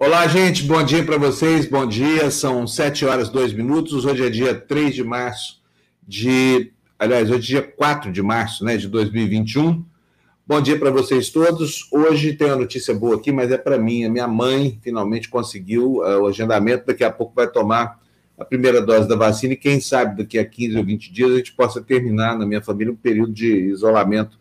Olá, 0.00 0.28
gente, 0.28 0.62
bom 0.62 0.80
dia 0.80 1.04
para 1.04 1.18
vocês, 1.18 1.68
bom 1.68 1.84
dia. 1.84 2.30
São 2.30 2.68
7 2.68 3.04
horas 3.04 3.28
2 3.30 3.52
minutos. 3.52 4.04
Hoje 4.04 4.24
é 4.24 4.30
dia 4.30 4.54
3 4.54 4.94
de 4.94 5.02
março 5.02 5.60
de. 6.06 6.72
Aliás, 6.96 7.28
hoje 7.28 7.56
é 7.56 7.60
dia 7.60 7.62
4 7.62 8.12
de 8.12 8.22
março 8.22 8.64
né, 8.64 8.76
de 8.76 8.86
2021. 8.86 9.84
Bom 10.46 10.60
dia 10.60 10.78
para 10.78 10.92
vocês 10.92 11.30
todos. 11.30 11.88
Hoje 11.90 12.32
tem 12.34 12.46
uma 12.46 12.54
notícia 12.54 12.94
boa 12.94 13.16
aqui, 13.16 13.32
mas 13.32 13.50
é 13.50 13.58
para 13.58 13.76
mim. 13.76 14.04
A 14.04 14.08
minha 14.08 14.28
mãe 14.28 14.78
finalmente 14.82 15.28
conseguiu 15.28 15.96
uh, 15.96 16.22
o 16.22 16.26
agendamento. 16.28 16.86
Daqui 16.86 17.02
a 17.02 17.10
pouco 17.10 17.32
vai 17.34 17.50
tomar 17.50 17.98
a 18.38 18.44
primeira 18.44 18.80
dose 18.80 19.08
da 19.08 19.16
vacina 19.16 19.54
e 19.54 19.56
quem 19.56 19.80
sabe 19.80 20.18
daqui 20.18 20.38
a 20.38 20.44
15 20.44 20.78
ou 20.78 20.84
20 20.84 21.12
dias 21.12 21.32
a 21.32 21.36
gente 21.38 21.52
possa 21.54 21.82
terminar 21.82 22.38
na 22.38 22.46
minha 22.46 22.62
família 22.62 22.92
um 22.92 22.96
período 22.96 23.32
de 23.32 23.52
isolamento 23.64 24.38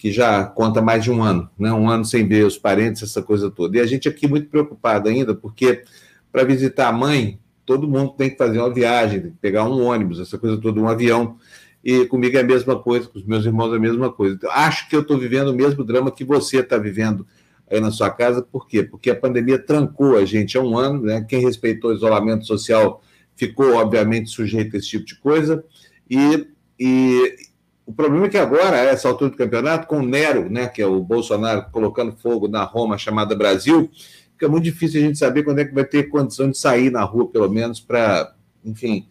que 0.00 0.10
já 0.10 0.44
conta 0.44 0.80
mais 0.80 1.04
de 1.04 1.10
um 1.10 1.22
ano, 1.22 1.46
né? 1.58 1.70
um 1.74 1.86
ano 1.86 2.06
sem 2.06 2.26
ver 2.26 2.46
os 2.46 2.56
parentes, 2.56 3.02
essa 3.02 3.20
coisa 3.20 3.50
toda. 3.50 3.76
E 3.76 3.80
a 3.80 3.84
gente 3.84 4.08
aqui 4.08 4.26
muito 4.26 4.48
preocupado 4.48 5.10
ainda, 5.10 5.34
porque 5.34 5.82
para 6.32 6.42
visitar 6.42 6.88
a 6.88 6.92
mãe, 6.92 7.38
todo 7.66 7.86
mundo 7.86 8.14
tem 8.16 8.30
que 8.30 8.38
fazer 8.38 8.60
uma 8.60 8.72
viagem, 8.72 9.34
pegar 9.42 9.64
um 9.64 9.84
ônibus, 9.84 10.18
essa 10.18 10.38
coisa 10.38 10.56
toda, 10.56 10.80
um 10.80 10.88
avião. 10.88 11.36
E 11.84 12.06
comigo 12.06 12.34
é 12.34 12.40
a 12.40 12.44
mesma 12.44 12.78
coisa, 12.78 13.08
com 13.08 13.18
os 13.18 13.26
meus 13.26 13.44
irmãos 13.44 13.74
é 13.74 13.76
a 13.76 13.78
mesma 13.78 14.10
coisa. 14.10 14.36
Então, 14.36 14.50
acho 14.50 14.88
que 14.88 14.96
eu 14.96 15.02
estou 15.02 15.18
vivendo 15.18 15.48
o 15.48 15.54
mesmo 15.54 15.84
drama 15.84 16.10
que 16.10 16.24
você 16.24 16.60
está 16.60 16.78
vivendo 16.78 17.26
aí 17.70 17.78
na 17.78 17.90
sua 17.90 18.08
casa. 18.08 18.40
Por 18.40 18.66
quê? 18.66 18.82
Porque 18.82 19.10
a 19.10 19.14
pandemia 19.14 19.58
trancou 19.58 20.16
a 20.16 20.24
gente 20.24 20.56
há 20.56 20.62
um 20.62 20.78
ano, 20.78 21.02
né? 21.02 21.26
Quem 21.28 21.42
respeitou 21.42 21.90
o 21.90 21.94
isolamento 21.94 22.46
social 22.46 23.02
ficou, 23.36 23.74
obviamente, 23.74 24.30
sujeito 24.30 24.76
a 24.76 24.78
esse 24.78 24.88
tipo 24.88 25.04
de 25.04 25.16
coisa. 25.16 25.62
E, 26.08 26.46
e, 26.78 27.49
o 27.90 27.92
problema 27.92 28.26
é 28.26 28.28
que 28.28 28.38
agora, 28.38 28.76
a 28.76 28.84
essa 28.84 29.08
altura 29.08 29.32
do 29.32 29.36
campeonato, 29.36 29.88
com 29.88 29.98
o 29.98 30.06
Nero, 30.06 30.48
né, 30.48 30.68
que 30.68 30.80
é 30.80 30.86
o 30.86 31.00
Bolsonaro 31.00 31.66
colocando 31.72 32.12
fogo 32.12 32.46
na 32.46 32.62
Roma 32.62 32.96
chamada 32.96 33.34
Brasil, 33.34 33.90
fica 34.32 34.48
muito 34.48 34.62
difícil 34.62 35.00
a 35.00 35.04
gente 35.04 35.18
saber 35.18 35.42
quando 35.42 35.58
é 35.58 35.64
que 35.64 35.74
vai 35.74 35.84
ter 35.84 36.04
condição 36.04 36.48
de 36.48 36.56
sair 36.56 36.88
na 36.88 37.02
rua, 37.02 37.26
pelo 37.26 37.50
menos, 37.50 37.80
para, 37.80 38.32
enfim, 38.64 39.08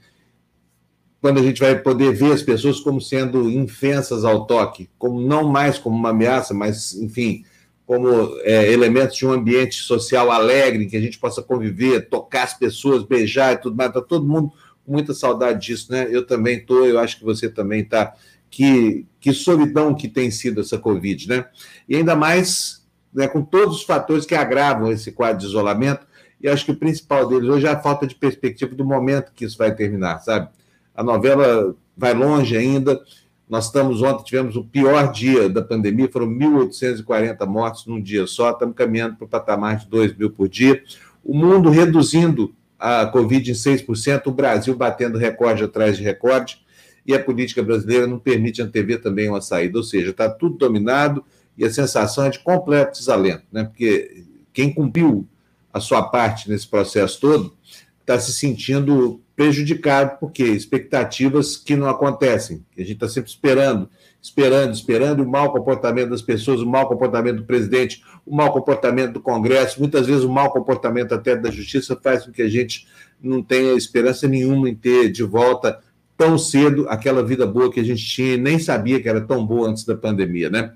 quando 1.22 1.42
a 1.42 1.44
gente 1.44 1.60
vai 1.60 1.78
poder 1.78 2.14
ver 2.14 2.32
as 2.32 2.42
pessoas 2.42 2.80
como 2.80 3.02
sendo 3.02 3.50
infensas 3.50 4.24
ao 4.24 4.48
toque, 4.48 4.90
como 4.98 5.20
não 5.20 5.50
mais 5.50 5.78
como 5.78 5.98
uma 5.98 6.12
ameaça, 6.12 6.54
mas, 6.54 6.94
enfim, 6.94 7.44
como 7.86 8.08
é, 8.44 8.72
elementos 8.72 9.18
de 9.18 9.28
um 9.28 9.34
ambiente 9.34 9.76
social 9.76 10.32
alegre, 10.32 10.86
que 10.86 10.96
a 10.96 11.02
gente 11.02 11.20
possa 11.20 11.44
conviver, 11.44 12.08
tocar 12.08 12.44
as 12.44 12.58
pessoas, 12.58 13.04
beijar 13.04 13.52
e 13.52 13.58
tudo 13.58 13.76
mais. 13.76 13.90
Está 13.90 14.02
todo 14.02 14.26
mundo 14.26 14.54
com 14.86 14.94
muita 14.94 15.14
saudade 15.14 15.68
disso, 15.68 15.92
né? 15.92 16.08
Eu 16.10 16.26
também 16.26 16.60
estou, 16.60 16.86
eu 16.86 16.98
acho 16.98 17.20
que 17.20 17.26
você 17.26 17.50
também 17.50 17.82
está 17.82 18.16
que, 18.50 19.06
que 19.20 19.34
solidão 19.34 19.94
que 19.94 20.08
tem 20.08 20.32
sido 20.32 20.62
essa 20.62 20.78
Covid, 20.78 21.28
né? 21.28 21.46
E 21.88 21.96
ainda 21.96 22.16
mais 22.16 22.80
né, 23.14 23.28
com 23.28 23.42
todos 23.42 23.78
os 23.78 23.84
fatores 23.84 24.26
que 24.26 24.36
agravam 24.36 24.92
esse 24.92 25.12
quadro 25.12 25.40
de 25.40 25.46
isolamento, 25.46 26.08
e 26.42 26.48
acho 26.48 26.66
que 26.66 26.72
o 26.72 26.76
principal 26.76 27.28
deles 27.28 27.50
hoje 27.50 27.68
é 27.68 27.70
a 27.70 27.80
falta 27.80 28.08
de 28.08 28.16
perspectiva 28.16 28.74
do 28.74 28.86
momento 28.86 29.34
que 29.34 29.46
isso 29.46 29.58
vai 29.58 29.76
terminar, 29.76 30.20
sabe? 30.20 30.50
A 30.96 31.04
novela 31.04 31.76
vai 31.98 32.14
longe 32.14 32.56
ainda. 32.56 33.00
Nós 33.48 33.66
estamos 33.66 34.02
ontem, 34.02 34.24
tivemos 34.24 34.56
o 34.56 34.64
pior 34.64 35.12
dia 35.12 35.50
da 35.50 35.62
pandemia, 35.62 36.10
foram 36.12 36.28
1.840 36.28 37.46
mortos 37.46 37.86
num 37.88 38.02
dia 38.02 38.26
só, 38.26 38.52
estamos 38.52 38.76
caminhando 38.76 39.18
para 39.18 39.26
o 39.26 39.28
patamar 39.28 39.78
de 39.78 39.88
2 39.88 40.16
mil 40.16 40.30
por 40.30 40.48
dia. 40.48 40.82
O 41.24 41.36
mundo 41.36 41.70
reduzindo 41.70 42.54
a 42.78 43.06
Covid 43.08 43.52
em 43.52 43.54
6%, 43.54 44.28
o 44.28 44.32
Brasil 44.32 44.76
batendo 44.76 45.18
recorde 45.18 45.64
atrás 45.64 45.98
de 45.98 46.04
recorde 46.04 46.62
e 47.06 47.14
a 47.14 47.24
política 47.24 47.64
brasileira 47.64 48.08
não 48.08 48.20
permite 48.20 48.62
antever 48.62 49.02
também 49.02 49.30
uma 49.30 49.42
saída, 49.42 49.78
ou 49.78 49.84
seja, 49.84 50.12
está 50.12 50.30
tudo 50.30 50.58
dominado 50.58 51.24
e 51.58 51.66
a 51.66 51.72
sensação 51.72 52.26
é 52.26 52.30
de 52.30 52.40
completo 52.40 52.98
desalento, 52.98 53.44
né? 53.52 53.66
porque 53.66 54.24
quem 54.54 54.74
cumpriu 54.74 55.28
a 55.74 55.80
sua 55.80 56.04
parte 56.04 56.50
nesse 56.50 56.68
processo 56.68 57.20
todo 57.20 57.54
está 58.00 58.20
se 58.20 58.34
sentindo 58.34 59.22
prejudicado, 59.36 60.18
porque 60.20 60.44
expectativas 60.44 61.56
que 61.56 61.76
não 61.76 61.88
acontecem, 61.88 62.66
a 62.78 62.82
gente 62.82 62.94
está 62.94 63.08
sempre 63.08 63.30
esperando, 63.30 63.90
esperando, 64.22 64.74
esperando, 64.74 65.24
o 65.24 65.30
mau 65.30 65.52
comportamento 65.52 66.10
das 66.10 66.22
pessoas, 66.22 66.60
o 66.60 66.66
mau 66.66 66.88
comportamento 66.88 67.38
do 67.38 67.46
presidente, 67.46 68.04
o 68.26 68.36
mau 68.36 68.52
comportamento 68.52 69.14
do 69.14 69.22
Congresso, 69.22 69.80
muitas 69.80 70.08
vezes 70.08 70.24
o 70.24 70.30
mau 70.30 70.52
comportamento 70.52 71.14
até 71.14 71.36
da 71.36 71.50
Justiça 71.52 71.98
faz 72.02 72.26
com 72.26 72.32
que 72.32 72.42
a 72.42 72.50
gente 72.50 72.88
não 73.22 73.42
tenha 73.42 73.74
esperança 73.74 74.28
nenhuma 74.28 74.70
em 74.70 74.76
ter 74.76 75.10
de 75.10 75.24
volta 75.24 75.80
tão 76.20 76.38
cedo 76.38 76.86
aquela 76.90 77.24
vida 77.24 77.48
boa 77.48 77.72
que 77.72 77.80
a 77.80 77.84
gente 77.84 78.06
tinha 78.06 78.34
e 78.34 78.38
nem 78.38 78.60
sabia 78.60 79.02
que 79.02 79.08
era 79.08 79.22
tão 79.22 79.46
boa 79.46 79.70
antes 79.70 79.86
da 79.86 79.96
pandemia, 79.96 80.50
né? 80.50 80.74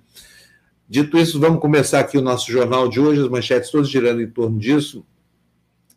Dito 0.87 1.17
isso, 1.17 1.37
vamos 1.37 1.59
começar 1.59 1.99
aqui 1.99 2.17
o 2.17 2.21
nosso 2.21 2.49
jornal 2.49 2.87
de 2.87 2.97
hoje, 2.97 3.21
as 3.21 3.27
manchetes 3.27 3.69
todas 3.69 3.89
girando 3.89 4.21
em 4.21 4.29
torno 4.29 4.57
disso. 4.57 5.05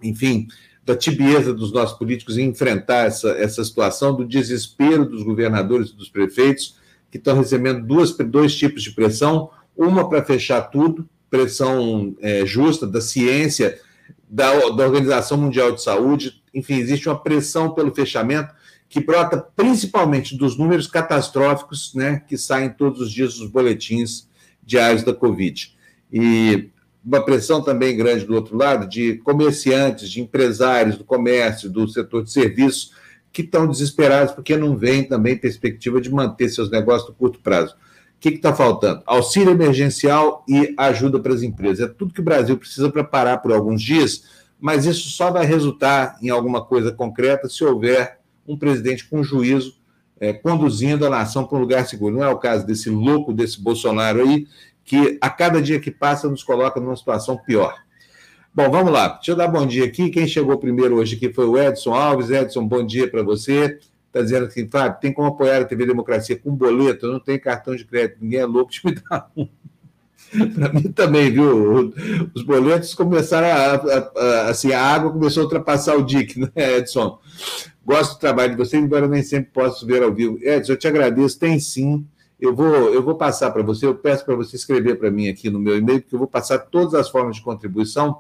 Enfim, 0.03 0.49
da 0.85 0.97
tibieza 0.97 1.55
dos 1.55 1.73
nossos 1.73 1.97
políticos 1.97 2.37
em 2.37 2.49
enfrentar 2.49 3.07
essa, 3.07 3.29
essa 3.39 3.63
situação, 3.63 4.17
do 4.17 4.25
desespero 4.25 5.09
dos 5.09 5.23
governadores 5.23 5.91
e 5.91 5.97
dos 5.97 6.09
prefeitos, 6.09 6.77
que 7.09 7.17
estão 7.17 7.39
recebendo 7.39 7.87
duas, 7.87 8.17
dois 8.17 8.53
tipos 8.53 8.83
de 8.83 8.91
pressão: 8.91 9.49
uma 9.77 10.09
para 10.09 10.25
fechar 10.25 10.61
tudo, 10.63 11.09
pressão 11.31 12.17
é, 12.21 12.45
justa 12.45 12.85
da 12.85 13.01
ciência, 13.01 13.79
da, 14.29 14.51
da 14.71 14.85
Organização 14.85 15.39
Mundial 15.39 15.71
de 15.71 15.85
Saúde, 15.85 16.43
enfim, 16.53 16.75
existe 16.75 17.09
uma 17.09 17.23
pressão 17.23 17.71
pelo 17.71 17.95
fechamento 17.95 18.56
que 18.89 19.01
brota 19.01 19.39
principalmente 19.55 20.37
dos 20.37 20.57
números 20.57 20.87
catastróficos 20.87 21.93
né, 21.95 22.23
que 22.27 22.37
saem 22.39 22.71
todos 22.71 23.01
os 23.01 23.13
dias 23.13 23.35
dos 23.35 23.49
boletins 23.49 24.29
diários 24.63 25.03
da 25.03 25.13
Covid. 25.13 25.75
E 26.13 26.71
uma 27.05 27.25
pressão 27.25 27.63
também 27.63 27.97
grande 27.97 28.25
do 28.25 28.35
outro 28.35 28.57
lado 28.57 28.89
de 28.89 29.19
comerciantes, 29.19 30.11
de 30.11 30.21
empresários 30.21 30.97
do 30.97 31.05
comércio, 31.05 31.71
do 31.71 31.87
setor 31.87 32.25
de 32.25 32.33
serviços, 32.33 32.93
que 33.33 33.43
estão 33.43 33.69
desesperados 33.69 34.33
porque 34.33 34.57
não 34.57 34.77
vem 34.77 35.05
também 35.05 35.37
perspectiva 35.37 36.01
de 36.01 36.11
manter 36.11 36.49
seus 36.49 36.71
negócios 36.71 37.09
no 37.09 37.15
curto 37.15 37.39
prazo. 37.41 37.75
O 37.75 38.19
que 38.19 38.31
está 38.31 38.55
faltando? 38.55 39.03
Auxílio 39.05 39.51
emergencial 39.51 40.43
e 40.49 40.75
ajuda 40.77 41.21
para 41.21 41.35
as 41.35 41.43
empresas. 41.43 41.87
É 41.87 41.93
tudo 41.93 42.15
que 42.15 42.21
o 42.21 42.25
Brasil 42.25 42.57
precisa 42.57 42.91
para 42.91 43.05
parar 43.05 43.39
por 43.39 43.53
alguns 43.53 43.83
dias, 43.83 44.25
mas 44.59 44.87
isso 44.87 45.11
só 45.11 45.31
vai 45.31 45.45
resultar 45.45 46.17
em 46.23 46.31
alguma 46.31 46.65
coisa 46.65 46.91
concreta 46.91 47.49
se 47.49 47.63
houver 47.63 48.16
um 48.47 48.57
presidente 48.57 49.07
com 49.09 49.23
juízo 49.23 49.77
é, 50.21 50.33
conduzindo 50.33 51.07
a 51.07 51.11
nação 51.11 51.45
para 51.45 51.59
um 51.59 51.61
lugar 51.61 51.87
seguro. 51.87 52.17
Não 52.17 52.25
é 52.25 52.29
o 52.29 52.39
caso 52.39 52.67
desse 52.67 52.89
louco, 52.89 53.33
desse 53.33 53.61
Bolsonaro 53.61 54.23
aí, 54.23 54.47
que 54.85 55.19
a 55.21 55.29
cada 55.29 55.61
dia 55.61 55.81
que 55.81 55.91
passa 55.91 56.29
nos 56.29 56.43
coloca 56.43 56.81
numa 56.81 56.97
situação 56.97 57.37
pior. 57.37 57.75
Bom, 58.55 58.71
vamos 58.71 58.93
lá. 58.93 59.09
Deixa 59.09 59.33
eu 59.33 59.37
dar 59.37 59.49
bom 59.49 59.67
dia 59.67 59.85
aqui. 59.85 60.09
Quem 60.09 60.27
chegou 60.27 60.57
primeiro 60.59 60.97
hoje 60.97 61.17
aqui 61.17 61.31
foi 61.31 61.47
o 61.47 61.59
Edson 61.59 61.93
Alves. 61.93 62.31
Edson, 62.31 62.67
bom 62.67 62.85
dia 62.85 63.11
para 63.11 63.23
você. 63.23 63.79
Está 64.07 64.23
dizendo 64.23 64.47
assim, 64.47 64.67
Fábio, 64.67 64.99
tem 64.99 65.13
como 65.13 65.29
apoiar 65.29 65.61
a 65.61 65.65
TV 65.65 65.85
Democracia 65.85 66.39
com 66.39 66.55
boleto? 66.55 67.07
Não 67.07 67.21
tenho 67.21 67.39
cartão 67.39 67.77
de 67.77 67.85
crédito, 67.85 68.17
ninguém 68.23 68.41
é 68.41 68.47
louco 68.47 68.73
de 68.73 68.81
me 68.83 68.95
dar 68.95 69.31
um. 69.37 69.47
Para 70.55 70.73
mim 70.73 70.91
também, 70.91 71.31
viu? 71.31 71.93
Os 72.35 72.43
boletos 72.43 72.95
começaram 72.95 73.47
a, 73.47 73.75
a, 73.75 74.13
a, 74.17 74.49
assim, 74.49 74.73
a 74.73 74.83
água 74.83 75.13
começou 75.13 75.43
a 75.43 75.45
ultrapassar 75.45 75.95
o 75.95 76.03
DIC, 76.03 76.41
né, 76.41 76.79
Edson? 76.79 77.19
Gosto 77.85 78.15
do 78.15 78.21
trabalho 78.21 78.53
de 78.53 78.57
vocês, 78.57 78.83
embora 78.83 79.07
nem 79.07 79.23
sempre 79.23 79.51
posso 79.53 79.87
ver 79.87 80.03
ao 80.03 80.13
vivo. 80.13 80.39
Edson, 80.41 80.73
eu 80.73 80.77
te 80.77 80.89
agradeço, 80.89 81.39
tem 81.39 81.59
sim. 81.61 82.05
Eu 82.41 82.55
vou, 82.55 82.93
eu 82.93 83.03
vou 83.03 83.15
passar 83.15 83.51
para 83.51 83.63
você, 83.63 83.87
eu 83.87 83.95
peço 83.95 84.25
para 84.25 84.35
você 84.35 84.57
escrever 84.57 84.97
para 84.97 85.11
mim 85.11 85.29
aqui 85.29 85.49
no 85.49 85.59
meu 85.59 85.77
e-mail, 85.77 86.03
porque 86.03 86.15
eu 86.15 86.19
vou 86.19 86.29
passar 86.29 86.59
todas 86.59 86.95
as 86.95 87.09
formas 87.09 87.37
de 87.37 87.43
contribuição, 87.43 88.19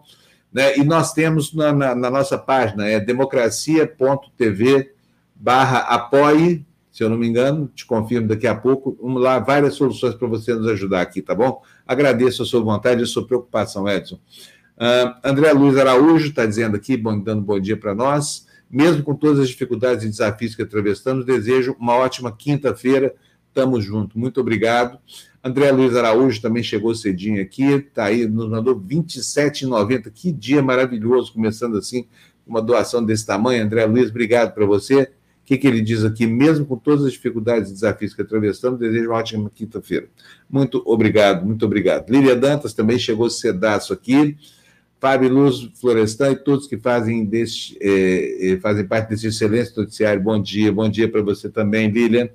né? 0.53 0.78
E 0.78 0.84
nós 0.84 1.12
temos 1.12 1.53
na, 1.53 1.72
na, 1.72 1.94
na 1.94 2.10
nossa 2.10 2.38
página, 2.38 2.87
é 2.88 2.99
democracia.tv 2.99 4.93
barra 5.35 5.81
apoie, 5.81 6.64
se 6.91 7.05
eu 7.05 7.11
não 7.11 7.19
me 7.19 7.26
engano, 7.26 7.70
te 7.75 7.85
confirmo 7.85 8.26
daqui 8.26 8.46
a 8.46 8.55
pouco, 8.55 8.96
vamos 9.02 9.20
lá, 9.20 9.38
várias 9.38 9.75
soluções 9.75 10.14
para 10.14 10.26
você 10.26 10.55
nos 10.55 10.67
ajudar 10.69 11.02
aqui, 11.02 11.20
tá 11.20 11.35
bom? 11.35 11.61
Agradeço 11.87 12.43
a 12.43 12.46
sua 12.46 12.62
vontade 12.62 13.00
e 13.00 13.05
a 13.05 13.06
sua 13.06 13.26
preocupação, 13.26 13.87
Edson. 13.87 14.17
Uh, 14.79 15.12
André 15.23 15.52
Luiz 15.52 15.76
Araújo 15.76 16.29
está 16.29 16.46
dizendo 16.46 16.75
aqui, 16.75 16.96
bom, 16.96 17.19
dando 17.20 17.43
bom 17.43 17.61
dia 17.61 17.76
para 17.76 17.94
nós. 17.94 18.45
Mesmo 18.71 19.03
com 19.03 19.15
todas 19.15 19.41
as 19.41 19.49
dificuldades 19.49 20.05
e 20.05 20.09
desafios 20.09 20.55
que 20.55 20.63
atravessamos, 20.63 21.25
desejo 21.25 21.77
uma 21.79 21.95
ótima 21.95 22.31
quinta-feira. 22.31 23.15
Tamo 23.55 23.81
junto. 23.81 24.19
Muito 24.19 24.41
obrigado. 24.41 24.99
André 25.43 25.71
Luiz 25.71 25.95
Araújo 25.95 26.43
também 26.43 26.63
chegou 26.63 26.93
cedinho 26.95 27.41
aqui, 27.41 27.63
está 27.63 28.07
aí, 28.07 28.27
nos 28.27 28.51
mandou 28.51 28.75
R$ 28.75 28.97
27,90. 28.97 30.11
Que 30.13 30.33
dia 30.33 30.61
maravilhoso, 30.61 31.33
começando 31.33 31.79
assim, 31.79 32.07
uma 32.45 32.61
doação 32.61 33.05
desse 33.05 33.25
tamanho. 33.25 33.63
André 33.63 33.87
Luiz, 33.87 34.11
obrigado 34.11 34.53
para 34.53 34.67
você. 34.67 35.03
O 35.03 35.09
que, 35.47 35.57
que 35.57 35.67
ele 35.69 35.81
diz 35.81 36.05
aqui? 36.05 36.27
Mesmo 36.27 36.67
com 36.67 36.77
todas 36.77 37.05
as 37.05 37.13
dificuldades 37.13 37.71
e 37.71 37.75
desafios 37.75 38.13
que 38.13 38.23
atravessamos, 38.23 38.81
desejo 38.81 39.09
uma 39.09 39.19
ótima 39.19 39.49
quinta-feira. 39.55 40.09
Muito 40.51 40.83
obrigado, 40.85 41.47
muito 41.47 41.65
obrigado. 41.65 42.11
Lília 42.11 42.35
Dantas 42.35 42.75
também 42.75 42.99
chegou 42.99 43.31
cedaço 43.31 43.93
aqui. 43.93 44.37
Fábio 44.98 45.28
Luz 45.32 45.70
Florestan 45.81 46.32
e 46.32 46.37
todos 46.37 46.66
que 46.66 46.78
fazem, 46.78 47.25
desse, 47.25 47.76
é, 47.81 48.52
é, 48.52 48.56
fazem 48.58 48.87
parte 48.87 49.10
desse 49.10 49.26
excelente 49.26 49.76
noticiário. 49.76 50.22
Bom 50.22 50.40
dia, 50.40 50.72
bom 50.72 50.88
dia 50.88 51.08
para 51.10 51.22
você 51.22 51.48
também, 51.48 51.90
Lilian. 51.90 52.28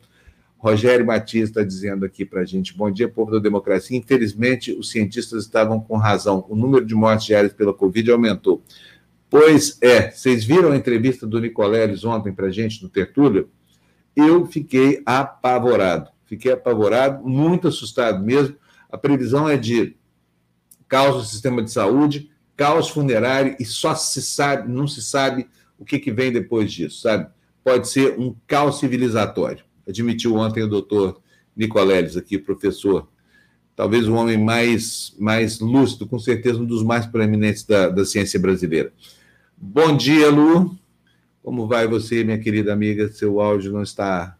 Rogério 0.58 1.04
Matias 1.04 1.50
está 1.50 1.64
dizendo 1.64 2.06
aqui 2.06 2.24
para 2.24 2.42
a 2.42 2.46
gente: 2.46 2.78
bom 2.78 2.92
dia, 2.92 3.10
povo 3.10 3.32
da 3.32 3.40
democracia. 3.40 3.98
Infelizmente, 3.98 4.72
os 4.72 4.92
cientistas 4.92 5.44
estavam 5.44 5.80
com 5.80 5.98
razão. 5.98 6.46
O 6.48 6.56
número 6.56 6.86
de 6.86 6.94
mortes 6.94 7.26
diárias 7.26 7.52
pela 7.52 7.74
Covid 7.74 8.12
aumentou. 8.12 8.62
Pois 9.28 9.78
é, 9.82 10.12
vocês 10.12 10.44
viram 10.44 10.72
a 10.72 10.76
entrevista 10.76 11.26
do 11.26 11.40
Nicoleles 11.40 12.04
ontem 12.04 12.32
para 12.32 12.48
a 12.48 12.52
gente 12.52 12.84
no 12.84 12.90
Tertúlio? 12.90 13.50
Eu 14.16 14.46
fiquei 14.46 15.02
apavorado. 15.06 16.12
Fiquei 16.26 16.52
apavorado, 16.52 17.28
muito 17.28 17.68
assustado 17.68 18.24
mesmo. 18.24 18.56
A 18.90 18.98
previsão 18.98 19.50
é 19.50 19.58
de 19.58 19.96
caos 20.88 21.16
no 21.16 21.24
sistema 21.24 21.64
de 21.64 21.72
saúde, 21.72 22.31
caos 22.62 22.90
funerário 22.90 23.56
e 23.60 23.66
só 23.66 23.96
se 23.96 24.22
sabe, 24.22 24.72
não 24.72 24.88
se 24.88 25.02
sabe 25.02 25.48
o 25.80 25.84
que, 25.84 25.98
que 25.98 26.12
vem 26.12 26.32
depois 26.32 26.72
disso, 26.72 27.02
sabe? 27.02 27.28
Pode 27.64 27.88
ser 27.90 28.20
um 28.20 28.36
caos 28.46 28.78
civilizatório. 28.78 29.66
Admitiu 29.88 30.36
ontem 30.36 30.62
o 30.62 30.68
doutor 30.68 31.20
Nicoleles 31.58 32.16
aqui, 32.16 32.38
professor, 32.38 33.10
talvez 33.76 34.08
o 34.08 34.14
homem 34.14 34.38
mais, 34.38 35.16
mais 35.18 35.60
lúcido, 35.60 36.06
com 36.06 36.20
certeza 36.20 36.60
um 36.60 36.66
dos 36.66 36.84
mais 36.84 37.08
proeminentes 37.08 37.64
da, 37.64 37.90
da 37.90 38.06
ciência 38.06 38.40
brasileira. 38.40 38.94
Bom 39.58 39.98
dia, 39.98 40.30
Lu. 40.30 40.78
Como 41.42 41.68
vai 41.68 41.88
você, 41.88 42.24
minha 42.24 42.38
querida 42.38 42.72
amiga? 42.72 43.12
Seu 43.12 43.42
áudio 43.42 43.74
não 43.74 43.82
está, 43.82 44.38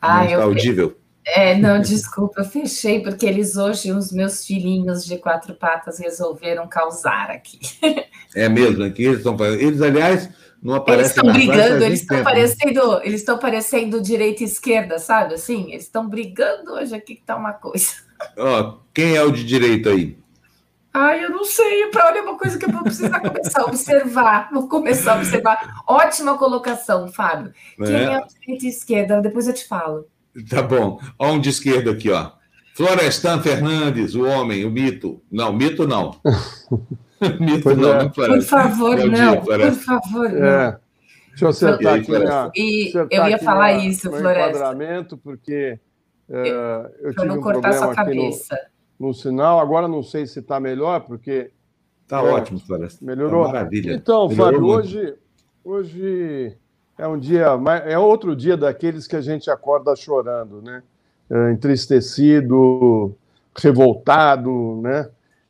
ah, 0.00 0.18
não 0.18 0.24
está 0.26 0.42
audível. 0.44 0.96
É, 1.28 1.56
não, 1.56 1.80
desculpa, 1.80 2.40
eu 2.40 2.44
fechei, 2.44 3.00
porque 3.00 3.26
eles 3.26 3.56
hoje, 3.56 3.90
os 3.90 4.12
meus 4.12 4.46
filhinhos 4.46 5.04
de 5.04 5.18
quatro 5.18 5.54
patas, 5.54 5.98
resolveram 5.98 6.68
causar 6.68 7.30
aqui. 7.30 7.58
É 8.34 8.48
mesmo, 8.48 8.84
aqui 8.84 9.02
eles 9.02 9.18
estão 9.18 9.36
Eles, 9.44 9.82
aliás, 9.82 10.30
não 10.62 10.74
aparecem. 10.74 11.00
Eles 11.00 11.16
estão 11.16 11.32
brigando, 11.32 11.84
eles 11.84 12.00
estão 12.00 12.22
parecendo, 12.22 13.00
eles 13.02 13.20
estão 13.20 13.38
parecendo 13.38 14.02
direita 14.02 14.42
e 14.42 14.46
esquerda, 14.46 14.98
sabe? 14.98 15.34
Assim, 15.34 15.72
eles 15.72 15.84
estão 15.84 16.08
brigando 16.08 16.74
hoje 16.74 16.94
aqui 16.94 17.16
que 17.16 17.22
tá 17.22 17.34
uma 17.34 17.52
coisa. 17.52 17.92
Ó, 18.38 18.78
quem 18.94 19.16
é 19.16 19.22
o 19.22 19.32
de 19.32 19.44
direita 19.44 19.90
aí? 19.90 20.16
Ai, 20.92 21.24
eu 21.24 21.30
não 21.30 21.44
sei, 21.44 21.88
para 21.88 22.06
olha 22.06 22.22
uma 22.22 22.38
coisa 22.38 22.56
que 22.58 22.64
eu 22.64 22.72
vou 22.72 22.82
precisar 22.82 23.20
começar 23.20 23.60
a 23.60 23.66
observar. 23.66 24.48
Vou 24.52 24.68
começar 24.68 25.14
a 25.14 25.16
observar. 25.16 25.82
Ótima 25.86 26.38
colocação, 26.38 27.08
Fábio. 27.08 27.52
Quem 27.76 27.94
é, 27.94 28.14
é 28.14 28.18
o 28.18 28.26
de 28.26 28.34
direita 28.40 28.64
e 28.64 28.68
esquerda? 28.68 29.20
Depois 29.20 29.48
eu 29.48 29.52
te 29.52 29.66
falo. 29.66 30.06
Tá 30.48 30.62
bom. 30.62 31.00
Olha 31.18 31.32
um 31.32 31.40
de 31.40 31.48
esquerda 31.48 31.90
aqui, 31.90 32.10
ó. 32.10 32.32
Florestan 32.74 33.40
Fernandes, 33.40 34.14
o 34.14 34.26
homem, 34.26 34.64
o 34.64 34.70
mito. 34.70 35.22
Não, 35.30 35.52
mito 35.52 35.86
não. 35.88 36.20
mito 37.40 37.74
não, 37.74 37.94
é. 37.94 38.02
não 38.02 38.10
Por 38.10 38.42
favor, 38.42 38.96
não. 38.98 39.08
Dia, 39.08 39.40
por 39.40 39.72
favor, 39.72 40.30
não. 40.30 40.44
É. 40.44 40.78
Deixa 41.30 41.44
eu 41.44 41.48
acertar 41.48 41.94
aqui. 41.94 42.10
Minha, 42.10 42.50
e 42.54 42.92
eu 43.10 43.28
ia 43.28 43.38
falar 43.38 43.76
minha, 43.76 43.88
isso, 43.88 44.10
Floresta. 44.10 44.50
enquadramento, 44.50 45.16
porque 45.16 45.78
é, 46.28 46.90
eu 47.00 47.14
tive 47.14 47.26
não 47.26 47.38
um 47.38 47.40
cortar 47.40 47.72
sua 47.72 47.94
cabeça. 47.94 48.58
No, 48.98 49.08
no, 49.08 49.14
sinal, 49.14 49.60
agora 49.60 49.86
não 49.88 50.02
sei 50.02 50.26
se 50.26 50.40
está 50.40 50.60
melhor, 50.60 51.00
porque. 51.00 51.50
Está 52.02 52.18
é, 52.18 52.22
ótimo, 52.22 52.58
Floresta. 52.60 53.04
Melhorou. 53.04 53.46
Tá 53.46 53.52
maravilha. 53.52 53.92
Então, 53.94 54.28
Melhorou 54.28 54.52
Fábio, 54.52 54.66
hoje, 54.66 55.14
hoje 55.64 56.56
é 56.98 57.06
um 57.06 57.18
dia, 57.18 57.48
é 57.84 57.98
outro 57.98 58.34
dia 58.34 58.56
daqueles 58.56 59.06
que 59.06 59.16
a 59.16 59.20
gente 59.20 59.50
acorda 59.50 59.94
chorando, 59.94 60.62
né? 60.62 60.82
É, 61.28 61.52
entristecido, 61.52 63.14
revoltado, 63.56 64.80
né? 64.82 65.08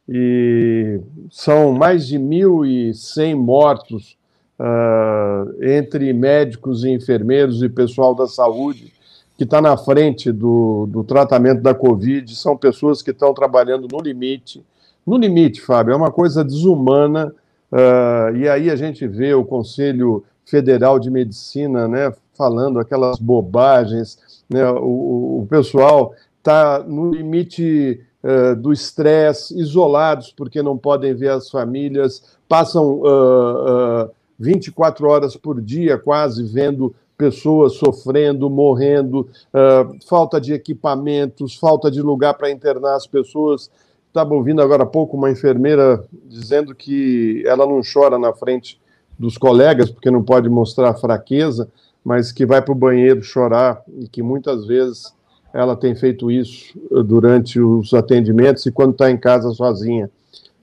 E 0.09 1.01
são 1.31 1.73
mais 1.73 2.07
de 2.07 2.19
1.100 2.19 3.35
mortos 3.35 4.17
uh, 4.59 5.65
entre 5.65 6.13
médicos 6.13 6.85
e 6.85 6.91
enfermeiros 6.91 7.63
e 7.63 7.69
pessoal 7.69 8.15
da 8.15 8.27
saúde 8.27 8.93
que 9.37 9.45
está 9.45 9.61
na 9.61 9.77
frente 9.77 10.33
do, 10.33 10.87
do 10.89 11.05
tratamento 11.05 11.61
da 11.61 11.75
Covid. 11.75 12.35
São 12.35 12.57
pessoas 12.57 13.03
que 13.03 13.11
estão 13.11 13.35
trabalhando 13.35 13.87
no 13.91 14.01
limite. 14.01 14.65
No 15.07 15.19
limite, 15.19 15.61
Fábio, 15.61 15.93
é 15.93 15.97
uma 15.97 16.11
coisa 16.11 16.45
desumana. 16.45 17.35
Uh, 17.71 18.37
e 18.37 18.49
aí 18.49 18.71
a 18.71 18.77
gente 18.77 19.07
vê 19.07 19.35
o 19.35 19.45
Conselho 19.45 20.25
Federal 20.47 20.99
de 20.99 21.11
Medicina, 21.11 21.89
né, 21.89 22.13
falando 22.35 22.79
aquelas 22.79 23.19
bobagens, 23.19 24.45
né, 24.49 24.71
o, 24.71 25.43
o 25.43 25.47
pessoal 25.51 26.15
está 26.39 26.79
no 26.87 27.11
limite 27.11 28.01
uh, 28.23 28.55
do 28.55 28.73
estresse, 28.73 29.59
isolados 29.59 30.33
porque 30.33 30.63
não 30.63 30.79
podem 30.79 31.13
ver 31.15 31.31
as 31.31 31.51
famílias, 31.51 32.39
passam 32.49 33.01
uh, 33.01 34.05
uh, 34.05 34.11
24 34.39 35.09
horas 35.09 35.37
por 35.37 35.61
dia 35.61 35.99
quase 35.99 36.45
vendo 36.45 36.95
pessoas 37.19 37.75
sofrendo, 37.75 38.49
morrendo, 38.49 39.29
uh, 39.53 40.07
falta 40.07 40.41
de 40.41 40.53
equipamentos, 40.53 41.57
falta 41.57 41.91
de 41.91 42.01
lugar 42.01 42.35
para 42.35 42.51
internar 42.51 42.95
as 42.95 43.07
pessoas. 43.07 43.71
Estava 44.07 44.35
ouvindo 44.35 44.63
agora 44.63 44.85
há 44.85 44.87
pouco 44.87 45.17
uma 45.17 45.31
enfermeira 45.31 46.05
dizendo 46.25 46.75
que 46.75 47.43
ela 47.47 47.67
não 47.67 47.81
chora 47.81 48.19
na 48.19 48.33
frente 48.33 48.79
dos 49.19 49.39
colegas, 49.39 49.91
porque 49.91 50.11
não 50.11 50.23
pode 50.23 50.49
mostrar 50.49 50.95
fraqueza, 50.95 51.69
mas 52.05 52.33
que 52.33 52.47
vai 52.47 52.63
para 52.63 52.73
o 52.73 52.77
banheiro 52.77 53.23
chorar 53.23 53.83
e 53.99 54.09
que 54.09 54.23
muitas 54.23 54.67
vezes 54.67 55.15
ela 55.53 55.75
tem 55.75 55.95
feito 55.95 56.31
isso 56.31 56.79
durante 57.05 57.59
os 57.59 57.95
atendimentos 57.95 58.67
e 58.67 58.71
quando 58.71 58.93
está 58.93 59.11
em 59.11 59.17
casa 59.17 59.51
sozinha, 59.53 60.11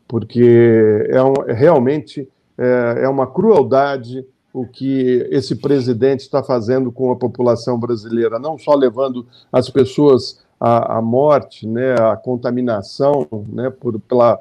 porque 0.07 1.07
é 1.09 1.23
um, 1.23 1.33
realmente 1.47 2.29
é, 2.57 3.03
é 3.03 3.09
uma 3.09 3.25
crueldade 3.25 4.25
o 4.53 4.67
que 4.67 5.27
esse 5.31 5.55
presidente 5.55 6.19
está 6.19 6.43
fazendo 6.43 6.91
com 6.91 7.11
a 7.11 7.15
população 7.15 7.79
brasileira, 7.79 8.37
não 8.37 8.57
só 8.57 8.75
levando 8.75 9.25
as 9.51 9.67
pessoas 9.67 10.39
à, 10.59 10.99
à 10.99 11.01
morte, 11.01 11.67
né, 11.67 11.95
à 11.99 12.15
contaminação, 12.15 13.27
né, 13.49 13.71
por, 13.71 13.99
pela 14.01 14.39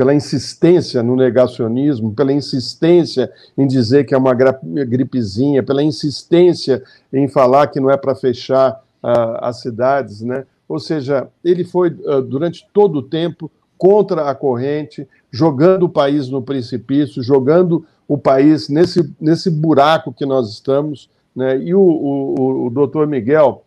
pela 0.00 0.14
insistência 0.14 1.02
no 1.02 1.14
negacionismo, 1.14 2.14
pela 2.14 2.32
insistência 2.32 3.30
em 3.58 3.66
dizer 3.66 4.06
que 4.06 4.14
é 4.14 4.16
uma 4.16 4.32
gripezinha, 4.32 5.62
pela 5.62 5.82
insistência 5.82 6.82
em 7.12 7.28
falar 7.28 7.66
que 7.66 7.78
não 7.78 7.90
é 7.90 7.98
para 7.98 8.14
fechar 8.14 8.82
uh, 9.04 9.44
as 9.44 9.60
cidades, 9.60 10.22
né? 10.22 10.46
Ou 10.66 10.78
seja, 10.78 11.28
ele 11.44 11.64
foi 11.64 11.90
uh, 11.90 12.22
durante 12.22 12.66
todo 12.72 13.00
o 13.00 13.02
tempo 13.02 13.50
contra 13.76 14.30
a 14.30 14.34
corrente, 14.34 15.06
jogando 15.30 15.82
o 15.82 15.88
país 15.90 16.30
no 16.30 16.40
precipício, 16.40 17.22
jogando 17.22 17.84
o 18.08 18.16
país 18.16 18.70
nesse, 18.70 19.14
nesse 19.20 19.50
buraco 19.50 20.14
que 20.14 20.24
nós 20.24 20.48
estamos, 20.48 21.10
né? 21.36 21.58
E 21.58 21.74
o, 21.74 21.78
o, 21.78 22.66
o 22.68 22.70
doutor 22.70 23.06
Miguel 23.06 23.64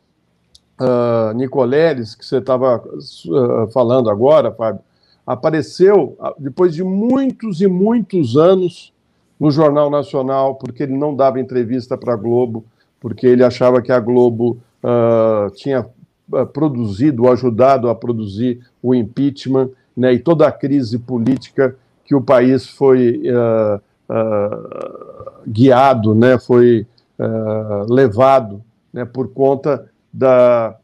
uh, 0.81 1.31
Nicoleles, 1.35 2.15
que 2.15 2.25
você 2.25 2.37
estava 2.37 2.77
uh, 2.77 3.71
falando 3.71 4.09
agora, 4.09 4.51
Fábio, 4.51 4.81
apareceu 5.25 6.15
ah, 6.19 6.33
depois 6.37 6.73
de 6.73 6.83
muitos 6.83 7.61
e 7.61 7.67
muitos 7.67 8.35
anos 8.35 8.93
no 9.39 9.51
Jornal 9.51 9.89
Nacional, 9.89 10.55
porque 10.55 10.83
ele 10.83 10.97
não 10.97 11.15
dava 11.15 11.39
entrevista 11.39 11.97
para 11.97 12.13
a 12.13 12.17
Globo, 12.17 12.63
porque 12.99 13.27
ele 13.27 13.43
achava 13.43 13.81
que 13.81 13.91
a 13.91 13.99
Globo 13.99 14.57
uh, 14.81 15.49
tinha 15.55 15.81
uh, 16.31 16.45
produzido, 16.47 17.29
ajudado 17.29 17.89
a 17.89 17.95
produzir 17.95 18.61
o 18.81 18.95
impeachment 18.95 19.69
né, 19.95 20.13
e 20.13 20.19
toda 20.19 20.47
a 20.47 20.51
crise 20.51 20.97
política 20.97 21.75
que 22.05 22.15
o 22.15 22.21
país 22.21 22.67
foi 22.69 23.21
uh, 23.29 23.81
guiado, 25.47 26.13
né, 26.13 26.37
foi 26.37 26.85
levado 27.89 28.61
né, 28.91 29.05
por 29.05 29.29
conta 29.29 29.89
da, 30.11 30.75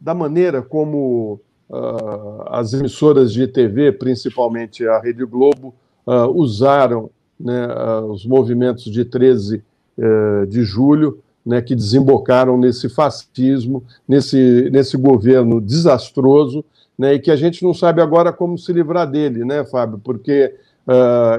da 0.00 0.12
maneira 0.12 0.60
como 0.60 1.40
uh, 1.68 2.44
as 2.48 2.72
emissoras 2.72 3.32
de 3.32 3.46
TV, 3.46 3.92
principalmente 3.92 4.86
a 4.86 4.98
Rede 5.00 5.24
Globo, 5.24 5.74
uh, 6.06 6.26
usaram 6.34 7.10
né, 7.38 7.66
uh, 7.66 8.04
os 8.10 8.24
movimentos 8.26 8.84
de 8.84 9.04
13 9.04 9.62
eh, 9.96 10.46
de 10.46 10.64
julho, 10.64 11.20
né, 11.46 11.62
que 11.62 11.74
desembocaram 11.74 12.58
nesse 12.58 12.88
fascismo, 12.88 13.84
nesse, 14.08 14.68
nesse 14.72 14.96
governo 14.96 15.60
desastroso, 15.60 16.64
né, 16.98 17.14
e 17.14 17.20
que 17.20 17.30
a 17.30 17.36
gente 17.36 17.62
não 17.62 17.72
sabe 17.72 18.02
agora 18.02 18.32
como 18.32 18.58
se 18.58 18.72
livrar 18.72 19.08
dele, 19.08 19.44
né, 19.44 19.64
Fábio? 19.64 20.00
Porque 20.02 20.52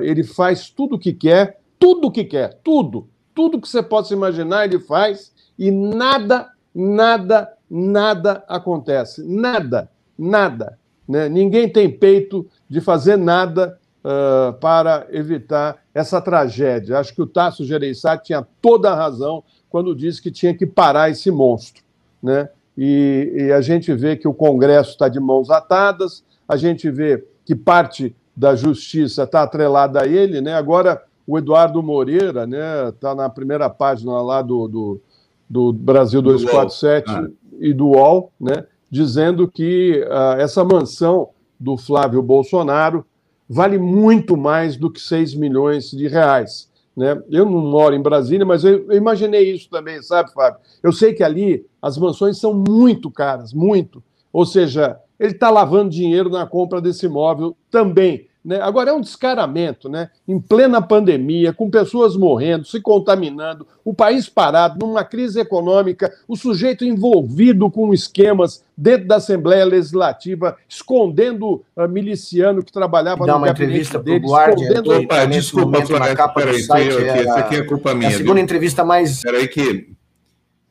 ele 0.02 0.24
faz 0.24 0.70
tudo 0.70 0.96
o 0.96 1.00
que 1.00 1.14
quer, 1.14 1.60
tudo 1.78 2.08
o 2.08 2.12
que 2.12 2.24
quer, 2.24 2.60
tudo, 2.64 3.08
tudo 3.34 3.60
que 3.60 3.68
você 3.68 3.84
possa 3.84 4.14
imaginar 4.14 4.66
ele 4.66 4.80
faz 4.80 5.34
e 5.60 5.70
nada, 5.70 6.50
nada, 6.74 7.54
nada 7.70 8.44
acontece, 8.48 9.22
nada 9.22 9.90
nada. 10.18 10.78
Né? 11.08 11.30
Ninguém 11.30 11.70
tem 11.70 11.90
peito 11.90 12.48
de 12.70 12.82
fazer 12.82 13.18
nada 13.18 13.78
uh, 14.04 14.54
para 14.54 15.08
evitar 15.12 15.78
essa 15.94 16.20
tragédia. 16.22 17.00
Acho 17.00 17.14
que 17.14 17.22
o 17.22 17.28
Tasso 17.28 17.66
Gereissati 17.66 18.26
tinha 18.26 18.46
toda 18.62 18.92
a 18.92 18.96
razão 18.96 19.44
quando 19.70 19.96
disse 19.96 20.22
que 20.22 20.32
tinha 20.32 20.54
que 20.54 20.66
parar 20.66 21.10
esse 21.10 21.30
monstro. 21.30 21.84
Né? 22.22 22.50
E, 22.78 23.34
e 23.36 23.52
a 23.52 23.62
gente 23.62 23.94
vê 23.94 24.16
que 24.16 24.28
o 24.28 24.34
Congresso 24.34 24.92
está 24.92 25.08
de 25.08 25.20
mãos 25.20 25.50
atadas, 25.50 26.24
a 26.48 26.58
gente 26.58 26.90
vê 26.90 27.24
que 27.46 27.56
parte 27.56 28.16
da 28.36 28.56
justiça 28.56 29.24
está 29.24 29.44
atrelada 29.44 30.02
a 30.02 30.08
ele. 30.08 30.42
Né? 30.42 30.54
Agora, 30.54 31.02
o 31.28 31.38
Eduardo 31.38 31.82
Moreira 31.82 32.44
está 32.44 32.48
né, 32.48 32.94
tá 33.00 33.16
na 33.16 33.30
primeira 33.30 33.70
página 33.70 34.22
lá 34.22 34.42
do, 34.42 34.68
do, 34.68 35.02
do 35.50 35.74
Brasil 35.74 36.22
247. 36.22 37.10
Ah 37.10 37.28
e 37.60 37.74
do 37.74 37.88
UOL, 37.88 38.32
né, 38.40 38.66
dizendo 38.96 39.46
que 39.46 40.02
uh, 40.08 40.40
essa 40.40 40.64
mansão 40.64 41.32
do 41.60 41.76
Flávio 41.76 42.22
Bolsonaro 42.22 43.06
vale 43.48 43.78
muito 43.78 44.38
mais 44.38 44.78
do 44.78 44.90
que 44.90 45.02
6 45.02 45.36
milhões 45.36 45.92
de 45.92 46.08
reais. 46.08 46.72
Né? 46.96 47.22
Eu 47.30 47.44
não 47.44 47.60
moro 47.60 47.94
em 47.94 48.02
Brasília, 48.02 48.46
mas 48.46 48.64
eu, 48.64 48.90
eu 48.90 48.96
imaginei 48.96 49.52
isso 49.52 49.70
também, 49.70 50.02
sabe, 50.02 50.32
Fábio? 50.32 50.62
Eu 50.82 50.94
sei 50.94 51.14
que 51.14 51.24
ali 51.24 51.66
as 51.82 51.98
mansões 51.98 52.40
são 52.40 52.54
muito 52.54 53.12
caras, 53.12 53.52
muito. 53.54 54.02
Ou 54.32 54.46
seja, 54.46 54.98
ele 55.20 55.34
está 55.34 55.50
lavando 55.50 55.90
dinheiro 55.90 56.30
na 56.30 56.48
compra 56.48 56.80
desse 56.80 57.06
imóvel 57.06 57.56
também. 57.70 58.30
Né? 58.46 58.62
Agora, 58.62 58.92
é 58.92 58.94
um 58.94 59.02
descaramento, 59.02 59.90
né? 59.90 60.12
em 60.28 60.40
plena 60.40 60.80
pandemia, 60.80 61.52
com 61.52 61.68
pessoas 61.68 62.16
morrendo, 62.16 62.64
se 62.64 62.80
contaminando, 62.80 63.66
o 63.84 63.92
país 63.92 64.30
parado, 64.30 64.86
numa 64.86 65.04
crise 65.04 65.40
econômica, 65.40 66.14
o 66.28 66.36
sujeito 66.36 66.86
envolvido 66.86 67.72
com 67.72 67.92
esquemas 67.92 68.64
dentro 68.78 69.08
da 69.08 69.16
Assembleia 69.16 69.66
Legislativa, 69.66 70.56
escondendo 70.70 71.64
uh, 71.76 71.88
miliciano 71.90 72.64
que 72.64 72.72
trabalhava 72.72 73.26
Dá 73.26 73.34
no 73.34 73.40
uma 73.40 73.50
entrevista 73.50 73.98
dele, 73.98 74.20
para 74.20 74.28
o 74.28 74.32
Guardian. 74.32 74.68
Escondendo... 74.68 75.04
Opa, 75.04 75.26
desculpa, 75.26 76.00
na 76.00 76.16
capa 76.16 76.42
peraí, 76.42 76.62
site, 76.62 76.92
eu 76.92 76.98
aqui, 77.00 77.20
essa 77.20 77.40
aqui 77.40 77.56
é 77.56 77.64
culpa 77.64 77.96
minha. 77.96 78.10
A 78.10 78.14
segunda 78.14 78.36
viu? 78.36 78.44
entrevista 78.44 78.86
mais... 78.86 79.22
Peraí 79.24 79.48
que 79.48 79.90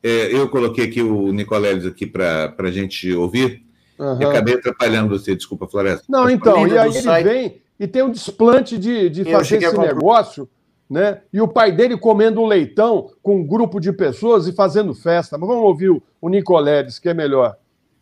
é, 0.01 0.33
eu 0.33 0.47
coloquei 0.47 0.85
aqui 0.85 1.01
o 1.01 1.33
Nicoleles 1.33 1.85
aqui 1.85 2.05
para 2.05 2.55
a 2.57 2.71
gente 2.71 3.11
ouvir, 3.13 3.65
Uhum. 3.97 4.21
E 4.21 4.25
acabei 4.25 4.55
atrapalhando 4.55 5.17
você, 5.17 5.33
desculpa, 5.33 5.69
Floresta. 5.69 6.03
Não, 6.09 6.29
então, 6.29 6.67
e 6.67 6.77
aí 6.77 6.97
ele 6.97 7.23
vem 7.23 7.61
e 7.79 7.87
tem 7.87 8.03
um 8.03 8.11
desplante 8.11 8.77
de, 8.77 9.09
de 9.09 9.25
fazer 9.25 9.61
esse 9.61 9.77
negócio, 9.77 10.49
né? 10.89 11.21
E 11.33 11.41
o 11.41 11.47
pai 11.47 11.71
dele 11.71 11.97
comendo 11.97 12.41
um 12.41 12.45
leitão 12.45 13.11
com 13.21 13.37
um 13.37 13.45
grupo 13.45 13.79
de 13.79 13.91
pessoas 13.91 14.47
e 14.47 14.53
fazendo 14.53 14.93
festa. 14.93 15.37
Mas 15.37 15.47
vamos 15.47 15.63
ouvir 15.63 15.89
o, 15.89 16.01
o 16.21 16.29
Nicoledes, 16.29 16.99
que 16.99 17.09
é 17.09 17.13
melhor. 17.13 17.57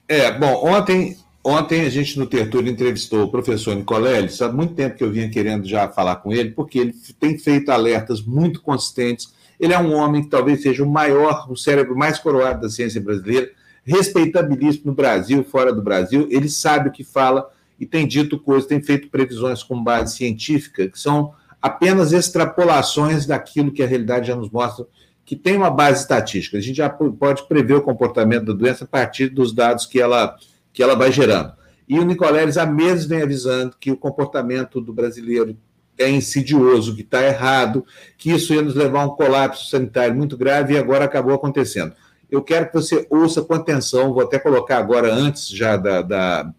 É, 0.08 0.32
bom, 0.32 0.68
ontem, 0.68 1.18
ontem 1.44 1.82
a 1.82 1.89
gente 1.89 2.20
no 2.20 2.27
Tertúlio 2.27 2.72
entrevistou 2.72 3.24
o 3.24 3.32
professor 3.32 3.75
Nicoledes, 3.75 4.42
há 4.42 4.51
muito 4.51 4.74
tempo 4.74 4.98
que 4.98 5.03
eu 5.03 5.12
vinha 5.12 5.30
querendo 5.30 5.65
já 5.65 5.88
falar 5.88 6.18
com 6.18 6.32
ele, 6.32 6.51
porque 6.51 6.77
ele 6.77 6.94
tem 7.20 7.38
feito 7.38 7.72
alertas 7.72 8.22
muito 8.22 8.62
consistentes. 8.62 9.34
Ele 9.60 9.74
é 9.74 9.80
um 9.80 9.94
homem 9.94 10.24
que 10.24 10.30
talvez 10.30 10.62
seja 10.62 10.84
o 10.84 10.89
maior, 10.89 11.50
o 11.50 11.56
cérebro 11.56 11.96
mais 11.96 12.20
coroado 12.20 12.62
da 12.62 12.70
ciência 12.70 13.00
brasileira, 13.00 13.50
respeitabilíssimo 13.86 14.88
no 14.88 14.94
Brasil, 14.94 15.44
fora 15.44 15.74
do 15.74 15.82
Brasil. 15.82 16.27
Ele 16.30 16.50
sabe 16.50 16.89
o 16.89 16.92
que 16.92 17.03
fala 17.03 17.50
e 17.84 17.86
tem 17.86 18.08
dito 18.08 18.40
coisas, 18.40 18.66
tem 18.66 18.82
feito 18.82 19.10
previsões 19.10 19.62
com 19.62 19.84
base 19.84 20.16
científica, 20.16 20.88
que 20.88 20.98
são 20.98 21.34
apenas 21.62 22.13
extrapolações 22.13 23.25
daquilo 23.25 23.74
que 23.74 23.84
a 23.84 23.88
realidade 23.88 24.28
já 24.28 24.36
nos 24.38 24.50
mostra, 24.50 24.86
que 25.25 25.36
tem 25.36 25.58
uma 25.58 25.70
base 25.70 26.00
estatística. 26.00 26.58
A 26.58 26.62
gente 26.62 26.78
já 26.78 26.90
pode 26.90 27.46
prever 27.46 27.74
o 27.74 27.82
comportamento 27.82 28.46
da 28.46 28.54
doença 28.54 28.86
a 28.86 28.88
partir 28.88 29.28
dos 29.28 29.54
dados 29.54 29.86
que 29.86 30.00
ela, 30.00 30.38
que 30.72 30.82
ela 30.82 30.96
vai 30.96 31.12
gerando. 31.12 31.52
E 31.88 32.00
o 32.00 32.06
Nicoleles 32.06 32.56
há 32.56 32.66
meses 32.66 33.06
vem 33.06 33.22
avisando 33.22 33.75
que 33.78 33.92
o 33.92 33.98
comportamento 33.98 34.80
do 34.80 34.94
brasileiro 34.94 35.58
é 35.98 36.10
insidioso, 36.10 36.96
que 36.96 37.02
está 37.02 37.22
errado, 37.22 37.86
que 38.18 38.32
isso 38.32 38.54
ia 38.54 38.62
nos 38.62 38.75
levar 38.75 39.02
a 39.02 39.06
um 39.08 39.10
colapso 39.10 39.70
sanitário 39.70 40.16
muito 40.16 40.38
grave 40.38 40.74
e 40.74 40.78
agora 40.78 41.04
acabou 41.04 41.34
acontecendo. 41.34 41.92
Eu 42.32 42.42
quero 42.42 42.68
que 42.68 42.74
você 42.74 43.06
ouça 43.10 43.42
com 43.42 43.54
atenção, 43.54 44.13
vou 44.13 44.24
até 44.24 44.40
colocar 44.40 44.78
agora, 44.78 45.13
antes 45.13 45.50
já 45.50 45.75
da, 45.75 46.02
da 46.02 46.54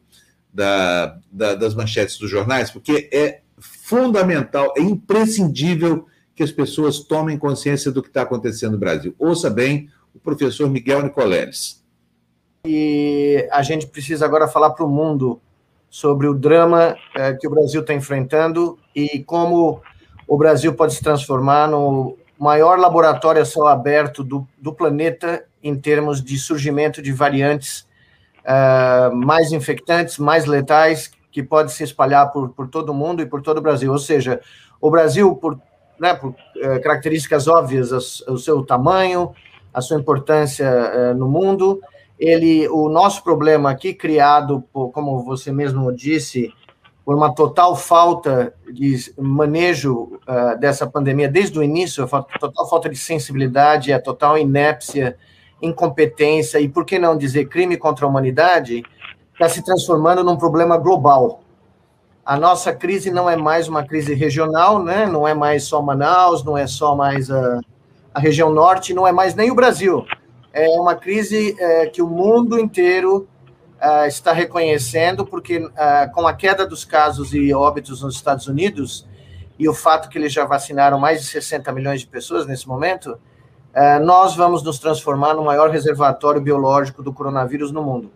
da, 0.54 1.18
da, 1.32 1.56
das 1.56 1.74
manchetes 1.74 2.16
dos 2.16 2.30
jornais, 2.30 2.70
porque 2.70 3.10
é 3.12 3.40
fundamental, 3.58 4.72
é 4.76 4.80
imprescindível 4.80 6.06
que 6.34 6.44
as 6.44 6.52
pessoas 6.52 7.00
tomem 7.00 7.36
consciência 7.36 7.90
do 7.90 8.00
que 8.00 8.08
está 8.08 8.22
acontecendo 8.22 8.72
no 8.72 8.78
Brasil. 8.78 9.14
Ouça 9.18 9.50
bem 9.50 9.88
o 10.14 10.18
professor 10.20 10.70
Miguel 10.70 11.02
Nicoleles. 11.02 11.82
E 12.64 13.46
a 13.50 13.62
gente 13.62 13.86
precisa 13.88 14.24
agora 14.24 14.48
falar 14.48 14.70
para 14.70 14.84
o 14.84 14.88
mundo 14.88 15.40
sobre 15.90 16.26
o 16.26 16.34
drama 16.34 16.96
é, 17.14 17.34
que 17.34 17.46
o 17.46 17.50
Brasil 17.50 17.80
está 17.80 17.92
enfrentando 17.92 18.78
e 18.94 19.22
como 19.24 19.82
o 20.26 20.36
Brasil 20.36 20.72
pode 20.74 20.94
se 20.94 21.02
transformar 21.02 21.68
no 21.68 22.16
maior 22.38 22.78
laboratório 22.78 23.42
a 23.42 23.44
céu 23.44 23.66
aberto 23.66 24.24
do, 24.24 24.46
do 24.58 24.72
planeta 24.72 25.44
em 25.62 25.76
termos 25.76 26.22
de 26.22 26.38
surgimento 26.38 27.02
de 27.02 27.12
variantes 27.12 27.86
uh, 28.44 29.14
mais 29.14 29.52
infectantes, 29.52 30.18
mais 30.18 30.44
letais, 30.44 31.10
que 31.30 31.42
pode 31.42 31.72
se 31.72 31.82
espalhar 31.82 32.30
por, 32.30 32.50
por 32.50 32.68
todo 32.68 32.90
o 32.90 32.94
mundo 32.94 33.20
e 33.20 33.26
por 33.26 33.42
todo 33.42 33.58
o 33.58 33.62
Brasil. 33.62 33.90
Ou 33.90 33.98
seja, 33.98 34.40
o 34.80 34.90
Brasil, 34.90 35.34
por, 35.36 35.58
né, 35.98 36.14
por 36.14 36.30
uh, 36.30 36.82
características 36.82 37.48
óbvias, 37.48 38.20
o 38.22 38.38
seu 38.38 38.64
tamanho, 38.64 39.32
a 39.72 39.80
sua 39.80 39.98
importância 39.98 40.68
uh, 40.70 41.14
no 41.14 41.28
mundo, 41.28 41.80
ele, 42.18 42.68
o 42.68 42.88
nosso 42.88 43.24
problema 43.24 43.70
aqui, 43.70 43.92
criado, 43.92 44.62
por, 44.72 44.90
como 44.90 45.22
você 45.24 45.50
mesmo 45.50 45.90
disse, 45.92 46.52
por 47.04 47.14
uma 47.14 47.34
total 47.34 47.76
falta 47.76 48.54
de 48.72 49.12
manejo 49.18 50.20
uh, 50.26 50.58
dessa 50.58 50.86
pandemia 50.86 51.28
desde 51.28 51.58
o 51.58 51.62
início, 51.62 52.04
a 52.04 52.22
total 52.22 52.68
falta 52.68 52.88
de 52.88 52.96
sensibilidade, 52.96 53.92
a 53.92 54.00
total 54.00 54.38
inépcia 54.38 55.16
incompetência 55.64 56.60
e, 56.60 56.68
por 56.68 56.84
que 56.84 56.98
não 56.98 57.16
dizer, 57.16 57.46
crime 57.46 57.76
contra 57.76 58.04
a 58.04 58.08
humanidade, 58.08 58.84
está 59.32 59.48
se 59.48 59.64
transformando 59.64 60.22
num 60.22 60.36
problema 60.36 60.76
global. 60.76 61.40
A 62.24 62.36
nossa 62.36 62.72
crise 62.72 63.10
não 63.10 63.28
é 63.28 63.36
mais 63.36 63.68
uma 63.68 63.84
crise 63.84 64.14
regional, 64.14 64.82
né? 64.82 65.06
não 65.06 65.28
é 65.28 65.34
mais 65.34 65.64
só 65.64 65.82
Manaus, 65.82 66.42
não 66.42 66.56
é 66.56 66.66
só 66.66 66.94
mais 66.94 67.30
a, 67.30 67.60
a 68.14 68.20
região 68.20 68.50
norte, 68.50 68.94
não 68.94 69.06
é 69.06 69.12
mais 69.12 69.34
nem 69.34 69.50
o 69.50 69.54
Brasil. 69.54 70.06
É 70.52 70.68
uma 70.80 70.94
crise 70.94 71.56
é, 71.58 71.86
que 71.86 72.00
o 72.00 72.08
mundo 72.08 72.58
inteiro 72.58 73.28
é, 73.80 74.06
está 74.06 74.32
reconhecendo, 74.32 75.26
porque 75.26 75.68
é, 75.76 76.06
com 76.06 76.26
a 76.26 76.32
queda 76.32 76.66
dos 76.66 76.84
casos 76.84 77.34
e 77.34 77.52
óbitos 77.52 78.00
nos 78.00 78.14
Estados 78.14 78.46
Unidos, 78.46 79.06
e 79.58 79.68
o 79.68 79.74
fato 79.74 80.08
que 80.08 80.16
eles 80.16 80.32
já 80.32 80.44
vacinaram 80.44 80.98
mais 80.98 81.20
de 81.20 81.26
60 81.26 81.70
milhões 81.72 82.00
de 82.00 82.06
pessoas 82.06 82.46
nesse 82.46 82.66
momento, 82.66 83.18
nós 84.02 84.36
vamos 84.36 84.62
nos 84.62 84.78
transformar 84.78 85.34
no 85.34 85.44
maior 85.44 85.70
reservatório 85.70 86.40
biológico 86.40 87.02
do 87.02 87.12
coronavírus 87.12 87.72
no 87.72 87.82
mundo. 87.82 88.10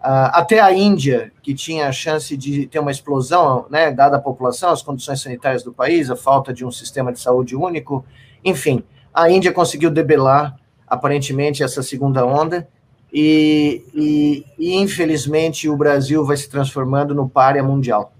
Uh, 0.00 0.30
até 0.32 0.60
a 0.60 0.72
Índia, 0.72 1.32
que 1.42 1.52
tinha 1.52 1.88
a 1.88 1.92
chance 1.92 2.36
de 2.36 2.68
ter 2.68 2.78
uma 2.78 2.90
explosão, 2.90 3.66
né, 3.68 3.90
dada 3.90 4.16
a 4.16 4.20
população, 4.20 4.70
as 4.70 4.80
condições 4.80 5.20
sanitárias 5.20 5.64
do 5.64 5.72
país, 5.72 6.08
a 6.08 6.14
falta 6.14 6.54
de 6.54 6.64
um 6.64 6.70
sistema 6.70 7.12
de 7.12 7.18
saúde 7.18 7.56
único, 7.56 8.04
enfim, 8.44 8.84
a 9.12 9.28
Índia 9.28 9.52
conseguiu 9.52 9.90
debelar, 9.90 10.54
aparentemente, 10.86 11.64
essa 11.64 11.82
segunda 11.82 12.24
onda, 12.24 12.68
e, 13.12 13.82
e, 13.92 14.46
e 14.56 14.76
infelizmente 14.76 15.68
o 15.68 15.76
Brasil 15.76 16.24
vai 16.24 16.36
se 16.36 16.48
transformando 16.48 17.12
no 17.12 17.28
párea 17.28 17.62
mundial. 17.62 18.12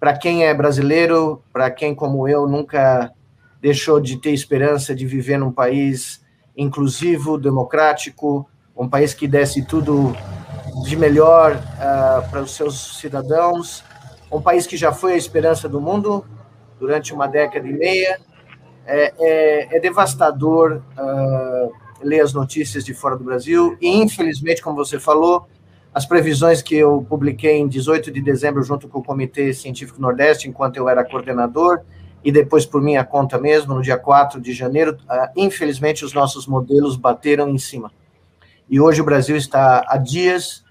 Para 0.00 0.18
quem 0.18 0.44
é 0.44 0.52
brasileiro, 0.52 1.40
para 1.52 1.70
quem, 1.70 1.94
como 1.94 2.26
eu, 2.26 2.48
nunca 2.48 3.12
deixou 3.64 3.98
de 3.98 4.18
ter 4.18 4.32
esperança 4.32 4.94
de 4.94 5.06
viver 5.06 5.38
num 5.38 5.50
país 5.50 6.22
inclusivo, 6.54 7.38
democrático, 7.38 8.46
um 8.76 8.86
país 8.86 9.14
que 9.14 9.26
desse 9.26 9.64
tudo 9.64 10.14
de 10.84 10.94
melhor 10.94 11.56
uh, 11.56 12.30
para 12.30 12.42
os 12.42 12.54
seus 12.54 12.98
cidadãos, 12.98 13.82
um 14.30 14.38
país 14.38 14.66
que 14.66 14.76
já 14.76 14.92
foi 14.92 15.14
a 15.14 15.16
esperança 15.16 15.66
do 15.66 15.80
mundo 15.80 16.26
durante 16.78 17.14
uma 17.14 17.26
década 17.26 17.66
e 17.66 17.72
meia. 17.72 18.20
É, 18.84 19.14
é, 19.18 19.76
é 19.78 19.80
devastador 19.80 20.82
uh, 20.98 21.72
ler 22.02 22.20
as 22.20 22.34
notícias 22.34 22.84
de 22.84 22.92
fora 22.92 23.16
do 23.16 23.24
Brasil 23.24 23.78
e, 23.80 23.88
infelizmente, 23.96 24.60
como 24.60 24.76
você 24.76 25.00
falou, 25.00 25.48
as 25.94 26.04
previsões 26.04 26.60
que 26.60 26.76
eu 26.76 27.06
publiquei 27.08 27.56
em 27.56 27.66
18 27.66 28.10
de 28.10 28.20
dezembro 28.20 28.62
junto 28.62 28.88
com 28.88 28.98
o 28.98 29.02
Comitê 29.02 29.54
Científico 29.54 30.02
Nordeste, 30.02 30.50
enquanto 30.50 30.76
eu 30.76 30.86
era 30.86 31.02
coordenador, 31.02 31.80
e 32.24 32.32
depois 32.32 32.64
por 32.64 32.80
minha 32.80 33.04
conta 33.04 33.38
mesmo, 33.38 33.74
no 33.74 33.82
dia 33.82 33.98
4 33.98 34.40
de 34.40 34.54
janeiro, 34.54 34.96
uh, 35.02 35.28
infelizmente 35.36 36.04
os 36.04 36.14
nossos 36.14 36.46
modelos 36.46 36.96
bateram 36.96 37.50
em 37.50 37.58
cima. 37.58 37.92
E 38.68 38.80
hoje 38.80 39.02
o 39.02 39.04
Brasil 39.04 39.36
está 39.36 39.84
a 39.86 39.98
dias 39.98 40.64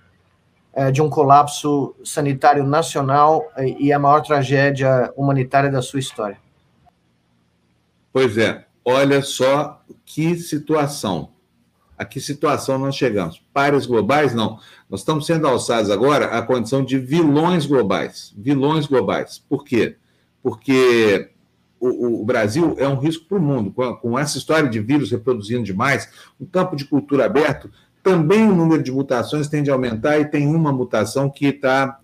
uh, 0.74 0.92
de 0.92 1.00
um 1.00 1.10
colapso 1.10 1.96
sanitário 2.04 2.64
nacional 2.64 3.46
uh, 3.56 3.62
e 3.80 3.94
a 3.94 4.00
maior 4.00 4.22
tragédia 4.22 5.14
humanitária 5.16 5.70
da 5.70 5.82
sua 5.82 6.00
história. 6.00 6.40
Pois 8.12 8.36
é, 8.38 8.66
olha 8.84 9.22
só 9.22 9.80
que 10.04 10.36
situação. 10.36 11.30
A 11.96 12.04
que 12.04 12.20
situação 12.20 12.80
nós 12.80 12.96
chegamos? 12.96 13.44
Pares 13.54 13.86
globais, 13.86 14.34
não. 14.34 14.60
Nós 14.90 15.02
estamos 15.02 15.28
sendo 15.28 15.48
alçados 15.48 15.92
agora 15.92 16.26
à 16.38 16.42
condição 16.42 16.84
de 16.84 16.98
vilões 16.98 17.68
globais. 17.68 18.34
Vilões 18.36 18.88
globais. 18.88 19.38
Por 19.38 19.64
quê? 19.64 19.96
Porque 20.42 21.33
o, 21.90 22.22
o, 22.22 22.26
Brasil 22.26 22.76
é 22.78 22.88
um 22.88 22.98
risco 22.98 23.26
para 23.26 23.38
o 23.38 23.42
mundo. 23.42 23.72
Com, 23.72 23.96
com, 23.96 24.20
essa 24.20 24.38
história 24.38 24.70
de 24.70 24.80
vírus 24.80 25.12
reproduzindo 25.12 25.64
demais, 25.64 26.10
um 26.40 26.46
campo 26.46 26.76
de 26.76 26.86
cultura 26.86 27.26
aberto, 27.26 27.70
também 28.02 28.48
o 28.48 28.56
número 28.56 28.82
de 28.82 28.92
mutações 28.92 29.48
tende 29.48 29.70
a 29.70 29.74
aumentar 29.74 30.20
e 30.20 30.26
tem 30.26 30.48
uma 30.48 30.72
mutação 30.72 31.30
que 31.30 31.48
está 31.48 32.00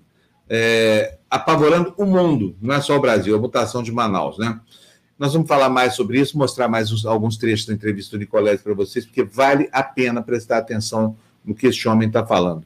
é, 0.50 1.18
apavorando 1.30 1.94
o 1.98 2.06
mundo, 2.06 2.56
não 2.62 2.76
é 2.76 2.82
só 2.82 2.98
o 2.98 3.02
Brasil, 3.02 3.36
a 3.36 3.40
mutação 3.40 3.84
de 3.84 3.92
Manaus, 3.92 4.38
né? 4.38 4.60
Nós 5.18 5.34
vamos 5.34 5.48
falar 5.50 5.70
mais 5.70 5.96
sobre 5.96 6.20
isso, 6.20 6.38
mostrar 6.38 6.70
mais 6.70 6.92
uns, 6.92 7.06
alguns 7.06 7.36
trechos 7.38 7.66
da 7.66 7.74
entrevista 7.74 8.18
do 8.18 8.20
Nicolete 8.20 8.64
para 8.64 8.74
vocês, 8.74 9.06
porque 9.06 9.24
vale 9.24 9.70
a 9.72 9.84
pena 9.84 10.22
prestar 10.22 10.58
atenção 10.60 11.18
no 11.44 11.54
que 11.54 11.68
este 11.68 11.88
homem 11.90 12.08
está 12.08 12.26
falando. 12.26 12.66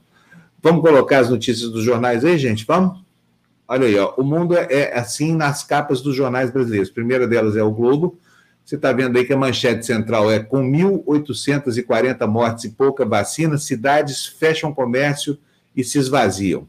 Vamos 0.62 0.82
colocar 0.82 1.20
as 1.20 1.30
notícias 1.30 1.70
dos 1.72 1.84
jornais 1.84 2.24
aí, 2.24 2.38
gente? 2.38 2.64
Vamos? 2.66 3.03
Olha 3.68 3.88
aí, 3.88 3.98
ó, 3.98 4.14
o 4.18 4.24
mundo 4.24 4.56
é, 4.58 4.68
é 4.70 4.98
assim 4.98 5.36
nas 5.36 5.64
capas 5.64 6.02
dos 6.02 6.16
jornais 6.16 6.52
brasileiros. 6.52 6.90
A 6.90 6.94
primeira 6.94 7.28
delas 7.28 7.56
é 7.56 7.64
o 7.64 7.72
Globo. 7.72 8.20
Você 8.64 8.76
está 8.76 8.94
vendo 8.94 9.18
aí 9.18 9.26
que 9.26 9.34
a 9.34 9.38
manchete 9.38 9.86
central 9.86 10.32
é 10.32 10.40
com 10.40 10.62
1.840 10.64 12.26
mortes 12.28 12.64
e 12.66 12.70
pouca 12.70 13.06
vacina, 13.06 13.58
cidades 13.58 14.26
fecham 14.26 14.74
comércio 14.74 15.38
e 15.76 15.84
se 15.84 15.98
esvaziam. 15.98 16.68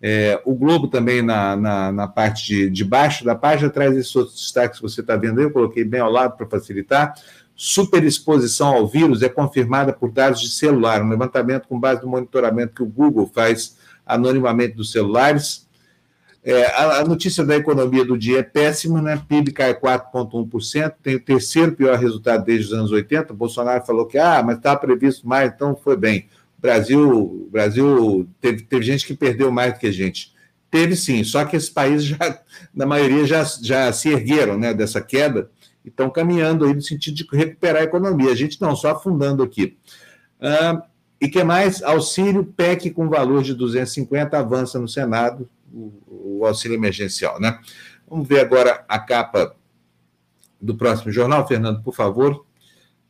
É, 0.00 0.40
o 0.44 0.54
Globo 0.54 0.88
também, 0.88 1.22
na, 1.22 1.54
na, 1.56 1.92
na 1.92 2.08
parte 2.08 2.46
de, 2.46 2.70
de, 2.70 2.84
baixo 2.84 3.24
da 3.24 3.36
página, 3.36 3.70
traz 3.70 3.96
esses 3.96 4.14
outros 4.16 4.36
destaques 4.36 4.78
que 4.78 4.82
você 4.82 5.00
está 5.00 5.16
vendo 5.16 5.38
aí, 5.38 5.44
eu 5.44 5.52
coloquei 5.52 5.84
bem 5.84 6.00
ao 6.00 6.10
lado 6.10 6.36
para 6.36 6.46
facilitar. 6.46 7.14
Superexposição 7.54 8.74
ao 8.74 8.86
vírus 8.86 9.22
é 9.22 9.28
confirmada 9.28 9.92
por 9.92 10.10
dados 10.10 10.40
de 10.40 10.50
celular, 10.50 11.02
um 11.02 11.08
levantamento 11.08 11.68
com 11.68 11.78
base 11.78 12.02
no 12.02 12.08
monitoramento 12.08 12.74
que 12.74 12.82
o 12.82 12.86
Google 12.86 13.30
faz 13.32 13.76
anonimamente 14.04 14.74
dos 14.74 14.90
celulares. 14.90 15.68
É, 16.44 16.66
a, 16.66 17.00
a, 17.00 17.04
notícia 17.04 17.44
da 17.44 17.54
economia 17.54 18.04
do 18.04 18.18
dia 18.18 18.40
é 18.40 18.42
péssima, 18.42 19.00
né? 19.00 19.22
PIB 19.28 19.52
cai 19.52 19.78
4,1%, 19.78 20.94
tem 21.00 21.14
o 21.14 21.20
terceiro 21.20 21.72
pior 21.72 21.96
resultado 21.96 22.44
desde 22.44 22.66
os 22.66 22.72
anos 22.72 22.90
80. 22.90 23.32
Bolsonaro 23.32 23.86
falou 23.86 24.06
que, 24.06 24.18
ah, 24.18 24.42
mas 24.44 24.56
estava 24.56 24.80
previsto 24.80 25.26
mais, 25.26 25.52
então 25.52 25.76
foi 25.76 25.96
bem. 25.96 26.26
Brasil, 26.58 27.48
Brasil 27.50 28.28
teve, 28.40 28.62
teve 28.62 28.84
gente 28.84 29.06
que 29.06 29.14
perdeu 29.14 29.52
mais 29.52 29.74
do 29.74 29.78
que 29.78 29.86
a 29.86 29.92
gente. 29.92 30.32
Teve 30.68 30.96
sim, 30.96 31.22
só 31.22 31.44
que 31.44 31.54
esses 31.54 31.70
países 31.70 32.04
já, 32.04 32.18
na 32.74 32.86
maioria, 32.86 33.24
já, 33.24 33.44
já 33.62 33.92
se 33.92 34.08
ergueram 34.08 34.58
né, 34.58 34.74
dessa 34.74 35.00
queda 35.00 35.48
e 35.84 35.88
estão 35.88 36.10
caminhando 36.10 36.64
aí 36.64 36.74
no 36.74 36.82
sentido 36.82 37.14
de 37.14 37.26
recuperar 37.32 37.82
a 37.82 37.84
economia. 37.84 38.32
A 38.32 38.36
gente 38.36 38.60
não, 38.60 38.74
só 38.74 38.90
afundando 38.90 39.44
aqui. 39.44 39.76
Ah, 40.40 40.82
e 41.20 41.28
que 41.28 41.44
mais? 41.44 41.84
Auxílio 41.84 42.44
PEC 42.44 42.90
com 42.90 43.08
valor 43.08 43.44
de 43.44 43.54
250 43.54 44.36
avança 44.36 44.80
no 44.80 44.88
Senado, 44.88 45.48
o, 45.72 46.40
o 46.40 46.46
auxílio 46.46 46.76
emergencial, 46.76 47.40
né? 47.40 47.58
Vamos 48.08 48.28
ver 48.28 48.40
agora 48.40 48.84
a 48.88 48.98
capa 48.98 49.56
do 50.60 50.76
próximo 50.76 51.10
jornal, 51.10 51.46
Fernando, 51.46 51.82
por 51.82 51.94
favor. 51.94 52.44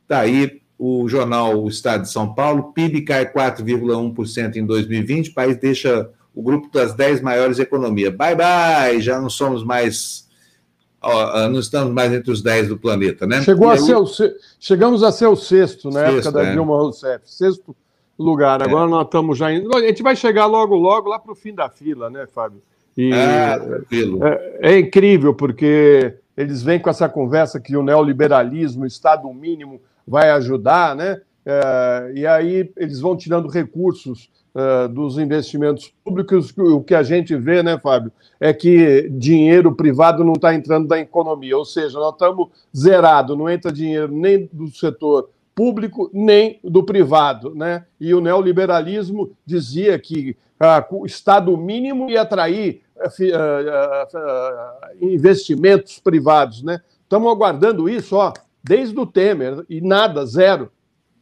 Está 0.03 0.19
aí 0.19 0.61
o 0.77 1.07
jornal 1.07 1.63
O 1.63 1.69
Estado 1.69 2.03
de 2.03 2.11
São 2.11 2.33
Paulo, 2.33 2.73
PIB 2.73 3.03
cai 3.03 3.31
4,1% 3.31 4.55
em 4.55 4.65
2020, 4.65 5.29
o 5.29 5.33
país 5.33 5.57
deixa 5.57 6.09
o 6.33 6.41
grupo 6.41 6.69
das 6.71 6.93
10 6.93 7.21
maiores 7.21 7.59
economias. 7.59 8.13
Bye, 8.15 8.35
bye, 8.35 9.01
já 9.01 9.21
não 9.21 9.29
somos 9.29 9.63
mais, 9.63 10.27
ó, 11.01 11.47
não 11.47 11.59
estamos 11.59 11.93
mais 11.93 12.11
entre 12.11 12.31
os 12.31 12.41
10 12.41 12.69
do 12.69 12.77
planeta, 12.77 13.27
né? 13.27 13.41
Chegou 13.43 13.69
a 13.69 13.77
ser 13.77 13.95
o, 13.95 14.05
chegamos 14.59 15.03
a 15.03 15.11
ser 15.11 15.27
o 15.27 15.35
sexto 15.35 15.89
na 15.89 16.07
sexto, 16.07 16.15
época 16.15 16.31
da 16.31 16.43
é. 16.43 16.51
Dilma 16.53 16.75
Rousseff, 16.75 17.21
sexto 17.25 17.75
lugar, 18.17 18.61
é. 18.61 18.65
agora 18.65 18.87
é. 18.87 18.89
nós 18.89 19.05
estamos 19.05 19.37
já 19.37 19.51
indo, 19.51 19.75
a 19.75 19.81
gente 19.81 20.03
vai 20.03 20.15
chegar 20.15 20.45
logo, 20.45 20.75
logo 20.75 21.09
lá 21.09 21.19
para 21.19 21.31
o 21.31 21.35
fim 21.35 21.53
da 21.53 21.69
fila, 21.69 22.09
né, 22.09 22.27
Fábio? 22.27 22.61
E 22.95 23.11
ah, 23.11 23.59
é, 24.61 24.73
é 24.73 24.79
incrível, 24.79 25.33
porque 25.33 26.15
eles 26.37 26.61
vêm 26.61 26.79
com 26.79 26.89
essa 26.89 27.09
conversa 27.09 27.59
que 27.59 27.75
o 27.75 27.83
neoliberalismo, 27.83 28.83
o 28.83 28.87
Estado 28.87 29.31
mínimo, 29.33 29.81
vai 30.07 30.29
ajudar, 30.31 30.95
né? 30.95 31.21
É, 31.45 32.13
e 32.15 32.27
aí 32.27 32.71
eles 32.77 32.99
vão 32.99 33.17
tirando 33.17 33.47
recursos 33.49 34.29
é, 34.55 34.87
dos 34.87 35.17
investimentos 35.17 35.93
públicos. 36.03 36.53
O 36.57 36.81
que 36.81 36.95
a 36.95 37.03
gente 37.03 37.35
vê, 37.35 37.63
né, 37.63 37.77
Fábio, 37.77 38.11
é 38.39 38.53
que 38.53 39.09
dinheiro 39.09 39.73
privado 39.73 40.23
não 40.23 40.33
está 40.33 40.53
entrando 40.53 40.87
na 40.87 40.99
economia, 40.99 41.57
ou 41.57 41.65
seja, 41.65 41.99
nós 41.99 42.13
estamos 42.13 42.49
zerados, 42.75 43.37
não 43.37 43.49
entra 43.49 43.71
dinheiro 43.71 44.11
nem 44.11 44.49
do 44.51 44.67
setor 44.69 45.29
público 45.55 46.09
nem 46.13 46.59
do 46.63 46.83
privado, 46.83 47.53
né? 47.55 47.85
E 47.99 48.13
o 48.13 48.21
neoliberalismo 48.21 49.31
dizia 49.45 49.97
que 49.99 50.35
ah, 50.59 50.85
o 50.91 51.05
Estado 51.05 51.55
mínimo 51.57 52.09
ia 52.09 52.21
atrair 52.21 52.81
ah, 52.99 54.07
ah, 54.15 54.91
investimentos 55.01 55.99
privados, 55.99 56.63
né? 56.63 56.81
Estamos 57.03 57.31
aguardando 57.31 57.87
isso, 57.87 58.15
ó, 58.15 58.33
desde 58.63 58.97
o 58.99 59.05
Temer, 59.05 59.63
e 59.69 59.81
nada, 59.81 60.25
zero. 60.25 60.71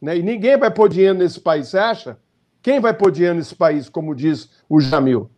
Né? 0.00 0.18
E 0.18 0.22
ninguém 0.22 0.56
vai 0.56 0.70
pôr 0.70 0.88
dinheiro 0.88 1.18
nesse 1.18 1.40
país, 1.40 1.68
você 1.68 1.78
acha? 1.78 2.18
Quem 2.62 2.80
vai 2.80 2.94
pôr 2.94 3.10
dinheiro 3.10 3.36
nesse 3.36 3.54
país, 3.54 3.88
como 3.88 4.14
diz 4.14 4.48
o 4.68 4.80
Jamil? 4.80 5.28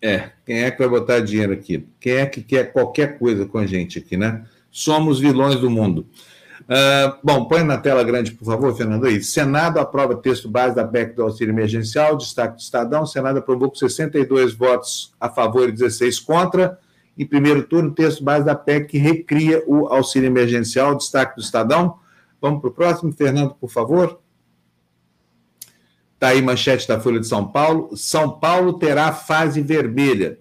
É, 0.00 0.30
quem 0.44 0.64
é 0.64 0.70
que 0.70 0.78
vai 0.78 0.88
botar 0.88 1.20
dinheiro 1.20 1.52
aqui? 1.52 1.86
Quem 2.00 2.14
é 2.14 2.26
que 2.26 2.42
quer 2.42 2.72
qualquer 2.72 3.18
coisa 3.18 3.46
com 3.46 3.58
a 3.58 3.66
gente 3.66 4.00
aqui, 4.00 4.16
né? 4.16 4.44
Somos 4.70 5.20
vilões 5.20 5.56
do 5.56 5.70
mundo. 5.70 6.06
Uh, 6.62 7.18
bom, 7.22 7.44
põe 7.46 7.62
na 7.62 7.78
tela 7.78 8.02
grande, 8.04 8.32
por 8.32 8.44
favor, 8.44 8.74
Fernando. 8.74 9.06
Aí. 9.06 9.22
Senado 9.22 9.78
aprova 9.78 10.14
texto 10.14 10.48
base 10.48 10.74
da 10.74 10.86
PEC 10.86 11.14
do 11.14 11.22
auxílio 11.22 11.52
emergencial, 11.52 12.16
destaque 12.16 12.56
do 12.56 12.60
Estadão. 12.60 13.04
Senado 13.06 13.38
aprovou 13.38 13.68
com 13.68 13.74
62 13.74 14.54
votos 14.54 15.12
a 15.20 15.28
favor 15.28 15.68
e 15.68 15.72
16 15.72 16.20
contra 16.20 16.78
em 17.16 17.26
primeiro 17.26 17.62
turno, 17.64 17.92
texto 17.92 18.24
base 18.24 18.44
da 18.44 18.54
PEC 18.54 18.88
que 18.88 18.98
recria 18.98 19.62
o 19.66 19.86
auxílio 19.86 20.26
emergencial, 20.26 20.94
destaque 20.94 21.36
do 21.36 21.42
Estadão. 21.42 21.98
Vamos 22.40 22.60
para 22.60 22.70
o 22.70 22.72
próximo, 22.72 23.12
Fernando, 23.12 23.54
por 23.54 23.70
favor. 23.70 24.20
Está 26.14 26.28
aí 26.28 26.40
manchete 26.40 26.88
da 26.88 27.00
Folha 27.00 27.20
de 27.20 27.26
São 27.26 27.46
Paulo. 27.48 27.96
São 27.96 28.30
Paulo 28.38 28.78
terá 28.78 29.12
fase 29.12 29.60
vermelha. 29.60 30.38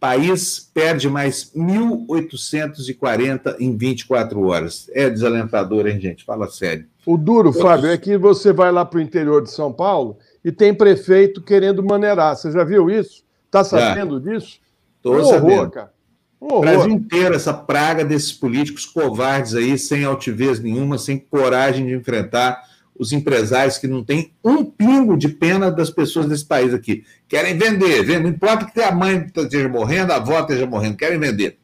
País 0.00 0.70
perde 0.72 1.10
mais 1.10 1.52
1.840 1.54 3.56
em 3.60 3.76
24 3.76 4.42
horas. 4.46 4.90
É 4.94 5.10
desalentador, 5.10 5.86
hein, 5.86 6.00
gente? 6.00 6.24
Fala 6.24 6.48
sério. 6.48 6.86
O 7.04 7.18
duro, 7.18 7.52
Fábio, 7.52 7.90
é 7.90 7.98
que 7.98 8.16
você 8.16 8.50
vai 8.50 8.72
lá 8.72 8.82
para 8.84 8.98
o 8.98 9.02
interior 9.02 9.42
de 9.42 9.50
São 9.50 9.70
Paulo 9.70 10.16
e 10.42 10.50
tem 10.50 10.72
prefeito 10.72 11.42
querendo 11.42 11.84
maneirar. 11.84 12.34
Você 12.34 12.50
já 12.50 12.64
viu 12.64 12.88
isso? 12.88 13.22
Está 13.44 13.62
sabendo 13.62 14.22
já. 14.22 14.30
disso? 14.30 14.58
Estou 14.96 15.16
um 15.16 15.24
sabendo. 15.24 15.70
cara. 15.70 15.92
O 16.40 16.60
Brasil 16.60 16.92
inteiro, 16.92 17.34
essa 17.34 17.52
praga 17.52 18.02
desses 18.02 18.32
políticos 18.32 18.86
covardes 18.86 19.54
aí, 19.54 19.78
sem 19.78 20.04
altivez 20.04 20.58
nenhuma, 20.58 20.96
sem 20.96 21.18
coragem 21.18 21.86
de 21.86 21.94
enfrentar 21.94 22.69
os 23.00 23.12
empresários 23.12 23.78
que 23.78 23.86
não 23.86 24.04
têm 24.04 24.34
um 24.44 24.62
pingo 24.62 25.16
de 25.16 25.26
pena 25.26 25.70
das 25.70 25.88
pessoas 25.88 26.26
desse 26.26 26.44
país 26.44 26.74
aqui. 26.74 27.02
Querem 27.26 27.56
vender, 27.56 28.20
não 28.20 28.28
importa 28.28 28.66
que 28.66 28.78
a 28.78 28.92
mãe 28.92 29.26
esteja 29.34 29.70
morrendo, 29.70 30.12
a 30.12 30.16
avó 30.16 30.38
esteja 30.40 30.66
morrendo, 30.66 30.98
querem 30.98 31.18
vender. 31.18 31.58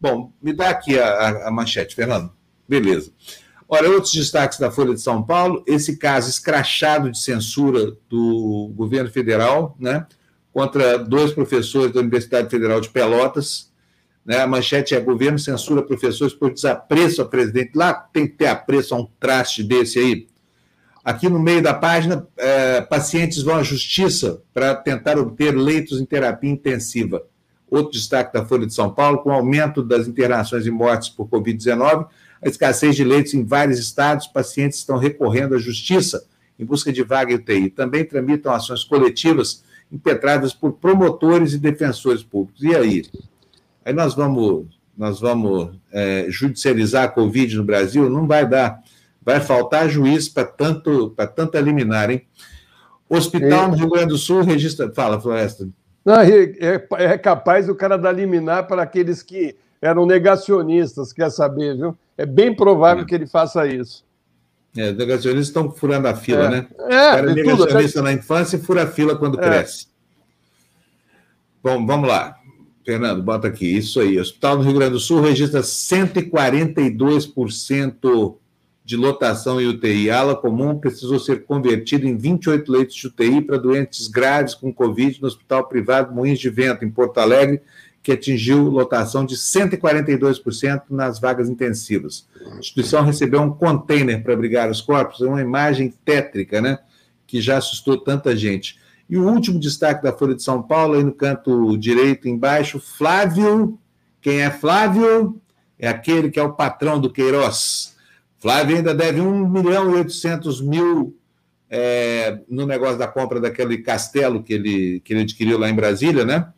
Bom, 0.00 0.32
me 0.42 0.54
dá 0.54 0.70
aqui 0.70 0.98
a, 0.98 1.48
a 1.48 1.50
manchete, 1.50 1.94
Fernando. 1.94 2.32
Beleza. 2.66 3.12
Olha, 3.68 3.90
outros 3.90 4.14
destaques 4.14 4.58
da 4.58 4.70
Folha 4.70 4.94
de 4.94 5.02
São 5.02 5.22
Paulo, 5.22 5.62
esse 5.66 5.98
caso 5.98 6.30
escrachado 6.30 7.10
de 7.10 7.18
censura 7.18 7.92
do 8.08 8.72
governo 8.74 9.10
federal, 9.10 9.76
né, 9.78 10.06
contra 10.50 10.98
dois 10.98 11.30
professores 11.30 11.92
da 11.92 12.00
Universidade 12.00 12.48
Federal 12.48 12.80
de 12.80 12.88
Pelotas, 12.88 13.70
né? 14.24 14.40
A 14.40 14.46
manchete 14.46 14.94
é: 14.94 15.00
governo 15.00 15.38
censura 15.38 15.82
professores 15.82 16.32
por 16.32 16.52
desapreço 16.52 17.20
ao 17.20 17.28
presidente. 17.28 17.72
Lá 17.74 17.92
tem 17.92 18.26
que 18.26 18.34
ter 18.34 18.46
apreço 18.46 18.94
a 18.94 18.98
um 18.98 19.08
traste 19.18 19.62
desse 19.62 19.98
aí. 19.98 20.29
Aqui 21.04 21.28
no 21.28 21.38
meio 21.38 21.62
da 21.62 21.72
página, 21.72 22.26
é, 22.36 22.80
pacientes 22.82 23.42
vão 23.42 23.56
à 23.56 23.62
justiça 23.62 24.42
para 24.52 24.74
tentar 24.74 25.18
obter 25.18 25.52
leitos 25.52 26.00
em 26.00 26.04
terapia 26.04 26.50
intensiva. 26.50 27.22
Outro 27.70 27.92
destaque 27.92 28.32
da 28.32 28.44
Folha 28.44 28.66
de 28.66 28.74
São 28.74 28.90
Paulo: 28.92 29.18
com 29.18 29.30
o 29.30 29.32
aumento 29.32 29.82
das 29.82 30.06
internações 30.06 30.66
e 30.66 30.70
mortes 30.70 31.08
por 31.08 31.28
Covid-19, 31.28 32.06
a 32.42 32.48
escassez 32.48 32.96
de 32.96 33.04
leitos 33.04 33.32
em 33.32 33.44
vários 33.44 33.78
estados, 33.78 34.26
pacientes 34.26 34.78
estão 34.78 34.98
recorrendo 34.98 35.54
à 35.54 35.58
justiça 35.58 36.24
em 36.58 36.64
busca 36.64 36.92
de 36.92 37.02
vaga 37.02 37.32
em 37.32 37.36
UTI. 37.36 37.70
Também 37.70 38.04
tramitam 38.04 38.52
ações 38.52 38.84
coletivas 38.84 39.62
impetradas 39.90 40.52
por 40.52 40.72
promotores 40.72 41.54
e 41.54 41.58
defensores 41.58 42.22
públicos. 42.22 42.62
E 42.62 42.74
aí? 42.74 43.04
Aí 43.84 43.94
nós 43.94 44.14
vamos, 44.14 44.66
nós 44.96 45.20
vamos 45.20 45.70
é, 45.90 46.26
judicializar 46.28 47.04
a 47.04 47.08
Covid 47.08 47.56
no 47.56 47.64
Brasil? 47.64 48.10
Não 48.10 48.26
vai 48.26 48.46
dar. 48.46 48.82
Vai 49.22 49.40
faltar 49.40 49.88
juiz 49.88 50.28
para 50.28 50.44
tanto, 50.44 51.14
tanto 51.34 51.56
eliminar, 51.56 52.10
hein? 52.10 52.26
Hospital 53.08 53.68
no 53.68 53.76
Rio 53.76 53.90
Grande 53.90 54.08
do 54.08 54.18
Sul 54.18 54.42
registra. 54.42 54.90
Fala, 54.92 55.20
Floresta. 55.20 55.68
Não, 56.04 56.20
é, 56.20 56.86
é 56.92 57.18
capaz 57.18 57.68
o 57.68 57.74
cara 57.74 57.98
dar 57.98 58.12
liminar 58.12 58.66
para 58.66 58.82
aqueles 58.82 59.22
que 59.22 59.56
eram 59.82 60.06
negacionistas, 60.06 61.12
quer 61.12 61.30
saber, 61.30 61.76
viu? 61.76 61.96
É 62.16 62.24
bem 62.24 62.54
provável 62.54 63.02
é. 63.02 63.06
que 63.06 63.14
ele 63.14 63.26
faça 63.26 63.66
isso. 63.66 64.04
É, 64.76 64.92
negacionistas 64.92 65.48
estão 65.48 65.72
furando 65.72 66.06
a 66.06 66.14
fila, 66.14 66.44
é. 66.44 66.50
né? 66.50 66.68
É, 66.78 66.84
o 66.84 66.88
cara 66.88 67.30
é 67.30 67.34
negacionista 67.34 67.98
tudo, 67.98 68.04
na 68.04 68.12
infância 68.12 68.56
e 68.56 68.60
fura 68.60 68.84
a 68.84 68.86
fila 68.86 69.16
quando 69.16 69.40
é. 69.40 69.42
cresce. 69.42 69.88
Bom, 71.62 71.84
vamos 71.84 72.08
lá. 72.08 72.36
Fernando, 72.84 73.22
bota 73.22 73.48
aqui, 73.48 73.76
isso 73.76 74.00
aí. 74.00 74.16
O 74.16 74.20
Hospital 74.20 74.58
do 74.58 74.62
Rio 74.62 74.74
Grande 74.74 74.92
do 74.92 75.00
Sul 75.00 75.20
registra 75.20 75.60
142% 75.60 78.36
de 78.90 78.96
lotação 78.96 79.60
em 79.60 79.68
UTI. 79.68 80.10
A 80.10 80.18
ala 80.18 80.34
comum 80.34 80.76
precisou 80.76 81.20
ser 81.20 81.44
convertida 81.44 82.08
em 82.08 82.16
28 82.16 82.72
leitos 82.72 82.96
de 82.96 83.06
UTI 83.06 83.40
para 83.40 83.56
doentes 83.56 84.08
graves 84.08 84.52
com 84.52 84.74
Covid 84.74 85.22
no 85.22 85.28
Hospital 85.28 85.68
Privado 85.68 86.12
Moinhos 86.12 86.40
de 86.40 86.50
Vento, 86.50 86.84
em 86.84 86.90
Porto 86.90 87.18
Alegre, 87.18 87.62
que 88.02 88.10
atingiu 88.10 88.64
lotação 88.64 89.24
de 89.24 89.36
142% 89.36 90.82
nas 90.90 91.20
vagas 91.20 91.48
intensivas. 91.48 92.26
A 92.44 92.58
instituição 92.58 93.04
recebeu 93.04 93.40
um 93.40 93.52
container 93.52 94.20
para 94.24 94.34
abrigar 94.34 94.68
os 94.68 94.80
corpos, 94.80 95.20
uma 95.20 95.40
imagem 95.40 95.94
tétrica, 96.04 96.60
né? 96.60 96.80
que 97.28 97.40
já 97.40 97.58
assustou 97.58 97.96
tanta 97.96 98.36
gente. 98.36 98.76
E 99.08 99.16
o 99.16 99.24
último 99.24 99.60
destaque 99.60 100.02
da 100.02 100.12
Folha 100.12 100.34
de 100.34 100.42
São 100.42 100.60
Paulo, 100.60 100.94
aí 100.94 101.04
no 101.04 101.12
canto 101.12 101.76
direito 101.76 102.28
embaixo, 102.28 102.80
Flávio. 102.80 103.78
Quem 104.20 104.40
é 104.40 104.50
Flávio? 104.50 105.40
É 105.78 105.86
aquele 105.86 106.28
que 106.28 106.40
é 106.40 106.42
o 106.42 106.54
patrão 106.54 107.00
do 107.00 107.08
Queiroz. 107.08 107.99
Flávio 108.40 108.76
ainda 108.76 108.94
deve 108.94 109.20
1 109.20 109.48
milhão 109.48 109.90
e 109.90 109.94
800 109.96 110.62
mil 110.62 111.14
é, 111.68 112.40
no 112.48 112.66
negócio 112.66 112.98
da 112.98 113.06
compra 113.06 113.38
daquele 113.38 113.78
castelo 113.78 114.42
que 114.42 114.54
ele, 114.54 115.00
que 115.00 115.12
ele 115.12 115.22
adquiriu 115.22 115.58
lá 115.58 115.68
em 115.68 115.74
Brasília, 115.74 116.24
né? 116.24 116.48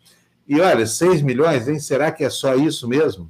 E 0.48 0.60
olha, 0.60 0.86
6 0.86 1.22
milhões, 1.22 1.68
hein? 1.68 1.78
Será 1.78 2.10
que 2.10 2.24
é 2.24 2.30
só 2.30 2.54
isso 2.54 2.88
mesmo? 2.88 3.28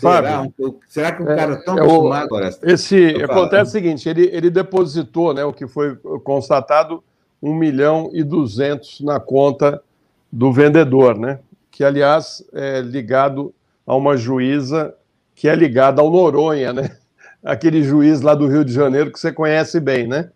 Fábio, 0.00 0.54
será, 0.56 0.72
será 0.88 1.12
que 1.12 1.22
o 1.22 1.26
cara 1.26 1.54
é 1.54 1.56
tão 1.56 1.76
é, 1.76 1.80
acostumado? 1.82 2.28
Esse 2.62 3.16
acontece 3.24 3.70
o 3.70 3.72
seguinte: 3.72 4.08
ele, 4.08 4.30
ele 4.32 4.48
depositou, 4.48 5.34
né, 5.34 5.44
o 5.44 5.52
que 5.52 5.66
foi 5.66 5.96
constatado, 6.22 7.02
1 7.42 7.52
milhão 7.52 8.08
e 8.12 8.22
200 8.22 9.00
na 9.00 9.18
conta 9.18 9.82
do 10.30 10.52
vendedor, 10.52 11.18
né? 11.18 11.40
Que, 11.70 11.82
aliás, 11.82 12.44
é 12.52 12.80
ligado 12.80 13.52
a 13.84 13.96
uma 13.96 14.16
juíza 14.16 14.94
que 15.34 15.48
é 15.48 15.54
ligada 15.56 16.00
ao 16.00 16.10
Noronha, 16.10 16.72
né? 16.72 16.96
Aquele 17.44 17.82
juiz 17.82 18.20
lá 18.20 18.34
do 18.34 18.46
Rio 18.46 18.64
de 18.64 18.72
Janeiro 18.72 19.10
que 19.10 19.18
você 19.18 19.32
conhece 19.32 19.80
bem, 19.80 20.06
né? 20.06 20.30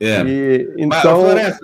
É. 0.00 0.22
E, 0.22 0.74
então. 0.78 1.22
Mas, 1.34 1.58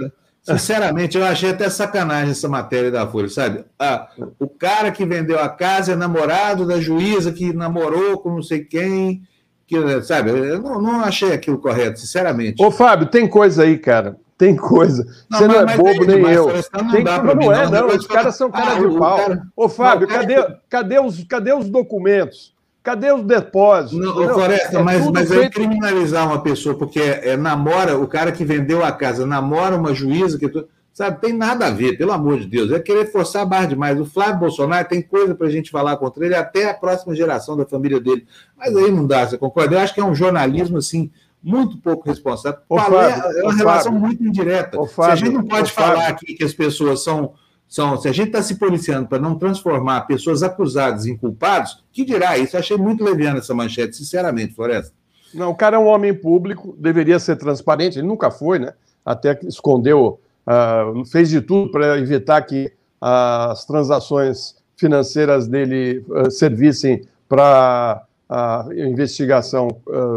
Sinceramente, 0.45 1.17
eu 1.17 1.25
achei 1.25 1.49
até 1.49 1.71
sacanagem 1.71 2.33
essa 2.33 2.47
matéria 2.47 2.91
da 2.91 3.07
Folha, 3.07 3.31
sabe? 3.31 3.65
Ah, 3.79 4.09
o 4.39 4.47
cara 4.47 4.93
que 4.93 5.07
vendeu 5.07 5.39
a 5.41 5.49
casa 5.49 5.93
é 5.93 5.97
namorado 5.97 6.67
da 6.67 6.79
juíza 6.79 7.33
que 7.33 7.55
namorou 7.55 8.19
com 8.19 8.35
não 8.35 8.43
sei 8.43 8.63
quem, 8.63 9.23
que, 9.67 10.03
sabe? 10.03 10.29
Eu 10.29 10.61
não, 10.61 10.83
não 10.83 11.01
achei 11.01 11.33
aquilo 11.33 11.57
correto, 11.57 11.99
sinceramente. 11.99 12.63
Ô, 12.63 12.71
Fábio, 12.71 13.07
tem 13.07 13.27
coisa 13.27 13.63
aí, 13.63 13.79
cara. 13.79 14.19
Tem 14.37 14.55
coisa. 14.55 15.07
Não, 15.31 15.39
Você 15.39 15.49
não 15.49 15.61
é 15.61 15.77
bobo 15.77 16.05
nem 16.05 16.21
eu. 16.31 16.49
Não, 16.75 16.91
tem, 16.91 17.05
não, 17.05 17.23
não 17.23 17.53
é, 17.53 17.71
não. 17.71 17.87
Os 17.87 18.07
caras 18.07 18.37
são 18.37 18.51
cara 18.51 18.73
ah, 18.73 18.81
de 18.81 18.99
pau. 18.99 19.17
Cara... 19.17 19.43
Ô, 19.57 19.69
Fábio, 19.69 20.07
cadê, 20.07 20.35
cadê, 20.69 21.01
os, 21.01 21.25
cadê 21.25 21.55
os 21.55 21.71
documentos? 21.71 22.54
Cadê 22.85 23.11
os 23.11 23.25
depósitos? 23.25 23.99
Não, 23.99 24.13
Floresta, 24.13 24.79
é 24.79 24.83
mas, 24.83 25.11
mas 25.11 25.27
feito... 25.27 25.55
criminalizar 25.55 26.27
uma 26.27 26.43
pessoa 26.43 26.77
porque 26.77 27.01
é, 27.01 27.31
é, 27.31 27.37
namora, 27.37 27.99
o 27.99 28.07
cara 28.07 28.31
que 28.31 28.45
vendeu 28.45 28.85
a 28.85 28.93
casa 28.93 29.27
namora 29.27 29.75
uma 29.75 29.95
juíza 29.95 30.39
que. 30.39 30.53
Sabe, 30.93 31.21
tem 31.21 31.33
nada 31.33 31.67
a 31.67 31.71
ver, 31.71 31.97
pelo 31.97 32.13
amor 32.13 32.39
de 32.39 32.47
Deus. 32.47 32.71
É 32.71 32.79
querer 32.79 33.11
forçar 33.11 33.43
a 33.43 33.47
barra 33.47 33.67
demais. 33.67 33.99
O 33.99 34.05
Flávio 34.05 34.39
Bolsonaro 34.39 34.87
tem 34.87 35.03
coisa 35.03 35.35
para 35.35 35.49
a 35.49 35.51
gente 35.51 35.71
falar 35.71 35.97
contra 35.97 36.25
ele, 36.25 36.37
até 36.37 36.71
a 36.71 36.75
próxima 36.75 37.17
geração 37.17 37.57
da 37.57 37.65
família 37.65 37.99
dele. 37.99 38.27
Mas 38.57 38.77
aí 38.77 38.93
não 38.93 39.05
dá, 39.05 39.27
você 39.27 39.37
concorda? 39.37 39.75
Eu 39.75 39.81
acho 39.81 39.93
que 39.93 40.01
é 40.01 40.05
um 40.05 40.15
jornalismo 40.15 40.77
assim 40.77 41.11
muito 41.43 41.79
pouco 41.79 42.09
responsável. 42.09 42.61
Ô, 42.69 42.79
Fábio, 42.79 42.99
é 42.99 43.43
uma 43.43 43.55
relação 43.55 43.93
Fábio, 43.93 44.01
muito 44.01 44.23
indireta. 44.23 44.79
Ô, 44.79 44.87
Fábio, 44.87 45.17
Se 45.17 45.23
a 45.23 45.27
gente 45.27 45.35
não 45.35 45.45
pode 45.45 45.73
falar 45.73 46.07
aqui 46.07 46.35
que 46.35 46.45
as 46.45 46.53
pessoas 46.53 47.03
são 47.03 47.33
são, 47.75 48.01
se 48.01 48.07
a 48.07 48.13
gente 48.13 48.29
está 48.29 48.41
se 48.41 48.55
policiando 48.55 49.09
para 49.09 49.19
não 49.19 49.37
transformar 49.37 50.03
pessoas 50.03 50.45
acusadas 50.45 51.07
em 51.07 51.17
culpados, 51.17 51.83
que 51.93 52.05
dirá 52.05 52.39
isso? 52.39 52.55
Eu 52.55 52.61
achei 52.61 52.77
muito 52.77 53.03
leviana 53.03 53.41
essa 53.41 53.53
manchete, 53.53 53.97
sinceramente, 53.97 54.55
Floresta. 54.55 54.93
Não, 55.35 55.51
o 55.51 55.57
cara 55.57 55.75
é 55.75 55.79
um 55.81 55.89
homem 55.89 56.15
público, 56.15 56.77
deveria 56.79 57.19
ser 57.19 57.35
transparente, 57.35 57.99
ele 57.99 58.07
nunca 58.07 58.31
foi, 58.31 58.61
né? 58.61 58.75
Até 59.05 59.37
escondeu, 59.43 60.21
uh, 60.47 61.05
fez 61.07 61.29
de 61.29 61.41
tudo 61.41 61.73
para 61.73 61.99
evitar 61.99 62.41
que 62.43 62.67
uh, 63.03 63.51
as 63.51 63.65
transações 63.65 64.55
financeiras 64.77 65.49
dele 65.49 66.05
uh, 66.09 66.31
servissem 66.31 67.03
para 67.29 68.05
a 68.29 68.69
investigação 68.71 69.67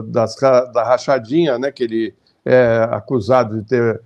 das, 0.05 0.35
da 0.35 0.83
rachadinha, 0.83 1.57
né? 1.57 1.71
Que 1.71 1.85
ele 1.85 2.13
é 2.45 2.87
acusado 2.91 3.59
de 3.59 3.67
ter 3.67 4.01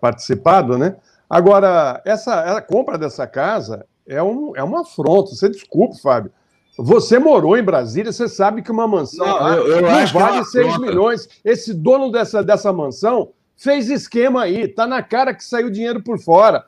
participado, 0.00 0.76
né? 0.76 0.96
Agora, 1.30 2.02
essa 2.04 2.56
a 2.56 2.60
compra 2.60 2.98
dessa 2.98 3.24
casa 3.24 3.86
é, 4.04 4.20
um, 4.20 4.56
é 4.56 4.64
uma 4.64 4.80
afronta. 4.80 5.30
Você 5.30 5.48
desculpa, 5.48 5.94
Fábio. 6.02 6.32
Você 6.76 7.18
morou 7.20 7.56
em 7.56 7.62
Brasília, 7.62 8.10
você 8.10 8.28
sabe 8.28 8.62
que 8.62 8.72
uma 8.72 8.88
mansão 8.88 9.24
não, 9.24 9.34
lá, 9.34 9.54
eu, 9.54 9.66
eu 9.68 9.82
não 9.82 10.06
vale 10.06 10.38
é 10.38 10.44
6 10.44 10.78
milhões. 10.78 11.28
Esse 11.44 11.72
dono 11.72 12.10
dessa, 12.10 12.42
dessa 12.42 12.72
mansão 12.72 13.30
fez 13.56 13.88
esquema 13.88 14.42
aí. 14.42 14.66
Tá 14.66 14.88
na 14.88 15.02
cara 15.02 15.32
que 15.32 15.44
saiu 15.44 15.70
dinheiro 15.70 16.02
por 16.02 16.18
fora. 16.18 16.64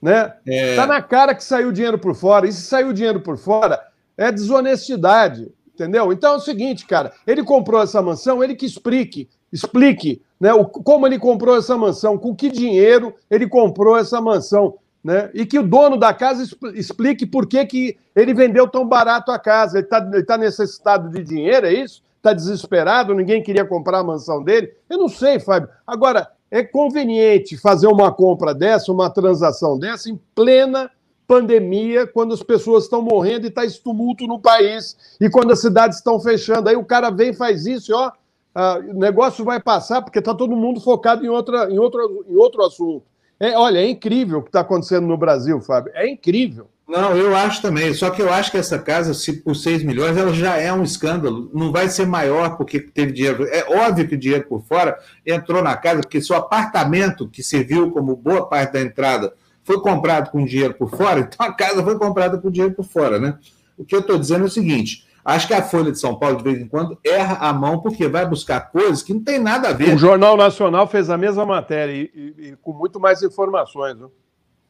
Né? 0.00 0.32
É... 0.46 0.76
Tá 0.76 0.86
na 0.86 1.02
cara 1.02 1.34
que 1.34 1.44
saiu 1.44 1.70
dinheiro 1.70 1.98
por 1.98 2.14
fora. 2.14 2.46
E 2.46 2.52
se 2.52 2.62
saiu 2.62 2.92
dinheiro 2.92 3.20
por 3.20 3.36
fora, 3.36 3.82
é 4.16 4.32
desonestidade. 4.32 5.52
Entendeu? 5.74 6.12
Então 6.12 6.34
é 6.34 6.36
o 6.36 6.40
seguinte, 6.40 6.86
cara. 6.86 7.12
Ele 7.26 7.42
comprou 7.42 7.82
essa 7.82 8.00
mansão, 8.00 8.42
ele 8.42 8.54
que 8.54 8.64
explique. 8.64 9.28
Explique 9.54 10.20
né, 10.40 10.52
o, 10.52 10.64
como 10.64 11.06
ele 11.06 11.16
comprou 11.16 11.56
essa 11.56 11.78
mansão, 11.78 12.18
com 12.18 12.34
que 12.34 12.50
dinheiro 12.50 13.14
ele 13.30 13.48
comprou 13.48 13.96
essa 13.96 14.20
mansão. 14.20 14.74
Né? 15.02 15.30
E 15.32 15.46
que 15.46 15.58
o 15.58 15.62
dono 15.62 15.96
da 15.96 16.12
casa 16.12 16.44
explique 16.74 17.24
por 17.24 17.46
que, 17.46 17.64
que 17.64 17.96
ele 18.16 18.34
vendeu 18.34 18.66
tão 18.66 18.86
barato 18.88 19.30
a 19.30 19.38
casa. 19.38 19.78
Ele 19.78 19.86
está 19.86 20.00
tá 20.26 20.36
necessitado 20.36 21.08
de 21.08 21.22
dinheiro, 21.22 21.66
é 21.66 21.72
isso? 21.72 22.02
Está 22.16 22.32
desesperado, 22.32 23.14
ninguém 23.14 23.42
queria 23.42 23.64
comprar 23.64 23.98
a 24.00 24.04
mansão 24.04 24.42
dele? 24.42 24.72
Eu 24.90 24.98
não 24.98 25.08
sei, 25.08 25.38
Fábio. 25.38 25.68
Agora, 25.86 26.30
é 26.50 26.64
conveniente 26.64 27.56
fazer 27.56 27.86
uma 27.86 28.10
compra 28.10 28.52
dessa, 28.52 28.90
uma 28.90 29.10
transação 29.10 29.78
dessa, 29.78 30.10
em 30.10 30.18
plena 30.34 30.90
pandemia, 31.26 32.06
quando 32.06 32.34
as 32.34 32.42
pessoas 32.42 32.84
estão 32.84 33.02
morrendo 33.02 33.46
e 33.46 33.48
está 33.48 33.64
esse 33.64 33.80
tumulto 33.80 34.26
no 34.26 34.38
país, 34.38 35.16
e 35.20 35.28
quando 35.30 35.52
as 35.52 35.60
cidades 35.60 35.98
estão 35.98 36.20
fechando. 36.20 36.68
Aí 36.68 36.76
o 36.76 36.84
cara 36.84 37.10
vem 37.10 37.32
faz 37.32 37.66
isso, 37.66 37.90
e 37.90 37.94
ó, 37.94 38.10
ah, 38.54 38.78
o 38.78 38.98
negócio 38.98 39.44
vai 39.44 39.60
passar 39.60 40.02
porque 40.02 40.18
está 40.18 40.34
todo 40.34 40.54
mundo 40.54 40.80
focado 40.80 41.24
em, 41.24 41.28
outra, 41.28 41.70
em, 41.70 41.78
outro, 41.78 42.24
em 42.28 42.36
outro 42.36 42.64
assunto. 42.64 43.04
É, 43.40 43.58
olha, 43.58 43.78
é 43.78 43.88
incrível 43.88 44.38
o 44.38 44.42
que 44.42 44.48
está 44.48 44.60
acontecendo 44.60 45.06
no 45.06 45.16
Brasil, 45.16 45.60
Fábio. 45.60 45.92
É 45.94 46.08
incrível. 46.08 46.68
Não, 46.86 47.16
eu 47.16 47.34
acho 47.34 47.62
também. 47.62 47.92
Só 47.94 48.10
que 48.10 48.20
eu 48.20 48.32
acho 48.32 48.50
que 48.50 48.58
essa 48.58 48.78
casa, 48.78 49.14
se 49.14 49.32
por 49.32 49.56
6 49.56 49.82
milhões, 49.82 50.16
ela 50.16 50.32
já 50.32 50.56
é 50.56 50.72
um 50.72 50.82
escândalo. 50.82 51.50
Não 51.52 51.72
vai 51.72 51.88
ser 51.88 52.06
maior 52.06 52.56
porque 52.56 52.78
teve 52.78 53.12
dinheiro. 53.12 53.44
É 53.48 53.64
óbvio 53.86 54.06
que 54.06 54.14
o 54.14 54.18
dinheiro 54.18 54.46
por 54.46 54.62
fora 54.62 54.98
entrou 55.26 55.62
na 55.62 55.76
casa, 55.76 56.02
porque 56.02 56.20
se 56.20 56.32
o 56.32 56.36
apartamento 56.36 57.28
que 57.28 57.42
serviu 57.42 57.90
como 57.90 58.14
boa 58.14 58.46
parte 58.46 58.74
da 58.74 58.82
entrada 58.82 59.32
foi 59.64 59.80
comprado 59.80 60.30
com 60.30 60.44
dinheiro 60.44 60.74
por 60.74 60.90
fora, 60.90 61.20
então 61.32 61.44
a 61.44 61.52
casa 61.52 61.82
foi 61.82 61.98
comprada 61.98 62.38
com 62.38 62.50
dinheiro 62.50 62.74
por 62.74 62.84
fora, 62.84 63.18
né? 63.18 63.38
O 63.76 63.84
que 63.84 63.96
eu 63.96 64.00
estou 64.00 64.18
dizendo 64.18 64.44
é 64.44 64.46
o 64.46 64.50
seguinte: 64.50 65.03
Acho 65.24 65.46
que 65.46 65.54
a 65.54 65.62
Folha 65.62 65.90
de 65.90 65.98
São 65.98 66.16
Paulo, 66.16 66.36
de 66.36 66.44
vez 66.44 66.60
em 66.60 66.68
quando, 66.68 66.98
erra 67.02 67.38
a 67.40 67.52
mão, 67.52 67.80
porque 67.80 68.06
vai 68.06 68.26
buscar 68.26 68.60
coisas 68.70 69.02
que 69.02 69.14
não 69.14 69.24
tem 69.24 69.38
nada 69.38 69.68
a 69.68 69.72
ver. 69.72 69.94
O 69.94 69.98
Jornal 69.98 70.36
Nacional 70.36 70.86
fez 70.86 71.08
a 71.08 71.16
mesma 71.16 71.46
matéria 71.46 71.92
e, 71.92 72.10
e, 72.14 72.48
e 72.48 72.56
com 72.60 72.74
muito 72.74 73.00
mais 73.00 73.22
informações. 73.22 73.96
Viu? 73.96 74.12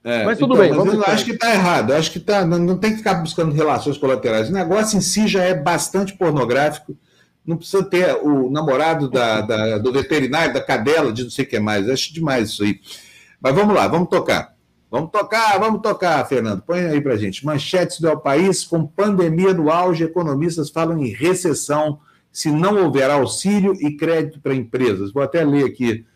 É, 0.05 0.23
mas 0.23 0.39
tudo 0.39 0.55
então, 0.55 0.85
bem. 0.85 0.85
Mas 0.85 0.95
eu 0.95 1.05
acho 1.13 1.25
que 1.25 1.33
está 1.33 1.51
errado. 1.51 1.91
Eu 1.91 1.97
acho 1.97 2.13
que 2.13 2.21
tá, 2.21 2.45
não, 2.45 2.59
não, 2.59 2.79
tem 2.79 2.93
que 2.93 2.99
ficar 2.99 3.15
buscando 3.15 3.53
relações 3.53 3.99
colaterais. 3.99 4.49
O 4.49 4.53
negócio 4.53 4.97
em 4.97 5.01
si 5.01 5.27
já 5.27 5.43
é 5.43 5.55
bastante 5.55 6.13
pornográfico. 6.13 6.97
Não 7.45 7.57
precisa 7.57 7.83
ter 7.83 8.15
o 8.23 8.49
namorado 8.51 9.11
da, 9.11 9.41
da, 9.41 9.79
do 9.79 9.93
veterinário, 9.93 10.55
da 10.55 10.61
cadela, 10.61 11.13
de 11.13 11.25
não 11.25 11.31
sei 11.31 11.45
o 11.45 11.49
que 11.49 11.59
mais. 11.59 11.87
Eu 11.87 11.95
acho 11.95 12.13
demais 12.13 12.51
isso 12.51 12.63
aí. 12.63 12.79
Mas 13.41 13.55
vamos 13.55 13.75
lá, 13.75 13.89
vamos 13.89 14.09
tocar. 14.09 14.54
Vamos 14.95 15.11
tocar, 15.11 15.59
vamos 15.59 15.83
tocar, 15.83 16.25
Fernando. 16.25 16.63
Põe 16.63 16.83
aí 16.83 17.01
para 17.01 17.17
gente. 17.17 17.45
Manchetes 17.45 17.99
do 17.99 18.07
El 18.07 18.21
País, 18.21 18.63
com 18.63 18.87
pandemia 18.87 19.53
no 19.53 19.69
auge, 19.69 20.05
economistas 20.05 20.71
falam 20.71 20.97
em 21.01 21.09
recessão 21.09 21.99
se 22.31 22.49
não 22.49 22.81
houver 22.81 23.11
auxílio 23.11 23.75
e 23.81 23.97
crédito 23.97 24.39
para 24.39 24.55
empresas. 24.55 25.13
Vou 25.13 25.21
até 25.21 25.45
ler 25.45 25.65
aqui 25.65 26.07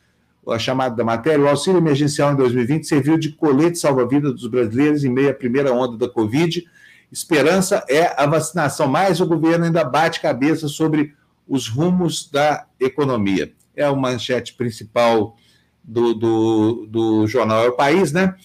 a 0.46 0.60
chamada 0.60 0.94
da 0.94 1.02
matéria. 1.02 1.44
O 1.44 1.48
auxílio 1.48 1.78
emergencial 1.78 2.32
em 2.32 2.36
2020 2.36 2.86
serviu 2.86 3.18
de 3.18 3.32
colete 3.32 3.80
salva-vida 3.80 4.32
dos 4.32 4.46
brasileiros 4.46 5.02
em 5.02 5.10
meio 5.10 5.30
à 5.30 5.34
primeira 5.34 5.72
onda 5.72 5.96
da 5.96 6.08
Covid. 6.08 6.64
Esperança 7.10 7.84
é 7.90 8.14
a 8.16 8.26
vacinação, 8.26 8.86
mas 8.86 9.20
o 9.20 9.26
governo 9.26 9.64
ainda 9.64 9.82
bate 9.82 10.20
cabeça 10.20 10.68
sobre 10.68 11.16
os 11.48 11.66
rumos 11.66 12.30
da 12.30 12.64
economia. 12.78 13.52
É 13.74 13.82
a 13.82 13.92
manchete 13.92 14.54
principal 14.54 15.34
do, 15.82 16.14
do, 16.14 16.86
do 16.88 17.26
jornal 17.26 17.64
É 17.64 17.68
o 17.70 17.76
País, 17.76 18.12
né? 18.12 18.36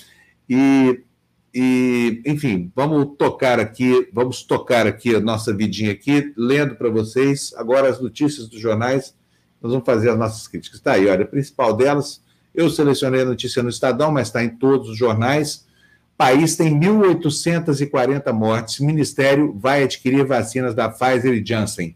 E, 0.49 1.01
e, 1.53 2.21
enfim, 2.25 2.71
vamos 2.75 3.15
tocar 3.17 3.59
aqui, 3.59 4.09
vamos 4.13 4.43
tocar 4.43 4.87
aqui 4.87 5.15
a 5.15 5.19
nossa 5.19 5.53
vidinha 5.53 5.91
aqui, 5.91 6.33
lendo 6.35 6.75
para 6.75 6.89
vocês 6.89 7.53
agora 7.55 7.89
as 7.89 7.99
notícias 7.99 8.47
dos 8.47 8.59
jornais. 8.59 9.15
Nós 9.61 9.71
vamos 9.71 9.85
fazer 9.85 10.09
as 10.09 10.17
nossas 10.17 10.47
críticas. 10.47 10.79
Está 10.79 10.93
aí, 10.93 11.07
olha, 11.07 11.23
a 11.23 11.27
principal 11.27 11.73
delas, 11.73 12.21
eu 12.53 12.69
selecionei 12.69 13.21
a 13.21 13.25
notícia 13.25 13.63
no 13.63 13.69
Estadão, 13.69 14.11
mas 14.11 14.27
está 14.27 14.43
em 14.43 14.49
todos 14.49 14.89
os 14.89 14.97
jornais. 14.97 15.65
País 16.17 16.55
tem 16.55 16.79
1.840 16.79 18.31
mortes. 18.31 18.79
Ministério 18.79 19.53
vai 19.57 19.83
adquirir 19.83 20.25
vacinas 20.25 20.75
da 20.75 20.89
Pfizer 20.89 21.33
e 21.33 21.45
Janssen. 21.45 21.95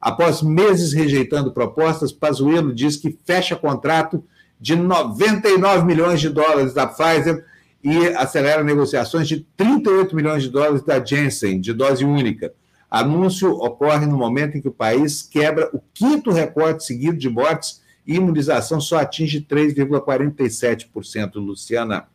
Após 0.00 0.42
meses 0.42 0.92
rejeitando 0.92 1.52
propostas, 1.52 2.12
Pazuello 2.12 2.74
diz 2.74 2.96
que 2.96 3.18
fecha 3.24 3.56
contrato 3.56 4.24
de 4.60 4.74
99 4.76 5.84
milhões 5.84 6.20
de 6.20 6.28
dólares 6.28 6.72
da 6.72 6.86
Pfizer 6.86 7.44
e 7.82 8.08
acelera 8.08 8.62
negociações 8.64 9.28
de 9.28 9.46
38 9.56 10.14
milhões 10.14 10.42
de 10.42 10.48
dólares 10.48 10.82
da 10.82 11.04
Janssen, 11.04 11.60
de 11.60 11.72
dose 11.72 12.04
única. 12.04 12.52
Anúncio 12.90 13.52
ocorre 13.52 14.06
no 14.06 14.16
momento 14.16 14.56
em 14.56 14.60
que 14.60 14.68
o 14.68 14.72
país 14.72 15.22
quebra 15.22 15.68
o 15.72 15.80
quinto 15.92 16.30
recorde 16.30 16.84
seguido 16.84 17.18
de 17.18 17.28
mortes 17.28 17.82
e 18.06 18.14
imunização 18.16 18.80
só 18.80 18.98
atinge 18.98 19.40
3,47%, 19.42 21.34
Luciana. 21.34 22.08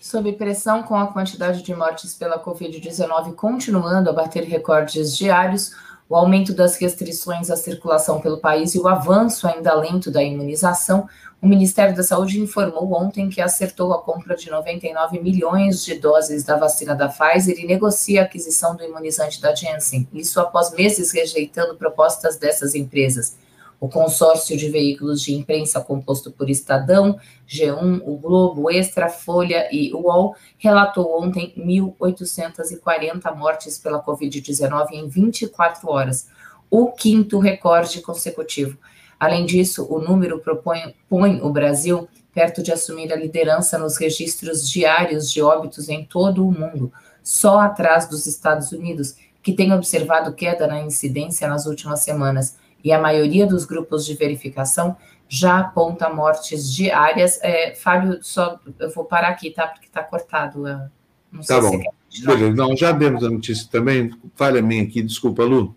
Sob 0.00 0.32
pressão 0.32 0.82
com 0.82 0.96
a 0.96 1.08
quantidade 1.08 1.62
de 1.62 1.74
mortes 1.74 2.14
pela 2.14 2.42
Covid-19 2.42 3.34
continuando 3.34 4.08
a 4.08 4.14
bater 4.14 4.44
recordes 4.44 5.14
diários, 5.14 5.72
o 6.08 6.16
aumento 6.16 6.54
das 6.54 6.76
restrições 6.76 7.50
à 7.50 7.56
circulação 7.56 8.18
pelo 8.18 8.38
país 8.38 8.74
e 8.74 8.78
o 8.78 8.88
avanço 8.88 9.46
ainda 9.46 9.74
lento 9.74 10.10
da 10.10 10.22
imunização, 10.22 11.06
o 11.42 11.48
Ministério 11.48 11.96
da 11.96 12.02
Saúde 12.02 12.38
informou 12.38 12.92
ontem 12.92 13.30
que 13.30 13.40
acertou 13.40 13.94
a 13.94 14.02
compra 14.02 14.36
de 14.36 14.50
99 14.50 15.20
milhões 15.20 15.82
de 15.82 15.94
doses 15.94 16.44
da 16.44 16.56
vacina 16.56 16.94
da 16.94 17.08
Pfizer 17.08 17.58
e 17.58 17.66
negocia 17.66 18.20
a 18.20 18.24
aquisição 18.24 18.76
do 18.76 18.84
imunizante 18.84 19.40
da 19.40 19.54
Janssen. 19.54 20.06
Isso 20.12 20.38
após 20.38 20.70
meses 20.72 21.12
rejeitando 21.12 21.76
propostas 21.76 22.36
dessas 22.36 22.74
empresas. 22.74 23.38
O 23.80 23.88
consórcio 23.88 24.54
de 24.58 24.68
veículos 24.68 25.22
de 25.22 25.34
imprensa 25.34 25.80
composto 25.80 26.30
por 26.30 26.50
Estadão, 26.50 27.18
G1, 27.48 28.02
o 28.04 28.18
Globo, 28.18 28.70
Extra, 28.70 29.08
Folha 29.08 29.66
e 29.72 29.94
UOL 29.94 30.36
relatou 30.58 31.22
ontem 31.22 31.54
1.840 31.56 33.34
mortes 33.34 33.78
pela 33.78 34.04
Covid-19 34.04 34.88
em 34.92 35.08
24 35.08 35.88
horas, 35.88 36.28
o 36.70 36.92
quinto 36.92 37.38
recorde 37.38 38.02
consecutivo. 38.02 38.76
Além 39.20 39.44
disso, 39.44 39.86
o 39.90 40.00
número 40.00 40.38
propõe, 40.38 40.94
põe 41.06 41.42
o 41.42 41.50
Brasil 41.50 42.08
perto 42.32 42.62
de 42.62 42.72
assumir 42.72 43.12
a 43.12 43.16
liderança 43.16 43.78
nos 43.78 43.98
registros 43.98 44.66
diários 44.66 45.30
de 45.30 45.42
óbitos 45.42 45.90
em 45.90 46.04
todo 46.04 46.46
o 46.46 46.50
mundo, 46.50 46.90
só 47.22 47.60
atrás 47.60 48.08
dos 48.08 48.26
Estados 48.26 48.72
Unidos, 48.72 49.16
que 49.42 49.52
tem 49.52 49.74
observado 49.74 50.32
queda 50.32 50.66
na 50.66 50.80
incidência 50.80 51.46
nas 51.46 51.66
últimas 51.66 52.00
semanas 52.00 52.56
e 52.82 52.92
a 52.92 52.98
maioria 52.98 53.46
dos 53.46 53.66
grupos 53.66 54.06
de 54.06 54.14
verificação 54.14 54.96
já 55.28 55.60
aponta 55.60 56.08
mortes 56.08 56.72
diárias. 56.72 57.38
É, 57.42 57.74
Fábio, 57.74 58.18
só 58.22 58.58
eu 58.78 58.90
vou 58.90 59.04
parar 59.04 59.28
aqui, 59.28 59.50
tá? 59.50 59.66
Porque 59.66 59.86
está 59.86 60.02
cortado. 60.02 60.62
Não 61.30 61.42
tá 61.46 61.60
bom. 61.60 61.78
Beleza. 62.24 62.54
Não, 62.54 62.76
já 62.76 62.90
demos 62.90 63.22
a 63.22 63.30
notícia 63.30 63.68
também. 63.70 64.10
Falha 64.34 64.60
minha 64.60 64.82
aqui, 64.82 65.02
desculpa, 65.02 65.44
Lu. 65.44 65.76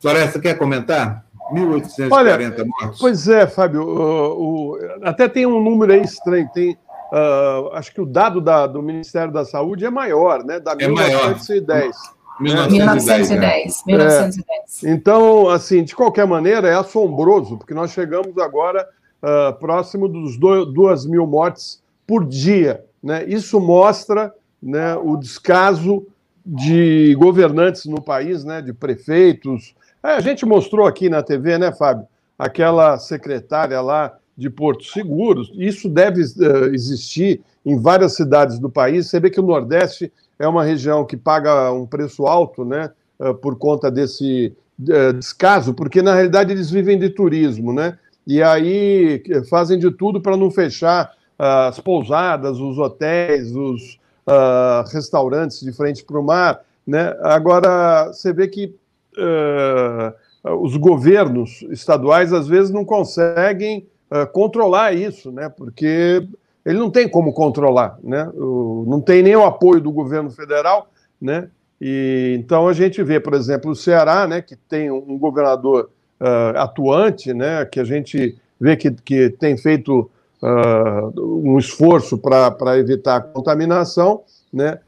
Floresta, 0.00 0.38
quer 0.38 0.58
comentar? 0.58 1.23
1.840 1.52 2.12
Olha, 2.12 2.64
mortos. 2.64 2.98
Pois 3.00 3.28
é, 3.28 3.46
Fábio. 3.46 3.82
O, 3.82 4.72
o, 4.72 4.78
até 5.02 5.28
tem 5.28 5.46
um 5.46 5.62
número 5.62 5.92
aí 5.92 6.02
estranho. 6.02 6.48
Tem, 6.52 6.72
uh, 6.72 7.72
acho 7.72 7.92
que 7.92 8.00
o 8.00 8.06
dado 8.06 8.40
da, 8.40 8.66
do 8.66 8.82
Ministério 8.82 9.32
da 9.32 9.44
Saúde 9.44 9.84
é 9.84 9.90
maior, 9.90 10.44
né? 10.44 10.58
Da 10.58 10.72
é 10.72 10.86
1910. 10.86 11.66
Maior. 11.68 12.70
1910. 12.70 13.82
1910. 13.86 14.84
É. 14.84 14.90
Então, 14.90 15.48
assim, 15.48 15.84
de 15.84 15.94
qualquer 15.94 16.26
maneira, 16.26 16.68
é 16.68 16.74
assombroso, 16.74 17.56
porque 17.56 17.74
nós 17.74 17.92
chegamos 17.92 18.36
agora 18.38 18.88
uh, 19.22 19.52
próximo 19.58 20.08
dos 20.08 20.36
2 20.36 21.06
mil 21.06 21.26
mortes 21.26 21.82
por 22.06 22.24
dia. 22.24 22.84
Né? 23.02 23.24
Isso 23.26 23.60
mostra 23.60 24.32
né, 24.62 24.96
o 24.96 25.16
descaso 25.16 26.06
de 26.44 27.14
governantes 27.18 27.86
no 27.86 28.02
país, 28.02 28.44
né, 28.44 28.60
de 28.60 28.72
prefeitos. 28.72 29.74
É, 30.04 30.10
a 30.10 30.20
gente 30.20 30.44
mostrou 30.44 30.86
aqui 30.86 31.08
na 31.08 31.22
TV, 31.22 31.56
né, 31.56 31.72
Fábio? 31.72 32.06
Aquela 32.38 32.98
secretária 32.98 33.80
lá 33.80 34.12
de 34.36 34.50
Porto 34.50 34.84
Seguro. 34.84 35.42
Isso 35.54 35.88
deve 35.88 36.20
uh, 36.20 36.74
existir 36.74 37.40
em 37.64 37.80
várias 37.80 38.12
cidades 38.12 38.58
do 38.58 38.68
país. 38.68 39.06
Você 39.06 39.18
vê 39.18 39.30
que 39.30 39.40
o 39.40 39.42
Nordeste 39.42 40.12
é 40.38 40.46
uma 40.46 40.62
região 40.62 41.06
que 41.06 41.16
paga 41.16 41.72
um 41.72 41.86
preço 41.86 42.26
alto, 42.26 42.64
né, 42.64 42.90
eh, 43.20 43.32
por 43.34 43.56
conta 43.56 43.88
desse 43.88 44.52
eh, 44.88 45.12
descaso, 45.12 45.72
porque 45.72 46.02
na 46.02 46.12
realidade 46.12 46.52
eles 46.52 46.70
vivem 46.70 46.98
de 46.98 47.08
turismo, 47.08 47.72
né, 47.72 47.96
e 48.26 48.42
aí 48.42 49.22
fazem 49.48 49.78
de 49.78 49.92
tudo 49.92 50.20
para 50.20 50.36
não 50.36 50.50
fechar 50.50 51.12
as 51.38 51.78
pousadas, 51.78 52.58
os 52.58 52.78
hotéis, 52.78 53.54
os 53.54 53.94
uh, 54.26 54.84
restaurantes 54.92 55.60
de 55.60 55.72
frente 55.72 56.04
para 56.04 56.18
o 56.18 56.24
mar, 56.24 56.60
né. 56.84 57.16
Agora 57.22 58.08
você 58.08 58.32
vê 58.32 58.48
que 58.48 58.74
uh, 59.18 60.56
os 60.62 60.76
governos 60.76 61.62
estaduais 61.70 62.32
às 62.32 62.46
vezes 62.46 62.70
não 62.70 62.84
conseguem 62.84 63.86
uh, 64.10 64.26
controlar 64.32 64.92
isso, 64.92 65.32
né, 65.32 65.48
porque 65.48 66.26
ele 66.64 66.78
não 66.78 66.90
tem 66.90 67.08
como 67.08 67.32
controlar, 67.32 67.98
né? 68.02 68.26
não 68.34 68.98
tem 68.98 69.22
nem 69.22 69.36
o 69.36 69.44
apoio 69.44 69.82
do 69.82 69.92
governo 69.92 70.30
federal, 70.30 70.88
né? 71.20 71.48
E, 71.78 72.34
então 72.38 72.66
a 72.66 72.72
gente 72.72 73.02
vê, 73.02 73.20
por 73.20 73.34
exemplo, 73.34 73.70
o 73.70 73.76
Ceará, 73.76 74.26
né, 74.26 74.40
que 74.40 74.56
tem 74.56 74.90
um 74.90 75.18
governador 75.18 75.90
uh, 76.18 76.58
atuante, 76.58 77.34
né, 77.34 77.66
que 77.66 77.78
a 77.78 77.84
gente 77.84 78.38
vê 78.58 78.76
que, 78.76 78.90
que 78.90 79.28
tem 79.28 79.58
feito 79.58 80.10
uh, 80.42 81.20
um 81.20 81.58
esforço 81.58 82.16
para 82.16 82.78
evitar 82.78 83.16
a 83.16 83.20
contaminação, 83.20 84.22
né? 84.52 84.78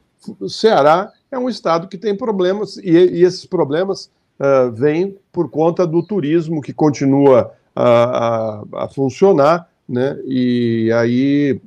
O 0.41 0.49
Ceará 0.49 1.12
é 1.31 1.39
um 1.39 1.49
estado 1.49 1.89
que 1.89 1.99
tem 1.99 2.17
problemas 2.17 2.77
e, 2.79 2.91
e 2.91 3.25
esses 3.25 3.45
problemas 3.45 4.11
uh, 4.39 4.71
vêm 4.73 5.17
por 5.33 5.51
conta 5.51 5.87
do 5.87 6.03
turismo 6.03 6.61
que 6.61 6.73
continua 6.73 7.53
a, 7.75 8.62
a, 8.75 8.85
a 8.85 8.89
funcionar 8.89 9.69
né? 9.89 10.19
E 10.25 10.91
aí 10.93 11.61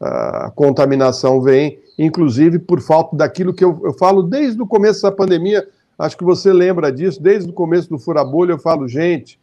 a 0.00 0.50
contaminação 0.54 1.40
vem, 1.40 1.78
inclusive 1.98 2.58
por 2.58 2.80
falta 2.80 3.16
daquilo 3.16 3.54
que 3.54 3.64
eu, 3.64 3.80
eu 3.84 3.92
falo 3.94 4.22
desde 4.22 4.60
o 4.60 4.66
começo 4.66 5.02
da 5.02 5.10
pandemia. 5.10 5.66
Acho 5.98 6.16
que 6.16 6.24
você 6.24 6.52
lembra 6.52 6.92
disso, 6.92 7.22
desde 7.22 7.50
o 7.50 7.52
começo 7.52 7.88
do 7.88 7.98
Furabolha, 7.98 8.52
eu 8.52 8.58
falo, 8.58 8.88
gente, 8.88 9.38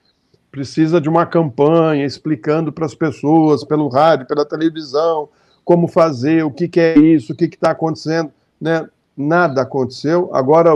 precisa 0.52 1.00
de 1.00 1.08
uma 1.10 1.26
campanha 1.26 2.06
explicando 2.06 2.72
para 2.72 2.86
as 2.86 2.94
pessoas, 2.94 3.64
pelo 3.64 3.88
rádio, 3.88 4.28
pela 4.28 4.46
televisão, 4.46 5.30
como 5.64 5.88
fazer, 5.88 6.44
o 6.44 6.52
que, 6.52 6.68
que 6.68 6.80
é 6.80 6.98
isso, 6.98 7.32
o 7.32 7.36
que 7.36 7.46
está 7.46 7.72
acontecendo. 7.72 8.32
Né? 8.60 8.88
Nada 9.22 9.62
aconteceu. 9.62 10.30
Agora 10.34 10.72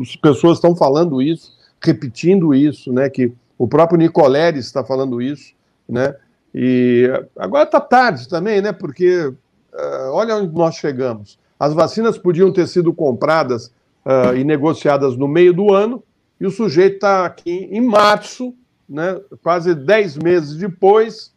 as 0.00 0.16
pessoas 0.16 0.58
estão 0.58 0.76
falando 0.76 1.20
isso, 1.22 1.56
repetindo 1.80 2.54
isso, 2.54 2.92
né? 2.92 3.08
que 3.08 3.32
o 3.58 3.66
próprio 3.66 3.98
Nicoleres 3.98 4.66
está 4.66 4.84
falando 4.84 5.22
isso, 5.22 5.54
né? 5.88 6.14
E 6.54 7.08
agora 7.38 7.64
está 7.64 7.80
tarde 7.80 8.28
também, 8.28 8.60
né? 8.60 8.72
Porque 8.72 9.26
uh, 9.26 10.10
olha 10.10 10.36
onde 10.36 10.52
nós 10.54 10.74
chegamos. 10.74 11.38
As 11.58 11.72
vacinas 11.72 12.18
podiam 12.18 12.52
ter 12.52 12.66
sido 12.66 12.92
compradas 12.92 13.68
uh, 14.04 14.36
e 14.36 14.44
negociadas 14.44 15.16
no 15.16 15.28
meio 15.28 15.52
do 15.52 15.72
ano, 15.72 16.02
e 16.40 16.46
o 16.46 16.50
sujeito 16.50 16.94
está 16.94 17.24
aqui 17.24 17.68
em 17.70 17.80
março, 17.80 18.52
né, 18.88 19.20
quase 19.42 19.74
10 19.74 20.16
meses 20.16 20.56
depois, 20.56 21.32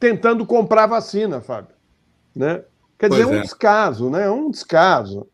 tentando 0.00 0.46
comprar 0.46 0.86
vacina, 0.86 1.40
Fábio. 1.40 1.74
Né? 2.34 2.62
Quer 2.98 3.08
pois 3.08 3.20
dizer, 3.20 3.34
é 3.34 3.38
um 3.38 3.42
descaso, 3.42 4.10
né? 4.10 4.30
Um 4.30 4.50
descaso. 4.50 5.26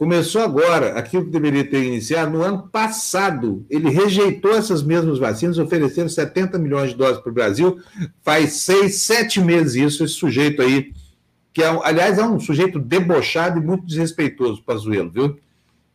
Começou 0.00 0.40
agora, 0.40 0.94
aquilo 0.94 1.26
que 1.26 1.30
deveria 1.30 1.62
ter 1.62 1.84
iniciado 1.84 2.30
no 2.30 2.42
ano 2.42 2.66
passado. 2.72 3.66
Ele 3.68 3.90
rejeitou 3.90 4.50
essas 4.52 4.82
mesmas 4.82 5.18
vacinas, 5.18 5.58
oferecendo 5.58 6.08
70 6.08 6.58
milhões 6.58 6.92
de 6.92 6.96
doses 6.96 7.20
para 7.20 7.28
o 7.28 7.34
Brasil. 7.34 7.78
Faz 8.22 8.62
seis, 8.62 9.02
sete 9.02 9.42
meses 9.42 9.74
isso, 9.74 10.02
esse 10.02 10.14
sujeito 10.14 10.62
aí, 10.62 10.94
que 11.52 11.62
é, 11.62 11.66
aliás, 11.84 12.16
é 12.16 12.24
um 12.24 12.40
sujeito 12.40 12.78
debochado 12.78 13.58
e 13.58 13.62
muito 13.62 13.84
desrespeitoso, 13.84 14.62
Pazuello, 14.62 15.10
viu? 15.10 15.38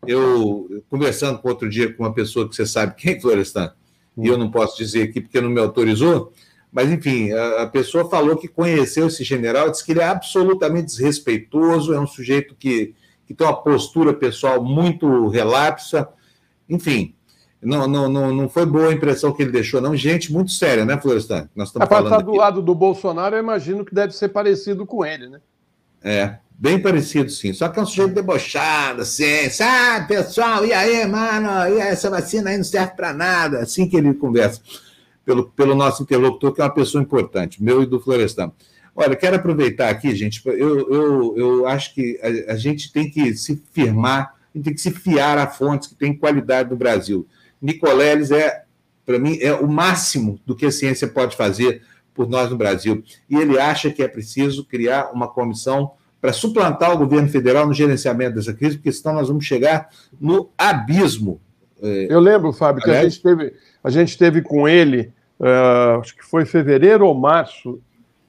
Eu, 0.05 0.83
conversando 0.87 1.39
com 1.39 1.49
outro 1.49 1.67
dia 1.67 1.91
com 1.91 2.03
uma 2.03 2.13
pessoa 2.13 2.47
que 2.47 2.55
você 2.55 2.67
sabe 2.67 2.93
quem, 2.95 3.17
Florestan, 3.19 3.73
hum. 4.15 4.23
e 4.23 4.27
eu 4.27 4.37
não 4.37 4.51
posso 4.51 4.77
dizer 4.77 5.01
aqui 5.01 5.19
porque 5.19 5.41
não 5.41 5.49
me 5.49 5.59
autorizou, 5.59 6.31
mas 6.71 6.91
enfim, 6.91 7.31
a 7.31 7.65
pessoa 7.65 8.07
falou 8.07 8.37
que 8.37 8.47
conheceu 8.47 9.07
esse 9.07 9.23
general, 9.23 9.71
disse 9.71 9.83
que 9.83 9.93
ele 9.93 10.01
é 10.01 10.07
absolutamente 10.07 10.85
desrespeitoso, 10.85 11.91
é 11.91 11.99
um 11.99 12.05
sujeito 12.05 12.53
que 12.53 12.93
que 13.25 13.33
tem 13.33 13.45
uma 13.45 13.55
postura 13.55 14.13
pessoal 14.13 14.63
muito 14.63 15.27
relapsa. 15.27 16.07
Enfim, 16.69 17.15
não, 17.61 17.87
não, 17.87 18.07
não, 18.07 18.33
não 18.33 18.49
foi 18.49 18.65
boa 18.65 18.89
a 18.89 18.93
impressão 18.93 19.33
que 19.33 19.41
ele 19.41 19.51
deixou, 19.51 19.81
não. 19.81 19.95
Gente 19.95 20.31
muito 20.31 20.51
séria, 20.51 20.85
né, 20.85 20.99
Florestan? 20.99 21.49
Nós 21.55 21.69
estamos 21.69 21.89
é, 21.89 22.01
estar 22.01 22.21
do 22.21 22.33
lado 22.35 22.61
do 22.61 22.75
Bolsonaro, 22.75 23.35
eu 23.35 23.39
imagino 23.39 23.83
que 23.83 23.93
deve 23.93 24.13
ser 24.13 24.29
parecido 24.29 24.85
com 24.85 25.03
ele, 25.03 25.27
né? 25.27 25.39
É, 26.03 26.37
bem 26.51 26.79
parecido, 26.79 27.31
sim. 27.31 27.51
Só 27.53 27.67
que 27.67 27.79
é 27.79 27.81
um 27.81 27.85
sujeito 27.85 28.13
debochado, 28.13 29.01
assim, 29.01 29.49
sabe, 29.49 30.07
pessoal, 30.09 30.63
e 30.63 30.71
aí, 30.71 31.05
mano, 31.07 31.47
e 31.75 31.81
aí, 31.81 31.89
essa 31.89 32.09
vacina 32.09 32.51
aí 32.51 32.57
não 32.57 32.63
serve 32.63 32.93
para 32.93 33.11
nada. 33.11 33.59
Assim 33.59 33.89
que 33.89 33.97
ele 33.97 34.13
conversa 34.13 34.61
pelo, 35.25 35.49
pelo 35.49 35.73
nosso 35.73 36.03
interlocutor, 36.03 36.53
que 36.53 36.61
é 36.61 36.63
uma 36.63 36.73
pessoa 36.73 37.01
importante, 37.01 37.63
meu 37.63 37.81
e 37.81 37.87
do 37.87 37.99
Florestan. 37.99 38.51
Olha, 38.95 39.15
quero 39.15 39.35
aproveitar 39.35 39.89
aqui, 39.89 40.15
gente. 40.15 40.41
Eu, 40.45 40.89
eu, 40.89 41.37
eu 41.37 41.67
acho 41.67 41.93
que 41.93 42.17
a, 42.23 42.53
a 42.53 42.55
gente 42.55 42.93
tem 42.93 43.09
que 43.09 43.35
se 43.35 43.61
firmar, 43.71 44.35
tem 44.53 44.73
que 44.73 44.79
se 44.79 44.91
fiar 44.91 45.37
a 45.37 45.47
fontes 45.47 45.89
que 45.89 45.95
têm 45.95 46.15
qualidade 46.15 46.69
no 46.69 46.77
Brasil. 46.77 47.27
Nicoleles 47.61 48.31
é, 48.31 48.63
para 49.05 49.19
mim, 49.19 49.37
é 49.41 49.53
o 49.53 49.67
máximo 49.67 50.39
do 50.45 50.55
que 50.55 50.65
a 50.65 50.71
ciência 50.71 51.07
pode 51.07 51.35
fazer 51.35 51.81
por 52.13 52.29
nós 52.29 52.49
no 52.49 52.55
Brasil. 52.55 53.03
E 53.29 53.35
ele 53.35 53.59
acha 53.59 53.91
que 53.91 54.01
é 54.01 54.07
preciso 54.07 54.65
criar 54.65 55.11
uma 55.11 55.27
comissão 55.27 55.91
para 56.21 56.31
suplantar 56.31 56.93
o 56.93 56.97
governo 56.97 57.27
federal 57.27 57.67
no 57.67 57.73
gerenciamento 57.73 58.35
dessa 58.35 58.53
crise, 58.53 58.77
porque 58.77 58.91
senão 58.91 59.15
nós 59.15 59.27
vamos 59.27 59.45
chegar 59.45 59.89
no 60.19 60.49
abismo. 60.57 61.39
É, 61.81 62.07
eu 62.09 62.19
lembro, 62.19 62.53
Fábio, 62.53 62.81
que 62.81 62.89
a 62.89 63.03
gente, 63.03 63.21
teve, 63.21 63.53
a 63.83 63.89
gente 63.89 64.17
teve 64.17 64.41
com 64.41 64.67
ele 64.67 65.13
uh, 65.39 65.99
acho 65.99 66.15
que 66.15 66.25
foi 66.25 66.45
fevereiro 66.45 67.05
ou 67.05 67.13
março 67.13 67.79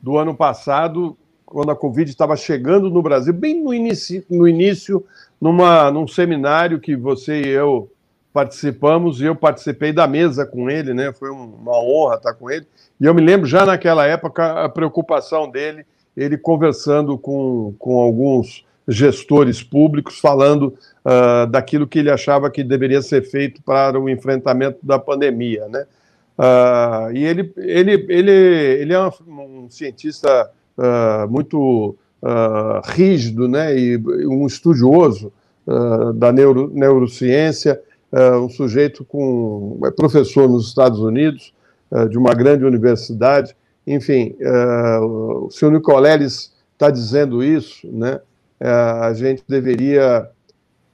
do 0.00 0.18
ano 0.18 0.34
passado, 0.34 1.16
quando 1.44 1.70
a 1.70 1.76
Covid 1.76 2.10
estava 2.10 2.36
chegando 2.36 2.90
no 2.90 3.02
Brasil, 3.02 3.32
bem 3.32 3.62
no 3.62 3.72
início, 3.72 4.24
no 4.28 4.48
início 4.48 5.04
numa, 5.40 5.90
num 5.90 6.06
seminário 6.06 6.80
que 6.80 6.96
você 6.96 7.42
e 7.42 7.48
eu 7.48 7.90
participamos, 8.32 9.20
e 9.22 9.24
eu 9.24 9.34
participei 9.34 9.94
da 9.94 10.06
mesa 10.06 10.44
com 10.44 10.68
ele, 10.68 10.92
né? 10.92 11.10
Foi 11.10 11.30
uma 11.30 11.78
honra 11.80 12.16
estar 12.16 12.34
com 12.34 12.50
ele. 12.50 12.66
E 13.00 13.06
eu 13.06 13.14
me 13.14 13.22
lembro 13.22 13.46
já 13.46 13.64
naquela 13.64 14.06
época 14.06 14.62
a 14.62 14.68
preocupação 14.68 15.50
dele, 15.50 15.86
ele 16.14 16.36
conversando 16.36 17.16
com, 17.16 17.74
com 17.78 17.98
alguns 17.98 18.62
gestores 18.86 19.62
públicos, 19.62 20.18
falando 20.18 20.74
uh, 21.04 21.46
daquilo 21.46 21.86
que 21.86 21.98
ele 21.98 22.10
achava 22.10 22.50
que 22.50 22.62
deveria 22.62 23.00
ser 23.00 23.22
feito 23.22 23.62
para 23.62 23.98
o 23.98 24.08
enfrentamento 24.08 24.78
da 24.82 24.98
pandemia, 24.98 25.66
né? 25.68 25.86
Uh, 26.38 27.12
e 27.14 27.24
ele, 27.24 27.52
ele, 27.56 28.06
ele, 28.08 28.30
ele 28.30 28.92
é 28.92 29.00
um, 29.26 29.68
cientista 29.70 30.50
uh, 30.76 31.30
muito 31.30 31.96
rígido, 32.84 33.46
né? 33.46 33.78
E 33.78 33.96
um 34.26 34.46
estudioso 34.46 35.32
da 36.16 36.32
neuro, 36.32 36.68
neurociência, 36.74 37.80
um 38.42 38.48
sujeito 38.48 39.04
com 39.04 39.78
é 39.84 39.90
professor 39.92 40.48
nos 40.48 40.66
Estados 40.66 40.98
Unidos 40.98 41.52
de 42.10 42.18
uma 42.18 42.34
grande 42.34 42.64
universidade. 42.64 43.54
Enfim, 43.86 44.34
o 45.00 45.48
senhor 45.50 45.70
Nicoleles 45.70 46.52
está 46.72 46.90
dizendo 46.90 47.44
isso, 47.44 47.86
né? 47.92 48.20
A 48.58 49.12
gente 49.14 49.44
deveria 49.46 50.28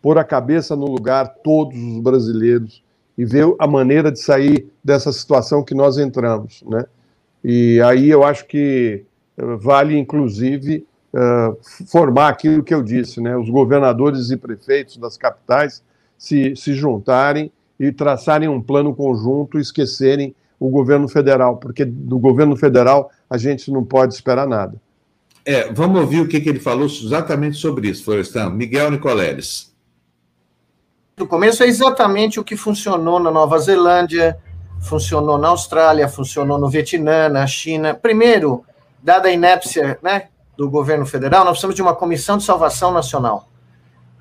pôr 0.02 0.18
a 0.18 0.24
cabeça 0.24 0.76
no 0.76 0.86
lugar, 0.86 1.36
todos 1.42 1.78
os 1.78 2.02
brasileiros, 2.02 2.82
e 3.22 3.24
ver 3.24 3.54
a 3.56 3.68
maneira 3.68 4.10
de 4.10 4.18
sair 4.18 4.66
dessa 4.82 5.12
situação 5.12 5.62
que 5.62 5.76
nós 5.76 5.96
entramos. 5.96 6.64
Né? 6.66 6.84
E 7.44 7.80
aí 7.82 8.10
eu 8.10 8.24
acho 8.24 8.46
que 8.48 9.04
eh, 9.38 9.56
vale, 9.60 9.96
inclusive, 9.96 10.84
uh, 11.14 11.56
formar 11.86 12.28
aquilo 12.28 12.64
que 12.64 12.74
eu 12.74 12.82
disse, 12.82 13.20
né? 13.20 13.36
os 13.36 13.48
governadores 13.48 14.30
e 14.30 14.36
prefeitos 14.36 14.96
das 14.96 15.16
capitais 15.16 15.84
se, 16.18 16.56
se 16.56 16.74
juntarem 16.74 17.52
e 17.78 17.92
traçarem 17.92 18.48
um 18.48 18.60
plano 18.60 18.92
conjunto 18.92 19.56
e 19.56 19.62
esquecerem 19.62 20.34
o 20.58 20.68
governo 20.68 21.08
federal, 21.08 21.58
porque 21.58 21.84
do 21.84 22.18
governo 22.18 22.56
federal 22.56 23.08
a 23.30 23.38
gente 23.38 23.70
não 23.70 23.84
pode 23.84 24.14
esperar 24.14 24.48
nada. 24.48 24.80
É, 25.44 25.72
vamos 25.72 26.00
ouvir 26.00 26.20
o 26.20 26.28
que, 26.28 26.40
que 26.40 26.48
ele 26.48 26.60
falou 26.60 26.86
exatamente 26.86 27.56
sobre 27.56 27.88
isso, 27.88 28.04
Florestan. 28.04 28.50
Miguel 28.50 28.90
Nicoleles. 28.90 29.71
No 31.22 31.28
começo 31.28 31.62
é 31.62 31.68
exatamente 31.68 32.40
o 32.40 32.42
que 32.42 32.56
funcionou 32.56 33.20
na 33.20 33.30
Nova 33.30 33.56
Zelândia, 33.60 34.36
funcionou 34.80 35.38
na 35.38 35.50
Austrália, 35.50 36.08
funcionou 36.08 36.58
no 36.58 36.68
Vietnã, 36.68 37.28
na 37.28 37.46
China. 37.46 37.94
Primeiro, 37.94 38.64
dada 39.00 39.28
a 39.28 39.30
inépcia 39.30 40.00
né, 40.02 40.24
do 40.56 40.68
governo 40.68 41.06
federal, 41.06 41.44
nós 41.44 41.52
precisamos 41.52 41.76
de 41.76 41.82
uma 41.82 41.94
comissão 41.94 42.36
de 42.36 42.42
salvação 42.42 42.90
nacional. 42.90 43.46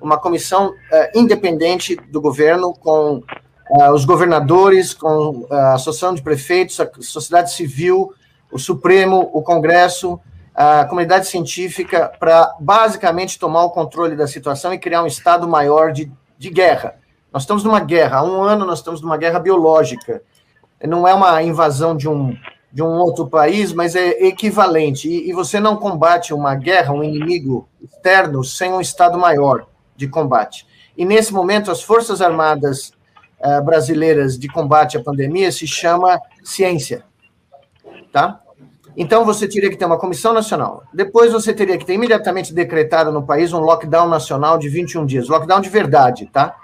Uma 0.00 0.16
comissão 0.16 0.68
uh, 0.68 0.74
independente 1.12 1.96
do 1.96 2.20
governo, 2.20 2.72
com 2.72 3.16
uh, 3.16 3.92
os 3.92 4.04
governadores, 4.04 4.94
com 4.94 5.44
a 5.50 5.74
Associação 5.74 6.14
de 6.14 6.22
Prefeitos, 6.22 6.78
a 6.78 6.88
sociedade 7.00 7.52
civil, 7.52 8.14
o 8.52 8.60
Supremo, 8.60 9.28
o 9.32 9.42
Congresso, 9.42 10.20
a 10.54 10.84
comunidade 10.84 11.26
científica 11.26 12.12
para 12.20 12.54
basicamente 12.60 13.40
tomar 13.40 13.64
o 13.64 13.70
controle 13.70 14.14
da 14.14 14.28
situação 14.28 14.72
e 14.72 14.78
criar 14.78 15.02
um 15.02 15.06
estado 15.08 15.48
maior 15.48 15.90
de, 15.90 16.08
de 16.42 16.50
guerra. 16.50 16.96
Nós 17.32 17.44
estamos 17.44 17.62
numa 17.62 17.78
guerra, 17.78 18.18
há 18.18 18.24
um 18.24 18.42
ano 18.42 18.66
nós 18.66 18.80
estamos 18.80 19.00
numa 19.00 19.16
guerra 19.16 19.38
biológica. 19.38 20.22
Não 20.82 21.06
é 21.06 21.14
uma 21.14 21.40
invasão 21.40 21.96
de 21.96 22.08
um, 22.08 22.36
de 22.72 22.82
um 22.82 22.98
outro 22.98 23.28
país, 23.28 23.72
mas 23.72 23.94
é 23.94 24.26
equivalente. 24.26 25.08
E, 25.08 25.30
e 25.30 25.32
você 25.32 25.60
não 25.60 25.76
combate 25.76 26.34
uma 26.34 26.56
guerra, 26.56 26.92
um 26.92 27.04
inimigo 27.04 27.68
externo, 27.80 28.42
sem 28.42 28.72
um 28.72 28.80
estado 28.80 29.16
maior 29.16 29.68
de 29.96 30.08
combate. 30.08 30.66
E 30.98 31.04
nesse 31.04 31.32
momento, 31.32 31.70
as 31.70 31.80
Forças 31.80 32.20
Armadas 32.20 32.92
uh, 33.38 33.62
brasileiras 33.64 34.36
de 34.36 34.48
combate 34.48 34.96
à 34.96 35.02
pandemia 35.02 35.52
se 35.52 35.66
chama 35.66 36.20
ciência. 36.42 37.04
Tá? 38.12 38.40
Então, 38.96 39.24
você 39.24 39.48
teria 39.48 39.70
que 39.70 39.76
ter 39.76 39.84
uma 39.84 39.98
comissão 39.98 40.32
nacional. 40.32 40.84
Depois, 40.92 41.32
você 41.32 41.52
teria 41.52 41.78
que 41.78 41.84
ter 41.84 41.94
imediatamente 41.94 42.52
decretado 42.52 43.10
no 43.10 43.22
país 43.22 43.52
um 43.52 43.60
lockdown 43.60 44.08
nacional 44.08 44.58
de 44.58 44.68
21 44.68 45.06
dias. 45.06 45.28
Lockdown 45.28 45.60
de 45.60 45.68
verdade, 45.68 46.26
tá? 46.26 46.54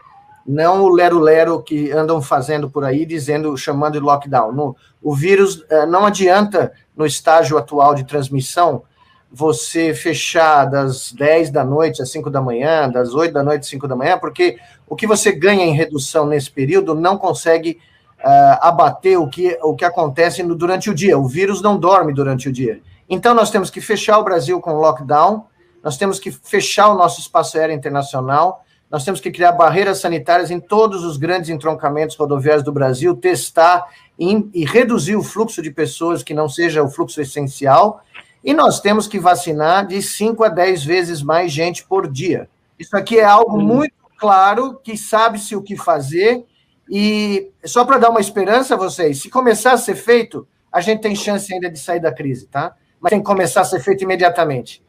Não 0.47 0.83
o 0.83 0.89
lero-lero 0.89 1.63
que 1.63 1.91
andam 1.91 2.21
fazendo 2.23 2.71
por 2.71 2.85
aí, 2.85 3.05
dizendo, 3.05 3.57
chamando 3.57 3.95
de 3.95 4.01
lockdown. 4.01 4.53
No, 4.53 4.77
o 5.03 5.15
vírus 5.15 5.65
eh, 5.69 5.87
não 5.87 6.07
adianta, 6.07 6.73
no 6.97 7.05
estágio 7.05 7.59
atual 7.59 7.95
de 7.95 8.05
transmissão, 8.05 8.83
você 9.31 9.93
fechar 9.93 10.65
das 10.65 11.13
10 11.13 11.51
da 11.51 11.65
noite 11.65 12.01
às 12.01 12.11
5 12.11 12.31
da 12.31 12.41
manhã, 12.41 12.89
das 12.89 13.15
8 13.15 13.33
da 13.33 13.43
noite 13.43 13.61
às 13.61 13.69
5 13.69 13.87
da 13.87 13.95
manhã, 13.95 14.19
porque 14.19 14.59
o 14.89 14.97
que 14.97 15.07
você 15.07 15.33
ganha 15.33 15.65
em 15.65 15.75
redução 15.75 16.27
nesse 16.27 16.51
período 16.51 16.95
não 16.95 17.19
consegue 17.19 17.79
uh, 18.25 18.59
abater 18.61 19.19
o 19.19 19.29
que, 19.29 19.59
o 19.63 19.75
que 19.75 19.85
acontece 19.85 20.43
no, 20.43 20.55
durante 20.55 20.91
o 20.91 20.95
dia. 20.95 21.19
O 21.19 21.27
vírus 21.27 21.63
não 21.63 21.79
dorme 21.79 22.13
durante 22.13 22.49
o 22.49 22.53
dia. 22.53 22.81
Então, 23.09 23.35
nós 23.35 23.51
temos 23.51 23.71
que 23.71 23.81
fechar 23.81 24.19
o 24.19 24.25
Brasil 24.25 24.61
com 24.61 24.73
lockdown, 24.75 25.47
nós 25.83 25.97
temos 25.97 26.19
que 26.19 26.31
fechar 26.31 26.89
o 26.89 26.95
nosso 26.95 27.21
espaço 27.21 27.57
aéreo 27.57 27.75
internacional, 27.75 28.65
nós 28.91 29.05
temos 29.05 29.21
que 29.21 29.31
criar 29.31 29.53
barreiras 29.53 29.99
sanitárias 29.99 30.51
em 30.51 30.61
todos 30.61 31.05
os 31.05 31.17
grandes 31.17 31.51
entroncamentos 31.51 32.17
rodoviários 32.17 32.65
do 32.65 32.73
Brasil, 32.73 33.15
testar 33.15 33.87
e, 34.19 34.49
e 34.55 34.65
reduzir 34.65 35.17
o 35.17 35.23
fluxo 35.23 35.63
de 35.63 35.71
pessoas 35.71 36.23
que 36.23 36.35
não 36.35 36.49
seja 36.49 36.83
o 36.83 36.91
fluxo 36.91 37.21
essencial, 37.21 38.03
e 38.43 38.55
nós 38.55 38.81
temos 38.81 39.07
que 39.07 39.19
vacinar 39.19 39.87
de 39.87 40.01
5 40.01 40.45
a 40.45 40.49
10 40.49 40.85
vezes 40.85 41.23
mais 41.23 41.53
gente 41.53 41.85
por 41.85 42.11
dia. 42.11 42.49
Isso 42.79 42.97
aqui 42.97 43.19
é 43.19 43.25
algo 43.25 43.59
muito 43.59 43.95
claro, 44.19 44.79
que 44.83 44.97
sabe-se 44.97 45.55
o 45.55 45.63
que 45.63 45.77
fazer 45.77 46.45
e 46.91 47.51
só 47.65 47.85
para 47.85 47.99
dar 47.99 48.11
uma 48.11 48.21
esperança 48.21 48.75
a 48.75 48.77
vocês, 48.79 49.21
se 49.21 49.29
começar 49.29 49.73
a 49.73 49.79
ser 49.79 49.95
feito, 49.95 50.47
a 50.73 50.81
gente 50.81 51.01
tem 51.01 51.15
chance 51.15 51.53
ainda 51.53 51.71
de 51.71 51.79
sair 51.79 52.01
da 52.01 52.13
crise, 52.13 52.47
tá? 52.47 52.75
Mas 53.01 53.11
tem 53.11 53.21
que 53.21 53.27
começar 53.27 53.61
a 53.61 53.65
ser 53.65 53.81
feito 53.81 54.03
imediatamente. 54.05 54.83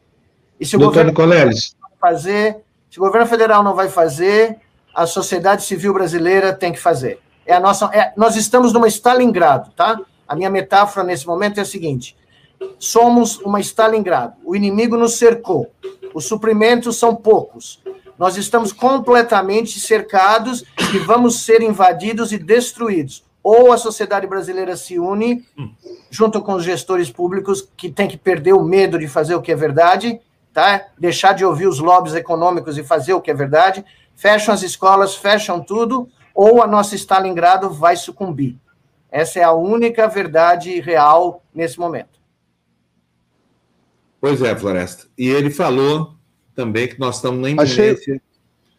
E 0.60 0.66
se 0.66 0.76
o 0.76 0.80
Doutor 0.80 1.06
governo 1.06 1.12
Nicoleles. 1.12 1.76
fazer, 2.00 2.58
se 2.90 3.00
o 3.00 3.04
governo 3.04 3.28
federal 3.28 3.64
não 3.64 3.76
vai 3.76 3.90
fazer, 3.90 4.58
a 4.94 5.06
sociedade 5.06 5.64
civil 5.64 5.94
brasileira 5.94 6.54
tem 6.54 6.72
que 6.72 6.80
fazer. 6.80 7.20
É 7.46 7.54
a 7.54 7.60
nossa, 7.60 7.90
é, 7.94 8.14
nós 8.16 8.36
estamos 8.36 8.74
numa 8.74 8.88
Stalingrado, 8.88 9.72
tá? 9.72 10.00
A 10.28 10.36
minha 10.36 10.50
metáfora 10.50 11.06
nesse 11.06 11.26
momento 11.26 11.58
é 11.58 11.62
a 11.62 11.66
seguinte: 11.66 12.16
somos 12.78 13.38
uma 13.40 13.60
Stalingrado. 13.60 14.36
O 14.44 14.56
inimigo 14.56 14.98
nos 14.98 15.18
cercou. 15.18 15.72
Os 16.14 16.26
suprimentos 16.26 16.98
são 16.98 17.16
poucos. 17.16 17.82
Nós 18.20 18.36
estamos 18.36 18.74
completamente 18.74 19.80
cercados 19.80 20.66
e 20.94 21.00
vamos 21.00 21.46
ser 21.46 21.62
invadidos 21.62 22.34
e 22.34 22.38
destruídos. 22.38 23.24
Ou 23.42 23.72
a 23.72 23.78
sociedade 23.78 24.28
brasileira 24.28 24.76
se 24.76 25.00
une, 25.00 25.46
junto 26.12 26.42
com 26.42 26.56
os 26.56 26.66
gestores 26.66 27.10
públicos, 27.10 27.66
que 27.78 27.90
tem 27.90 28.10
que 28.10 28.18
perder 28.18 28.52
o 28.52 28.62
medo 28.62 29.00
de 29.00 29.08
fazer 29.08 29.36
o 29.36 29.42
que 29.42 29.54
é 29.54 29.56
verdade, 29.56 30.20
tá? 30.54 30.88
deixar 31.00 31.32
de 31.32 31.46
ouvir 31.46 31.66
os 31.66 31.80
lobbies 31.80 32.14
econômicos 32.14 32.78
e 32.78 32.84
fazer 32.84 33.14
o 33.14 33.22
que 33.22 33.32
é 33.32 33.34
verdade, 33.34 33.86
fecham 34.18 34.54
as 34.54 34.64
escolas, 34.64 35.16
fecham 35.16 35.62
tudo, 35.62 36.10
ou 36.36 36.62
a 36.62 36.68
nossa 36.68 36.96
Stalingrado 36.96 37.70
vai 37.70 37.96
sucumbir. 37.96 38.58
Essa 39.10 39.40
é 39.40 39.44
a 39.44 39.54
única 39.54 40.10
verdade 40.10 40.82
real 40.82 41.42
nesse 41.56 41.80
momento. 41.80 42.20
Pois 44.20 44.42
é, 44.42 44.54
Floresta. 44.58 45.08
E 45.18 45.30
ele 45.30 45.50
falou 45.50 46.19
também 46.60 46.90
que 46.90 47.00
nós 47.00 47.16
estamos 47.16 47.40
na 47.40 47.50
iminência. 47.50 47.94
Achei, 47.94 48.22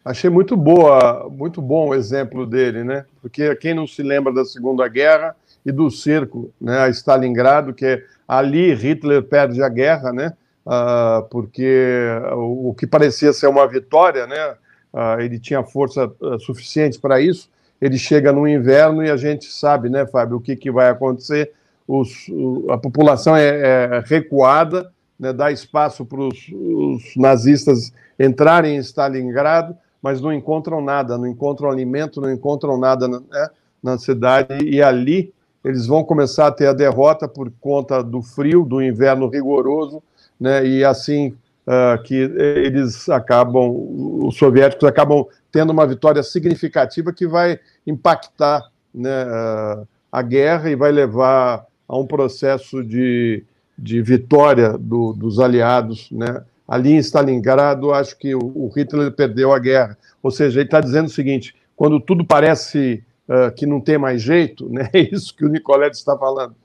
achei 0.05 0.29
muito 0.29 0.55
boa, 0.55 1.27
muito 1.31 1.59
bom 1.59 1.89
o 1.89 1.95
exemplo 1.95 2.45
dele, 2.45 2.83
né? 2.83 3.05
Porque 3.19 3.55
quem 3.55 3.73
não 3.73 3.87
se 3.87 4.03
lembra 4.03 4.31
da 4.31 4.45
Segunda 4.45 4.87
Guerra 4.87 5.35
e 5.65 5.71
do 5.71 5.89
cerco, 5.89 6.51
né, 6.61 6.77
a 6.77 6.89
Stalingrado, 6.89 7.73
que 7.73 7.85
é, 7.85 8.03
ali 8.27 8.71
Hitler 8.75 9.23
perde 9.23 9.63
a 9.63 9.69
guerra, 9.69 10.13
né? 10.13 10.33
Uh, 10.63 11.27
porque 11.31 12.05
o, 12.35 12.75
que 12.77 12.85
parecia 12.85 13.33
ser 13.33 13.47
uma 13.47 13.67
vitória, 13.67 14.27
né? 14.27 14.51
Uh, 14.93 15.21
ele 15.21 15.39
tinha 15.39 15.63
força 15.63 16.05
uh, 16.21 16.39
suficiente 16.39 16.99
para 16.99 17.19
isso. 17.19 17.49
Ele 17.81 17.97
chega 17.97 18.31
no 18.31 18.47
inverno 18.47 19.03
e 19.03 19.09
a 19.09 19.17
gente 19.17 19.47
sabe, 19.47 19.89
né, 19.89 20.05
Fábio, 20.05 20.37
o 20.37 20.41
que, 20.41 20.55
que 20.55 20.69
vai 20.69 20.87
acontecer. 20.87 21.51
Os, 21.87 22.27
o, 22.29 22.67
a 22.69 22.77
população 22.77 23.35
é, 23.35 23.47
é 23.47 24.03
recuada, 24.05 24.91
né, 25.21 25.31
espaço 25.51 26.03
para 26.03 26.19
os 26.19 27.15
nazistas 27.15 27.93
entrarem 28.19 28.75
em 28.75 28.79
Stalingrado, 28.79 29.77
mas 30.01 30.19
não 30.19 30.33
encontram 30.33 30.81
nada, 30.81 31.15
não 31.15 31.27
encontram 31.27 31.69
alimento, 31.69 32.19
não 32.19 32.31
encontram 32.31 32.75
nada 32.79 33.07
né, 33.07 33.19
na 33.83 33.99
cidade, 33.99 34.65
e 34.65 34.81
ali 34.81 35.31
eles 35.63 35.85
vão 35.85 36.03
começar 36.03 36.47
a 36.47 36.51
ter 36.51 36.65
a 36.65 36.73
derrota 36.73 37.27
por 37.27 37.51
conta 37.61 38.01
do 38.01 38.23
frio, 38.23 38.65
do 38.65 38.81
inverno 38.81 39.27
rigoroso, 39.27 40.01
né, 40.39 40.65
e 40.65 40.83
assim 40.83 41.35
uh, 41.67 42.01
que 42.01 42.15
eles 42.15 43.07
acabam, 43.07 43.69
os 44.25 44.35
soviéticos 44.37 44.89
acabam 44.89 45.27
tendo 45.51 45.69
uma 45.69 45.85
vitória 45.85 46.23
significativa 46.23 47.13
que 47.13 47.27
vai 47.27 47.59
impactar 47.85 48.63
né, 48.91 49.23
uh, 49.25 49.87
a 50.11 50.21
guerra 50.23 50.71
e 50.71 50.75
vai 50.75 50.91
levar 50.91 51.63
a 51.87 51.95
um 51.95 52.07
processo 52.07 52.83
de, 52.83 53.43
de 53.81 54.01
vitória 54.01 54.77
do, 54.77 55.11
dos 55.13 55.39
aliados. 55.39 56.09
Né? 56.11 56.43
Ali 56.67 56.93
em 56.93 56.97
Stalingrado, 56.97 57.91
acho 57.91 58.17
que 58.17 58.35
o, 58.35 58.71
Hitler 58.75 59.11
perdeu 59.11 59.51
a 59.51 59.59
guerra. 59.59 59.97
Ou 60.21 60.29
seja, 60.29 60.59
ele 60.59 60.67
está 60.67 60.79
dizendo 60.79 61.07
o 61.07 61.11
seguinte: 61.11 61.55
quando 61.75 61.99
tudo 61.99 62.23
parece 62.23 63.03
uh, 63.27 63.51
que 63.53 63.65
não 63.65 63.81
tem 63.81 63.97
mais 63.97 64.21
jeito, 64.21 64.69
né? 64.69 64.87
é 64.93 65.01
isso 65.01 65.35
que 65.35 65.43
o 65.43 65.49
Nicolete 65.49 65.97
está 65.97 66.15
falando. 66.15 66.55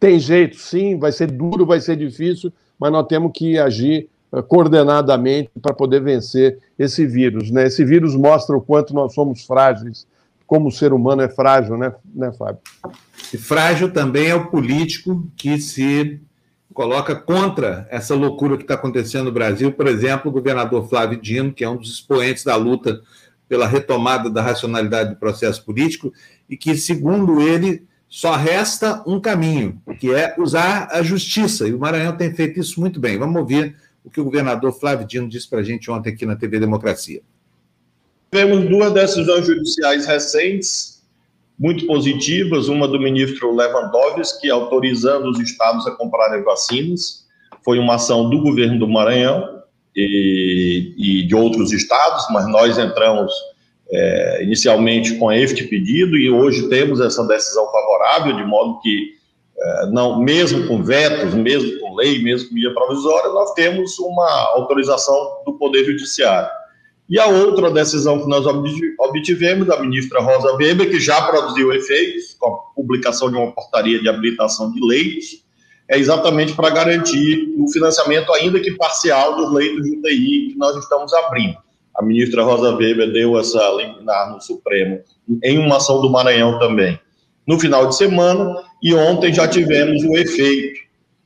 Tem 0.00 0.18
jeito, 0.18 0.56
sim, 0.56 0.98
vai 0.98 1.12
ser 1.12 1.30
duro, 1.30 1.64
vai 1.64 1.80
ser 1.80 1.96
difícil, 1.96 2.52
mas 2.78 2.92
nós 2.92 3.06
temos 3.06 3.30
que 3.32 3.56
agir 3.56 4.08
uh, 4.32 4.42
coordenadamente 4.42 5.50
para 5.62 5.72
poder 5.72 6.02
vencer 6.02 6.58
esse 6.76 7.06
vírus. 7.06 7.50
Né? 7.50 7.66
Esse 7.68 7.84
vírus 7.84 8.16
mostra 8.16 8.56
o 8.56 8.60
quanto 8.60 8.92
nós 8.92 9.14
somos 9.14 9.44
frágeis, 9.46 10.06
como 10.46 10.68
o 10.68 10.72
ser 10.72 10.92
humano 10.92 11.22
é 11.22 11.28
frágil, 11.28 11.78
né, 11.78 11.94
né 12.14 12.30
Fábio? 12.32 12.60
E 13.32 13.38
frágil 13.38 13.92
também 13.92 14.28
é 14.28 14.34
o 14.34 14.50
político 14.50 15.26
que 15.36 15.58
se 15.58 16.20
coloca 16.74 17.14
contra 17.14 17.86
essa 17.88 18.16
loucura 18.16 18.56
que 18.56 18.64
está 18.64 18.74
acontecendo 18.74 19.26
no 19.26 19.32
Brasil. 19.32 19.72
Por 19.72 19.86
exemplo, 19.86 20.28
o 20.28 20.34
governador 20.34 20.88
Flávio 20.88 21.20
Dino, 21.20 21.52
que 21.52 21.64
é 21.64 21.70
um 21.70 21.76
dos 21.76 21.90
expoentes 21.90 22.42
da 22.42 22.56
luta 22.56 23.00
pela 23.48 23.66
retomada 23.66 24.28
da 24.28 24.42
racionalidade 24.42 25.10
do 25.10 25.16
processo 25.16 25.64
político, 25.64 26.12
e 26.50 26.56
que, 26.56 26.76
segundo 26.76 27.40
ele, 27.40 27.84
só 28.08 28.34
resta 28.34 29.02
um 29.06 29.20
caminho, 29.20 29.80
que 30.00 30.12
é 30.12 30.34
usar 30.36 30.88
a 30.90 31.00
justiça. 31.02 31.68
E 31.68 31.72
o 31.72 31.78
Maranhão 31.78 32.16
tem 32.16 32.34
feito 32.34 32.58
isso 32.58 32.80
muito 32.80 32.98
bem. 32.98 33.18
Vamos 33.18 33.36
ouvir 33.36 33.76
o 34.04 34.10
que 34.10 34.20
o 34.20 34.24
governador 34.24 34.72
Flávio 34.72 35.06
Dino 35.06 35.28
disse 35.28 35.48
para 35.48 35.60
a 35.60 35.62
gente 35.62 35.88
ontem 35.90 36.10
aqui 36.10 36.26
na 36.26 36.34
TV 36.34 36.58
Democracia. 36.58 37.22
Tivemos 38.32 38.68
duas 38.68 38.92
decisões 38.92 39.46
judiciais 39.46 40.06
recentes, 40.06 40.93
muito 41.58 41.86
positivas, 41.86 42.68
uma 42.68 42.88
do 42.88 42.98
ministro 42.98 43.54
Lewandowski, 43.54 44.50
autorizando 44.50 45.30
os 45.30 45.38
estados 45.38 45.86
a 45.86 45.92
comprarem 45.92 46.42
vacinas, 46.42 47.24
foi 47.64 47.78
uma 47.78 47.94
ação 47.94 48.28
do 48.28 48.40
governo 48.40 48.78
do 48.78 48.88
Maranhão 48.88 49.62
e, 49.96 50.94
e 50.96 51.26
de 51.26 51.34
outros 51.34 51.72
estados, 51.72 52.26
mas 52.30 52.46
nós 52.48 52.76
entramos 52.76 53.32
é, 53.90 54.42
inicialmente 54.42 55.14
com 55.16 55.30
este 55.32 55.64
pedido 55.64 56.16
e 56.16 56.30
hoje 56.30 56.68
temos 56.68 57.00
essa 57.00 57.24
decisão 57.26 57.70
favorável, 57.70 58.36
de 58.36 58.44
modo 58.44 58.80
que, 58.80 59.14
é, 59.56 59.86
não, 59.86 60.20
mesmo 60.20 60.66
com 60.66 60.82
vetos, 60.82 61.32
mesmo 61.34 61.78
com 61.80 61.94
lei, 61.94 62.22
mesmo 62.22 62.48
com 62.48 62.54
medida 62.54 62.74
provisória, 62.74 63.30
nós 63.30 63.52
temos 63.54 63.98
uma 64.00 64.28
autorização 64.56 65.42
do 65.46 65.54
Poder 65.54 65.84
Judiciário. 65.84 66.50
E 67.08 67.18
a 67.18 67.26
outra 67.26 67.70
decisão 67.70 68.18
que 68.20 68.28
nós 68.28 68.46
obtivemos 68.98 69.66
da 69.66 69.78
ministra 69.78 70.20
Rosa 70.20 70.54
Weber, 70.54 70.90
que 70.90 70.98
já 70.98 71.20
produziu 71.22 71.72
efeitos 71.72 72.34
com 72.38 72.46
a 72.46 72.56
publicação 72.74 73.30
de 73.30 73.36
uma 73.36 73.52
portaria 73.52 74.00
de 74.00 74.08
habilitação 74.08 74.72
de 74.72 74.80
leitos, 74.80 75.44
é 75.86 75.98
exatamente 75.98 76.54
para 76.54 76.70
garantir 76.70 77.54
o 77.58 77.70
financiamento, 77.70 78.32
ainda 78.32 78.58
que 78.58 78.72
parcial, 78.72 79.36
dos 79.36 79.52
leitos 79.52 79.84
de 79.84 79.98
UTI 79.98 80.48
que 80.52 80.54
nós 80.56 80.76
estamos 80.76 81.12
abrindo. 81.12 81.58
A 81.94 82.02
ministra 82.02 82.42
Rosa 82.42 82.74
Weber 82.74 83.12
deu 83.12 83.38
essa 83.38 83.70
liminar 83.72 84.32
no 84.32 84.40
Supremo, 84.40 85.00
em 85.42 85.58
uma 85.58 85.76
ação 85.76 86.00
do 86.00 86.10
Maranhão 86.10 86.58
também, 86.58 86.98
no 87.46 87.60
final 87.60 87.86
de 87.86 87.96
semana, 87.96 88.64
e 88.82 88.94
ontem 88.94 89.32
já 89.32 89.46
tivemos 89.46 90.02
o 90.04 90.16
efeito 90.16 90.80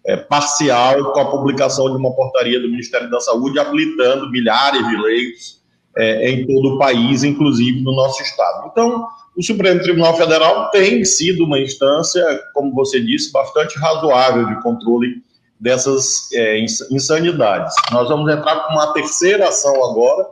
é, 0.04 0.16
parcial 0.16 1.12
com 1.12 1.20
a 1.20 1.30
publicação 1.30 1.88
de 1.90 1.96
uma 1.96 2.12
portaria 2.12 2.58
do 2.58 2.68
Ministério 2.68 3.08
da 3.08 3.20
Saúde 3.20 3.60
habilitando 3.60 4.28
milhares 4.30 4.86
de 4.88 4.96
leitos 4.96 5.57
é, 5.98 6.30
em 6.30 6.46
todo 6.46 6.74
o 6.74 6.78
país, 6.78 7.24
inclusive 7.24 7.82
no 7.82 7.94
nosso 7.94 8.22
estado. 8.22 8.68
Então, 8.70 9.06
o 9.36 9.42
Supremo 9.42 9.80
Tribunal 9.82 10.16
Federal 10.16 10.70
tem 10.70 11.04
sido 11.04 11.44
uma 11.44 11.58
instância, 11.58 12.24
como 12.54 12.72
você 12.72 13.00
disse, 13.00 13.32
bastante 13.32 13.76
razoável 13.78 14.46
de 14.46 14.62
controle 14.62 15.22
dessas 15.58 16.30
é, 16.32 16.64
insanidades. 16.90 17.74
Nós 17.90 18.08
vamos 18.08 18.32
entrar 18.32 18.66
com 18.66 18.74
uma 18.74 18.92
terceira 18.92 19.48
ação 19.48 19.74
agora, 19.84 20.28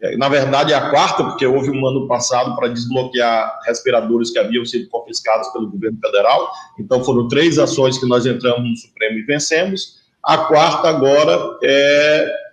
é, 0.00 0.16
na 0.16 0.28
verdade 0.28 0.72
é 0.72 0.76
a 0.76 0.90
quarta, 0.90 1.22
porque 1.22 1.46
houve 1.46 1.70
um 1.70 1.86
ano 1.86 2.08
passado 2.08 2.56
para 2.56 2.68
desbloquear 2.68 3.60
respiradores 3.66 4.30
que 4.30 4.38
haviam 4.38 4.64
sido 4.64 4.88
confiscados 4.88 5.48
pelo 5.48 5.70
governo 5.70 5.98
federal, 6.00 6.50
então 6.78 7.04
foram 7.04 7.28
três 7.28 7.58
ações 7.58 7.98
que 7.98 8.06
nós 8.06 8.24
entramos 8.24 8.70
no 8.70 8.76
Supremo 8.76 9.18
e 9.18 9.22
vencemos. 9.22 10.02
A 10.22 10.38
quarta 10.38 10.88
agora 10.88 11.58
é 11.62 12.43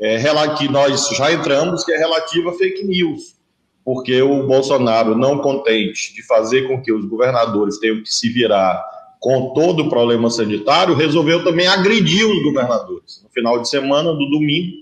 é, 0.00 0.18
que 0.56 0.68
nós 0.68 1.08
já 1.10 1.32
entramos, 1.32 1.84
que 1.84 1.92
é 1.92 1.98
relativa 1.98 2.50
a 2.50 2.54
fake 2.54 2.84
news, 2.84 3.36
porque 3.84 4.20
o 4.22 4.46
Bolsonaro, 4.46 5.16
não 5.16 5.38
contente 5.38 6.14
de 6.14 6.22
fazer 6.26 6.68
com 6.68 6.80
que 6.82 6.92
os 6.92 7.04
governadores 7.04 7.78
tenham 7.78 8.02
que 8.02 8.12
se 8.12 8.28
virar 8.28 8.84
com 9.18 9.52
todo 9.52 9.84
o 9.84 9.88
problema 9.88 10.30
sanitário, 10.30 10.94
resolveu 10.94 11.42
também 11.42 11.66
agredir 11.66 12.24
os 12.24 12.42
governadores. 12.42 13.20
No 13.24 13.30
final 13.30 13.60
de 13.60 13.68
semana, 13.68 14.12
no 14.12 14.30
domingo, 14.30 14.76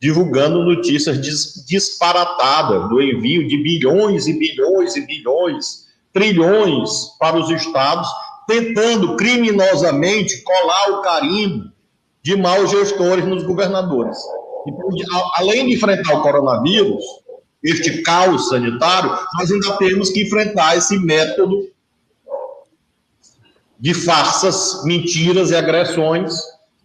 divulgando 0.00 0.64
notícias 0.64 1.20
dis 1.20 1.64
disparatadas 1.66 2.88
do 2.88 3.02
envio 3.02 3.46
de 3.46 3.56
bilhões 3.56 4.26
e 4.26 4.32
bilhões 4.32 4.96
e 4.96 5.06
bilhões, 5.06 5.86
trilhões 6.12 6.90
para 7.18 7.36
os 7.36 7.50
estados, 7.50 8.08
tentando 8.46 9.16
criminosamente 9.16 10.42
colar 10.42 10.90
o 10.92 11.02
carimbo 11.02 11.70
de 12.22 12.36
maus 12.36 12.70
gestores 12.70 13.24
nos 13.24 13.42
governadores. 13.42 14.18
Então, 14.66 15.30
além 15.36 15.66
de 15.66 15.74
enfrentar 15.74 16.14
o 16.14 16.22
coronavírus, 16.22 17.02
este 17.62 18.02
caos 18.02 18.48
sanitário, 18.48 19.10
nós 19.38 19.50
ainda 19.50 19.76
temos 19.76 20.10
que 20.10 20.22
enfrentar 20.22 20.76
esse 20.76 20.98
método 20.98 21.68
de 23.78 23.94
farsas, 23.94 24.84
mentiras 24.84 25.50
e 25.50 25.56
agressões 25.56 26.34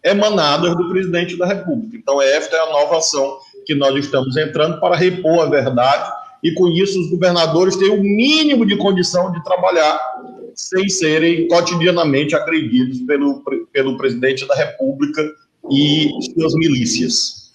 emanadas 0.02 0.76
do 0.76 0.88
presidente 0.88 1.36
da 1.36 1.46
República. 1.46 1.96
Então, 1.96 2.22
esta 2.22 2.56
é 2.56 2.60
a 2.60 2.70
nova 2.70 2.98
ação 2.98 3.38
que 3.66 3.74
nós 3.74 3.94
estamos 3.96 4.36
entrando 4.36 4.80
para 4.80 4.96
repor 4.96 5.40
a 5.40 5.50
verdade 5.50 6.10
e, 6.42 6.52
com 6.52 6.68
isso, 6.68 7.00
os 7.00 7.10
governadores 7.10 7.76
têm 7.76 7.90
o 7.90 8.02
mínimo 8.02 8.64
de 8.64 8.76
condição 8.76 9.32
de 9.32 9.42
trabalhar 9.42 9.98
sem 10.54 10.88
serem 10.88 11.48
cotidianamente 11.48 12.34
agredidos 12.34 13.00
pelo, 13.00 13.42
pelo 13.72 13.96
presidente 13.98 14.46
da 14.46 14.54
República 14.54 15.22
e 15.70 16.08
suas 16.32 16.54
milícias. 16.54 17.45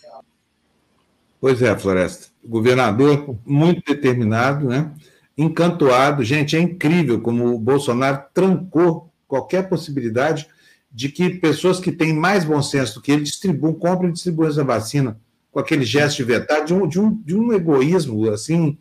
Pois 1.42 1.62
é, 1.62 1.76
Floresta. 1.78 2.28
Governador 2.46 3.36
muito 3.44 3.84
determinado, 3.86 4.68
né? 4.68 4.92
encantoado. 5.36 6.24
Gente, 6.24 6.56
é 6.56 6.60
incrível 6.60 7.20
como 7.20 7.54
o 7.54 7.60
Bolsonaro 7.60 8.24
trancou 8.34 9.12
qualquer 9.28 9.68
possibilidade 9.68 10.48
de 10.92 11.10
que 11.10 11.30
pessoas 11.32 11.80
que 11.80 11.92
têm 11.92 12.14
mais 12.14 12.46
bom 12.46 12.62
senso 12.62 12.96
do 12.96 13.02
que 13.02 13.12
ele 13.12 13.24
distribuam, 13.24 13.74
compram 13.74 14.10
e 14.10 14.14
distribuam 14.14 14.50
essa 14.50 14.64
vacina 14.64 15.18
com 15.52 15.60
aquele 15.60 15.84
gesto 15.84 16.18
de 16.18 16.24
vetar, 16.26 16.64
de 16.64 16.74
um, 16.74 16.88
de 16.88 17.00
um, 17.00 17.14
de 17.14 17.36
um 17.36 17.52
egoísmo 17.52 18.30
assim, 18.30 18.78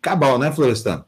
cabal, 0.00 0.38
né, 0.38 0.52
Florestano? 0.52 1.04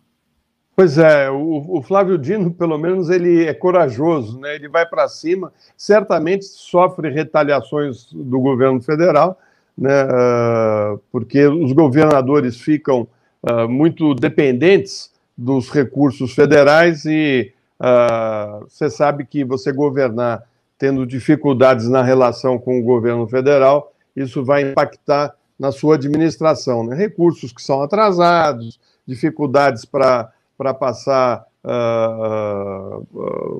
Pois 0.77 0.99
é, 0.99 1.31
o, 1.31 1.79
o, 1.79 1.83
Flávio 1.83 2.19
Dino, 2.19 2.53
pelo 2.53 2.77
menos, 2.77 3.09
ele 3.09 3.45
é 3.45 3.55
corajoso, 3.55 4.41
né? 4.41 4.57
ele 4.57 4.69
vai 4.69 4.85
para 4.85 5.09
cima, 5.09 5.53
certamente 5.77 6.47
sofre 6.47 7.11
retaliações 7.11 8.13
do 8.13 8.41
governo 8.41 8.81
federal, 8.83 9.39
né, 9.77 10.05
uh, 10.05 11.01
porque 11.11 11.47
os 11.47 11.72
governadores 11.72 12.61
ficam 12.61 13.09
uh, 13.43 13.68
muito 13.68 14.14
dependentes 14.14 15.12
dos 15.37 15.68
recursos 15.68 16.33
federais 16.33 17.05
e 17.05 17.53
uh, 17.81 18.64
você 18.68 18.89
sabe 18.89 19.25
que 19.25 19.45
você 19.45 19.72
governar 19.72 20.45
tendo 20.79 21.07
dificuldades 21.07 21.89
na 21.89 22.03
relação 22.03 22.59
com 22.59 22.79
o 22.79 22.83
governo 22.83 23.27
federal, 23.27 23.93
isso 24.14 24.45
vai 24.45 24.70
impactar 24.70 25.35
na 25.59 25.72
sua 25.72 25.97
administração. 25.97 26.85
Né? 26.85 26.95
Recursos 26.95 27.53
que 27.53 27.62
são 27.62 27.83
atrasados, 27.83 28.79
dificuldades 29.07 29.85
para 29.85 30.33
passar 30.79 31.45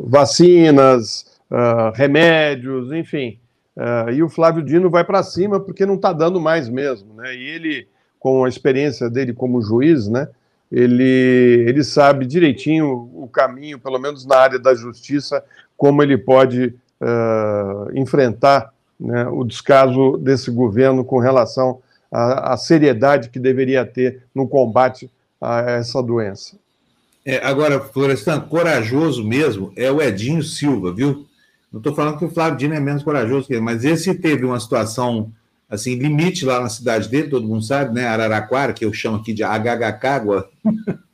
vacinas, 0.07 1.25
remédios, 1.95 2.93
enfim. 2.93 3.39
Uh, 3.77 4.11
e 4.13 4.23
o 4.23 4.29
Flávio 4.29 4.63
Dino 4.63 4.89
vai 4.89 5.05
para 5.05 5.23
cima 5.23 5.59
porque 5.59 5.85
não 5.85 5.97
está 5.97 6.13
dando 6.13 6.41
mais 6.41 6.69
mesmo, 6.69 7.15
né? 7.15 7.35
E 7.35 7.43
ele, 7.43 7.89
com 8.21 8.45
a 8.45 8.49
experiência 8.49 9.11
dele 9.11 9.33
como 9.33 9.61
juiz, 9.61 10.09
né? 10.09 10.29
Ele, 10.71 11.65
ele 11.69 11.85
sabe 11.85 12.27
direitinho 12.27 13.11
o 13.15 13.29
caminho, 13.29 13.79
pelo 13.79 13.99
menos 13.99 14.25
na 14.25 14.37
área 14.37 14.59
da 14.59 14.75
justiça, 14.75 15.43
como 15.77 16.03
ele 16.03 16.17
pode 16.17 16.75
uh, 17.01 17.99
enfrentar 17.99 18.73
né, 18.99 19.27
o 19.29 19.45
descaso 19.45 20.17
desse 20.19 20.51
governo 20.51 21.05
com 21.05 21.19
relação 21.19 21.81
à, 22.11 22.55
à, 22.55 22.57
seriedade 22.57 23.29
que 23.29 23.39
deveria 23.39 23.85
ter 23.85 24.23
no 24.35 24.49
combate 24.49 25.11
a 25.41 25.61
essa 25.73 26.03
doença. 26.03 26.57
É, 27.25 27.45
agora, 27.45 27.81
Florestan, 27.81 28.41
corajoso 28.41 29.25
mesmo 29.25 29.73
é 29.77 29.91
o 29.91 30.01
Edinho 30.01 30.43
Silva, 30.43 30.93
viu? 30.93 31.27
Não 31.75 31.81
estou 31.81 31.93
falando 31.93 32.19
que 32.19 32.25
o 32.25 32.31
Flávio 32.31 32.57
Dino 32.57 32.73
é 32.75 32.79
menos 32.79 33.03
corajoso 33.03 33.49
que 33.49 33.53
ele, 33.53 33.61
mas 33.61 33.85
esse 33.85 34.15
teve 34.15 34.45
uma 34.45 34.61
situação 34.61 35.33
assim, 35.69 35.97
limite 35.97 36.45
lá 36.45 36.61
na 36.61 36.69
cidade 36.69 37.09
dele, 37.09 37.29
todo 37.29 37.49
mundo 37.49 37.65
sabe, 37.65 37.93
né? 37.93 38.07
Araraquara, 38.07 38.73
que 38.73 38.85
eu 38.85 38.93
chamo 38.93 39.17
aqui 39.17 39.33
de 39.33 39.43
Agagacágua. 39.43 40.49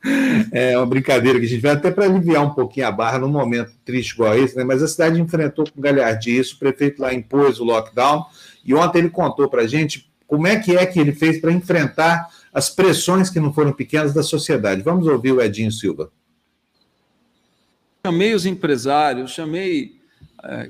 É 0.51 0.75
uma 0.75 0.87
brincadeira 0.87 1.39
que 1.39 1.45
a 1.45 1.47
gente 1.47 1.61
vai 1.61 1.73
até 1.73 1.91
para 1.91 2.05
aliviar 2.05 2.43
um 2.43 2.55
pouquinho 2.55 2.87
a 2.87 2.91
barra 2.91 3.19
num 3.19 3.29
momento 3.29 3.71
triste 3.85 4.13
igual 4.13 4.35
esse, 4.35 4.57
né? 4.57 4.63
Mas 4.63 4.81
a 4.81 4.87
cidade 4.87 5.21
enfrentou 5.21 5.63
com 5.69 5.79
galhardia 5.79 6.41
isso, 6.41 6.55
o 6.55 6.59
prefeito 6.59 6.99
lá 6.99 7.13
impôs 7.13 7.59
o 7.59 7.63
lockdown, 7.63 8.25
e 8.65 8.73
ontem 8.73 8.97
ele 8.97 9.11
contou 9.11 9.47
para 9.47 9.61
a 9.61 9.67
gente 9.67 10.11
como 10.25 10.47
é 10.47 10.57
que 10.57 10.75
é 10.75 10.87
que 10.87 10.99
ele 10.99 11.11
fez 11.11 11.39
para 11.39 11.51
enfrentar 11.51 12.27
as 12.51 12.67
pressões 12.67 13.29
que 13.29 13.39
não 13.39 13.53
foram 13.53 13.71
pequenas 13.71 14.11
da 14.11 14.23
sociedade. 14.23 14.81
Vamos 14.81 15.05
ouvir 15.05 15.33
o 15.33 15.39
Edinho 15.41 15.71
Silva. 15.71 16.11
Chamei 18.03 18.33
os 18.33 18.47
empresários, 18.47 19.29
chamei 19.29 20.00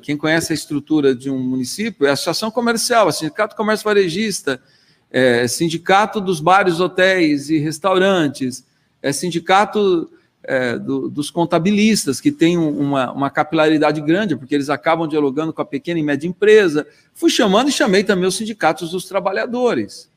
quem 0.02 0.18
conhece 0.18 0.52
a 0.52 0.56
estrutura 0.56 1.16
de 1.16 1.30
um 1.30 1.40
município, 1.40 2.06
é 2.06 2.10
a 2.10 2.14
associação 2.14 2.52
comercial, 2.52 3.08
a 3.08 3.12
sindicato 3.12 3.56
comércio 3.56 3.86
varejista, 3.86 4.62
é, 5.10 5.48
sindicato 5.48 6.20
dos 6.20 6.40
bares, 6.40 6.80
hotéis 6.80 7.50
e 7.50 7.58
restaurantes, 7.58 8.66
é 9.02 9.12
sindicato 9.12 10.10
é, 10.44 10.78
do, 10.78 11.10
dos 11.10 11.30
contabilistas, 11.30 12.20
que 12.20 12.32
tem 12.32 12.58
uma, 12.58 13.12
uma 13.12 13.30
capilaridade 13.30 14.02
grande, 14.02 14.36
porque 14.36 14.56
eles 14.56 14.70
acabam 14.70 15.08
dialogando 15.08 15.54
com 15.54 15.62
a 15.62 15.66
pequena 15.66 16.00
e 16.00 16.04
média 16.04 16.28
empresa. 16.28 16.88
Fui 17.14 17.30
chamando 17.30 17.70
e 17.70 17.72
chamei 17.72 18.04
também 18.04 18.28
os 18.28 18.36
sindicatos 18.36 18.92
dos 18.92 19.06
trabalhadores. 19.06 20.10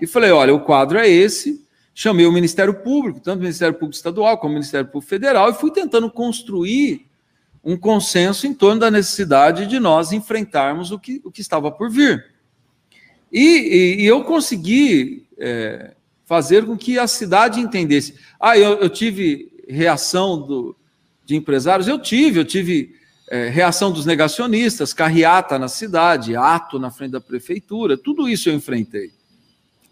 E 0.00 0.06
falei: 0.06 0.30
olha, 0.30 0.54
o 0.54 0.60
quadro 0.60 0.98
é 0.98 1.08
esse. 1.08 1.64
Chamei 1.92 2.24
o 2.24 2.32
Ministério 2.32 2.74
Público, 2.74 3.20
tanto 3.20 3.38
o 3.38 3.42
Ministério 3.42 3.74
Público 3.74 3.96
Estadual 3.96 4.38
como 4.38 4.52
o 4.52 4.54
Ministério 4.54 4.86
Público 4.86 5.10
Federal, 5.10 5.50
e 5.50 5.54
fui 5.54 5.70
tentando 5.70 6.10
construir 6.10 7.09
um 7.64 7.76
consenso 7.76 8.46
em 8.46 8.54
torno 8.54 8.80
da 8.80 8.90
necessidade 8.90 9.66
de 9.66 9.78
nós 9.78 10.12
enfrentarmos 10.12 10.90
o 10.90 10.98
que, 10.98 11.20
o 11.24 11.30
que 11.30 11.40
estava 11.40 11.70
por 11.70 11.90
vir. 11.90 12.26
E, 13.30 13.40
e, 13.40 14.02
e 14.02 14.06
eu 14.06 14.24
consegui 14.24 15.26
é, 15.38 15.94
fazer 16.24 16.64
com 16.64 16.76
que 16.76 16.98
a 16.98 17.06
cidade 17.06 17.60
entendesse. 17.60 18.14
Ah, 18.38 18.56
eu, 18.56 18.78
eu 18.78 18.88
tive 18.88 19.52
reação 19.68 20.40
do, 20.40 20.76
de 21.24 21.36
empresários? 21.36 21.86
Eu 21.86 21.98
tive, 21.98 22.40
eu 22.40 22.44
tive 22.44 22.94
é, 23.28 23.48
reação 23.48 23.92
dos 23.92 24.04
negacionistas, 24.04 24.92
carreata 24.92 25.58
na 25.58 25.68
cidade, 25.68 26.34
ato 26.34 26.78
na 26.78 26.90
frente 26.90 27.12
da 27.12 27.20
prefeitura, 27.20 27.96
tudo 27.96 28.28
isso 28.28 28.48
eu 28.48 28.54
enfrentei. 28.54 29.12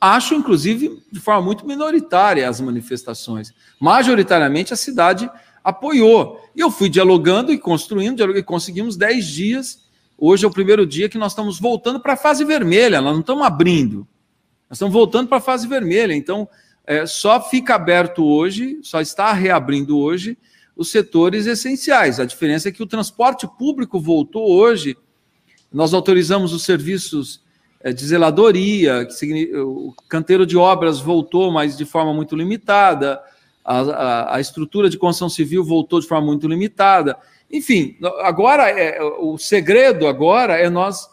Acho, 0.00 0.34
inclusive, 0.34 1.02
de 1.10 1.20
forma 1.20 1.42
muito 1.42 1.66
minoritária 1.66 2.48
as 2.48 2.60
manifestações. 2.60 3.52
Majoritariamente 3.80 4.72
a 4.72 4.76
cidade 4.76 5.28
apoiou. 5.62 6.40
E 6.54 6.60
eu 6.60 6.70
fui 6.70 6.88
dialogando 6.88 7.52
e 7.52 7.58
construindo, 7.58 8.36
e 8.36 8.42
conseguimos 8.42 8.96
10 8.96 9.26
dias. 9.26 9.88
Hoje 10.16 10.44
é 10.44 10.48
o 10.48 10.52
primeiro 10.52 10.86
dia 10.86 11.08
que 11.08 11.18
nós 11.18 11.32
estamos 11.32 11.60
voltando 11.60 12.00
para 12.00 12.14
a 12.14 12.16
fase 12.16 12.44
vermelha, 12.44 13.00
nós 13.00 13.12
não 13.12 13.20
estamos 13.20 13.44
abrindo. 13.44 14.06
Nós 14.68 14.76
estamos 14.76 14.92
voltando 14.92 15.28
para 15.28 15.38
a 15.38 15.40
fase 15.40 15.66
vermelha. 15.66 16.14
Então, 16.14 16.48
é, 16.86 17.06
só 17.06 17.40
fica 17.40 17.74
aberto 17.74 18.24
hoje, 18.24 18.78
só 18.82 19.00
está 19.00 19.32
reabrindo 19.32 19.98
hoje 19.98 20.36
os 20.76 20.90
setores 20.90 21.46
essenciais. 21.46 22.20
A 22.20 22.24
diferença 22.24 22.68
é 22.68 22.72
que 22.72 22.82
o 22.82 22.86
transporte 22.86 23.46
público 23.58 24.00
voltou 24.00 24.50
hoje. 24.50 24.96
Nós 25.72 25.92
autorizamos 25.92 26.52
os 26.52 26.62
serviços 26.62 27.42
é, 27.80 27.92
de 27.92 28.06
zeladoria, 28.06 29.06
o 29.64 29.92
canteiro 30.08 30.46
de 30.46 30.56
obras 30.56 31.00
voltou, 31.00 31.50
mas 31.50 31.76
de 31.76 31.84
forma 31.84 32.14
muito 32.14 32.34
limitada 32.34 33.20
a, 33.68 33.80
a, 33.80 34.36
a 34.36 34.40
estrutura 34.40 34.88
de 34.88 34.96
construção 34.96 35.28
civil 35.28 35.62
voltou 35.62 36.00
de 36.00 36.08
forma 36.08 36.26
muito 36.26 36.48
limitada. 36.48 37.18
Enfim, 37.50 37.98
agora 38.22 38.70
é, 38.70 38.98
o 39.02 39.36
segredo 39.36 40.06
agora 40.06 40.54
é 40.54 40.70
nós 40.70 41.06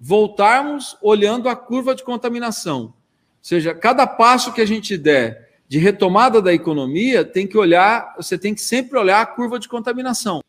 voltarmos 0.00 0.96
olhando 1.02 1.50
a 1.50 1.56
curva 1.56 1.94
de 1.94 2.02
contaminação. 2.02 2.80
Ou 2.80 2.94
seja, 3.42 3.74
cada 3.74 4.06
passo 4.06 4.54
que 4.54 4.62
a 4.62 4.66
gente 4.66 4.96
der 4.96 5.48
de 5.68 5.78
retomada 5.78 6.40
da 6.40 6.54
economia, 6.54 7.26
tem 7.26 7.46
que 7.46 7.58
olhar, 7.58 8.14
você 8.16 8.38
tem 8.38 8.54
que 8.54 8.62
sempre 8.62 8.98
olhar 8.98 9.20
a 9.20 9.26
curva 9.26 9.58
de 9.58 9.68
contaminação. 9.68 10.42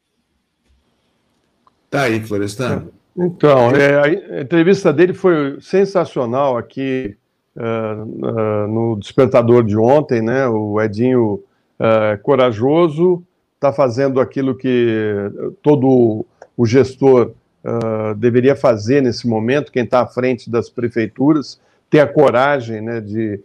Tá 1.89 2.03
aí, 2.03 2.21
Florestan. 2.21 2.87
Então, 3.17 3.71
é, 3.71 4.31
a 4.37 4.41
entrevista 4.41 4.93
dele 4.93 5.13
foi 5.13 5.59
sensacional 5.59 6.57
aqui 6.57 7.17
uh, 7.57 8.01
uh, 8.01 8.67
no 8.69 8.95
Despertador 8.97 9.61
de 9.65 9.75
ontem, 9.75 10.21
né? 10.21 10.47
O 10.47 10.79
Edinho 10.79 11.43
é, 11.79 12.17
corajoso, 12.17 13.23
está 13.55 13.71
fazendo 13.71 14.19
aquilo 14.19 14.55
que 14.55 15.31
todo 15.61 16.25
o 16.55 16.65
gestor 16.65 17.31
uh, 17.63 18.15
deveria 18.15 18.55
fazer 18.55 19.01
nesse 19.01 19.27
momento, 19.27 19.71
quem 19.71 19.83
está 19.83 20.01
à 20.01 20.07
frente 20.07 20.49
das 20.49 20.69
prefeituras, 20.69 21.59
ter 21.89 21.99
a 21.99 22.07
coragem 22.07 22.81
né, 22.81 23.01
de, 23.01 23.39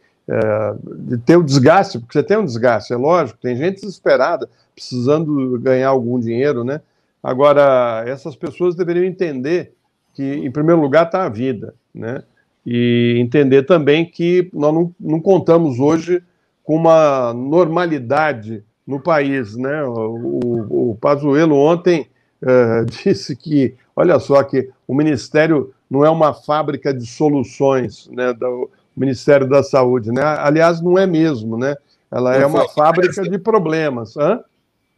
de 0.85 1.19
ter 1.19 1.37
o 1.37 1.43
desgaste, 1.43 1.99
porque 1.99 2.13
você 2.13 2.23
tem 2.23 2.37
um 2.37 2.45
desgaste, 2.45 2.93
é 2.93 2.97
lógico, 2.97 3.39
tem 3.41 3.57
gente 3.57 3.81
desesperada, 3.81 4.49
precisando 4.75 5.59
ganhar 5.61 5.89
algum 5.89 6.19
dinheiro, 6.19 6.65
né? 6.65 6.81
Agora, 7.23 8.05
essas 8.07 8.37
pessoas 8.37 8.75
deveriam 8.75 9.05
entender 9.05 9.73
que, 10.13 10.23
em 10.23 10.51
primeiro 10.51 10.81
lugar, 10.81 11.07
está 11.07 11.25
a 11.25 11.29
vida, 11.29 11.75
né? 11.95 12.23
E 12.67 13.17
entender 13.19 13.63
também 13.63 14.05
que 14.05 14.51
nós 14.53 14.75
não, 14.75 14.95
não 14.99 15.21
contamos 15.21 15.79
hoje 15.79 16.23
com 16.65 16.75
uma 16.75 17.33
normalidade 17.35 18.65
no 18.87 18.99
país. 18.99 19.55
Né? 19.55 19.85
O, 19.85 20.91
o 20.93 20.99
Pazuello 21.01 21.55
ontem 21.55 22.09
uh, 22.43 22.85
disse 23.05 23.37
que, 23.37 23.75
olha 23.95 24.19
só, 24.19 24.43
que 24.43 24.71
o 24.89 24.95
Ministério 24.95 25.73
não 25.89 26.05
é 26.05 26.11
uma 26.11 26.33
fábrica 26.33 26.93
de 26.93 27.07
soluções, 27.07 28.09
né, 28.11 28.33
do 28.33 28.69
Ministério 28.97 29.49
da 29.49 29.63
Saúde. 29.63 30.11
Né? 30.11 30.23
Aliás, 30.23 30.81
não 30.81 30.99
é 30.99 31.07
mesmo, 31.07 31.57
né? 31.57 31.77
Ela 32.11 32.37
é 32.37 32.47
uma 32.47 32.69
fábrica 32.69 33.23
de 33.23 33.39
problemas. 33.39 34.17
Hã? 34.17 34.41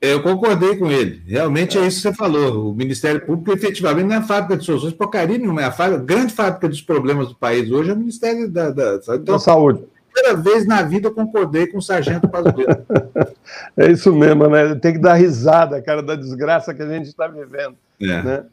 Eu 0.02 0.22
concordei 0.22 0.76
com 0.76 0.90
ele. 0.90 1.22
Realmente 1.26 1.78
é 1.78 1.86
isso 1.86 1.96
que 1.96 2.02
você 2.02 2.14
falou. 2.14 2.70
O 2.70 2.74
Ministério 2.74 3.24
Público, 3.24 3.52
efetivamente, 3.52 4.06
não 4.06 4.14
é 4.14 4.18
a 4.18 4.22
fábrica 4.22 4.58
de 4.58 4.66
soluções. 4.66 4.92
Porcaria 4.92 5.38
nenhuma. 5.38 5.62
É 5.62 5.64
a, 5.64 5.72
fábrica, 5.72 6.02
a 6.02 6.04
grande 6.04 6.34
fábrica 6.34 6.68
dos 6.68 6.82
problemas 6.82 7.28
do 7.28 7.34
país 7.34 7.70
hoje 7.70 7.88
é 7.88 7.94
o 7.94 7.96
Ministério 7.96 8.50
da, 8.50 8.70
da, 8.70 8.98
da, 8.98 9.16
da 9.16 9.38
Saúde 9.38 9.82
primeira 10.16 10.36
vez 10.36 10.66
na 10.66 10.82
vida 10.82 11.08
eu 11.08 11.14
concordei 11.14 11.66
com 11.66 11.78
o 11.78 11.82
Sargento 11.82 12.28
Pazuello. 12.28 12.86
é 13.76 13.90
isso 13.90 14.14
mesmo, 14.14 14.48
né? 14.48 14.74
Tem 14.76 14.94
que 14.94 14.98
dar 14.98 15.14
risada, 15.14 15.80
cara, 15.82 16.02
da 16.02 16.16
desgraça 16.16 16.74
que 16.74 16.82
a 16.82 16.88
gente 16.88 17.06
está 17.06 17.28
vivendo. 17.28 17.76
É. 18.00 18.22
Né? 18.22 18.44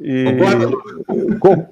E... 0.00 0.24
Com... 1.38 1.66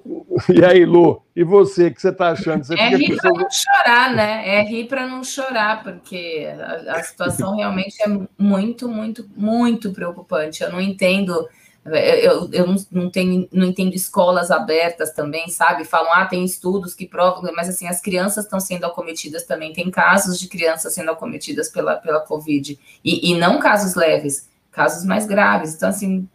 e 0.53 0.65
aí, 0.65 0.85
Lu, 0.85 1.23
e 1.35 1.43
você, 1.43 1.87
o 1.87 1.95
que 1.95 2.01
você 2.01 2.11
está 2.11 2.31
achando? 2.31 2.65
Você 2.65 2.75
é 2.75 2.89
rir 2.91 3.17
para 3.17 3.31
não 3.31 3.51
chorar, 3.51 4.15
né? 4.15 4.57
É 4.59 4.63
rir 4.63 4.85
para 4.89 5.07
não 5.07 5.25
chorar, 5.25 5.83
porque 5.83 6.47
a, 6.59 6.97
a 6.97 7.03
situação 7.03 7.57
realmente 7.57 7.97
é 8.03 8.09
muito, 8.39 8.89
muito, 8.89 9.27
muito 9.35 9.93
preocupante. 9.93 10.63
Eu 10.63 10.71
não 10.71 10.81
entendo 10.81 11.49
eu, 11.87 12.49
eu 12.51 12.67
não, 12.67 12.77
não, 12.91 13.11
tenho, 13.11 13.47
não 13.53 13.67
entendo 13.67 13.95
escolas 13.95 14.51
abertas 14.51 15.13
também, 15.13 15.49
sabe? 15.49 15.85
Falam, 15.85 16.13
ah, 16.15 16.25
tem 16.25 16.43
estudos 16.43 16.95
que 16.95 17.07
provam, 17.07 17.53
mas 17.55 17.69
assim, 17.69 17.87
as 17.87 18.01
crianças 18.01 18.45
estão 18.45 18.59
sendo 18.59 18.87
acometidas 18.87 19.45
também. 19.45 19.73
Tem 19.73 19.91
casos 19.91 20.39
de 20.41 20.49
crianças 20.49 20.95
sendo 20.95 21.11
acometidas 21.11 21.69
pela, 21.69 21.97
pela 21.97 22.21
Covid. 22.21 22.79
E, 23.05 23.31
e 23.31 23.39
não 23.39 23.59
casos 23.59 23.95
leves, 23.95 24.49
casos 24.73 25.05
mais 25.05 25.27
graves. 25.27 25.75
Então, 25.75 25.91
assim, 25.91 26.27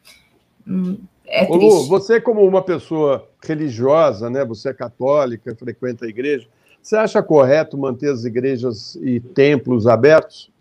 hum, 0.68 1.00
é 1.26 1.46
triste. 1.46 1.64
Lu, 1.64 1.88
você, 1.88 2.22
como 2.22 2.46
uma 2.46 2.62
pessoa 2.62 3.28
religiosa, 3.44 4.30
né? 4.30 4.46
Você 4.46 4.70
é 4.70 4.74
católica, 4.74 5.56
frequenta 5.56 6.06
a 6.06 6.10
igreja. 6.10 6.48
Você 6.82 6.96
acha 6.96 7.24
correto 7.24 7.78
manter 7.78 8.12
as 8.12 8.24
igrejas 8.24 8.96
e 9.02 9.20
templos 9.20 9.88
abertos? 9.88 10.52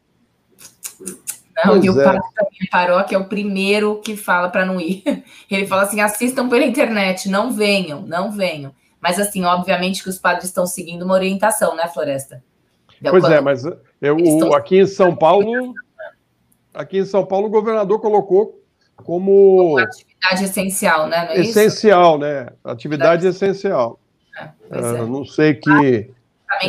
Não, 1.65 1.83
e 1.83 1.91
o 1.91 2.01
é. 2.01 2.05
padre 2.05 2.21
da 2.37 2.47
minha 2.51 2.71
paróquia 2.71 3.17
é 3.17 3.19
o 3.19 3.25
primeiro 3.25 4.01
que 4.01 4.17
fala 4.17 4.49
para 4.49 4.65
não 4.65 4.81
ir. 4.81 5.03
Ele 5.51 5.67
fala 5.67 5.83
assim: 5.83 6.01
assistam 6.01 6.49
pela 6.49 6.65
internet, 6.65 7.29
não 7.29 7.53
venham, 7.53 8.03
não 8.03 8.31
venham. 8.31 8.73
Mas, 9.01 9.19
assim, 9.19 9.45
obviamente 9.45 10.03
que 10.03 10.09
os 10.09 10.19
padres 10.19 10.47
estão 10.47 10.67
seguindo 10.67 11.05
uma 11.05 11.15
orientação, 11.15 11.75
né, 11.77 11.87
Floresta? 11.89 12.43
pois 13.11 13.25
é, 13.25 13.41
mas 13.41 13.63
eu, 14.01 14.17
o, 14.17 14.55
aqui 14.55 14.81
em 14.81 14.87
São 14.87 15.15
Paulo, 15.15 15.73
aqui 16.75 16.99
em 16.99 17.05
São 17.05 17.25
Paulo, 17.25 17.47
o 17.47 17.51
governador 17.51 18.01
colocou 18.01 18.61
como. 18.97 19.75
Uma 19.75 19.83
atividade 19.83 20.45
essencial, 20.45 21.07
né? 21.07 21.29
É 21.31 21.41
essencial, 21.41 22.13
isso? 22.13 22.19
né? 22.19 22.49
Atividade 22.65 23.27
essencial. 23.27 24.01
É, 24.37 24.79
é. 24.79 24.81
Não 25.07 25.25
sei 25.25 25.55
que. 25.55 26.11
É, 26.63 26.67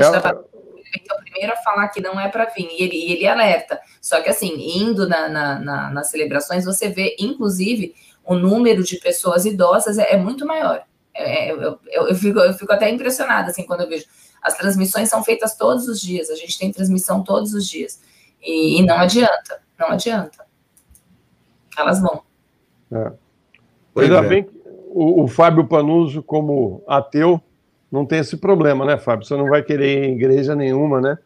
é 0.93 1.13
o 1.13 1.21
primeiro 1.23 1.53
a 1.53 1.57
falar 1.57 1.87
que 1.89 2.01
não 2.01 2.19
é 2.19 2.27
para 2.29 2.45
vir, 2.45 2.67
e 2.71 2.83
ele, 2.83 2.95
e 2.95 3.11
ele 3.13 3.27
alerta. 3.27 3.79
Só 4.01 4.21
que, 4.21 4.29
assim, 4.29 4.53
indo 4.57 5.07
na, 5.07 5.27
na, 5.29 5.59
na, 5.59 5.89
nas 5.91 6.09
celebrações, 6.09 6.65
você 6.65 6.89
vê, 6.89 7.15
inclusive, 7.19 7.95
o 8.23 8.35
número 8.35 8.83
de 8.83 8.97
pessoas 8.97 9.45
idosas 9.45 9.97
é, 9.97 10.13
é 10.13 10.17
muito 10.17 10.45
maior. 10.45 10.83
É, 11.13 11.49
é 11.49 11.51
eu, 11.51 11.79
eu, 11.87 12.07
eu, 12.07 12.15
fico, 12.15 12.39
eu 12.39 12.53
fico 12.53 12.71
até 12.71 12.89
impressionada, 12.89 13.51
assim, 13.51 13.65
quando 13.65 13.81
eu 13.81 13.89
vejo. 13.89 14.05
As 14.41 14.57
transmissões 14.57 15.09
são 15.09 15.23
feitas 15.23 15.57
todos 15.57 15.87
os 15.87 15.99
dias, 15.99 16.29
a 16.29 16.35
gente 16.35 16.57
tem 16.57 16.71
transmissão 16.71 17.23
todos 17.23 17.53
os 17.53 17.67
dias. 17.67 18.01
E, 18.41 18.79
e 18.79 18.85
não 18.85 18.97
adianta, 18.97 19.61
não 19.77 19.89
adianta. 19.89 20.45
Elas 21.77 22.01
vão. 22.01 22.23
É. 22.91 23.11
Ainda 24.01 24.17
é. 24.17 24.27
bem 24.27 24.43
que 24.43 24.59
o, 24.89 25.23
o 25.23 25.27
Fábio 25.27 25.67
Panuso, 25.67 26.23
como 26.23 26.83
ateu, 26.87 27.41
não 27.91 28.05
tem 28.05 28.19
esse 28.19 28.37
problema, 28.37 28.85
né, 28.85 28.97
Fábio? 28.97 29.25
Você 29.25 29.35
não 29.35 29.49
vai 29.49 29.63
querer 29.63 30.03
ir 30.03 30.09
em 30.09 30.15
igreja 30.15 30.55
nenhuma, 30.55 31.01
né? 31.01 31.17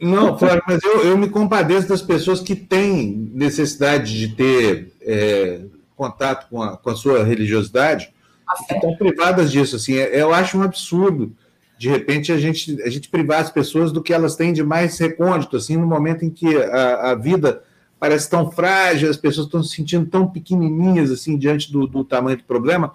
Não, 0.00 0.36
Flávio, 0.36 0.62
mas 0.66 0.82
eu, 0.82 1.04
eu 1.04 1.16
me 1.16 1.28
compadeço 1.28 1.88
das 1.88 2.02
pessoas 2.02 2.40
que 2.40 2.54
têm 2.54 3.30
necessidade 3.32 4.18
de 4.18 4.28
ter 4.34 4.92
é, 5.00 5.62
contato 5.96 6.48
com 6.50 6.62
a, 6.62 6.76
com 6.76 6.90
a 6.90 6.96
sua 6.96 7.24
religiosidade, 7.24 8.12
que 8.68 8.74
estão 8.74 8.94
privadas 8.96 9.50
disso. 9.50 9.76
Assim, 9.76 9.96
é, 9.96 10.20
eu 10.20 10.32
acho 10.32 10.58
um 10.58 10.62
absurdo, 10.62 11.32
de 11.78 11.88
repente, 11.88 12.32
a 12.32 12.38
gente, 12.38 12.80
a 12.82 12.90
gente 12.90 13.08
privar 13.08 13.40
as 13.40 13.50
pessoas 13.50 13.92
do 13.92 14.02
que 14.02 14.12
elas 14.12 14.36
têm 14.36 14.52
de 14.52 14.62
mais 14.62 14.98
recôndito, 14.98 15.56
assim, 15.56 15.76
no 15.76 15.86
momento 15.86 16.24
em 16.24 16.30
que 16.30 16.56
a, 16.56 17.12
a 17.12 17.14
vida 17.14 17.62
parece 17.98 18.28
tão 18.28 18.50
frágil, 18.50 19.08
as 19.08 19.16
pessoas 19.16 19.46
estão 19.46 19.62
se 19.62 19.74
sentindo 19.74 20.06
tão 20.06 20.26
pequenininhas, 20.26 21.10
assim, 21.10 21.38
diante 21.38 21.72
do, 21.72 21.86
do 21.86 22.04
tamanho 22.04 22.36
do 22.36 22.44
problema, 22.44 22.92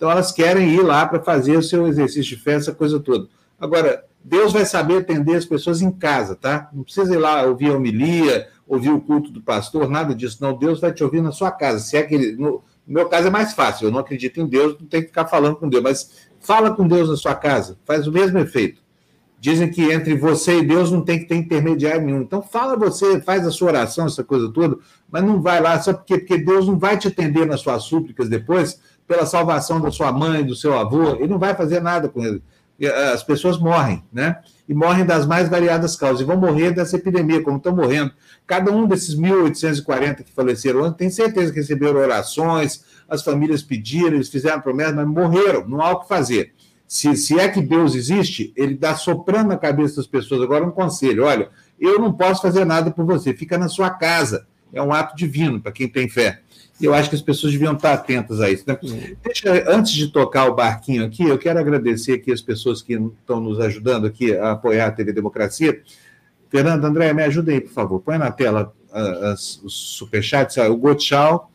então 0.00 0.10
elas 0.10 0.32
querem 0.32 0.70
ir 0.70 0.80
lá 0.80 1.04
para 1.04 1.20
fazer 1.20 1.58
o 1.58 1.62
seu 1.62 1.86
exercício 1.86 2.34
de 2.34 2.42
fé, 2.42 2.54
essa 2.54 2.72
coisa 2.72 2.98
toda. 2.98 3.28
Agora, 3.60 4.02
Deus 4.24 4.50
vai 4.50 4.64
saber 4.64 4.96
atender 4.96 5.36
as 5.36 5.44
pessoas 5.44 5.82
em 5.82 5.90
casa, 5.90 6.34
tá? 6.34 6.70
Não 6.72 6.82
precisa 6.82 7.14
ir 7.14 7.18
lá 7.18 7.42
ouvir 7.42 7.70
a 7.70 7.76
homilia, 7.76 8.48
ouvir 8.66 8.88
o 8.88 8.98
culto 8.98 9.30
do 9.30 9.42
pastor, 9.42 9.90
nada 9.90 10.14
disso. 10.14 10.38
Não, 10.40 10.56
Deus 10.56 10.80
vai 10.80 10.90
te 10.90 11.04
ouvir 11.04 11.20
na 11.20 11.32
sua 11.32 11.50
casa. 11.50 11.80
Se 11.80 11.98
é 11.98 12.02
que 12.02 12.14
ele, 12.14 12.32
no, 12.32 12.62
no 12.86 12.94
meu 12.94 13.10
caso 13.10 13.26
é 13.26 13.30
mais 13.30 13.52
fácil, 13.52 13.88
eu 13.88 13.90
não 13.90 13.98
acredito 13.98 14.40
em 14.40 14.46
Deus, 14.46 14.74
não 14.80 14.86
tem 14.86 15.02
que 15.02 15.08
ficar 15.08 15.26
falando 15.26 15.56
com 15.56 15.68
Deus, 15.68 15.82
mas 15.82 16.10
fala 16.40 16.74
com 16.74 16.88
Deus 16.88 17.10
na 17.10 17.16
sua 17.18 17.34
casa, 17.34 17.76
faz 17.84 18.06
o 18.06 18.12
mesmo 18.12 18.38
efeito. 18.38 18.80
Dizem 19.40 19.70
que 19.70 19.90
entre 19.90 20.14
você 20.14 20.58
e 20.58 20.66
Deus 20.66 20.92
não 20.92 21.00
tem 21.00 21.18
que 21.18 21.24
ter 21.24 21.36
intermediário 21.36 22.04
nenhum. 22.04 22.20
Então 22.20 22.42
fala 22.42 22.76
você, 22.76 23.22
faz 23.22 23.46
a 23.46 23.50
sua 23.50 23.68
oração, 23.68 24.06
essa 24.06 24.22
coisa 24.22 24.52
toda, 24.52 24.76
mas 25.10 25.24
não 25.24 25.40
vai 25.40 25.60
lá 25.62 25.80
só 25.80 25.94
porque, 25.94 26.18
porque 26.18 26.36
Deus 26.36 26.66
não 26.66 26.78
vai 26.78 26.98
te 26.98 27.08
atender 27.08 27.46
nas 27.46 27.60
suas 27.60 27.84
súplicas 27.84 28.28
depois 28.28 28.78
pela 29.08 29.24
salvação 29.24 29.80
da 29.80 29.90
sua 29.90 30.12
mãe, 30.12 30.44
do 30.44 30.54
seu 30.54 30.78
avô, 30.78 31.16
ele 31.16 31.26
não 31.26 31.38
vai 31.38 31.54
fazer 31.54 31.80
nada 31.80 32.08
com 32.08 32.22
ele. 32.22 32.42
Eh, 32.80 33.12
as 33.12 33.22
pessoas 33.22 33.58
morrem, 33.58 34.04
né? 34.12 34.36
E 34.68 34.72
morrem 34.72 35.04
das 35.04 35.26
mais 35.26 35.48
variadas 35.48 35.96
causas, 35.96 36.20
e 36.20 36.24
vão 36.24 36.36
morrer 36.36 36.70
dessa 36.70 36.96
epidemia, 36.96 37.42
como 37.42 37.56
estão 37.56 37.74
morrendo. 37.74 38.12
Cada 38.46 38.70
um 38.70 38.86
desses 38.86 39.16
1.840 39.16 40.22
que 40.22 40.32
faleceram 40.32 40.82
ontem, 40.82 40.98
tem 40.98 41.10
certeza 41.10 41.50
que 41.50 41.58
receberam 41.58 41.98
orações, 41.98 42.84
as 43.08 43.22
famílias 43.22 43.62
pediram, 43.62 44.14
eles 44.14 44.28
fizeram 44.28 44.60
promessas, 44.60 44.94
mas 44.94 45.06
morreram, 45.06 45.68
não 45.68 45.82
há 45.82 45.90
o 45.90 46.00
que 46.00 46.08
fazer. 46.08 46.54
Se, 46.90 47.16
se 47.16 47.38
é 47.38 47.48
que 47.48 47.62
Deus 47.62 47.94
existe, 47.94 48.52
ele 48.56 48.74
dá 48.74 48.96
soprando 48.96 49.50
na 49.50 49.56
cabeça 49.56 49.98
das 49.98 50.08
pessoas 50.08 50.42
agora 50.42 50.66
um 50.66 50.72
conselho: 50.72 51.24
olha, 51.24 51.48
eu 51.78 52.00
não 52.00 52.12
posso 52.12 52.42
fazer 52.42 52.64
nada 52.64 52.90
por 52.90 53.06
você, 53.06 53.32
fica 53.32 53.56
na 53.56 53.68
sua 53.68 53.90
casa. 53.90 54.44
É 54.72 54.82
um 54.82 54.92
ato 54.92 55.14
divino 55.14 55.60
para 55.60 55.70
quem 55.70 55.88
tem 55.88 56.08
fé. 56.08 56.40
E 56.80 56.84
eu 56.84 56.92
acho 56.92 57.08
que 57.08 57.14
as 57.14 57.22
pessoas 57.22 57.52
deviam 57.52 57.74
estar 57.74 57.92
atentas 57.92 58.40
a 58.40 58.50
isso. 58.50 58.64
Né? 58.66 58.76
Deixa, 59.22 59.70
antes 59.72 59.92
de 59.92 60.08
tocar 60.08 60.46
o 60.46 60.54
barquinho 60.56 61.04
aqui, 61.04 61.22
eu 61.22 61.38
quero 61.38 61.60
agradecer 61.60 62.14
aqui 62.14 62.32
as 62.32 62.40
pessoas 62.40 62.82
que 62.82 62.94
estão 62.94 63.40
nos 63.40 63.60
ajudando 63.60 64.08
aqui 64.08 64.36
a 64.36 64.50
apoiar 64.50 64.88
a 64.88 64.90
TV 64.90 65.12
Democracia. 65.12 65.80
Fernando, 66.48 66.84
André, 66.84 67.12
me 67.12 67.22
ajuda 67.22 67.52
aí, 67.52 67.60
por 67.60 67.70
favor. 67.70 68.00
Põe 68.00 68.18
na 68.18 68.32
tela 68.32 68.74
as, 68.92 69.60
os 69.62 69.74
superchats. 69.74 70.56
O 70.56 70.76
Gotchal 70.76 71.52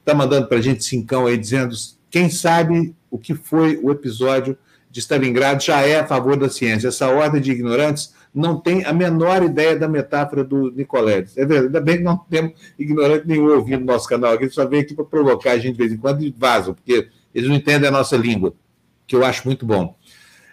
está 0.00 0.14
mandando 0.14 0.46
para 0.46 0.58
a 0.58 0.62
gente 0.62 0.84
cincão 0.84 1.24
aí, 1.24 1.38
dizendo 1.38 1.74
quem 2.10 2.28
sabe 2.28 2.94
o 3.10 3.16
que 3.16 3.34
foi 3.34 3.80
o 3.82 3.90
episódio 3.90 4.58
de 4.94 5.00
Stalingrado 5.00 5.60
já 5.60 5.80
é 5.80 5.98
a 5.98 6.06
favor 6.06 6.36
da 6.36 6.48
ciência. 6.48 6.86
Essa 6.86 7.08
ordem 7.08 7.42
de 7.42 7.50
ignorantes 7.50 8.14
não 8.32 8.60
tem 8.60 8.84
a 8.84 8.92
menor 8.92 9.42
ideia 9.42 9.76
da 9.76 9.88
metáfora 9.88 10.44
do 10.44 10.70
Nicoledes. 10.70 11.36
É 11.36 11.44
verdade, 11.44 11.66
ainda 11.66 11.80
bem 11.80 11.96
que 11.96 12.04
não 12.04 12.16
temos 12.16 12.52
ignorante 12.78 13.26
nenhum 13.26 13.52
ouvindo 13.52 13.80
no 13.80 13.86
nosso 13.86 14.08
canal 14.08 14.34
aqui, 14.34 14.48
só 14.48 14.64
vem 14.64 14.82
aqui 14.82 14.94
para 14.94 15.04
provocar 15.04 15.50
a 15.50 15.58
gente 15.58 15.72
de 15.72 15.78
vez 15.78 15.92
em 15.92 15.96
quando 15.96 16.22
e 16.22 16.32
vazam, 16.38 16.74
porque 16.74 17.08
eles 17.34 17.48
não 17.48 17.56
entendem 17.56 17.88
a 17.88 17.90
nossa 17.90 18.16
língua, 18.16 18.54
que 19.04 19.16
eu 19.16 19.24
acho 19.24 19.44
muito 19.48 19.66
bom. 19.66 19.98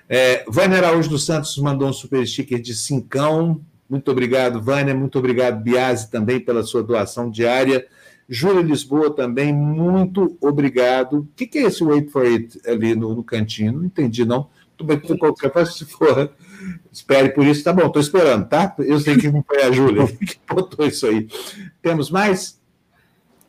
É, 0.10 0.44
Vânia 0.48 0.80
Araújo 0.80 1.08
dos 1.08 1.24
Santos 1.24 1.56
mandou 1.60 1.88
um 1.88 1.94
super 1.94 2.26
sticker 2.26 2.60
de 2.60 2.74
cincão. 2.74 3.62
Muito 3.88 4.10
obrigado, 4.10 4.60
Vânia. 4.60 4.96
Muito 4.96 5.20
obrigado, 5.20 5.62
Biase, 5.62 6.10
também 6.10 6.40
pela 6.40 6.64
sua 6.64 6.82
doação 6.82 7.30
diária. 7.30 7.86
Júlia 8.34 8.62
Lisboa 8.62 9.14
também, 9.14 9.54
muito 9.54 10.38
obrigado. 10.40 11.20
O 11.20 11.28
que, 11.36 11.46
que 11.46 11.58
é 11.60 11.64
esse 11.64 11.84
Wait 11.84 12.10
for 12.10 12.26
It 12.26 12.62
ali 12.66 12.96
no, 12.96 13.14
no 13.14 13.24
cantinho? 13.24 13.74
Não 13.74 13.86
entendi, 13.86 14.24
não. 14.24 14.50
Qualquer 15.20 15.52
coisa, 15.52 15.70
se 15.70 15.86
for 15.86 16.32
Espere 16.92 17.30
por 17.30 17.46
isso, 17.46 17.64
tá 17.64 17.74
bom, 17.74 17.88
estou 17.88 18.02
esperando, 18.02 18.48
tá? 18.48 18.76
Eu 18.80 19.00
sei 19.00 19.18
que 19.18 19.32
não 19.32 19.44
foi 19.44 19.64
a 19.64 19.72
Júlia 19.72 20.08
que 20.16 20.38
botou 20.48 20.86
isso 20.86 21.08
aí. 21.08 21.28
Temos 21.82 22.10
mais? 22.10 22.60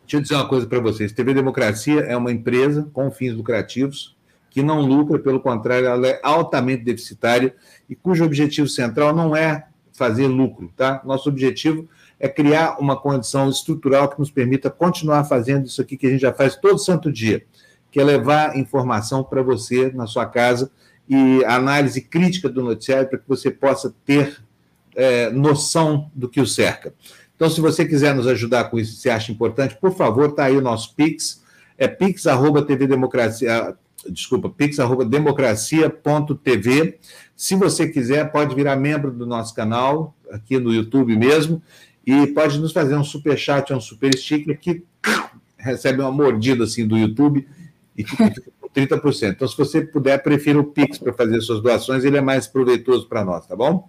Deixa 0.03 0.17
eu 0.17 0.21
dizer 0.21 0.35
uma 0.35 0.49
coisa 0.49 0.67
para 0.67 0.81
vocês: 0.81 1.13
TV 1.13 1.35
Democracia 1.35 2.01
é 2.01 2.17
uma 2.17 2.33
empresa 2.33 2.89
com 2.93 3.11
fins 3.11 3.35
lucrativos 3.35 4.17
que 4.51 4.63
não 4.63 4.83
lucra, 4.83 5.19
pelo 5.19 5.41
contrário, 5.41 5.87
ela 5.87 6.07
é 6.07 6.21
altamente 6.23 6.85
deficitária 6.85 7.55
e 7.89 7.97
cujo 7.97 8.23
objetivo 8.23 8.69
central 8.69 9.15
não 9.15 9.35
é 9.35 9.67
fazer 9.93 10.27
lucro, 10.27 10.71
tá? 10.77 11.01
Nosso 11.07 11.29
objetivo 11.29 11.83
é 11.83 11.87
criar 12.29 12.79
uma 12.79 12.97
condição 12.97 13.51
estrutural 13.51 14.09
que 14.09 14.19
nos 14.19 14.31
permita 14.31 14.71
continuar 14.71 15.25
fazendo 15.25 15.67
isso 15.67 15.83
aqui 15.83 15.97
que 15.97 16.07
a 16.07 16.11
gente 16.11 16.21
já 16.21 16.33
faz 16.33 16.55
todo 16.57 16.79
santo 16.79 17.11
dia, 17.11 17.45
que 17.91 18.01
é 18.01 18.05
levar 18.05 18.57
informação 18.57 19.25
para 19.25 19.43
você 19.43 19.91
na 19.93 20.07
sua 20.07 20.27
casa 20.27 20.71
e 21.09 21.45
análise 21.45 22.01
crítica 22.01 22.49
do 22.49 22.63
noticiário 22.63 23.09
para 23.09 23.19
que 23.19 23.29
você 23.29 23.51
possa 23.51 23.93
ter 24.05 24.41
é, 24.95 25.31
noção 25.31 26.09
do 26.15 26.29
que 26.29 26.41
o 26.41 26.47
cerca. 26.47 26.95
Então, 27.35 27.51
se 27.51 27.61
você 27.61 27.85
quiser 27.85 28.15
nos 28.15 28.29
ajudar 28.29 28.71
com 28.71 28.79
isso, 28.79 28.95
se 28.95 29.11
acha 29.11 29.33
importante, 29.33 29.77
por 29.77 29.97
favor, 29.97 30.31
está 30.31 30.45
aí 30.45 30.57
o 30.57 30.61
nosso 30.61 30.95
Pix, 30.95 31.43
é 31.77 31.89
pix.tvdemocracia, 31.89 33.77
desculpa, 34.09 34.49
pix.democracia.tv. 34.49 37.01
Se 37.35 37.57
você 37.57 37.89
quiser, 37.89 38.31
pode 38.31 38.55
virar 38.55 38.77
membro 38.77 39.11
do 39.11 39.27
nosso 39.27 39.53
canal, 39.55 40.15
aqui 40.31 40.57
no 40.59 40.73
YouTube 40.73 41.17
mesmo, 41.17 41.61
e 42.07 42.27
pode 42.29 42.59
nos 42.59 42.73
fazer 42.73 42.97
um 42.97 43.05
super 43.05 43.39
chat, 43.39 43.73
um 43.73 43.81
super 43.81 44.17
sticker 44.17 44.59
que 44.59 44.83
recebe 45.57 46.01
uma 46.01 46.13
mordida 46.13 46.65
assim 46.65 46.87
do 46.87 46.97
YouTube 46.97 47.47
e 47.97 48.05
fica 48.05 48.33
30%. 48.75 49.33
Então, 49.33 49.47
se 49.47 49.57
você 49.57 49.83
puder, 49.83 50.23
prefira 50.23 50.59
o 50.59 50.65
Pix 50.65 50.99
para 50.99 51.13
fazer 51.13 51.41
suas 51.41 51.63
doações, 51.63 52.05
ele 52.05 52.17
é 52.17 52.21
mais 52.21 52.47
proveitoso 52.47 53.09
para 53.09 53.25
nós, 53.25 53.47
tá 53.47 53.55
bom? 53.55 53.89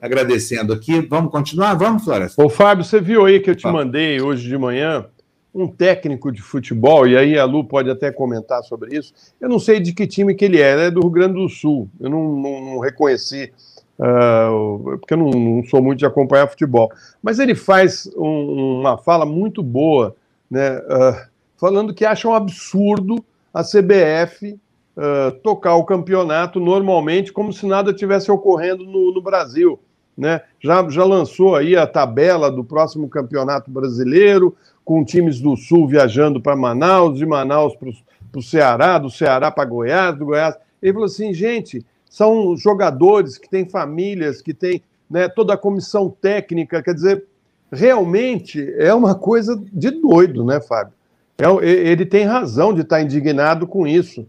Agradecendo 0.00 0.72
aqui. 0.72 1.00
Vamos 1.00 1.30
continuar? 1.30 1.74
Vamos, 1.74 2.04
Floresta? 2.04 2.42
Ô, 2.42 2.48
Fábio, 2.48 2.84
você 2.84 3.00
viu 3.00 3.24
aí 3.24 3.40
que 3.40 3.50
eu 3.50 3.56
te 3.56 3.66
mandei 3.66 4.20
hoje 4.20 4.48
de 4.48 4.56
manhã 4.56 5.06
um 5.54 5.68
técnico 5.68 6.32
de 6.32 6.42
futebol, 6.42 7.06
e 7.06 7.16
aí 7.16 7.38
a 7.38 7.44
Lu 7.44 7.64
pode 7.64 7.88
até 7.88 8.10
comentar 8.10 8.62
sobre 8.64 8.96
isso. 8.96 9.14
Eu 9.40 9.48
não 9.48 9.60
sei 9.60 9.78
de 9.78 9.92
que 9.92 10.06
time 10.06 10.34
que 10.34 10.44
ele 10.44 10.60
é, 10.60 10.72
ele 10.72 10.82
é 10.82 10.90
do 10.90 11.00
Rio 11.00 11.10
Grande 11.10 11.34
do 11.34 11.48
Sul. 11.48 11.88
Eu 12.00 12.10
não, 12.10 12.24
não, 12.36 12.60
não 12.64 12.78
reconheci, 12.80 13.52
uh, 13.98 14.98
porque 14.98 15.14
eu 15.14 15.18
não, 15.18 15.30
não, 15.30 15.64
sou 15.64 15.82
muito 15.82 15.98
de 15.98 16.06
acompanhar 16.06 16.48
futebol. 16.48 16.90
Mas 17.22 17.38
ele 17.38 17.54
faz 17.54 18.10
um, 18.16 18.80
uma 18.80 18.98
fala 18.98 19.26
muito 19.26 19.62
boa, 19.62 20.14
né, 20.50 20.78
uh, 20.78 21.28
falando 21.56 21.94
que 21.94 22.04
acha 22.04 22.28
um 22.28 22.34
absurdo 22.34 23.24
a 23.52 23.62
CBF 23.62 24.58
uh, 24.96 25.32
tocar 25.42 25.76
o 25.76 25.84
campeonato 25.84 26.58
normalmente, 26.58 27.32
como 27.32 27.52
se 27.52 27.66
nada 27.66 27.92
tivesse 27.92 28.30
ocorrendo 28.30 28.84
no, 28.84 29.12
no 29.12 29.22
Brasil. 29.22 29.78
Né? 30.16 30.40
Já, 30.60 30.88
já 30.88 31.04
lançou 31.04 31.56
aí 31.56 31.76
a 31.76 31.86
tabela 31.86 32.50
do 32.50 32.64
próximo 32.64 33.08
campeonato 33.08 33.70
brasileiro, 33.70 34.56
com 34.84 35.04
times 35.04 35.40
do 35.40 35.56
Sul 35.56 35.88
viajando 35.88 36.40
para 36.40 36.54
Manaus, 36.54 37.18
de 37.18 37.26
Manaus 37.26 37.74
para 37.74 37.88
o 38.38 38.42
Ceará, 38.42 38.98
do 38.98 39.10
Ceará 39.10 39.50
para 39.50 39.64
Goiás, 39.64 40.16
do 40.16 40.26
Goiás. 40.26 40.56
Ele 40.80 40.92
falou 40.92 41.06
assim, 41.06 41.32
gente, 41.32 41.84
são 42.14 42.56
jogadores 42.56 43.36
que 43.36 43.50
têm 43.50 43.68
famílias, 43.68 44.40
que 44.40 44.54
têm 44.54 44.80
né, 45.10 45.28
toda 45.28 45.54
a 45.54 45.58
comissão 45.58 46.08
técnica, 46.08 46.80
quer 46.80 46.94
dizer, 46.94 47.24
realmente 47.72 48.72
é 48.78 48.94
uma 48.94 49.16
coisa 49.16 49.60
de 49.72 49.90
doido, 49.90 50.44
né, 50.44 50.60
Fábio? 50.60 50.94
É, 51.36 51.68
ele 51.68 52.06
tem 52.06 52.24
razão 52.24 52.72
de 52.72 52.82
estar 52.82 53.02
indignado 53.02 53.66
com 53.66 53.84
isso. 53.84 54.24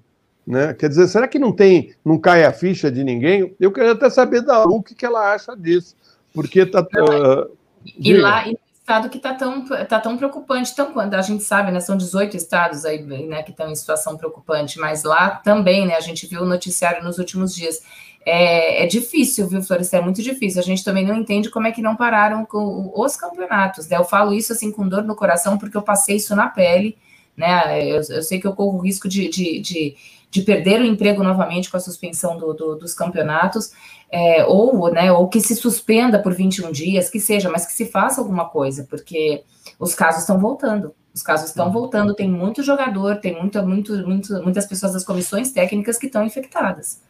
Né? 0.48 0.74
Quer 0.74 0.90
dizer, 0.90 1.08
será 1.08 1.28
que 1.28 1.38
não 1.38 1.52
tem, 1.52 1.94
não 2.04 2.18
cai 2.18 2.44
a 2.44 2.52
ficha 2.52 2.92
de 2.92 3.04
ninguém? 3.04 3.56
Eu 3.60 3.72
queria 3.72 3.92
até 3.92 4.10
saber 4.10 4.42
da 4.42 4.64
Lu 4.64 4.78
o 4.78 4.84
que, 4.84 5.06
ela 5.06 5.32
acha 5.32 5.56
disso. 5.56 5.96
Porque 6.34 6.66
tá. 6.66 6.82
Uh, 6.82 7.56
e 8.00 8.14
lá, 8.16 8.48
e 8.48 8.54
no 8.54 8.58
estado 8.86 9.10
que 9.10 9.18
está 9.18 9.34
tão, 9.34 9.66
tá 9.66 10.00
tão 10.00 10.16
preocupante, 10.16 10.76
tão 10.76 10.94
quando 10.94 11.16
a 11.16 11.22
gente 11.24 11.44
sabe, 11.44 11.72
né? 11.72 11.80
São 11.80 11.98
18 11.98 12.38
estados 12.38 12.86
aí, 12.86 13.02
né, 13.02 13.42
que 13.42 13.50
estão 13.50 13.68
em 13.68 13.76
situação 13.76 14.16
preocupante, 14.16 14.78
mas 14.80 15.04
lá 15.04 15.38
também, 15.38 15.88
né? 15.88 15.96
A 15.96 16.00
gente 16.00 16.28
viu 16.28 16.44
o 16.44 16.46
noticiário 16.46 17.04
nos 17.04 17.18
últimos 17.18 17.56
dias. 17.56 17.82
É, 18.24 18.84
é, 18.84 18.86
difícil, 18.88 19.48
viu, 19.48 19.62
Florescer? 19.64 20.00
É 20.00 20.04
muito 20.04 20.22
difícil. 20.22 20.60
A 20.60 20.64
gente 20.64 20.84
também 20.84 21.04
não 21.04 21.16
entende 21.16 21.50
como 21.50 21.66
é 21.66 21.72
que 21.72 21.82
não 21.82 21.96
pararam 21.96 22.48
os 22.52 23.18
campeonatos. 23.18 23.88
Né? 23.88 23.98
Eu 23.98 24.04
falo 24.04 24.34
isso 24.34 24.54
assim 24.54 24.72
com 24.72 24.88
dor 24.88 25.04
no 25.04 25.16
coração, 25.16 25.58
porque 25.58 25.76
eu 25.76 25.82
passei 25.82 26.18
isso 26.18 26.36
na 26.36 26.48
pele. 26.48 26.96
Né? 27.36 27.90
Eu, 27.90 28.02
eu 28.08 28.22
sei 28.22 28.40
que 28.40 28.46
eu 28.46 28.54
corro 28.54 28.78
o 28.78 28.82
risco 28.82 29.08
de, 29.08 29.28
de, 29.30 29.60
de, 29.60 29.96
de, 30.30 30.42
perder 30.44 30.82
o 30.82 30.86
emprego 30.86 31.24
novamente 31.24 31.72
com 31.72 31.78
a 31.78 31.80
suspensão 31.80 32.38
do, 32.38 32.54
do, 32.54 32.76
dos 32.76 32.94
campeonatos, 32.94 33.72
é, 34.16 34.46
ou, 34.46 34.90
né, 34.94 35.12
ou 35.12 35.28
que 35.28 35.42
se 35.42 35.54
suspenda 35.58 36.18
por 36.18 36.34
21 36.34 36.72
dias, 36.72 37.10
que 37.10 37.20
seja, 37.20 37.50
mas 37.50 37.66
que 37.66 37.74
se 37.74 37.86
faça 37.86 38.22
alguma 38.22 38.46
coisa, 38.48 38.88
porque 38.90 39.44
os 39.78 39.94
casos 39.94 40.22
estão 40.22 40.40
voltando. 40.40 40.96
Os 41.14 41.22
casos 41.22 41.50
estão 41.50 41.70
voltando, 41.70 42.14
tem 42.14 42.30
muito 42.30 42.64
jogador, 42.64 43.18
tem 43.18 43.38
muito, 43.38 43.62
muito, 43.64 43.94
muito, 44.08 44.34
muitas 44.42 44.66
pessoas 44.66 44.94
das 44.94 45.04
comissões 45.04 45.52
técnicas 45.52 45.98
que 45.98 46.06
estão 46.06 46.26
infectadas. 46.26 47.02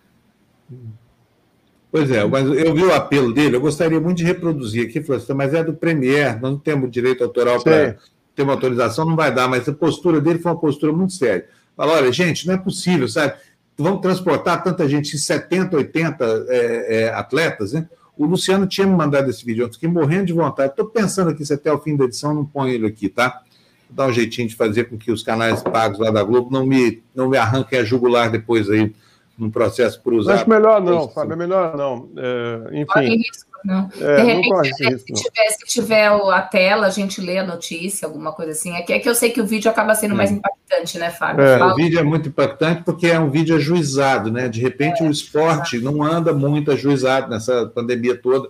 Pois 1.92 2.10
é, 2.10 2.26
mas 2.26 2.46
eu 2.48 2.74
vi 2.74 2.84
o 2.84 2.94
apelo 2.94 3.32
dele, 3.32 3.56
eu 3.56 3.62
gostaria 3.62 4.00
muito 4.00 4.18
de 4.18 4.24
reproduzir 4.24 4.88
aqui, 4.88 5.04
mas 5.36 5.54
é 5.54 5.64
do 5.64 5.76
Premier, 5.76 6.42
nós 6.42 6.54
não 6.54 6.60
temos 6.60 6.90
direito 6.90 7.24
autoral 7.24 7.62
para 7.64 7.98
ter 8.36 8.42
uma 8.42 8.54
autorização, 8.54 9.06
não 9.06 9.16
vai 9.16 9.34
dar, 9.34 9.48
mas 9.48 9.70
a 9.70 9.74
postura 9.74 10.20
dele 10.20 10.40
foi 10.40 10.52
uma 10.52 10.60
postura 10.60 10.92
muito 10.92 11.14
séria. 11.14 11.48
Fala, 11.78 11.94
olha, 11.94 12.12
gente, 12.12 12.48
não 12.48 12.56
é 12.56 12.58
possível, 12.58 13.08
sabe? 13.08 13.36
Vamos 13.78 14.02
transportar 14.02 14.64
tanta 14.64 14.88
gente, 14.88 15.18
70, 15.18 15.76
80 15.76 16.46
é, 16.48 17.04
é, 17.04 17.14
atletas, 17.14 17.74
né? 17.74 17.88
O 18.18 18.26
Luciano 18.26 18.66
tinha 18.66 18.88
me 18.88 18.96
mandado 18.96 19.30
esse 19.30 19.44
vídeo, 19.44 19.66
eu 19.66 19.74
fiquei 19.74 19.90
morrendo 19.90 20.28
de 20.28 20.34
vontade. 20.34 20.70
Estou 20.70 20.86
pensando 20.86 21.32
aqui 21.32 21.46
se 21.46 21.54
até 21.54 21.72
o 21.72 21.80
fim 21.80 21.98
da 21.98 22.06
edição 22.06 22.34
não 22.34 22.46
põe 22.46 22.72
ele 22.72 22.88
aqui, 22.88 23.10
tá? 23.10 23.42
Vou 23.90 23.98
dar 23.98 24.08
um 24.08 24.14
jeitinho 24.14 24.48
de 24.48 24.56
fazer 24.56 24.86
com 24.86 24.98
que 24.98 25.12
os 25.12 25.22
canais 25.22 25.62
pagos 25.62 26.00
lá 26.00 26.10
da 26.10 26.24
Globo 26.24 26.50
não 26.50 26.66
me, 26.66 27.04
não 27.14 27.30
me 27.30 27.38
arranquem 27.38 27.80
a 27.80 27.84
jugular 27.84 28.32
depois 28.32 28.70
aí 28.70 28.94
num 29.38 29.50
processo 29.50 30.02
usar. 30.06 30.36
Acho 30.36 30.50
melhor 30.50 30.82
não, 30.82 31.10
Fábio, 31.10 31.34
é 31.34 31.36
melhor 31.36 31.76
não. 31.76 32.10
É, 32.18 32.82
enfim. 32.82 33.22
Não. 33.66 33.90
É, 34.00 34.16
de 34.18 34.22
repente, 34.22 34.50
não 34.50 34.64
se, 34.64 34.86
risco, 34.86 35.14
tiver, 35.14 35.50
se 35.50 35.66
tiver 35.66 36.08
a 36.08 36.42
tela, 36.44 36.86
a 36.86 36.92
gente 36.92 37.20
lê 37.20 37.40
a 37.40 37.44
notícia, 37.44 38.08
alguma 38.08 38.32
coisa 38.32 38.52
assim. 38.52 38.76
É 38.76 38.84
que, 38.84 38.94
é 38.94 39.00
que 39.00 39.10
eu 39.10 39.16
sei 39.16 39.32
que 39.32 39.42
o 39.42 39.46
vídeo 39.46 39.72
acaba 39.72 39.96
sendo 39.96 40.16
mais 40.16 40.32
impactante, 40.32 41.00
né, 41.00 41.10
Fábio? 41.10 41.44
É, 41.44 41.64
o 41.64 41.76
vídeo 41.76 42.00
é 42.00 42.04
muito 42.04 42.30
impactante 42.30 42.84
porque 42.84 43.08
é 43.08 43.20
um 43.20 43.32
vídeo 43.32 43.56
ajuizado, 43.56 44.32
né? 44.32 44.48
De 44.48 44.62
repente 44.62 45.02
o 45.02 45.10
esporte 45.10 45.80
não 45.80 46.04
anda 46.04 46.32
muito 46.32 46.72
ajuizado 46.72 47.28
nessa 47.28 47.66
pandemia 47.66 48.16
toda. 48.16 48.50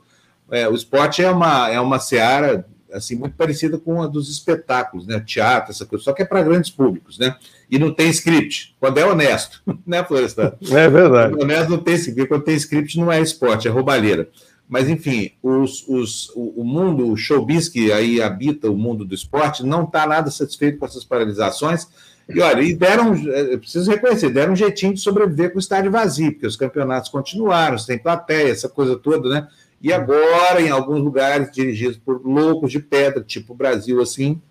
É, 0.52 0.68
o 0.68 0.76
esporte 0.76 1.24
é 1.24 1.32
uma, 1.32 1.70
é 1.70 1.80
uma 1.80 1.98
seara 1.98 2.66
assim, 2.92 3.16
muito 3.16 3.36
parecida 3.36 3.78
com 3.78 4.02
a 4.02 4.08
dos 4.08 4.30
espetáculos, 4.30 5.08
né? 5.08 5.22
Teatro, 5.26 5.72
essa 5.72 5.86
coisa, 5.86 6.04
só 6.04 6.14
que 6.14 6.24
é 6.24 6.26
para 6.26 6.44
grandes 6.44 6.70
públicos, 6.70 7.18
né? 7.18 7.36
E 7.70 7.80
não 7.80 7.92
tem 7.92 8.10
script, 8.10 8.76
quando 8.80 8.98
é 8.98 9.06
honesto, 9.06 9.62
né, 9.86 10.04
Florestan? 10.04 10.54
É 10.62 10.90
verdade. 10.90 11.36
Quando 11.36 11.52
é 11.52 11.56
honesto 11.56 11.70
não 11.70 11.80
tem 11.80 11.96
script, 11.96 12.28
quando 12.28 12.44
tem 12.44 12.56
script 12.56 13.00
não 13.00 13.12
é 13.12 13.22
esporte, 13.22 13.68
é 13.68 13.72
roubalheira. 13.72 14.30
Mas, 14.68 14.90
enfim, 14.90 15.32
os, 15.44 15.88
os, 15.88 16.32
o, 16.36 16.64
mundo, 16.64 17.08
o 17.08 17.16
showbiz 17.16 17.70
que 17.70 17.92
aí 17.92 18.20
habita 18.20 18.70
o 18.70 18.76
mundo 18.76 19.06
do 19.06 19.14
esporte, 19.14 19.64
não 19.64 19.84
está 19.84 20.08
nada 20.08 20.32
satisfeito 20.32 20.80
com 20.80 20.86
essas 20.86 21.04
paralisações. 21.04 21.88
E 22.28 22.42
olha, 22.42 22.62
e 22.64 22.74
deram, 22.74 23.14
é, 23.14 23.58
preciso 23.58 23.90
reconhecer, 23.92 24.32
deram 24.32 24.54
um 24.54 24.56
jeitinho 24.56 24.94
de 24.94 25.00
sobreviver 25.00 25.52
com 25.52 25.58
o 25.58 25.60
estádio 25.60 25.92
vazio, 25.92 26.32
porque 26.32 26.48
os 26.48 26.56
campeonatos 26.56 27.12
continuaram, 27.12 27.78
tem 27.78 28.00
plateia, 28.00 28.50
essa 28.50 28.68
coisa 28.68 28.96
toda, 28.96 29.30
né? 29.30 29.48
E 29.80 29.94
agora, 29.94 30.60
em 30.60 30.70
alguns 30.70 31.00
lugares 31.00 31.52
dirigidos 31.52 31.98
por 31.98 32.26
loucos 32.26 32.72
de 32.72 32.80
pedra, 32.80 33.24
tipo 33.24 33.54
Brasil, 33.54 34.02
assim, 34.02 34.42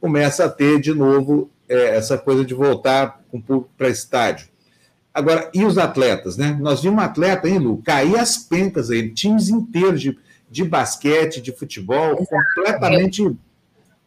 começa 0.00 0.44
a 0.44 0.48
ter 0.48 0.80
de 0.80 0.94
novo 0.94 1.50
é, 1.68 1.96
essa 1.96 2.16
coisa 2.16 2.44
de 2.44 2.54
voltar 2.54 3.20
com 3.30 3.40
público 3.40 3.70
para 3.76 3.88
estádio. 3.88 4.48
Agora, 5.12 5.50
e 5.52 5.64
os 5.64 5.78
atletas, 5.78 6.36
né? 6.36 6.56
Nós 6.60 6.82
vimos 6.82 6.98
um 6.98 7.04
atleta, 7.04 7.48
hein, 7.48 7.58
Lu, 7.58 7.82
cair 7.82 8.16
as 8.16 8.36
pencas 8.36 8.90
aí, 8.90 9.12
times 9.12 9.48
inteiros 9.48 10.00
de, 10.00 10.18
de 10.50 10.64
basquete, 10.64 11.40
de 11.40 11.52
futebol, 11.52 12.12
Exato. 12.12 12.28
completamente. 12.54 13.22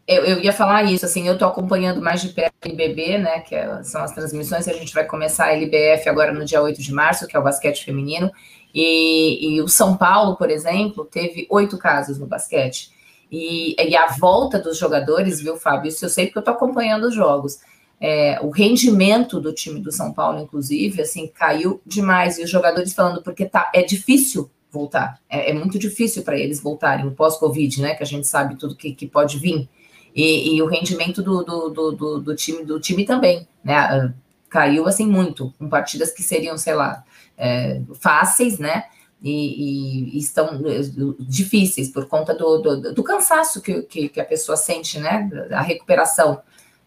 Eu, 0.08 0.24
eu, 0.24 0.40
ia 0.40 0.54
falar 0.54 0.84
isso, 0.84 1.06
assim, 1.06 1.28
eu 1.28 1.34
estou 1.34 1.48
acompanhando 1.48 2.02
mais 2.02 2.22
de 2.22 2.30
perto 2.30 2.54
o 2.66 2.68
IBB, 2.68 3.18
né, 3.18 3.40
que 3.42 3.56
é, 3.56 3.84
são 3.84 4.02
as 4.04 4.12
transmissões, 4.12 4.68
a 4.68 4.74
gente 4.74 4.94
vai 4.94 5.06
começar 5.06 5.46
a 5.46 5.54
LBF 5.54 6.10
agora 6.10 6.34
no 6.34 6.44
dia 6.44 6.62
8 6.62 6.82
de 6.82 6.94
março, 6.94 7.28
que 7.28 7.36
é 7.36 7.40
o 7.40 7.44
basquete 7.44 7.86
feminino, 7.86 8.32
e, 8.74 9.56
e 9.56 9.62
o 9.62 9.68
São 9.68 9.98
Paulo, 9.98 10.36
por 10.38 10.50
exemplo, 10.50 11.06
teve 11.06 11.46
oito 11.50 11.78
casos 11.78 12.18
no 12.18 12.26
basquete. 12.26 12.92
E, 13.32 13.76
e, 13.82 13.96
a 13.96 14.08
volta 14.08 14.60
dos 14.60 14.78
jogadores, 14.78 15.40
viu, 15.40 15.56
Fábio? 15.56 15.88
Isso 15.88 16.04
eu 16.04 16.10
sei 16.10 16.26
porque 16.26 16.40
eu 16.40 16.42
estou 16.42 16.54
acompanhando 16.54 17.08
os 17.08 17.16
jogos. 17.16 17.60
É, 18.00 18.40
o 18.42 18.50
rendimento 18.50 19.40
do 19.40 19.54
time 19.54 19.80
do 19.80 19.92
São 19.92 20.12
Paulo, 20.12 20.40
inclusive, 20.40 21.02
assim, 21.02 21.28
caiu 21.28 21.82
demais. 21.86 22.38
E 22.38 22.44
os 22.44 22.50
jogadores 22.50 22.94
falando, 22.94 23.22
porque 23.22 23.46
tá, 23.46 23.72
é 23.74 23.84
difícil 23.84 24.52
voltar. 24.70 25.20
É, 25.30 25.52
é 25.52 25.54
muito 25.54 25.80
difícil 25.80 26.24
para 26.24 26.38
eles 26.38 26.62
voltarem, 26.62 27.08
o 27.08 27.12
pós-Covid, 27.12 27.82
né? 27.82 27.96
Que 27.96 28.04
a 28.04 28.06
gente 28.08 28.28
sabe 28.28 28.56
tudo 28.56 28.76
que, 28.76 28.94
que 28.94 29.08
pode 29.08 29.38
vir. 29.38 29.70
E, 30.14 30.56
e 30.56 30.62
o 30.62 30.66
rendimento 30.66 31.24
do, 31.24 31.42
do, 31.42 31.70
do, 31.70 32.20
do, 32.20 32.36
time, 32.36 32.66
do 32.66 32.82
time 32.82 33.06
também, 33.06 33.48
né? 33.64 34.14
Caiu 34.50 34.86
assim 34.86 35.08
muito, 35.08 35.54
com 35.58 35.70
partidas 35.70 36.12
que 36.12 36.22
seriam, 36.22 36.58
sei 36.58 36.74
lá, 36.74 37.06
é, 37.38 37.82
fáceis, 37.94 38.60
né? 38.60 38.84
E, 39.24 40.16
e, 40.16 40.18
estão 40.18 40.60
é, 40.66 40.82
difíceis 41.20 41.90
por 41.90 42.08
conta 42.08 42.34
do, 42.34 42.58
do, 42.58 42.94
do 42.94 43.04
cansaço 43.04 43.62
que, 43.62 43.84
que, 43.84 44.10
que, 44.10 44.20
a 44.20 44.26
pessoa 44.26 44.58
sente, 44.58 45.00
né? 45.00 45.30
A 45.52 45.62
recuperação 45.62 46.42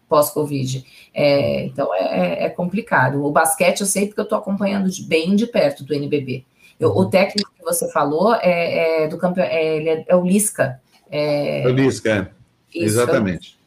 pós-Covid. 0.07 0.85
É, 1.13 1.65
então 1.65 1.93
é, 1.93 2.45
é, 2.45 2.49
complicado. 2.49 3.23
O 3.23 3.31
basquete 3.31 3.81
eu 3.81 3.87
sei 3.87 4.07
porque 4.07 4.19
eu 4.19 4.25
estou 4.25 4.37
acompanhando 4.37 4.89
bem 5.07 5.35
de 5.35 5.47
perto 5.47 5.83
do 5.83 5.93
NBB. 5.93 6.45
Eu, 6.79 6.89
o 6.89 7.05
técnico 7.05 7.51
que 7.57 7.63
você 7.63 7.89
falou 7.91 8.35
é, 8.35 9.03
é 9.03 9.07
do 9.07 9.17
campo, 9.17 9.39
é, 9.39 9.45
é, 9.45 10.05
é, 10.07 10.15
o 10.15 10.25
Lisca. 10.25 10.81
É, 11.09 11.63
o 11.65 11.69
Lisca, 11.69 12.31
exatamente. 12.73 13.57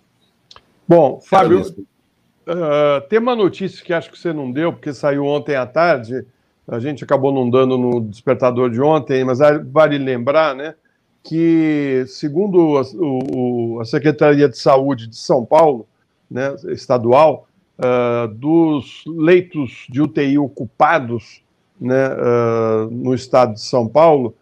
Bom, 0.87 1.21
Fábio, 1.21 1.63
uh, 1.63 3.01
tem 3.09 3.19
uma 3.19 3.37
notícia 3.37 3.85
que 3.85 3.93
acho 3.93 4.11
que 4.11 4.19
você 4.19 4.33
não 4.33 4.51
deu, 4.51 4.73
porque 4.73 4.93
saiu 4.93 5.25
ontem 5.25 5.55
à 5.55 5.67
tarde 5.67 6.27
a 6.69 6.79
gente 6.79 7.03
acabou 7.03 7.33
não 7.33 7.49
dando 7.49 7.79
no 7.79 8.01
despertador 8.01 8.71
de 8.71 8.81
ontem, 8.81 9.25
mas 9.25 9.39
vale 9.73 9.97
lembrar, 9.97 10.55
né, 10.55 10.75
que 11.23 12.05
segundo 12.07 12.77
a, 12.79 12.83
o, 12.95 13.81
a 13.81 13.85
Secretaria 13.85 14.49
de 14.49 14.59
Saúde 14.59 15.07
de 15.07 15.17
São 15.17 15.45
Paulo, 15.45 15.87
né, 16.31 16.55
estadual, 16.69 17.49
uh, 17.79 18.29
dos 18.29 19.03
leitos 19.07 19.87
de 19.89 20.03
UTI 20.03 20.39
ocupados 20.39 21.43
né, 21.81 22.09
uh, 22.09 22.91
no 22.91 23.15
estado 23.15 23.55
de 23.55 23.61
São 23.61 23.89
Paulo, 23.89 24.35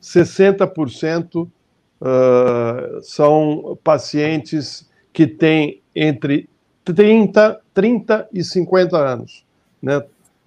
60% 0.00 1.46
uh, 1.46 3.02
são 3.02 3.78
pacientes 3.84 4.88
que 5.12 5.26
têm 5.26 5.80
entre 5.94 6.48
30, 6.84 7.60
30 7.74 8.28
e 8.32 8.42
50 8.42 8.96
anos. 8.96 9.44
Né? 9.80 10.02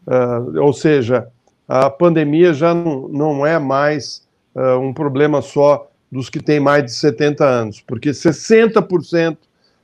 Uh, 0.07 0.61
ou 0.61 0.73
seja, 0.73 1.27
a 1.67 1.89
pandemia 1.89 2.53
já 2.53 2.73
não, 2.73 3.07
não 3.07 3.45
é 3.45 3.57
mais 3.57 4.25
uh, 4.55 4.79
um 4.79 4.93
problema 4.93 5.41
só 5.41 5.89
dos 6.11 6.29
que 6.29 6.39
têm 6.39 6.59
mais 6.59 6.83
de 6.85 6.91
70 6.91 7.43
anos, 7.43 7.81
porque 7.81 8.11
60% 8.11 9.33
uh, 9.33 9.37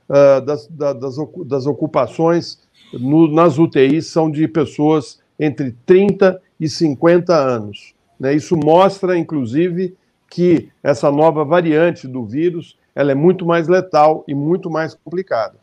ah, 0.08 0.40
das, 0.40 0.66
das, 0.68 1.16
das 1.46 1.66
ocupações 1.66 2.60
no, 2.92 3.28
nas 3.28 3.58
UTIs 3.58 4.06
são 4.06 4.30
de 4.30 4.46
pessoas 4.46 5.20
entre 5.38 5.74
30 5.84 6.40
e 6.60 6.68
50 6.68 7.34
anos. 7.34 7.94
Né? 8.18 8.34
Isso 8.34 8.56
mostra, 8.56 9.18
inclusive, 9.18 9.96
que 10.30 10.70
essa 10.82 11.10
nova 11.10 11.44
variante 11.44 12.06
do 12.06 12.24
vírus 12.24 12.78
ela 12.94 13.10
é 13.10 13.14
muito 13.14 13.44
mais 13.44 13.68
letal 13.68 14.24
e 14.28 14.34
muito 14.34 14.70
mais 14.70 14.94
complicada. 14.94 15.61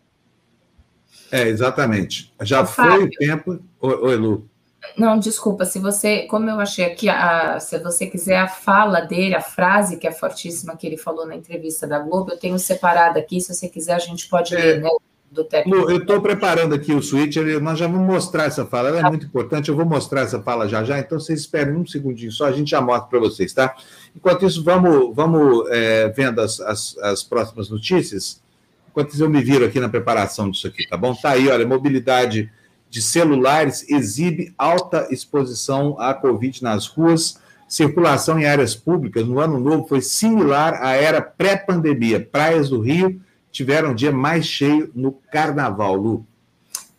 É, 1.32 1.48
exatamente. 1.48 2.34
Já 2.42 2.66
foi 2.66 3.04
o 3.04 3.10
tempo. 3.10 3.60
Oi, 3.80 4.16
Lu. 4.16 4.50
Não, 4.98 5.20
desculpa, 5.20 5.66
se 5.66 5.80
você, 5.80 6.24
como 6.24 6.50
eu 6.50 6.60
achei 6.60 6.86
aqui, 6.86 7.10
a, 7.10 7.60
se 7.60 7.78
você 7.80 8.08
quiser 8.08 8.38
a 8.38 8.48
fala 8.48 9.02
dele, 9.02 9.36
a 9.36 9.42
frase 9.42 9.98
que 9.98 10.08
é 10.08 10.12
fortíssima 10.12 10.76
que 10.76 10.88
ele 10.88 10.98
falou 10.98 11.26
na 11.26 11.36
entrevista 11.36 11.86
da 11.86 12.00
Globo, 12.00 12.32
eu 12.32 12.38
tenho 12.38 12.58
separado 12.58 13.20
aqui, 13.20 13.40
se 13.40 13.54
você 13.54 13.68
quiser 13.68 13.94
a 13.94 14.00
gente 14.00 14.28
pode 14.28 14.56
é, 14.56 14.60
ler, 14.60 14.82
né? 14.82 14.90
Do 15.32 15.44
técnico. 15.44 15.78
Lu, 15.78 15.92
eu 15.92 15.98
estou 16.00 16.20
preparando 16.22 16.74
aqui 16.74 16.92
o 16.92 17.04
switch, 17.04 17.36
nós 17.62 17.78
já 17.78 17.88
vamos 17.88 18.08
mostrar 18.08 18.46
essa 18.46 18.66
fala, 18.66 18.90
ela 18.90 19.00
é 19.00 19.02
tá. 19.02 19.10
muito 19.10 19.28
importante, 19.28 19.70
eu 19.70 19.76
vou 19.76 19.86
mostrar 19.86 20.22
essa 20.22 20.42
fala 20.42 20.68
já 20.68 20.84
já, 20.84 20.98
então 20.98 21.20
vocês 21.20 21.42
esperem 21.42 21.76
um 21.76 21.86
segundinho 21.86 22.32
só, 22.32 22.46
a 22.46 22.52
gente 22.52 22.72
já 22.72 22.82
mostra 22.82 23.08
para 23.08 23.20
vocês, 23.20 23.54
tá? 23.54 23.76
Enquanto 24.16 24.46
isso, 24.46 24.64
vamos, 24.64 25.16
vamos 25.16 25.70
é, 25.70 26.10
vendo 26.10 26.42
as, 26.42 26.60
as, 26.62 26.98
as 26.98 27.22
próximas 27.22 27.70
notícias, 27.70 28.42
enquanto 28.90 29.20
eu 29.20 29.30
me 29.30 29.42
viro 29.42 29.66
aqui 29.66 29.80
na 29.80 29.90
preparação 29.90 30.50
disso 30.50 30.68
aqui, 30.68 30.88
tá 30.88 30.98
bom? 30.98 31.14
Tá 31.14 31.32
aí, 31.32 31.48
olha, 31.48 31.66
mobilidade 31.66 32.52
de 32.90 33.02
celulares 33.02 33.88
exibe 33.88 34.54
alta 34.58 35.08
exposição 35.12 35.96
à 36.00 36.14
Covid 36.14 36.64
nas 36.64 36.88
ruas. 36.88 37.40
Circulação 37.68 38.40
em 38.40 38.46
áreas 38.46 38.76
públicas 38.76 39.26
no 39.28 39.40
ano 39.40 39.60
novo 39.60 39.88
foi 39.88 40.02
similar 40.02 40.82
à 40.82 40.96
era 40.96 41.22
pré-pandemia. 41.22 42.20
Praias 42.20 42.70
do 42.70 42.82
Rio 42.82 43.22
tiveram 43.52 43.92
um 43.92 43.96
dia 43.96 44.12
mais 44.12 44.46
cheio 44.46 44.92
no 44.96 45.12
carnaval, 45.32 45.96
Lu. 45.96 46.26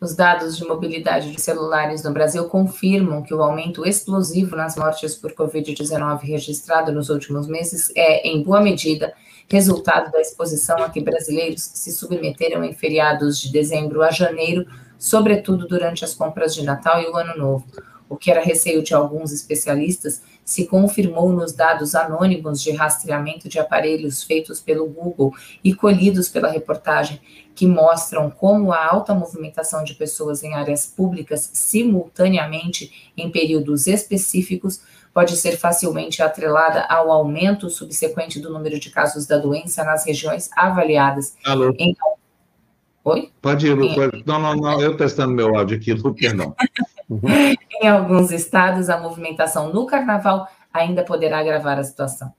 Os 0.00 0.14
dados 0.14 0.56
de 0.56 0.64
mobilidade 0.64 1.30
de 1.30 1.40
celulares 1.40 2.02
no 2.02 2.12
Brasil 2.12 2.44
confirmam 2.44 3.22
que 3.22 3.34
o 3.34 3.42
aumento 3.42 3.84
explosivo 3.84 4.56
nas 4.56 4.74
mortes 4.74 5.14
por 5.14 5.32
Covid-19 5.32 6.20
registrado 6.22 6.90
nos 6.90 7.10
últimos 7.10 7.46
meses 7.46 7.92
é, 7.94 8.26
em 8.26 8.42
boa 8.42 8.62
medida, 8.62 9.12
resultado 9.50 10.10
da 10.12 10.20
exposição 10.20 10.78
a 10.78 10.88
que 10.88 11.00
brasileiros 11.00 11.62
se 11.74 11.92
submeteram 11.92 12.62
em 12.64 12.72
feriados 12.72 13.40
de 13.40 13.50
dezembro 13.50 14.02
a 14.02 14.10
janeiro 14.10 14.66
sobretudo 15.00 15.66
durante 15.66 16.04
as 16.04 16.14
compras 16.14 16.54
de 16.54 16.62
Natal 16.62 17.00
e 17.00 17.06
o 17.06 17.16
Ano 17.16 17.36
Novo. 17.36 17.64
O 18.06 18.16
que 18.16 18.30
era 18.30 18.42
receio 18.42 18.82
de 18.82 18.92
alguns 18.92 19.32
especialistas 19.32 20.20
se 20.44 20.66
confirmou 20.66 21.32
nos 21.32 21.52
dados 21.52 21.94
anônimos 21.94 22.60
de 22.60 22.72
rastreamento 22.72 23.48
de 23.48 23.58
aparelhos 23.58 24.22
feitos 24.22 24.60
pelo 24.60 24.86
Google 24.86 25.32
e 25.64 25.72
colhidos 25.72 26.28
pela 26.28 26.50
reportagem, 26.50 27.20
que 27.54 27.66
mostram 27.66 28.28
como 28.28 28.72
a 28.72 28.84
alta 28.84 29.14
movimentação 29.14 29.84
de 29.84 29.94
pessoas 29.94 30.42
em 30.42 30.54
áreas 30.54 30.86
públicas 30.86 31.50
simultaneamente 31.54 33.12
em 33.16 33.30
períodos 33.30 33.86
específicos 33.86 34.82
pode 35.12 35.36
ser 35.36 35.56
facilmente 35.56 36.22
atrelada 36.22 36.84
ao 36.88 37.10
aumento 37.10 37.68
subsequente 37.68 38.40
do 38.40 38.52
número 38.52 38.78
de 38.78 38.90
casos 38.90 39.26
da 39.26 39.38
doença 39.38 39.84
nas 39.84 40.04
regiões 40.04 40.50
avaliadas. 40.56 41.36
Alô? 41.44 41.74
Em... 41.78 41.96
Oi? 43.04 43.30
Pode 43.40 43.66
ir, 43.66 43.74
Lu. 43.74 43.94
Pode... 43.94 44.22
Não, 44.26 44.38
não, 44.38 44.54
não, 44.54 44.80
eu 44.80 44.96
testando 44.96 45.32
meu 45.32 45.56
áudio 45.56 45.76
aqui, 45.76 45.92
Lu, 45.92 46.14
perdão. 46.14 46.54
em 47.82 47.88
alguns 47.88 48.30
estados, 48.30 48.88
a 48.88 48.98
movimentação 48.98 49.72
no 49.72 49.86
carnaval 49.86 50.46
ainda 50.72 51.02
poderá 51.02 51.40
agravar 51.40 51.78
a 51.78 51.84
situação. 51.84 52.32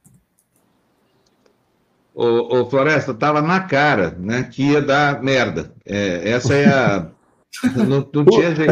Ô, 2.14 2.60
ô 2.60 2.70
Floresta, 2.70 3.12
estava 3.12 3.42
na 3.42 3.62
cara, 3.62 4.16
né, 4.20 4.44
que 4.44 4.72
ia 4.72 4.82
dar 4.82 5.22
merda. 5.22 5.74
É, 5.86 6.30
essa 6.30 6.54
é 6.54 6.66
a. 6.68 7.08
não, 7.76 8.08
não 8.14 8.26
tinha 8.26 8.56
jeito. 8.56 8.72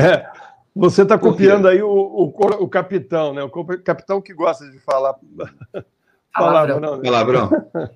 É, 0.76 0.80
você 0.80 1.04
está 1.04 1.18
copiando 1.18 1.68
aí 1.68 1.82
o, 1.82 1.90
o, 1.90 2.34
o, 2.62 2.68
capitão, 2.68 3.34
né? 3.34 3.44
O 3.44 3.50
capitão 3.84 4.22
que 4.22 4.34
gosta 4.34 4.70
de 4.70 4.80
falar. 4.80 5.16
Palavrão. 6.32 6.80
Não, 6.80 6.98
né? 6.98 7.04
palavrão. 7.04 7.50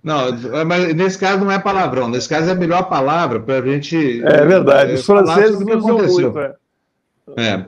Não, 0.03 0.65
mas 0.65 0.93
nesse 0.95 1.17
caso 1.19 1.45
não 1.45 1.51
é 1.51 1.59
palavrão. 1.59 2.09
Nesse 2.09 2.27
caso 2.27 2.49
é 2.49 2.51
a 2.51 2.55
melhor 2.55 2.89
palavra 2.89 3.39
para 3.39 3.59
a 3.59 3.61
gente. 3.61 4.23
É 4.25 4.45
verdade. 4.45 4.93
Os 4.93 5.05
franceses 5.05 5.59
não 5.59 5.77
usam 5.77 6.07
muito. 6.07 6.39
É. 6.39 6.55
é. 7.37 7.65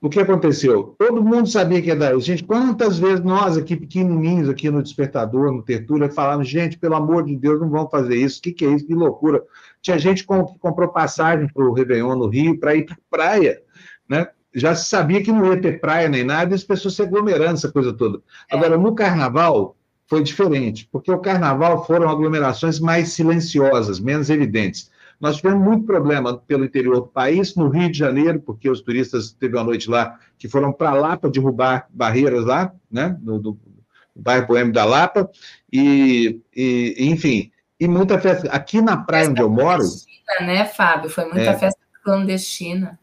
O 0.00 0.08
que 0.08 0.20
aconteceu? 0.20 0.94
Todo 0.96 1.24
mundo 1.24 1.48
sabia 1.48 1.82
que 1.82 1.88
ia 1.88 1.96
dar. 1.96 2.16
Gente, 2.20 2.44
quantas 2.44 2.98
vezes 2.98 3.20
nós 3.20 3.56
aqui, 3.56 3.74
pequenininhos, 3.74 4.48
aqui 4.48 4.70
no 4.70 4.82
Despertador, 4.82 5.52
no 5.52 5.62
Tertúlia, 5.62 6.08
falamos, 6.08 6.48
gente, 6.48 6.78
pelo 6.78 6.94
amor 6.94 7.24
de 7.24 7.34
Deus, 7.34 7.60
não 7.60 7.68
vamos 7.68 7.90
fazer 7.90 8.14
isso. 8.14 8.38
O 8.38 8.42
que, 8.42 8.52
que 8.52 8.64
é 8.64 8.70
isso? 8.70 8.86
Que 8.86 8.94
loucura. 8.94 9.42
Tinha 9.82 9.98
gente 9.98 10.24
que 10.24 10.28
comprou 10.60 10.88
passagem 10.88 11.48
para 11.52 11.64
o 11.64 11.72
Réveillon 11.72 12.14
no 12.14 12.28
Rio 12.28 12.60
para 12.60 12.76
ir 12.76 12.86
para 12.86 12.96
praia, 13.10 13.60
né? 14.08 14.28
Já 14.54 14.74
se 14.74 14.88
sabia 14.88 15.22
que 15.22 15.30
não 15.30 15.52
ia 15.52 15.60
ter 15.60 15.80
praia 15.80 16.08
nem 16.08 16.24
nada, 16.24 16.52
e 16.52 16.54
as 16.54 16.64
pessoas 16.64 16.94
se 16.94 17.02
aglomerando, 17.02 17.54
essa 17.54 17.70
coisa 17.70 17.92
toda. 17.92 18.20
É. 18.50 18.56
Agora, 18.56 18.78
no 18.78 18.94
Carnaval, 18.94 19.76
foi 20.06 20.22
diferente, 20.22 20.88
porque 20.90 21.12
o 21.12 21.18
Carnaval 21.18 21.84
foram 21.84 22.08
aglomerações 22.08 22.80
mais 22.80 23.12
silenciosas, 23.12 24.00
menos 24.00 24.30
evidentes. 24.30 24.90
Nós 25.20 25.36
tivemos 25.36 25.62
muito 25.62 25.84
problema 25.84 26.38
pelo 26.38 26.64
interior 26.64 26.96
do 26.96 27.06
país, 27.08 27.54
no 27.56 27.68
Rio 27.68 27.90
de 27.90 27.98
Janeiro, 27.98 28.40
porque 28.40 28.70
os 28.70 28.80
turistas 28.80 29.32
teve 29.32 29.56
uma 29.56 29.64
noite 29.64 29.90
lá 29.90 30.18
que 30.38 30.48
foram 30.48 30.72
para 30.72 30.92
Lapa 30.92 31.28
derrubar 31.28 31.86
barreiras 31.90 32.44
lá, 32.44 32.72
né, 32.90 33.16
no, 33.20 33.38
do, 33.38 33.58
bairro 34.14 34.46
Poema 34.46 34.72
da 34.72 34.84
Lapa, 34.84 35.28
e, 35.72 36.40
e, 36.54 36.94
enfim, 36.98 37.50
e 37.78 37.86
muita 37.86 38.18
festa. 38.18 38.48
Aqui 38.50 38.80
na 38.80 38.96
praia 38.96 39.26
festa 39.26 39.32
onde 39.32 39.42
eu 39.42 39.50
moro. 39.50 39.82
né, 40.40 40.64
Fábio? 40.64 41.10
Foi 41.10 41.24
muita 41.24 41.50
é, 41.50 41.58
festa 41.58 41.80
clandestina. 42.02 42.98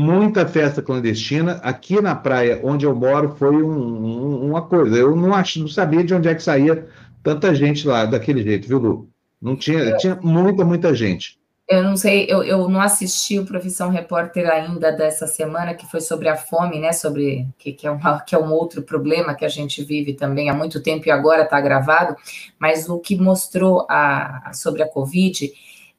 Muita 0.00 0.46
festa 0.46 0.80
clandestina. 0.80 1.60
Aqui 1.62 2.00
na 2.00 2.14
praia 2.14 2.58
onde 2.64 2.86
eu 2.86 2.96
moro 2.96 3.36
foi 3.36 3.62
um, 3.62 3.70
um, 3.70 4.48
uma 4.48 4.62
coisa. 4.62 4.96
Eu 4.96 5.14
não, 5.14 5.34
ach, 5.34 5.58
não 5.58 5.68
sabia 5.68 6.02
de 6.02 6.14
onde 6.14 6.26
é 6.26 6.34
que 6.34 6.42
saía 6.42 6.86
tanta 7.22 7.54
gente 7.54 7.86
lá 7.86 8.06
daquele 8.06 8.42
jeito, 8.42 8.66
viu, 8.66 8.78
Lu? 8.78 9.10
Não 9.42 9.54
tinha, 9.54 9.94
tinha 9.98 10.18
muita, 10.22 10.64
muita 10.64 10.94
gente. 10.94 11.38
Eu 11.68 11.84
não 11.84 11.98
sei, 11.98 12.24
eu, 12.30 12.42
eu 12.42 12.66
não 12.66 12.80
assisti 12.80 13.38
o 13.38 13.44
Profissão 13.44 13.90
Repórter 13.90 14.50
ainda 14.50 14.90
dessa 14.90 15.26
semana, 15.26 15.74
que 15.74 15.86
foi 15.86 16.00
sobre 16.00 16.30
a 16.30 16.36
fome, 16.36 16.80
né? 16.80 16.92
Sobre 16.92 17.46
que, 17.58 17.72
que, 17.72 17.86
é, 17.86 17.90
uma, 17.90 18.20
que 18.20 18.34
é 18.34 18.38
um 18.38 18.50
outro 18.50 18.82
problema 18.82 19.34
que 19.34 19.44
a 19.44 19.48
gente 19.48 19.84
vive 19.84 20.14
também 20.14 20.48
há 20.48 20.54
muito 20.54 20.82
tempo 20.82 21.06
e 21.06 21.10
agora 21.10 21.42
está 21.42 21.60
gravado, 21.60 22.16
mas 22.58 22.88
o 22.88 22.98
que 22.98 23.16
mostrou 23.16 23.86
a, 23.88 24.50
sobre 24.54 24.82
a 24.82 24.88
Covid 24.88 25.52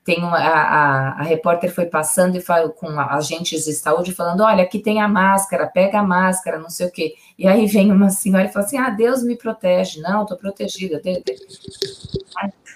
tem 0.04 0.20
uma, 0.20 0.38
a, 0.38 1.10
a, 1.20 1.24
repórter 1.24 1.74
foi 1.74 1.86
passando 1.86 2.36
e 2.36 2.42
falou 2.42 2.72
com 2.72 3.00
agentes 3.00 3.66
de 3.66 3.74
saúde 3.74 4.14
falando, 4.14 4.42
olha, 4.42 4.64
aqui 4.64 4.80
tem 4.80 5.00
a 5.00 5.08
máscara, 5.08 5.68
pega 5.68 6.00
a 6.00 6.04
máscara, 6.04 6.58
não 6.58 6.70
sei 6.70 6.88
o 6.88 6.92
quê. 6.92 7.14
E 7.38 7.48
aí 7.48 7.68
vem 7.68 7.92
uma 7.92 8.10
senhora 8.10 8.46
e 8.46 8.52
fala 8.52 8.66
assim, 8.66 8.78
ah, 8.78 8.90
Deus 8.90 9.24
me 9.24 9.38
protege. 9.38 10.02
Não, 10.02 10.24
estou 10.24 10.38
protegida. 10.38 11.00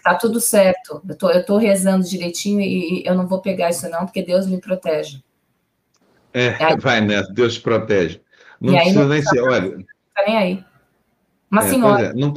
Tá 0.03 0.13
tudo 0.13 0.39
certo. 0.39 1.01
Eu 1.07 1.17
tô, 1.17 1.31
eu 1.31 1.43
tô 1.43 1.57
rezando 1.57 2.05
direitinho 2.05 2.61
e, 2.61 3.01
e 3.01 3.07
eu 3.07 3.15
não 3.15 3.27
vou 3.27 3.41
pegar 3.41 3.71
isso 3.71 3.89
não, 3.89 4.05
porque 4.05 4.21
Deus 4.21 4.45
me 4.45 4.61
protege. 4.61 5.23
É, 6.31 6.49
aí, 6.63 6.77
vai 6.77 7.01
nessa, 7.01 7.33
Deus 7.33 7.55
te 7.55 7.61
protege. 7.61 8.21
Não 8.61 8.73
precisa 8.73 9.07
nem 9.07 9.21
ser, 9.23 9.41
olha... 9.41 9.77
Não 9.77 9.85
tá 10.13 10.23
nem 10.27 10.37
aí. 10.37 10.65
Uma 11.49 11.63
é, 11.63 11.69
senhora. 11.69 12.05
É, 12.07 12.13
não, 12.13 12.33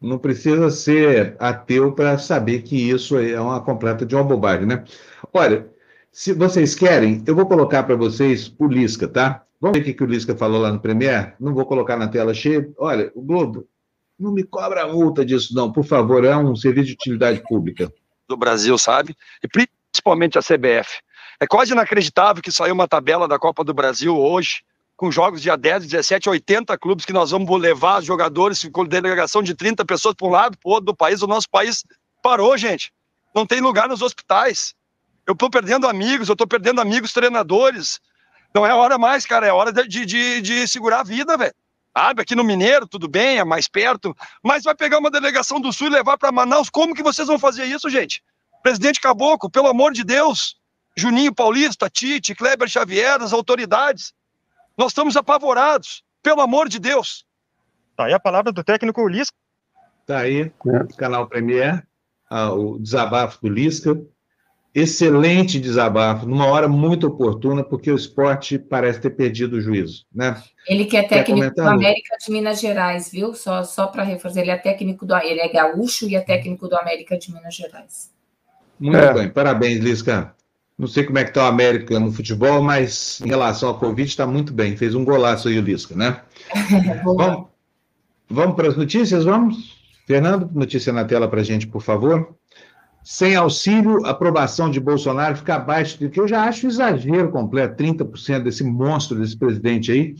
não 0.00 0.18
precisa 0.18 0.70
ser 0.70 1.36
ateu 1.38 1.92
para 1.92 2.16
saber 2.18 2.62
que 2.62 2.90
isso 2.90 3.18
é 3.18 3.38
uma 3.40 3.60
completa 3.60 4.06
de 4.06 4.14
uma 4.14 4.24
bobagem, 4.24 4.66
né? 4.66 4.84
Olha, 5.32 5.68
se 6.10 6.32
vocês 6.32 6.74
querem, 6.74 7.22
eu 7.26 7.34
vou 7.34 7.46
colocar 7.46 7.82
para 7.82 7.94
vocês 7.94 8.52
o 8.58 8.66
Lisca, 8.66 9.06
tá? 9.06 9.44
Vamos 9.60 9.78
ver 9.78 9.90
o 9.90 9.94
que, 9.94 10.02
o 10.02 10.06
Lisca 10.06 10.34
falou 10.34 10.60
lá 10.60 10.72
no 10.72 10.80
Premier? 10.80 11.34
Não 11.38 11.54
vou 11.54 11.66
colocar 11.66 11.96
na 11.96 12.08
tela 12.08 12.32
cheia. 12.32 12.68
Olha, 12.78 13.12
o 13.14 13.20
Globo, 13.20 13.68
não 14.18 14.32
me 14.32 14.42
cobra 14.42 14.88
multa 14.88 15.24
disso, 15.24 15.54
não, 15.54 15.70
por 15.70 15.84
favor, 15.84 16.24
é 16.24 16.34
um 16.34 16.56
serviço 16.56 16.86
de 16.86 16.92
utilidade 16.94 17.42
pública. 17.46 17.92
Do 18.26 18.36
Brasil, 18.36 18.76
sabe? 18.78 19.14
E 19.42 19.48
principalmente 19.48 20.38
a 20.38 20.42
CBF. 20.42 21.00
É 21.38 21.46
quase 21.46 21.72
inacreditável 21.72 22.42
que 22.42 22.52
saiu 22.52 22.74
uma 22.74 22.88
tabela 22.88 23.28
da 23.28 23.38
Copa 23.38 23.62
do 23.62 23.74
Brasil 23.74 24.16
hoje, 24.16 24.62
com 25.00 25.10
jogos 25.10 25.40
dia 25.40 25.56
10, 25.56 25.86
17, 25.86 26.28
80 26.28 26.76
clubes 26.76 27.06
que 27.06 27.12
nós 27.14 27.30
vamos 27.30 27.58
levar 27.58 28.02
jogadores 28.02 28.68
com 28.70 28.84
delegação 28.84 29.42
de 29.42 29.54
30 29.54 29.82
pessoas 29.86 30.14
para 30.14 30.26
um 30.26 30.30
lado, 30.30 30.58
para 30.58 30.68
o 30.68 30.72
outro 30.72 30.84
do 30.84 30.94
país. 30.94 31.22
O 31.22 31.26
nosso 31.26 31.48
país 31.48 31.82
parou, 32.22 32.54
gente. 32.58 32.92
Não 33.34 33.46
tem 33.46 33.62
lugar 33.62 33.88
nos 33.88 34.02
hospitais. 34.02 34.74
Eu 35.26 35.32
estou 35.32 35.48
perdendo 35.48 35.88
amigos, 35.88 36.28
eu 36.28 36.34
estou 36.34 36.46
perdendo 36.46 36.82
amigos 36.82 37.14
treinadores. 37.14 37.98
Não 38.54 38.66
é 38.66 38.74
hora 38.74 38.98
mais, 38.98 39.24
cara, 39.24 39.46
é 39.46 39.50
hora 39.50 39.72
de, 39.72 40.04
de, 40.04 40.42
de 40.42 40.68
segurar 40.68 41.00
a 41.00 41.04
vida, 41.04 41.34
velho. 41.34 41.54
Sabe, 41.96 42.20
aqui 42.20 42.34
no 42.34 42.44
Mineiro, 42.44 42.86
tudo 42.86 43.08
bem, 43.08 43.38
é 43.38 43.44
mais 43.44 43.66
perto, 43.66 44.14
mas 44.44 44.64
vai 44.64 44.74
pegar 44.74 44.98
uma 44.98 45.10
delegação 45.10 45.58
do 45.58 45.72
Sul 45.72 45.86
e 45.86 45.90
levar 45.90 46.18
para 46.18 46.30
Manaus. 46.30 46.68
Como 46.68 46.94
que 46.94 47.02
vocês 47.02 47.26
vão 47.26 47.38
fazer 47.38 47.64
isso, 47.64 47.88
gente? 47.88 48.22
Presidente 48.62 49.00
Caboclo, 49.00 49.50
pelo 49.50 49.68
amor 49.68 49.94
de 49.94 50.04
Deus. 50.04 50.56
Juninho 50.94 51.34
Paulista, 51.34 51.88
Tite, 51.88 52.34
Kleber 52.34 52.68
Xavier, 52.68 53.22
as 53.22 53.32
autoridades. 53.32 54.12
Nós 54.80 54.92
estamos 54.92 55.14
apavorados, 55.14 56.02
pelo 56.22 56.40
amor 56.40 56.66
de 56.66 56.78
Deus. 56.78 57.26
Tá 57.94 58.06
aí 58.06 58.14
a 58.14 58.18
palavra 58.18 58.50
do 58.50 58.64
técnico 58.64 59.06
Lisca. 59.06 59.36
Tá 60.06 60.20
aí, 60.20 60.40
é. 60.40 60.96
canal 60.96 61.28
Premier, 61.28 61.86
ah, 62.30 62.54
o 62.54 62.78
desabafo 62.78 63.38
do 63.42 63.50
Lisca. 63.50 64.00
Excelente 64.74 65.60
desabafo, 65.60 66.24
numa 66.24 66.46
hora 66.46 66.66
muito 66.66 67.08
oportuna, 67.08 67.62
porque 67.62 67.92
o 67.92 67.94
esporte 67.94 68.58
parece 68.58 69.02
ter 69.02 69.10
perdido 69.10 69.58
o 69.58 69.60
juízo, 69.60 70.06
né? 70.10 70.42
Ele 70.66 70.86
que 70.86 70.96
é 70.96 71.02
técnico 71.02 71.54
do 71.54 71.68
América 71.68 72.16
de 72.16 72.32
Minas 72.32 72.58
Gerais, 72.58 73.10
viu? 73.10 73.34
Só, 73.34 73.62
só 73.64 73.86
para 73.86 74.02
reforçar, 74.02 74.40
ele 74.40 74.50
é 74.50 74.56
técnico 74.56 75.04
do 75.04 75.14
ele 75.14 75.40
é 75.40 75.48
gaúcho 75.52 76.08
e 76.08 76.16
é 76.16 76.22
técnico 76.22 76.66
do 76.66 76.76
América 76.78 77.18
de 77.18 77.30
Minas 77.34 77.54
Gerais. 77.54 78.10
Muito 78.78 78.96
é. 78.96 79.12
bem, 79.12 79.28
parabéns, 79.28 79.78
Lisca. 79.80 80.34
Não 80.80 80.86
sei 80.86 81.04
como 81.04 81.18
é 81.18 81.24
que 81.24 81.28
está 81.28 81.44
o 81.44 81.46
América 81.46 82.00
no 82.00 82.10
futebol, 82.10 82.62
mas 82.62 83.20
em 83.20 83.28
relação 83.28 83.68
ao 83.68 83.78
Covid 83.78 84.08
está 84.08 84.26
muito 84.26 84.50
bem. 84.50 84.78
Fez 84.78 84.94
um 84.94 85.04
golaço 85.04 85.46
aí 85.46 85.58
o 85.58 85.60
Lisca, 85.60 85.94
né? 85.94 86.22
vamos 87.04 87.48
vamos 88.30 88.56
para 88.56 88.68
as 88.68 88.78
notícias, 88.78 89.24
vamos? 89.24 89.78
Fernando, 90.06 90.48
notícia 90.54 90.90
na 90.90 91.04
tela 91.04 91.28
para 91.28 91.42
a 91.42 91.44
gente, 91.44 91.66
por 91.66 91.82
favor. 91.82 92.34
Sem 93.04 93.36
auxílio, 93.36 94.06
aprovação 94.06 94.70
de 94.70 94.80
Bolsonaro 94.80 95.36
fica 95.36 95.56
abaixo 95.56 96.00
do 96.00 96.08
que 96.08 96.18
eu 96.18 96.26
já 96.26 96.44
acho 96.44 96.66
exagero 96.66 97.30
completo, 97.30 97.82
30% 97.82 98.44
desse 98.44 98.64
monstro 98.64 99.18
desse 99.18 99.36
presidente 99.36 99.92
aí. 99.92 100.14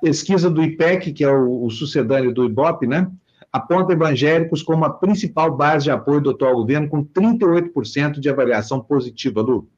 Pesquisa 0.00 0.48
do 0.48 0.64
IPEC, 0.64 1.12
que 1.12 1.24
é 1.24 1.30
o, 1.30 1.66
o 1.66 1.70
sucedâneo 1.70 2.32
do 2.32 2.46
IBOP, 2.46 2.86
né? 2.86 3.06
Aponta 3.52 3.92
evangélicos 3.92 4.62
como 4.62 4.86
a 4.86 4.90
principal 4.90 5.54
base 5.54 5.84
de 5.84 5.90
apoio 5.90 6.22
do 6.22 6.30
atual 6.30 6.54
governo, 6.54 6.88
com 6.88 7.04
38% 7.04 8.18
de 8.18 8.30
avaliação 8.30 8.80
positiva, 8.80 9.42
Lu. 9.42 9.68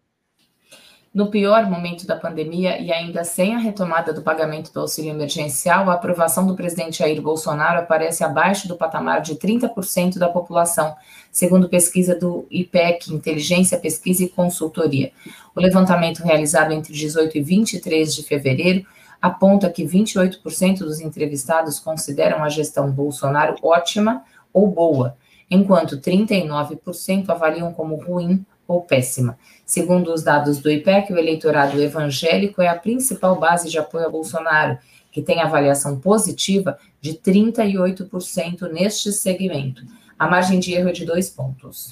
No 1.12 1.30
pior 1.30 1.68
momento 1.68 2.06
da 2.06 2.16
pandemia 2.16 2.78
e 2.78 2.92
ainda 2.92 3.24
sem 3.24 3.54
a 3.54 3.58
retomada 3.58 4.12
do 4.12 4.20
pagamento 4.20 4.70
do 4.70 4.80
auxílio 4.80 5.10
emergencial, 5.10 5.88
a 5.88 5.94
aprovação 5.94 6.46
do 6.46 6.54
presidente 6.54 6.98
Jair 6.98 7.20
Bolsonaro 7.22 7.80
aparece 7.80 8.22
abaixo 8.22 8.68
do 8.68 8.76
patamar 8.76 9.22
de 9.22 9.34
30% 9.34 10.18
da 10.18 10.28
população, 10.28 10.94
segundo 11.32 11.68
pesquisa 11.68 12.14
do 12.14 12.46
IPEC, 12.50 13.12
Inteligência, 13.12 13.78
Pesquisa 13.78 14.22
e 14.22 14.28
Consultoria. 14.28 15.10
O 15.56 15.60
levantamento 15.60 16.18
realizado 16.18 16.72
entre 16.72 16.92
18 16.92 17.38
e 17.38 17.42
23 17.42 18.14
de 18.14 18.22
fevereiro 18.22 18.86
aponta 19.20 19.70
que 19.70 19.84
28% 19.84 20.80
dos 20.80 21.00
entrevistados 21.00 21.80
consideram 21.80 22.44
a 22.44 22.50
gestão 22.50 22.90
Bolsonaro 22.92 23.56
ótima 23.62 24.22
ou 24.52 24.70
boa, 24.70 25.16
enquanto 25.50 25.96
39% 25.96 27.30
avaliam 27.30 27.72
como 27.72 27.96
ruim 27.96 28.44
ou 28.68 28.82
péssima. 28.82 29.38
Segundo 29.64 30.12
os 30.12 30.22
dados 30.22 30.58
do 30.58 30.70
IPEC, 30.70 31.12
o 31.12 31.18
eleitorado 31.18 31.80
evangélico 31.82 32.60
é 32.60 32.68
a 32.68 32.78
principal 32.78 33.40
base 33.40 33.70
de 33.70 33.78
apoio 33.78 34.06
a 34.06 34.10
Bolsonaro, 34.10 34.78
que 35.10 35.22
tem 35.22 35.40
avaliação 35.40 35.98
positiva 35.98 36.78
de 37.00 37.14
38% 37.14 38.70
neste 38.70 39.10
segmento. 39.10 39.82
A 40.18 40.28
margem 40.28 40.60
de 40.60 40.74
erro 40.74 40.90
é 40.90 40.92
de 40.92 41.06
dois 41.06 41.30
pontos. 41.30 41.90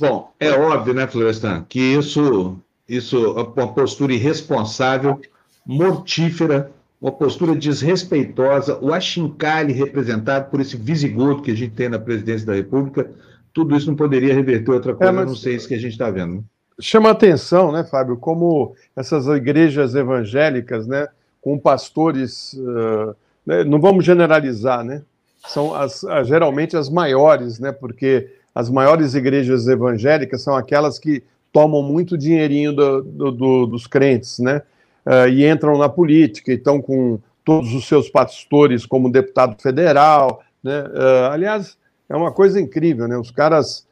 Bom, 0.00 0.32
é 0.40 0.50
óbvio, 0.50 0.94
né, 0.94 1.06
Florestan, 1.06 1.66
que 1.68 1.80
isso, 1.80 2.56
isso 2.88 3.16
é 3.16 3.60
uma 3.60 3.72
postura 3.72 4.14
irresponsável, 4.14 5.20
mortífera 5.66 6.72
uma 7.00 7.12
postura 7.12 7.54
desrespeitosa, 7.54 8.78
o 8.80 8.92
achincalhe 8.92 9.72
representado 9.72 10.50
por 10.50 10.60
esse 10.60 10.76
visigodo 10.76 11.42
que 11.42 11.50
a 11.50 11.56
gente 11.56 11.74
tem 11.74 11.88
na 11.88 11.98
presidência 11.98 12.46
da 12.46 12.54
República, 12.54 13.10
tudo 13.52 13.76
isso 13.76 13.88
não 13.88 13.96
poderia 13.96 14.34
reverter 14.34 14.70
outra 14.70 14.94
coisa, 14.94 15.12
é, 15.12 15.14
mas... 15.14 15.26
não 15.26 15.36
sei 15.36 15.54
isso 15.54 15.68
que 15.68 15.74
a 15.74 15.78
gente 15.78 15.92
está 15.92 16.10
vendo. 16.10 16.36
Né? 16.36 16.42
Chama 16.80 17.10
atenção, 17.10 17.72
né, 17.72 17.82
Fábio, 17.82 18.16
como 18.16 18.74
essas 18.94 19.26
igrejas 19.26 19.94
evangélicas, 19.96 20.86
né, 20.86 21.08
com 21.40 21.58
pastores, 21.58 22.52
uh, 22.52 23.16
né, 23.44 23.64
não 23.64 23.80
vamos 23.80 24.04
generalizar, 24.04 24.84
né, 24.84 25.02
são 25.46 25.74
as, 25.74 26.04
geralmente 26.24 26.76
as 26.76 26.88
maiores, 26.88 27.58
né, 27.58 27.72
porque 27.72 28.30
as 28.54 28.70
maiores 28.70 29.14
igrejas 29.14 29.66
evangélicas 29.66 30.42
são 30.42 30.54
aquelas 30.54 30.98
que 31.00 31.24
tomam 31.52 31.82
muito 31.82 32.16
dinheirinho 32.16 32.72
do, 32.72 33.02
do, 33.02 33.32
do, 33.32 33.66
dos 33.66 33.86
crentes, 33.88 34.38
né, 34.38 34.62
uh, 35.04 35.28
e 35.28 35.48
entram 35.48 35.76
na 35.78 35.88
política, 35.88 36.52
e 36.52 36.54
estão 36.54 36.80
com 36.80 37.18
todos 37.44 37.74
os 37.74 37.88
seus 37.88 38.08
pastores 38.08 38.86
como 38.86 39.10
deputado 39.10 39.60
federal, 39.60 40.42
né, 40.62 40.82
uh, 40.82 41.32
aliás, 41.32 41.76
é 42.08 42.16
uma 42.16 42.32
coisa 42.32 42.60
incrível, 42.60 43.06
né, 43.06 43.16
os 43.16 43.30
caras 43.30 43.86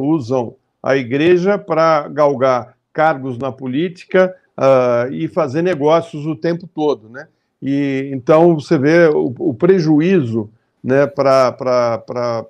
usam 0.00 0.56
a 0.82 0.96
igreja 0.96 1.56
para 1.56 2.08
galgar 2.08 2.74
cargos 2.92 3.38
na 3.38 3.50
política 3.50 4.34
uh, 4.58 5.12
e 5.12 5.26
fazer 5.28 5.62
negócios 5.62 6.26
o 6.26 6.36
tempo 6.36 6.66
todo, 6.66 7.08
né? 7.08 7.26
E 7.60 8.10
então 8.12 8.54
você 8.54 8.78
vê 8.78 9.08
o, 9.08 9.34
o 9.38 9.54
prejuízo, 9.54 10.50
né, 10.82 11.06
para 11.06 12.46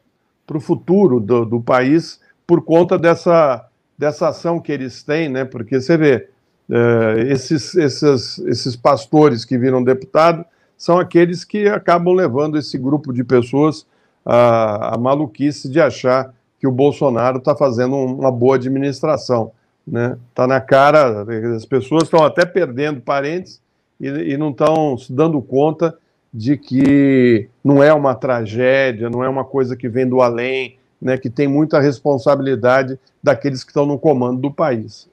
o 0.53 0.61
futuro 0.61 1.21
do, 1.21 1.45
do 1.47 1.61
país 1.61 2.21
por 2.47 2.63
conta 2.63 2.99
dessa 2.99 3.67
dessa 3.97 4.29
ação 4.29 4.61
que 4.61 4.73
eles 4.73 5.05
têm, 5.05 5.29
né? 5.29 5.45
Porque 5.45 5.81
você 5.81 5.97
vê 5.97 6.29
uh, 6.69 7.21
esses, 7.29 7.77
esses, 7.77 8.39
esses 8.41 8.75
pastores 8.75 9.45
que 9.45 9.57
viram 9.57 9.85
deputado 9.85 10.45
são 10.77 10.99
aqueles 10.99 11.45
que 11.45 11.69
acabam 11.69 12.13
levando 12.13 12.59
esse 12.59 12.77
grupo 12.77 13.13
de 13.13 13.23
pessoas 13.23 13.87
a, 14.25 14.95
a 14.95 14.99
maluquice 14.99 15.69
de 15.69 15.81
achar 15.81 16.33
que 16.59 16.67
o 16.67 16.73
Bolsonaro 16.73 17.39
está 17.39 17.55
fazendo 17.55 17.97
uma 17.97 18.33
boa 18.33 18.57
administração. 18.57 19.53
Né? 19.87 20.17
Tá 20.35 20.47
na 20.47 20.61
cara, 20.61 21.27
as 21.55 21.67
pessoas 21.67 22.05
estão 22.05 22.25
até 22.25 22.47
perdendo 22.47 23.01
parentes 23.01 23.61
e, 24.01 24.07
e 24.07 24.37
não 24.37 24.51
estão 24.51 24.97
se 24.97 25.13
dando 25.13 25.41
conta 25.43 25.97
de 26.33 26.57
que 26.57 27.49
não 27.63 27.83
é 27.83 27.93
uma 27.93 28.15
tragédia, 28.15 29.11
não 29.11 29.23
é 29.23 29.29
uma 29.29 29.45
coisa 29.45 29.77
que 29.77 29.89
vem 29.89 30.09
do 30.09 30.21
além, 30.21 30.77
né, 31.01 31.19
que 31.19 31.31
tem 31.31 31.47
muita 31.47 31.79
responsabilidade 31.79 32.99
daqueles 33.23 33.63
que 33.63 33.71
estão 33.71 33.87
no 33.87 33.99
comando 33.99 34.41
do 34.41 34.51
país. 34.51 35.09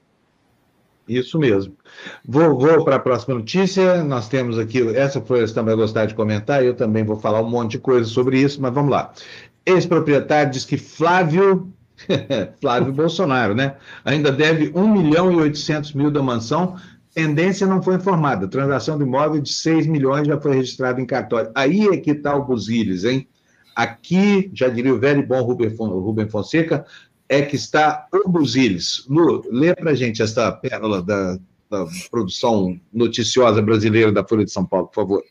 Isso 1.16 1.38
mesmo. 1.38 1.74
Vou, 2.26 2.58
vou 2.58 2.84
para 2.84 2.96
a 2.96 3.00
próxima 3.00 3.34
notícia. 3.34 4.02
Nós 4.02 4.28
temos 4.28 4.58
aqui, 4.58 4.80
essa 4.96 5.20
foi 5.20 5.40
você 5.40 5.54
também 5.54 5.76
gostar 5.76 6.06
de 6.06 6.14
comentar, 6.14 6.64
eu 6.64 6.74
também 6.74 7.04
vou 7.04 7.18
falar 7.18 7.40
um 7.40 7.48
monte 7.48 7.72
de 7.72 7.78
coisa 7.78 8.08
sobre 8.08 8.40
isso, 8.40 8.60
mas 8.60 8.72
vamos 8.72 8.90
lá. 8.90 9.12
Ex-proprietário 9.64 10.50
diz 10.52 10.64
que 10.64 10.76
Flávio, 10.76 11.72
Flávio 12.60 12.92
Bolsonaro, 12.92 13.54
né? 13.54 13.76
Ainda 14.04 14.32
deve 14.32 14.72
1 14.74 14.88
milhão 14.88 15.30
e 15.30 15.36
800 15.36 15.92
mil 15.92 16.10
da 16.10 16.22
mansão. 16.22 16.76
Tendência 17.14 17.66
não 17.66 17.82
foi 17.82 17.96
informada. 17.96 18.48
Transação 18.48 18.96
do 18.96 19.04
imóvel 19.04 19.40
de 19.40 19.52
6 19.52 19.86
milhões 19.86 20.26
já 20.26 20.40
foi 20.40 20.56
registrada 20.56 21.00
em 21.00 21.06
cartório. 21.06 21.50
Aí 21.54 21.86
é 21.88 21.96
que 21.96 22.12
está 22.12 22.34
o 22.34 22.44
Buziles, 22.44 23.04
hein? 23.04 23.28
Aqui, 23.76 24.50
já 24.52 24.68
diria 24.68 24.92
o 24.92 24.98
velho 24.98 25.20
e 25.20 25.26
bom 25.26 25.40
Rubem 25.42 26.28
Fonseca, 26.28 26.84
é 27.32 27.40
que 27.40 27.56
está 27.56 28.06
o 28.12 28.28
Buziles. 28.28 29.06
Lu, 29.08 29.42
lê 29.50 29.74
para 29.74 29.94
gente 29.94 30.20
essa 30.20 30.52
pérola 30.52 31.02
da, 31.02 31.38
da 31.70 31.86
produção 32.10 32.78
noticiosa 32.92 33.62
brasileira 33.62 34.12
da 34.12 34.22
Folha 34.22 34.44
de 34.44 34.52
São 34.52 34.66
Paulo, 34.66 34.88
por 34.88 34.94
favor. 34.94 35.24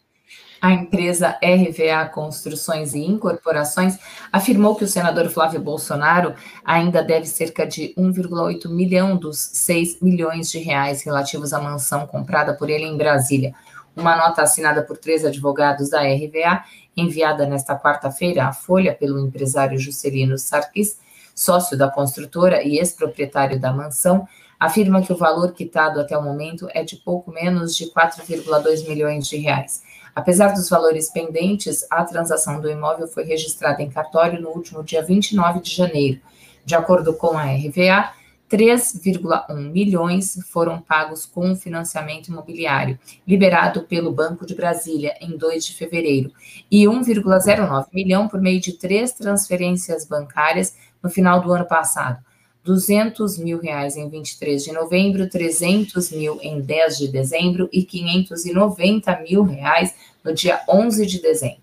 A 0.60 0.72
empresa 0.74 1.40
RVA 1.44 2.08
Construções 2.10 2.96
e 2.96 3.00
Incorporações 3.00 4.00
afirmou 4.32 4.76
que 4.76 4.84
o 4.84 4.88
senador 4.88 5.30
Flávio 5.30 5.62
Bolsonaro 5.62 6.34
ainda 6.66 7.04
deve 7.04 7.28
cerca 7.28 7.68
de 7.68 7.94
1,8 7.96 8.68
milhão 8.68 9.16
dos 9.16 9.38
6 9.38 10.02
milhões 10.02 10.50
de 10.50 10.58
reais 10.58 11.04
relativos 11.04 11.54
à 11.54 11.62
mansão 11.62 12.08
comprada 12.08 12.54
por 12.56 12.70
ele 12.70 12.86
em 12.86 12.98
Brasília. 12.98 13.54
Uma 13.96 14.16
nota 14.16 14.42
assinada 14.42 14.82
por 14.82 14.98
três 14.98 15.24
advogados 15.24 15.90
da 15.90 16.02
RVA, 16.02 16.64
enviada 16.98 17.46
nesta 17.46 17.78
quarta-feira 17.78 18.46
à 18.46 18.54
Folha 18.54 18.96
pelo 18.96 19.20
empresário 19.20 19.78
Juscelino 19.78 20.38
Sarkis, 20.38 20.98
sócio 21.36 21.78
da 21.78 21.90
construtora 21.90 22.64
e 22.64 22.78
ex-proprietário 22.78 23.60
da 23.60 23.74
mansão, 23.74 24.28
afirma 24.60 25.02
que 25.02 25.12
o 25.12 25.18
valor 25.18 25.54
quitado 25.54 26.00
até 26.00 26.18
o 26.18 26.22
momento 26.22 26.68
é 26.72 26.84
de 26.84 26.96
pouco 26.98 27.32
menos 27.32 27.76
de 27.76 27.92
4,2 27.92 28.88
milhões 28.88 29.28
de 29.28 29.38
reais. 29.38 29.82
Apesar 30.16 30.54
dos 30.54 30.70
valores 30.70 31.10
pendentes, 31.10 31.86
a 31.90 32.04
transação 32.04 32.60
do 32.60 32.70
imóvel 32.70 33.08
foi 33.08 33.24
registrada 33.24 33.82
em 33.82 33.90
cartório 33.90 34.42
no 34.42 34.50
último 34.50 34.84
dia 34.84 35.02
29 35.02 35.62
de 35.62 35.74
janeiro. 35.74 36.20
De 36.66 36.76
acordo 36.76 37.14
com 37.14 37.38
a 37.38 37.46
RVA, 37.46 38.14
3,1 38.52 39.72
milhões 39.72 40.38
foram 40.50 40.82
pagos 40.82 41.26
com 41.26 41.52
o 41.52 41.56
financiamento 41.56 42.28
imobiliário, 42.28 43.00
liberado 43.26 43.84
pelo 43.84 44.12
Banco 44.12 44.46
de 44.46 44.54
Brasília 44.54 45.16
em 45.22 45.38
2 45.38 45.66
de 45.66 45.74
fevereiro, 45.74 46.34
e 46.70 46.84
1,09 46.84 47.88
milhão 47.94 48.28
por 48.28 48.42
meio 48.42 48.60
de 48.60 48.74
três 48.74 49.14
transferências 49.14 50.06
bancárias 50.06 50.76
no 51.04 51.10
final 51.10 51.42
do 51.42 51.52
ano 51.52 51.66
passado. 51.66 52.24
200 52.64 53.40
mil 53.40 53.60
reais 53.60 53.96
em 53.96 54.08
23 54.08 54.64
de 54.64 54.72
novembro, 54.72 55.28
300 55.28 56.12
mil 56.12 56.40
em 56.42 56.62
10 56.62 56.98
de 56.98 57.08
dezembro 57.08 57.68
e 57.72 57.84
590 57.84 59.20
mil 59.22 59.44
reais 59.44 59.94
no 60.24 60.34
dia 60.34 60.62
11 60.70 61.06
de 61.06 61.22
dezembro. 61.22 61.60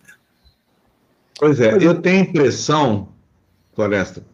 Pois 1.38 1.60
é, 1.60 1.76
eu 1.80 2.02
tenho 2.02 2.18
a 2.18 2.22
impressão, 2.22 3.08
Floresta, 3.74 4.24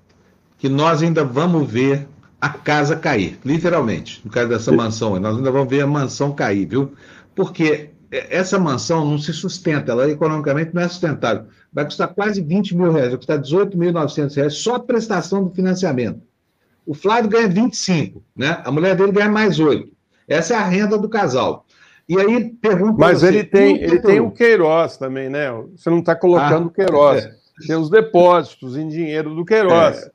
que 0.59 0.69
nós 0.71 1.03
ainda 1.03 1.23
vamos 1.23 1.71
ver 1.71 2.09
a 2.41 2.49
casa 2.49 2.97
cair, 2.97 3.39
literalmente, 3.45 4.23
no 4.25 4.31
caso 4.31 4.49
dessa 4.49 4.73
mansão, 4.73 5.19
nós 5.21 5.37
ainda 5.37 5.51
vamos 5.51 5.69
ver 5.69 5.83
a 5.83 5.87
mansão 5.87 6.33
cair, 6.33 6.67
viu? 6.67 6.95
Porque 7.35 7.91
essa 8.31 8.59
mansão 8.59 9.05
não 9.05 9.19
se 9.19 9.33
sustenta, 9.33 9.93
ela 9.93 10.11
economicamente 10.11 10.75
não 10.75 10.83
é 10.83 10.89
sustentável. 10.89 11.47
Vai 11.73 11.85
custar 11.85 12.09
quase 12.09 12.41
20 12.41 12.77
mil 12.77 12.93
reais, 12.93 13.09
vai 13.09 13.17
custar 13.17 13.41
18.900 13.41 14.37
reais 14.37 14.55
só 14.55 14.77
a 14.77 14.81
prestação 14.81 15.45
do 15.45 15.55
financiamento. 15.55 16.21
O 16.87 16.95
Flávio 16.95 17.31
ganha 17.31 17.49
25, 17.49 18.23
né? 18.37 18.61
A 18.65 18.71
mulher 18.71 18.95
dele 18.95 19.13
ganha 19.13 19.29
mais 19.29 19.59
8. 19.59 19.91
Essa 20.29 20.55
é 20.55 20.57
a 20.57 20.65
renda 20.65 20.99
do 20.99 21.09
casal. 21.09 21.67
E 22.09 22.19
aí 22.19 22.51
pergunta. 22.51 22.97
Mas 22.99 23.21
você, 23.21 23.29
ele 23.29 23.45
tem, 23.45 23.83
ele 23.83 23.99
tem 23.99 24.21
o 24.21 24.31
Queiroz 24.31 24.97
também, 24.97 25.31
né? 25.31 25.51
Você 25.75 25.89
não 25.89 26.01
está 26.01 26.15
colocando 26.15 26.67
o 26.67 26.69
ah, 26.69 26.75
Queiroz. 26.75 27.25
É. 27.25 27.35
Tem 27.67 27.77
os 27.77 27.89
depósitos 27.89 28.77
em 28.77 28.89
dinheiro 28.89 29.35
do 29.35 29.45
Queiroz. 29.45 30.03
É. 30.03 30.11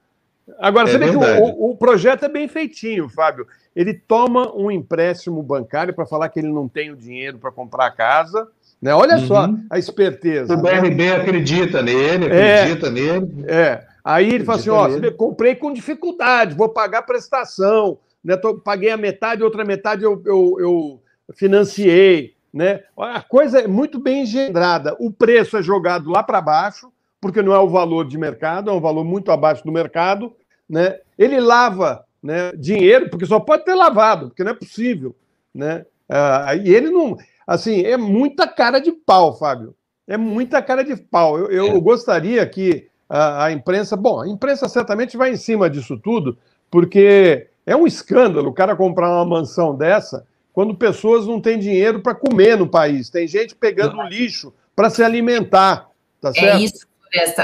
Agora, 0.59 0.87
é 0.87 0.91
você 0.91 0.97
vê 0.97 1.09
que 1.09 1.15
o, 1.15 1.71
o, 1.71 1.75
projeto 1.75 2.25
é 2.25 2.29
bem 2.29 2.47
feitinho, 2.47 3.09
Fábio. 3.09 3.47
Ele 3.75 3.93
toma 3.93 4.53
um 4.55 4.69
empréstimo 4.69 5.41
bancário 5.43 5.93
para 5.93 6.05
falar 6.05 6.29
que 6.29 6.39
ele 6.39 6.49
não 6.49 6.67
tem 6.67 6.91
o 6.91 6.95
dinheiro 6.95 7.37
para 7.37 7.51
comprar 7.51 7.85
a 7.85 7.91
casa. 7.91 8.47
Né? 8.81 8.93
Olha 8.93 9.17
uhum. 9.17 9.27
só 9.27 9.49
a 9.69 9.77
esperteza. 9.77 10.53
O 10.53 10.61
BRB 10.61 10.95
né? 10.95 11.15
acredita 11.15 11.81
nele, 11.81 12.25
é. 12.27 12.61
acredita 12.61 12.87
é, 12.87 12.89
nele. 12.89 13.45
É. 13.47 13.85
Aí 14.03 14.33
ele 14.33 14.45
fala 14.45 14.57
assim: 14.57 14.69
ó, 14.69 14.87
comprei 15.15 15.55
com 15.55 15.73
dificuldade, 15.73 16.55
vou 16.55 16.69
pagar 16.69 17.03
prestação, 17.03 17.99
né? 18.23 18.37
Tô, 18.37 18.55
paguei 18.55 18.89
a 18.89 18.97
metade, 18.97 19.43
outra 19.43 19.65
metade 19.65 20.03
eu, 20.03 20.21
eu, 20.25 20.55
eu 20.59 21.01
financiei. 21.33 22.33
Né? 22.51 22.81
A 22.97 23.21
coisa 23.21 23.59
é 23.59 23.67
muito 23.67 23.99
bem 23.99 24.23
engendrada. 24.23 24.95
O 24.99 25.11
preço 25.11 25.55
é 25.57 25.61
jogado 25.61 26.09
lá 26.09 26.23
para 26.23 26.41
baixo, 26.41 26.91
porque 27.21 27.41
não 27.41 27.53
é 27.53 27.59
o 27.59 27.69
valor 27.69 28.07
de 28.07 28.17
mercado, 28.17 28.71
é 28.71 28.73
um 28.73 28.81
valor 28.81 29.03
muito 29.03 29.31
abaixo 29.31 29.63
do 29.63 29.71
mercado. 29.71 30.33
Né? 30.67 30.99
Ele 31.17 31.39
lava 31.39 32.03
né, 32.21 32.51
dinheiro, 32.55 33.09
porque 33.09 33.25
só 33.25 33.39
pode 33.39 33.65
ter 33.65 33.73
lavado, 33.73 34.27
porque 34.27 34.43
não 34.43 34.51
é 34.51 34.55
possível. 34.55 35.15
Né? 35.53 35.85
Ah, 36.07 36.55
e 36.55 36.73
ele 36.73 36.89
não. 36.89 37.17
Assim, 37.47 37.81
é 37.81 37.97
muita 37.97 38.47
cara 38.47 38.79
de 38.79 38.91
pau, 38.91 39.37
Fábio. 39.37 39.75
É 40.07 40.17
muita 40.17 40.61
cara 40.61 40.83
de 40.83 40.95
pau. 40.95 41.37
Eu, 41.37 41.49
eu 41.49 41.67
é. 41.67 41.79
gostaria 41.79 42.45
que 42.45 42.87
a, 43.07 43.45
a 43.45 43.51
imprensa. 43.51 43.95
Bom, 43.95 44.21
a 44.21 44.27
imprensa 44.27 44.67
certamente 44.67 45.17
vai 45.17 45.31
em 45.31 45.37
cima 45.37 45.69
disso 45.69 45.97
tudo, 45.97 46.37
porque 46.69 47.47
é 47.65 47.75
um 47.75 47.87
escândalo 47.87 48.49
o 48.49 48.53
cara 48.53 48.75
comprar 48.75 49.09
uma 49.09 49.25
mansão 49.25 49.75
dessa 49.75 50.25
quando 50.51 50.75
pessoas 50.75 51.25
não 51.25 51.39
têm 51.39 51.57
dinheiro 51.57 52.01
para 52.01 52.15
comer 52.15 52.57
no 52.57 52.67
país. 52.67 53.09
Tem 53.09 53.27
gente 53.27 53.55
pegando 53.55 54.01
lixo 54.03 54.53
para 54.75 54.89
se 54.89 55.03
alimentar. 55.03 55.89
Tá 56.19 56.29
é 56.29 56.33
certo? 56.33 56.57
É 56.57 56.63
isso 56.63 56.88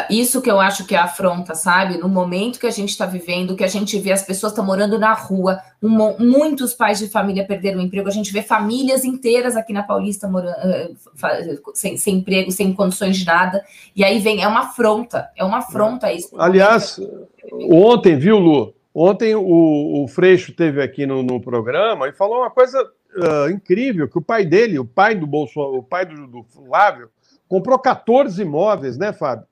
Isso 0.09 0.41
que 0.41 0.49
eu 0.49 0.59
acho 0.59 0.85
que 0.85 0.95
é 0.95 0.97
afronta, 0.97 1.55
sabe? 1.55 1.97
No 1.97 2.07
momento 2.07 2.59
que 2.59 2.67
a 2.67 2.71
gente 2.71 2.89
está 2.89 3.05
vivendo, 3.05 3.55
que 3.55 3.63
a 3.63 3.67
gente 3.67 3.97
vê 3.99 4.11
as 4.11 4.23
pessoas 4.23 4.51
estão 4.51 4.65
morando 4.65 4.99
na 4.99 5.13
rua, 5.13 5.59
um, 5.81 5.89
muitos 6.19 6.73
pais 6.73 6.99
de 6.99 7.07
família 7.07 7.45
perderam 7.45 7.79
o 7.79 7.81
emprego, 7.81 8.07
a 8.07 8.11
gente 8.11 8.31
vê 8.31 8.41
famílias 8.41 9.03
inteiras 9.03 9.55
aqui 9.55 9.73
na 9.73 9.83
Paulista 9.83 10.27
morando, 10.27 10.55
uh, 10.55 11.71
sem, 11.73 11.97
sem, 11.97 12.17
emprego, 12.17 12.51
sem 12.51 12.73
condições 12.73 13.17
de 13.17 13.25
nada, 13.25 13.63
e 13.95 14.03
aí 14.03 14.19
vem, 14.19 14.43
é 14.43 14.47
uma 14.47 14.61
afronta, 14.61 15.29
é 15.35 15.43
uma 15.43 15.59
afronta 15.59 16.11
isso. 16.13 16.29
Aliás, 16.37 16.99
ontem, 17.71 18.17
viu, 18.17 18.37
Lu? 18.37 18.73
Ontem 18.93 19.35
o, 19.35 20.03
o 20.03 20.07
Freixo 20.07 20.53
teve 20.53 20.81
aqui 20.81 21.05
no, 21.05 21.21
no 21.21 21.41
programa 21.41 22.07
e 22.07 22.13
falou 22.13 22.37
uma 22.37 22.49
coisa 22.49 22.81
uh, 22.81 23.49
incrível 23.49 24.07
que 24.07 24.17
o 24.17 24.21
pai 24.21 24.45
dele, 24.45 24.79
o 24.79 24.85
pai 24.85 25.15
do 25.15 25.27
Bolsonaro, 25.27 25.77
o 25.77 25.83
pai 25.83 26.05
do, 26.05 26.27
do 26.27 26.43
Flávio, 26.43 27.09
comprou 27.47 27.77
14 27.77 28.41
imóveis, 28.41 28.97
né, 28.97 29.11
Fábio? 29.11 29.45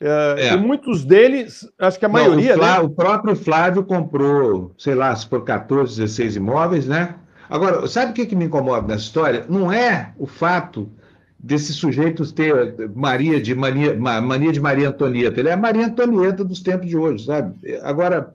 Uh, 0.00 0.38
é. 0.38 0.52
E 0.52 0.56
muitos 0.56 1.04
deles, 1.04 1.68
acho 1.78 1.98
que 1.98 2.04
a 2.04 2.08
maioria. 2.08 2.56
Não, 2.56 2.62
o, 2.62 2.66
né? 2.66 2.80
o 2.80 2.90
próprio 2.90 3.36
Flávio 3.36 3.84
comprou, 3.84 4.74
sei 4.76 4.94
lá, 4.94 5.14
for 5.16 5.44
14, 5.44 6.00
16 6.00 6.36
imóveis, 6.36 6.86
né? 6.86 7.14
Agora, 7.48 7.86
sabe 7.86 8.12
o 8.12 8.14
que, 8.14 8.26
que 8.26 8.36
me 8.36 8.46
incomoda 8.46 8.86
nessa 8.88 9.04
história? 9.04 9.46
Não 9.48 9.72
é 9.72 10.12
o 10.18 10.26
fato 10.26 10.90
desses 11.38 11.76
sujeitos 11.76 12.32
ter 12.32 12.74
Maria 12.94 13.40
de 13.40 13.54
mania, 13.54 13.94
mania 13.94 14.50
de 14.50 14.60
Maria 14.60 14.88
Antonieta. 14.88 15.38
Ele 15.38 15.50
é 15.50 15.52
a 15.52 15.56
Maria 15.56 15.86
Antonieta 15.86 16.42
dos 16.42 16.62
tempos 16.62 16.88
de 16.88 16.96
hoje, 16.96 17.26
sabe? 17.26 17.54
Agora, 17.82 18.32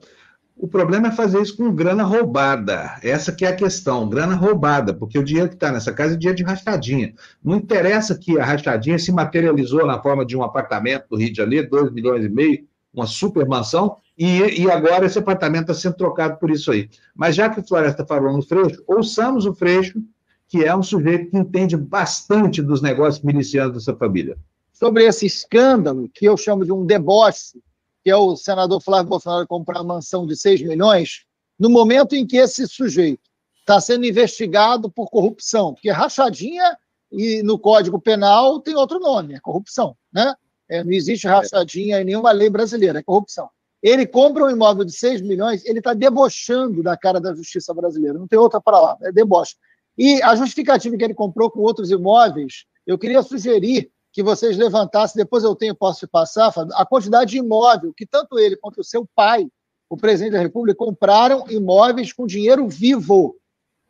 o 0.60 0.68
problema 0.68 1.08
é 1.08 1.10
fazer 1.10 1.40
isso 1.40 1.56
com 1.56 1.74
grana 1.74 2.02
roubada. 2.02 2.98
Essa 3.02 3.32
que 3.32 3.46
é 3.46 3.48
a 3.48 3.56
questão, 3.56 4.06
grana 4.06 4.34
roubada, 4.34 4.92
porque 4.92 5.18
o 5.18 5.24
dinheiro 5.24 5.48
que 5.48 5.54
está 5.54 5.72
nessa 5.72 5.90
casa 5.90 6.12
é 6.12 6.16
dinheiro 6.18 6.36
de 6.36 6.44
rachadinha. 6.44 7.14
Não 7.42 7.56
interessa 7.56 8.14
que 8.14 8.38
a 8.38 8.44
rachadinha 8.44 8.98
se 8.98 9.10
materializou 9.10 9.86
na 9.86 10.00
forma 10.02 10.24
de 10.24 10.36
um 10.36 10.42
apartamento 10.42 11.06
do 11.08 11.16
Rio 11.16 11.30
de 11.30 11.36
Janeiro, 11.36 11.70
2 11.70 11.92
milhões 11.92 12.26
e 12.26 12.28
meio, 12.28 12.66
uma 12.92 13.06
super 13.06 13.46
mansão, 13.46 13.96
e, 14.18 14.62
e 14.62 14.70
agora 14.70 15.06
esse 15.06 15.18
apartamento 15.18 15.70
está 15.70 15.74
sendo 15.74 15.96
trocado 15.96 16.38
por 16.38 16.50
isso 16.50 16.70
aí. 16.70 16.90
Mas 17.14 17.34
já 17.34 17.48
que 17.48 17.60
o 17.60 17.66
Floresta 17.66 18.04
falou 18.04 18.30
no 18.30 18.42
Freixo, 18.42 18.82
ouçamos 18.86 19.46
o 19.46 19.54
Freixo, 19.54 19.98
que 20.46 20.62
é 20.62 20.76
um 20.76 20.82
sujeito 20.82 21.30
que 21.30 21.38
entende 21.38 21.74
bastante 21.74 22.60
dos 22.60 22.82
negócios 22.82 23.24
milicianos 23.24 23.72
dessa 23.74 23.96
família. 23.96 24.36
Sobre 24.74 25.04
esse 25.04 25.24
escândalo, 25.24 26.10
que 26.12 26.26
eu 26.26 26.36
chamo 26.36 26.66
de 26.66 26.72
um 26.72 26.84
deboche, 26.84 27.58
que 28.02 28.10
é 28.10 28.16
o 28.16 28.36
senador 28.36 28.80
Flávio 28.80 29.10
Bolsonaro 29.10 29.46
comprar 29.46 29.82
mansão 29.82 30.26
de 30.26 30.36
6 30.36 30.62
milhões, 30.62 31.24
no 31.58 31.68
momento 31.68 32.14
em 32.14 32.26
que 32.26 32.36
esse 32.36 32.66
sujeito 32.66 33.22
está 33.60 33.80
sendo 33.80 34.06
investigado 34.06 34.90
por 34.90 35.10
corrupção, 35.10 35.74
porque 35.74 35.90
rachadinha 35.90 36.76
e 37.12 37.42
no 37.42 37.58
Código 37.58 38.00
Penal 38.00 38.60
tem 38.60 38.74
outro 38.74 38.98
nome, 38.98 39.34
é 39.34 39.40
corrupção, 39.40 39.96
né? 40.12 40.34
É, 40.68 40.84
não 40.84 40.92
existe 40.92 41.26
rachadinha 41.26 42.00
em 42.00 42.04
nenhuma 42.04 42.30
lei 42.30 42.48
brasileira, 42.48 43.00
é 43.00 43.02
corrupção. 43.02 43.50
Ele 43.82 44.06
compra 44.06 44.44
um 44.44 44.50
imóvel 44.50 44.84
de 44.84 44.92
6 44.92 45.20
milhões, 45.22 45.64
ele 45.64 45.78
está 45.80 45.92
debochando 45.92 46.82
da 46.82 46.96
cara 46.96 47.20
da 47.20 47.34
justiça 47.34 47.74
brasileira, 47.74 48.18
não 48.18 48.28
tem 48.28 48.38
outra 48.38 48.60
palavra, 48.60 49.08
é 49.08 49.12
deboche. 49.12 49.56
E 49.98 50.22
a 50.22 50.34
justificativa 50.36 50.96
que 50.96 51.04
ele 51.04 51.14
comprou 51.14 51.50
com 51.50 51.60
outros 51.60 51.90
imóveis, 51.90 52.64
eu 52.86 52.98
queria 52.98 53.22
sugerir 53.22 53.90
que 54.12 54.22
vocês 54.22 54.56
levantassem, 54.56 55.22
depois 55.22 55.44
eu 55.44 55.54
tenho, 55.54 55.74
posso 55.74 56.00
te 56.00 56.06
passar, 56.06 56.52
a 56.74 56.84
quantidade 56.84 57.32
de 57.32 57.38
imóvel 57.38 57.92
que 57.96 58.06
tanto 58.06 58.38
ele 58.38 58.56
quanto 58.56 58.80
o 58.80 58.84
seu 58.84 59.06
pai, 59.14 59.46
o 59.88 59.96
presidente 59.96 60.32
da 60.32 60.40
República, 60.40 60.78
compraram 60.78 61.44
imóveis 61.48 62.12
com 62.12 62.26
dinheiro 62.26 62.68
vivo. 62.68 63.36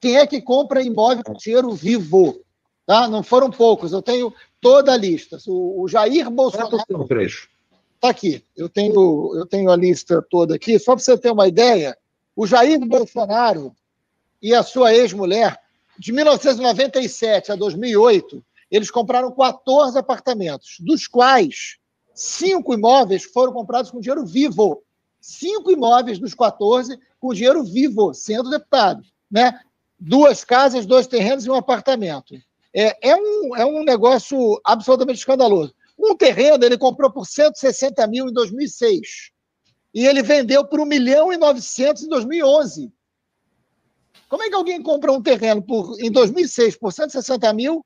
Quem 0.01 0.17
é 0.17 0.27
que 0.27 0.41
compra 0.41 0.83
imóvel 0.83 1.25
com 1.25 1.33
dinheiro 1.35 1.73
vivo? 1.73 2.41
Tá? 2.87 3.09
Não 3.09 3.23
foram 3.23 3.51
poucos, 3.51 3.93
eu 3.93 4.03
tenho 4.03 4.33
toda 4.61 4.93
a 4.93 4.97
lista. 4.97 5.39
O, 5.47 5.83
o 5.83 5.89
Jair 5.89 6.31
Bolsonaro. 6.31 6.77
Está 7.95 8.09
aqui, 8.09 8.43
eu 8.57 8.69
tenho, 8.69 9.33
eu 9.37 9.47
tenho 9.47 9.71
a 9.71 9.77
lista 9.77 10.25
toda 10.31 10.55
aqui, 10.55 10.79
só 10.79 10.95
para 10.95 11.05
você 11.05 11.19
ter 11.19 11.31
uma 11.31 11.47
ideia. 11.47 11.97
O 12.35 12.47
Jair 12.47 12.81
Bolsonaro 12.81 13.75
e 14.41 14.55
a 14.55 14.63
sua 14.63 14.95
ex-mulher 14.95 15.61
de 15.99 16.13
1997 16.13 17.53
a 17.53 17.57
2008, 17.57 18.43
eles 18.71 18.91
compraram 18.91 19.33
14 19.33 19.99
apartamentos, 19.99 20.77
dos 20.81 21.07
quais 21.07 21.79
cinco 22.15 22.73
imóveis 22.75 23.25
foram 23.25 23.53
comprados 23.53 23.91
com 23.91 24.01
dinheiro 24.01 24.25
vivo. 24.25 24.83
Cinco 25.21 25.71
imóveis 25.71 26.19
dos 26.19 26.35
14 26.35 26.99
com 27.19 27.35
dinheiro 27.35 27.65
vivo, 27.65 28.15
sendo 28.15 28.51
deputado. 28.51 29.03
Né? 29.31 29.59
Duas 29.99 30.45
casas, 30.45 30.87
dois 30.87 31.07
terrenos 31.07 31.45
e 31.45 31.51
um 31.51 31.55
apartamento. 31.55 32.35
É, 32.73 33.11
é, 33.11 33.17
um, 33.17 33.57
é 33.57 33.67
um 33.67 33.83
negócio 33.83 34.61
absolutamente 34.65 35.19
escandaloso. 35.19 35.75
Um 35.99 36.17
terreno 36.17 36.65
ele 36.65 36.79
comprou 36.79 37.11
por 37.11 37.27
160 37.27 38.07
mil 38.07 38.29
em 38.29 38.33
2006 38.33 39.33
e 39.93 40.07
ele 40.07 40.23
vendeu 40.23 40.65
por 40.65 40.81
1 40.81 40.87
milhão 40.87 41.33
e 41.33 41.37
900 41.37 42.05
em 42.05 42.09
2011. 42.09 42.93
Como 44.29 44.43
é 44.43 44.49
que 44.49 44.55
alguém 44.55 44.81
compra 44.81 45.13
um 45.13 45.21
terreno 45.21 45.61
por, 45.61 46.01
em 46.01 46.11
2006 46.11 46.77
por 46.77 46.93
160 46.93 47.53
mil 47.53 47.85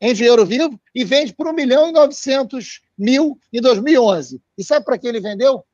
em 0.00 0.14
dinheiro 0.14 0.46
vivo 0.46 0.80
e 0.94 1.04
vende 1.04 1.34
por 1.34 1.46
1 1.46 1.52
milhão 1.52 1.88
e 1.88 1.92
900 1.92 2.80
mil 2.96 3.38
em 3.52 3.60
2011? 3.60 4.40
E 4.56 4.64
sabe 4.64 4.84
para 4.84 4.98
que 4.98 5.06
ele 5.06 5.20
vendeu? 5.20 5.64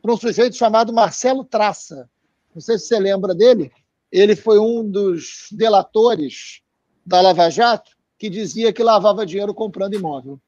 Para 0.00 0.12
um 0.12 0.16
sujeito 0.16 0.56
chamado 0.56 0.92
Marcelo 0.92 1.44
Traça. 1.44 2.10
Não 2.54 2.60
sei 2.60 2.78
se 2.78 2.86
você 2.86 2.98
lembra 2.98 3.34
dele. 3.34 3.70
Ele 4.10 4.34
foi 4.34 4.58
um 4.58 4.88
dos 4.88 5.46
delatores 5.52 6.60
da 7.06 7.20
Lava 7.20 7.48
Jato 7.50 7.92
que 8.18 8.28
dizia 8.28 8.72
que 8.72 8.82
lavava 8.82 9.26
dinheiro 9.26 9.54
comprando 9.54 9.94
imóvel. 9.94 10.40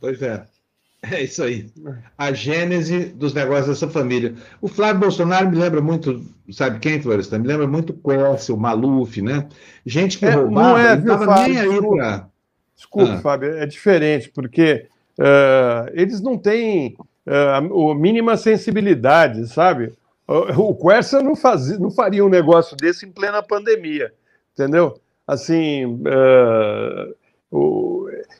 Pois 0.00 0.22
é. 0.22 0.46
É 1.02 1.22
isso 1.22 1.42
aí. 1.42 1.70
A 2.16 2.32
gênese 2.32 3.06
dos 3.06 3.32
negócios 3.32 3.68
dessa 3.68 3.88
família. 3.88 4.34
O 4.60 4.66
Flávio 4.66 5.00
Bolsonaro 5.00 5.48
me 5.48 5.56
lembra 5.56 5.80
muito, 5.80 6.24
sabe 6.50 6.80
quem, 6.80 7.00
Florestan? 7.00 7.38
Me 7.38 7.46
lembra 7.46 7.68
muito 7.68 7.92
Quercia, 7.92 8.54
o 8.54 8.58
Maluf, 8.58 9.22
né? 9.22 9.48
Gente 9.86 10.18
que 10.18 10.26
é, 10.26 10.30
roubava, 10.30 10.70
não 10.70 10.78
é, 10.78 10.96
viu, 10.96 11.06
não 11.06 11.20
estava 11.20 11.48
nem 11.48 11.58
aí 11.58 11.80
para... 11.80 12.28
Desculpa, 12.74 13.12
ah. 13.12 13.18
Fábio, 13.18 13.56
é 13.56 13.66
diferente, 13.66 14.30
porque 14.30 14.86
uh, 15.18 15.90
eles 15.94 16.20
não 16.20 16.38
têm 16.38 16.96
uh, 17.26 17.90
a 17.90 17.94
mínima 17.94 18.36
sensibilidade, 18.36 19.48
sabe? 19.48 19.92
O, 20.26 20.70
o 20.70 20.76
Quercia 20.76 21.20
não, 21.20 21.34
fazia, 21.34 21.78
não 21.78 21.90
faria 21.90 22.24
um 22.24 22.28
negócio 22.28 22.76
desse 22.76 23.06
em 23.06 23.10
plena 23.10 23.42
pandemia, 23.42 24.12
entendeu? 24.52 25.00
Assim, 25.26 25.86
uh, 25.86 27.14
o, 27.50 27.97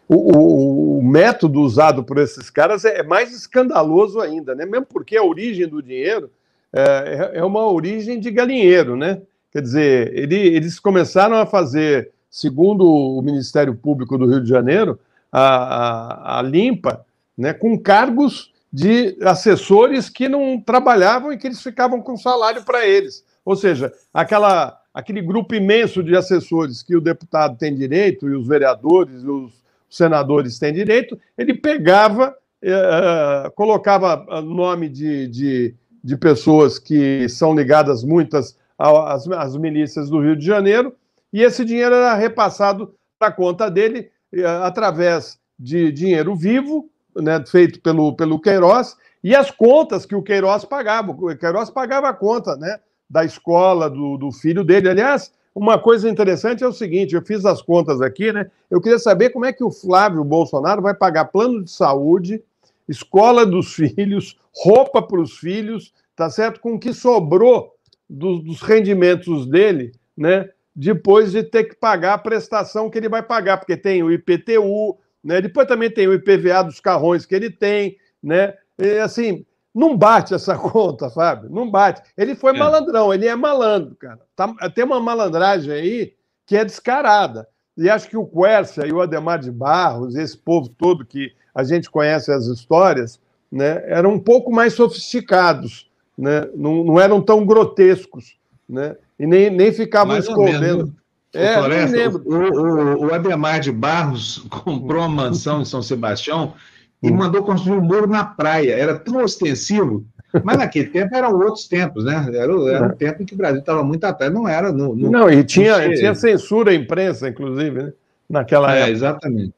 o, 0.08 0.98
o, 0.98 1.02
método 1.02 1.60
usado 1.60 2.04
por 2.04 2.18
esses 2.18 2.50
caras 2.50 2.84
é 2.84 3.02
mais 3.02 3.34
escandaloso 3.34 4.20
ainda, 4.20 4.54
né? 4.54 4.64
Mesmo 4.64 4.86
porque 4.86 5.16
a 5.16 5.22
origem 5.22 5.66
do 5.66 5.82
dinheiro 5.82 6.30
é, 6.72 7.32
é 7.34 7.44
uma 7.44 7.66
origem 7.70 8.18
de 8.20 8.30
galinheiro, 8.30 8.96
né? 8.96 9.20
Quer 9.50 9.62
dizer, 9.62 10.14
ele, 10.14 10.36
eles 10.36 10.78
começaram 10.78 11.36
a 11.36 11.46
fazer, 11.46 12.10
segundo 12.30 12.84
o 12.84 13.22
Ministério 13.22 13.74
Público 13.74 14.18
do 14.18 14.26
Rio 14.26 14.42
de 14.42 14.48
Janeiro, 14.48 14.98
a, 15.32 16.36
a, 16.36 16.38
a 16.38 16.42
limpa, 16.42 17.04
né, 17.36 17.52
com 17.52 17.78
cargos 17.78 18.52
de 18.72 19.16
assessores 19.22 20.08
que 20.10 20.28
não 20.28 20.60
trabalhavam 20.60 21.32
e 21.32 21.38
que 21.38 21.46
eles 21.46 21.62
ficavam 21.62 22.02
com 22.02 22.16
salário 22.16 22.64
para 22.64 22.86
eles. 22.86 23.24
Ou 23.44 23.56
seja, 23.56 23.92
aquela 24.12 24.78
aquele 24.92 25.22
grupo 25.22 25.54
imenso 25.54 26.02
de 26.02 26.16
assessores 26.16 26.82
que 26.82 26.96
o 26.96 27.00
deputado 27.00 27.56
tem 27.56 27.72
direito, 27.72 28.28
e 28.28 28.34
os 28.34 28.48
vereadores, 28.48 29.22
os 29.22 29.52
senadores 29.88 30.58
têm 30.58 30.72
direito, 30.72 31.18
ele 31.36 31.54
pegava, 31.54 32.34
uh, 32.62 33.50
colocava 33.52 34.24
nome 34.42 34.88
de, 34.88 35.28
de, 35.28 35.74
de, 36.02 36.16
pessoas 36.16 36.78
que 36.78 37.28
são 37.28 37.54
ligadas 37.54 38.04
muitas 38.04 38.56
às, 38.78 39.28
às 39.28 39.56
milícias 39.56 40.10
do 40.10 40.20
Rio 40.20 40.36
de 40.36 40.44
Janeiro, 40.44 40.94
e 41.32 41.42
esse 41.42 41.64
dinheiro 41.64 41.94
era 41.94 42.14
repassado 42.14 42.94
para 43.18 43.28
a 43.28 43.32
conta 43.32 43.70
dele 43.70 44.10
uh, 44.34 44.62
através 44.64 45.38
de 45.58 45.90
dinheiro 45.92 46.34
vivo, 46.34 46.88
né, 47.16 47.44
feito 47.46 47.80
pelo, 47.80 48.14
pelo 48.14 48.40
Queiroz, 48.40 48.96
e 49.24 49.34
as 49.34 49.50
contas 49.50 50.06
que 50.06 50.14
o 50.14 50.22
Queiroz 50.22 50.64
pagava. 50.64 51.10
O 51.10 51.36
Queiroz 51.36 51.70
pagava 51.70 52.08
a 52.08 52.14
conta, 52.14 52.56
né? 52.56 52.78
da 53.08 53.24
escola 53.24 53.88
do, 53.88 54.16
do 54.18 54.30
filho 54.30 54.62
dele. 54.62 54.88
Aliás, 54.88 55.32
uma 55.58 55.78
coisa 55.78 56.08
interessante 56.08 56.62
é 56.62 56.68
o 56.68 56.72
seguinte: 56.72 57.14
eu 57.14 57.22
fiz 57.22 57.44
as 57.44 57.60
contas 57.60 58.00
aqui, 58.00 58.32
né? 58.32 58.50
Eu 58.70 58.80
queria 58.80 58.98
saber 58.98 59.30
como 59.30 59.44
é 59.44 59.52
que 59.52 59.64
o 59.64 59.70
Flávio 59.70 60.22
Bolsonaro 60.22 60.80
vai 60.80 60.94
pagar 60.94 61.26
plano 61.26 61.64
de 61.64 61.70
saúde, 61.70 62.42
escola 62.88 63.44
dos 63.44 63.74
filhos, 63.74 64.38
roupa 64.54 65.02
para 65.02 65.20
os 65.20 65.36
filhos, 65.36 65.92
tá 66.14 66.30
certo? 66.30 66.60
Com 66.60 66.74
o 66.74 66.78
que 66.78 66.92
sobrou 66.92 67.74
do, 68.08 68.38
dos 68.38 68.62
rendimentos 68.62 69.46
dele, 69.46 69.92
né? 70.16 70.48
Depois 70.74 71.32
de 71.32 71.42
ter 71.42 71.64
que 71.64 71.74
pagar 71.74 72.14
a 72.14 72.18
prestação 72.18 72.88
que 72.88 72.96
ele 72.96 73.08
vai 73.08 73.22
pagar, 73.22 73.58
porque 73.58 73.76
tem 73.76 74.02
o 74.02 74.12
IPTU, 74.12 74.96
né? 75.24 75.40
Depois 75.40 75.66
também 75.66 75.90
tem 75.90 76.06
o 76.06 76.14
IPVA 76.14 76.62
dos 76.62 76.78
carrões 76.78 77.26
que 77.26 77.34
ele 77.34 77.50
tem, 77.50 77.96
né? 78.22 78.54
E, 78.78 78.98
assim, 78.98 79.44
não 79.78 79.96
bate 79.96 80.34
essa 80.34 80.56
conta, 80.58 81.08
Fábio, 81.08 81.48
não 81.48 81.70
bate. 81.70 82.02
Ele 82.16 82.34
foi 82.34 82.54
é. 82.54 82.58
malandrão, 82.58 83.14
ele 83.14 83.28
é 83.28 83.36
malandro, 83.36 83.94
cara. 83.94 84.18
Tá, 84.34 84.52
tem 84.74 84.84
uma 84.84 84.98
malandragem 84.98 85.72
aí 85.72 86.14
que 86.44 86.56
é 86.56 86.64
descarada. 86.64 87.46
E 87.76 87.88
acho 87.88 88.08
que 88.08 88.16
o 88.16 88.26
Quercia 88.26 88.86
e 88.86 88.92
o 88.92 89.00
Ademar 89.00 89.38
de 89.38 89.52
Barros, 89.52 90.16
esse 90.16 90.36
povo 90.36 90.68
todo 90.68 91.06
que 91.06 91.32
a 91.54 91.62
gente 91.62 91.88
conhece 91.88 92.32
as 92.32 92.46
histórias, 92.46 93.20
né, 93.52 93.84
eram 93.86 94.14
um 94.14 94.18
pouco 94.18 94.50
mais 94.50 94.74
sofisticados, 94.74 95.88
né? 96.16 96.48
não, 96.56 96.82
não 96.82 97.00
eram 97.00 97.22
tão 97.22 97.46
grotescos, 97.46 98.36
né? 98.68 98.96
e 99.16 99.26
nem, 99.26 99.48
nem 99.48 99.72
ficavam 99.72 100.14
mais 100.14 100.24
escondendo. 100.24 100.92
É, 101.32 101.54
Floresta, 101.54 102.18
o, 102.24 102.32
o, 102.32 103.06
o 103.06 103.14
Ademar 103.14 103.60
de 103.60 103.70
Barros 103.70 104.38
comprou 104.50 105.02
uma 105.02 105.08
mansão 105.08 105.60
em 105.60 105.64
São 105.64 105.82
Sebastião 105.82 106.54
e 107.02 107.10
hum. 107.10 107.14
mandou 107.16 107.42
construir 107.42 107.78
um 107.78 107.82
muro 107.82 108.06
na 108.06 108.24
praia. 108.24 108.72
Era 108.72 108.98
tão 108.98 109.22
ostensivo 109.22 110.04
Mas 110.44 110.58
naquele 110.58 110.88
tempo 110.90 111.14
eram 111.14 111.34
outros 111.38 111.66
tempos, 111.66 112.04
né? 112.04 112.26
Era, 112.32 112.52
era 112.70 112.86
um 112.86 112.96
tempo 112.96 113.22
em 113.22 113.26
que 113.26 113.34
o 113.34 113.36
Brasil 113.36 113.60
estava 113.60 113.82
muito 113.82 114.04
atrás, 114.04 114.32
não 114.32 114.48
era. 114.48 114.72
No, 114.72 114.94
no, 114.94 115.10
não, 115.10 115.30
e 115.30 115.42
tinha, 115.44 115.94
tinha 115.94 116.14
censura 116.14 116.70
à 116.70 116.74
imprensa, 116.74 117.28
inclusive, 117.28 117.82
né? 117.82 117.92
naquela 118.28 118.74
é, 118.74 118.80
época. 118.80 118.92
Exatamente. 118.92 119.54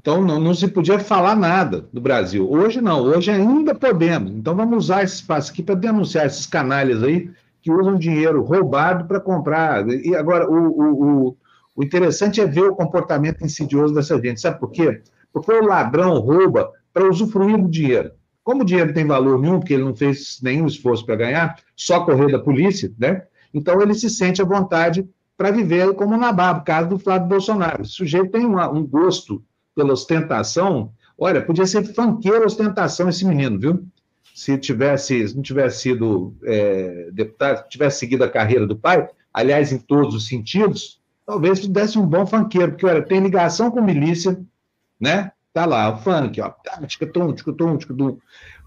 Então 0.00 0.22
não, 0.22 0.38
não, 0.38 0.54
se 0.54 0.68
podia 0.68 0.98
falar 1.00 1.34
nada 1.34 1.84
do 1.92 2.00
Brasil. 2.00 2.48
Hoje 2.48 2.80
não, 2.80 3.02
hoje 3.02 3.30
ainda 3.30 3.74
podemos. 3.74 4.30
Então 4.30 4.54
vamos 4.54 4.84
usar 4.84 5.02
esse 5.02 5.16
espaço 5.16 5.50
aqui 5.50 5.62
para 5.62 5.74
denunciar 5.74 6.26
esses 6.26 6.46
canalhas 6.46 7.02
aí 7.02 7.28
que 7.60 7.72
usam 7.72 7.98
dinheiro 7.98 8.42
roubado 8.42 9.06
para 9.06 9.18
comprar. 9.18 9.88
E 9.88 10.14
agora, 10.14 10.48
o, 10.48 10.54
o, 10.54 11.26
o, 11.28 11.36
o 11.74 11.82
interessante 11.82 12.40
é 12.40 12.46
ver 12.46 12.68
o 12.68 12.76
comportamento 12.76 13.44
insidioso 13.44 13.92
dessa 13.92 14.16
gente. 14.22 14.40
Sabe 14.40 14.60
por 14.60 14.70
quê? 14.70 15.02
Porque 15.36 15.52
o 15.52 15.66
ladrão 15.66 16.18
rouba 16.18 16.72
para 16.94 17.06
usufruir 17.06 17.60
do 17.60 17.68
dinheiro. 17.68 18.12
Como 18.42 18.62
o 18.62 18.64
dinheiro 18.64 18.94
tem 18.94 19.04
valor 19.04 19.38
nenhum, 19.38 19.58
porque 19.58 19.74
ele 19.74 19.84
não 19.84 19.94
fez 19.94 20.40
nenhum 20.42 20.66
esforço 20.66 21.04
para 21.04 21.14
ganhar, 21.14 21.56
só 21.76 22.00
correr 22.06 22.32
da 22.32 22.38
polícia, 22.38 22.90
né? 22.98 23.24
Então 23.52 23.82
ele 23.82 23.92
se 23.92 24.08
sente 24.08 24.40
à 24.40 24.46
vontade 24.46 25.06
para 25.36 25.50
viver 25.50 25.92
como 25.92 26.14
um 26.14 26.18
nababo, 26.18 26.64
caso 26.64 26.88
do 26.88 26.98
Flávio 26.98 27.28
Bolsonaro. 27.28 27.82
O 27.82 27.86
sujeito 27.86 28.30
tem 28.30 28.46
uma, 28.46 28.72
um 28.72 28.86
gosto 28.86 29.44
pela 29.74 29.92
ostentação. 29.92 30.90
Olha, 31.18 31.42
podia 31.42 31.66
ser 31.66 31.84
fanqueiro 31.84 32.46
ostentação 32.46 33.10
esse 33.10 33.26
menino, 33.26 33.60
viu? 33.60 33.84
Se 34.34 34.56
tivesse, 34.56 35.36
não 35.36 35.42
tivesse 35.42 35.82
sido 35.82 36.34
é, 36.44 37.10
deputado, 37.12 37.68
tivesse 37.68 37.98
seguido 37.98 38.24
a 38.24 38.30
carreira 38.30 38.66
do 38.66 38.74
pai, 38.76 39.06
aliás, 39.34 39.70
em 39.70 39.76
todos 39.76 40.14
os 40.14 40.28
sentidos, 40.28 40.98
talvez 41.26 41.66
desse 41.66 41.98
um 41.98 42.06
bom 42.06 42.24
fanqueiro, 42.24 42.72
porque, 42.72 42.86
olha, 42.86 43.02
tem 43.02 43.20
ligação 43.20 43.70
com 43.70 43.82
milícia, 43.82 44.40
né? 45.00 45.30
Tá 45.52 45.64
lá, 45.64 45.90
o 45.90 45.96
funk, 45.96 46.38
ó. 46.40 46.52
Ticum, 46.86 47.32
ticum, 47.32 47.76
ticum. 47.78 48.18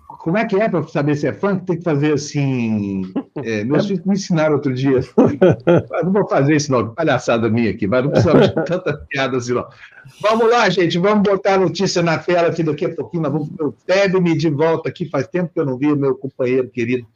Como 0.07 0.39
é 0.39 0.45
que 0.45 0.55
é 0.55 0.67
para 0.67 0.81
saber 0.87 1.15
se 1.15 1.27
é 1.27 1.33
funk? 1.33 1.67
Tem 1.67 1.77
que 1.77 1.83
fazer 1.83 2.13
assim. 2.13 3.03
É, 3.41 3.63
meus 3.63 3.87
filhos 3.87 4.03
me 4.03 4.15
ensinaram 4.15 4.55
outro 4.55 4.73
dia. 4.73 4.99
não 6.03 6.11
vou 6.11 6.27
fazer 6.27 6.57
isso, 6.57 6.69
não. 6.73 6.93
Palhaçada 6.93 7.49
minha 7.49 7.71
aqui, 7.71 7.87
mas 7.87 8.03
não 8.03 8.11
precisa 8.11 8.37
de 8.37 8.53
tanta 8.65 8.97
piada 9.07 9.37
assim, 9.37 9.53
não. 9.53 9.65
Vamos 10.21 10.49
lá, 10.49 10.69
gente. 10.69 10.97
Vamos 10.97 11.23
botar 11.23 11.53
a 11.53 11.59
notícia 11.59 12.01
na 12.01 12.17
tela 12.17 12.49
aqui 12.49 12.63
daqui 12.63 12.83
a 12.83 12.93
pouquinho. 12.93 13.23
Nós 13.23 13.31
vamos 13.31 13.49
o 13.61 13.71
Tebe 13.85 14.37
de 14.37 14.49
volta 14.49 14.89
aqui. 14.89 15.05
Faz 15.05 15.25
tempo 15.27 15.53
que 15.53 15.59
eu 15.59 15.65
não 15.65 15.77
vi 15.77 15.95
meu 15.95 16.15
companheiro 16.15 16.69
querido. 16.69 17.07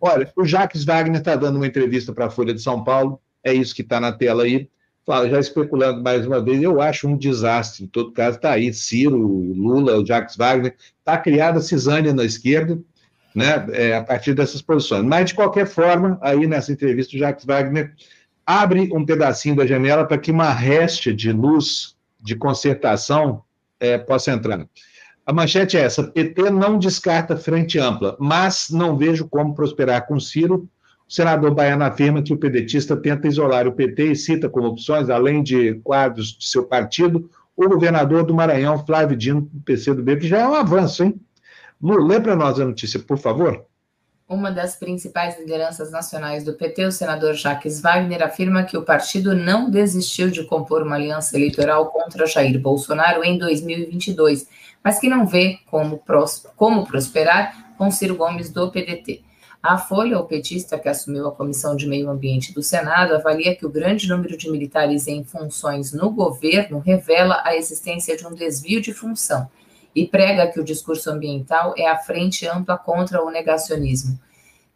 Olha, 0.00 0.32
o 0.34 0.44
Jacques 0.46 0.84
Wagner 0.84 1.20
está 1.20 1.36
dando 1.36 1.56
uma 1.56 1.66
entrevista 1.66 2.14
para 2.14 2.26
a 2.26 2.30
Folha 2.30 2.54
de 2.54 2.62
São 2.62 2.82
Paulo. 2.82 3.20
É 3.44 3.52
isso 3.52 3.74
que 3.74 3.82
está 3.82 4.00
na 4.00 4.12
tela 4.12 4.44
aí 4.44 4.70
já 5.28 5.38
especulando 5.38 6.02
mais 6.02 6.26
uma 6.26 6.40
vez, 6.40 6.62
eu 6.62 6.80
acho 6.80 7.08
um 7.08 7.16
desastre. 7.16 7.84
Em 7.84 7.86
todo 7.86 8.12
caso, 8.12 8.36
está 8.36 8.52
aí 8.52 8.72
Ciro, 8.72 9.16
Lula, 9.16 9.96
o 9.98 10.06
Jacques 10.06 10.36
Wagner, 10.36 10.74
está 10.98 11.16
criada 11.16 11.60
cisânia 11.60 12.12
na 12.12 12.24
esquerda, 12.24 12.78
né, 13.34 13.66
é, 13.72 13.96
a 13.96 14.02
partir 14.02 14.34
dessas 14.34 14.60
posições. 14.60 15.04
Mas, 15.04 15.26
de 15.26 15.34
qualquer 15.34 15.66
forma, 15.66 16.18
aí 16.20 16.46
nessa 16.46 16.72
entrevista, 16.72 17.16
o 17.16 17.18
Jacques 17.18 17.44
Wagner 17.44 17.94
abre 18.46 18.88
um 18.92 19.04
pedacinho 19.04 19.56
da 19.56 19.66
janela 19.66 20.06
para 20.06 20.18
que 20.18 20.30
uma 20.30 20.52
réstia 20.52 21.14
de 21.14 21.32
luz 21.32 21.96
de 22.20 22.34
concertação 22.34 23.42
é, 23.80 23.96
possa 23.96 24.32
entrar. 24.32 24.66
A 25.24 25.32
manchete 25.32 25.76
é 25.76 25.82
essa: 25.82 26.04
PT 26.04 26.50
não 26.50 26.78
descarta 26.78 27.36
frente 27.36 27.78
ampla, 27.78 28.16
mas 28.18 28.68
não 28.70 28.96
vejo 28.96 29.28
como 29.28 29.54
prosperar 29.54 30.06
com 30.06 30.18
Ciro 30.18 30.68
o 31.08 31.12
senador 31.12 31.54
Baiano 31.54 31.84
afirma 31.84 32.22
que 32.22 32.34
o 32.34 32.36
pedetista 32.36 32.94
tenta 32.94 33.26
isolar 33.26 33.66
o 33.66 33.72
PT 33.72 34.12
e 34.12 34.16
cita 34.16 34.46
como 34.46 34.68
opções, 34.68 35.08
além 35.08 35.42
de 35.42 35.76
quadros 35.76 36.36
de 36.36 36.46
seu 36.46 36.64
partido, 36.64 37.30
o 37.56 37.66
governador 37.66 38.24
do 38.24 38.34
Maranhão, 38.34 38.84
Flávio 38.84 39.16
Dino, 39.16 39.40
do 39.40 39.60
PCdoB, 39.62 40.18
que 40.18 40.28
já 40.28 40.40
é 40.40 40.46
um 40.46 40.54
avanço, 40.54 41.02
hein? 41.02 41.18
Lu, 41.80 42.06
lê 42.06 42.20
para 42.20 42.36
nós 42.36 42.60
a 42.60 42.64
notícia, 42.64 43.00
por 43.00 43.16
favor. 43.16 43.64
Uma 44.28 44.50
das 44.50 44.76
principais 44.76 45.38
lideranças 45.38 45.90
nacionais 45.90 46.44
do 46.44 46.52
PT, 46.52 46.84
o 46.84 46.92
senador 46.92 47.32
Jacques 47.32 47.80
Wagner, 47.80 48.22
afirma 48.22 48.62
que 48.62 48.76
o 48.76 48.82
partido 48.82 49.34
não 49.34 49.70
desistiu 49.70 50.30
de 50.30 50.44
compor 50.44 50.82
uma 50.82 50.96
aliança 50.96 51.38
eleitoral 51.38 51.86
contra 51.86 52.26
Jair 52.26 52.60
Bolsonaro 52.60 53.24
em 53.24 53.38
2022, 53.38 54.46
mas 54.84 54.98
que 54.98 55.08
não 55.08 55.26
vê 55.26 55.58
como 55.70 56.02
prosperar 56.86 57.74
com 57.78 57.90
Ciro 57.90 58.16
Gomes 58.16 58.50
do 58.50 58.70
PDT. 58.70 59.24
A 59.68 59.76
Folha, 59.76 60.18
o 60.18 60.24
petista 60.24 60.78
que 60.78 60.88
assumiu 60.88 61.28
a 61.28 61.32
Comissão 61.32 61.76
de 61.76 61.86
Meio 61.86 62.08
Ambiente 62.08 62.54
do 62.54 62.62
Senado, 62.62 63.14
avalia 63.14 63.54
que 63.54 63.66
o 63.66 63.70
grande 63.70 64.08
número 64.08 64.34
de 64.34 64.50
militares 64.50 65.06
em 65.06 65.22
funções 65.22 65.92
no 65.92 66.08
governo 66.10 66.78
revela 66.78 67.42
a 67.44 67.54
existência 67.54 68.16
de 68.16 68.26
um 68.26 68.34
desvio 68.34 68.80
de 68.80 68.94
função 68.94 69.46
e 69.94 70.06
prega 70.06 70.46
que 70.46 70.58
o 70.58 70.64
discurso 70.64 71.10
ambiental 71.10 71.74
é 71.76 71.86
a 71.86 71.98
frente 71.98 72.46
ampla 72.46 72.78
contra 72.78 73.22
o 73.22 73.30
negacionismo. 73.30 74.18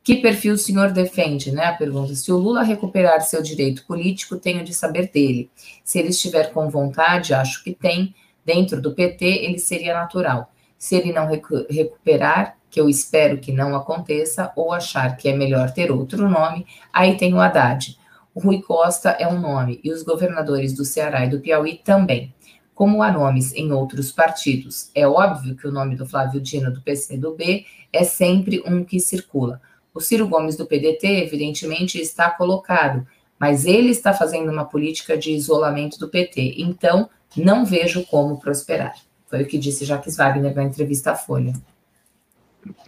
Que 0.05 0.17
perfil 0.17 0.53
o 0.53 0.59
senhor 0.59 0.91
defende, 0.91 1.51
né? 1.53 1.65
A 1.65 1.73
pergunta. 1.73 2.15
Se 2.15 2.31
o 2.31 2.37
Lula 2.37 2.63
recuperar 2.63 3.23
seu 3.23 3.43
direito 3.43 3.87
político, 3.87 4.37
tenho 4.37 4.63
de 4.63 4.75
saber 4.75 5.11
dele. 5.11 5.51
Se 5.83 6.01
ele 6.01 6.09
estiver 6.09 6.53
com 6.53 6.69
vontade, 6.69 7.33
acho 7.33 7.65
que 7.65 7.73
tem, 7.73 8.15
dentro 8.45 8.79
do 8.79 8.93
PT, 8.95 9.25
ele 9.25 9.59
seria 9.59 9.95
natural. 9.95 10.53
Se 10.77 10.95
ele 10.97 11.15
não 11.15 11.27
recu 11.27 11.65
recuperar, 11.71 12.59
que 12.73 12.81
eu 12.81 12.89
espero 12.89 13.37
que 13.37 13.53
não 13.53 13.77
aconteça, 13.77 14.51
ou 14.57 14.73
achar 14.73 15.15
que 15.19 15.29
é 15.29 15.37
melhor 15.37 15.71
ter 15.73 15.93
outro 15.93 16.27
nome, 16.27 16.67
aí 16.91 17.19
tem 17.19 17.35
o 17.35 17.39
Haddad. 17.39 17.99
O 18.35 18.41
Rui 18.41 18.63
Costa 18.63 19.11
é 19.11 19.29
um 19.29 19.39
nome, 19.39 19.79
e 19.85 19.93
os 19.93 20.03
governadores 20.03 20.73
do 20.73 20.83
Ceará 20.83 21.27
e 21.27 21.29
do 21.29 21.39
Piauí 21.39 21.83
também. 21.85 22.35
Como 22.75 23.03
há 23.03 23.13
nomes 23.13 23.53
em 23.53 23.71
outros 23.73 24.11
partidos, 24.11 24.91
é 24.95 25.07
óbvio 25.07 25.55
que 25.55 25.69
o 25.69 25.71
nome 25.71 25.97
do 25.97 26.07
Flávio 26.07 26.41
Dino 26.41 26.73
do 26.73 26.81
PCdoB 26.81 27.67
é 27.93 28.05
sempre 28.05 28.63
um 28.67 28.83
que 28.83 28.99
circula. 28.99 29.61
O 29.93 30.01
Ciro 30.01 30.27
Gomes 30.27 30.57
do 30.57 30.65
PDT, 30.65 31.07
evidentemente, 31.25 32.01
está 32.01 32.31
colocado, 32.31 33.07
mas 33.39 33.67
ele 33.67 33.91
está 33.91 34.15
fazendo 34.15 34.51
uma 34.51 34.65
política 34.65 35.19
de 35.19 35.33
isolamento 35.33 35.99
do 35.99 36.09
PT, 36.09 36.55
então 36.57 37.11
não 37.37 37.67
vejo 37.67 38.03
como 38.07 38.41
prosperar. 38.41 38.95
Foi 39.27 39.43
o 39.43 39.47
que 39.47 39.59
disse 39.59 39.85
Jacques 39.85 40.17
Wagner 40.17 40.55
na 40.55 40.65
entrevista 40.65 41.11
à 41.11 41.15
Folha. 41.15 41.53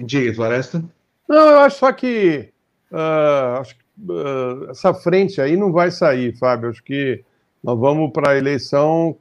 Diga, 0.01 0.35
Floresta. 0.35 0.85
Não, 1.29 1.49
eu 1.51 1.59
acho 1.59 1.79
só 1.79 1.93
que, 1.93 2.51
uh, 2.93 3.61
acho 3.61 3.77
que 3.77 3.83
uh, 4.11 4.71
essa 4.71 4.93
frente 4.93 5.41
aí 5.41 5.57
não 5.57 5.73
vai 5.73 5.91
sair, 5.91 6.37
Fábio. 6.37 6.71
Acho 6.71 6.83
que 6.83 7.25
nós 7.63 7.79
vamos 7.79 8.13
para 8.13 8.33
a 8.33 8.37
eleição, 8.37 9.17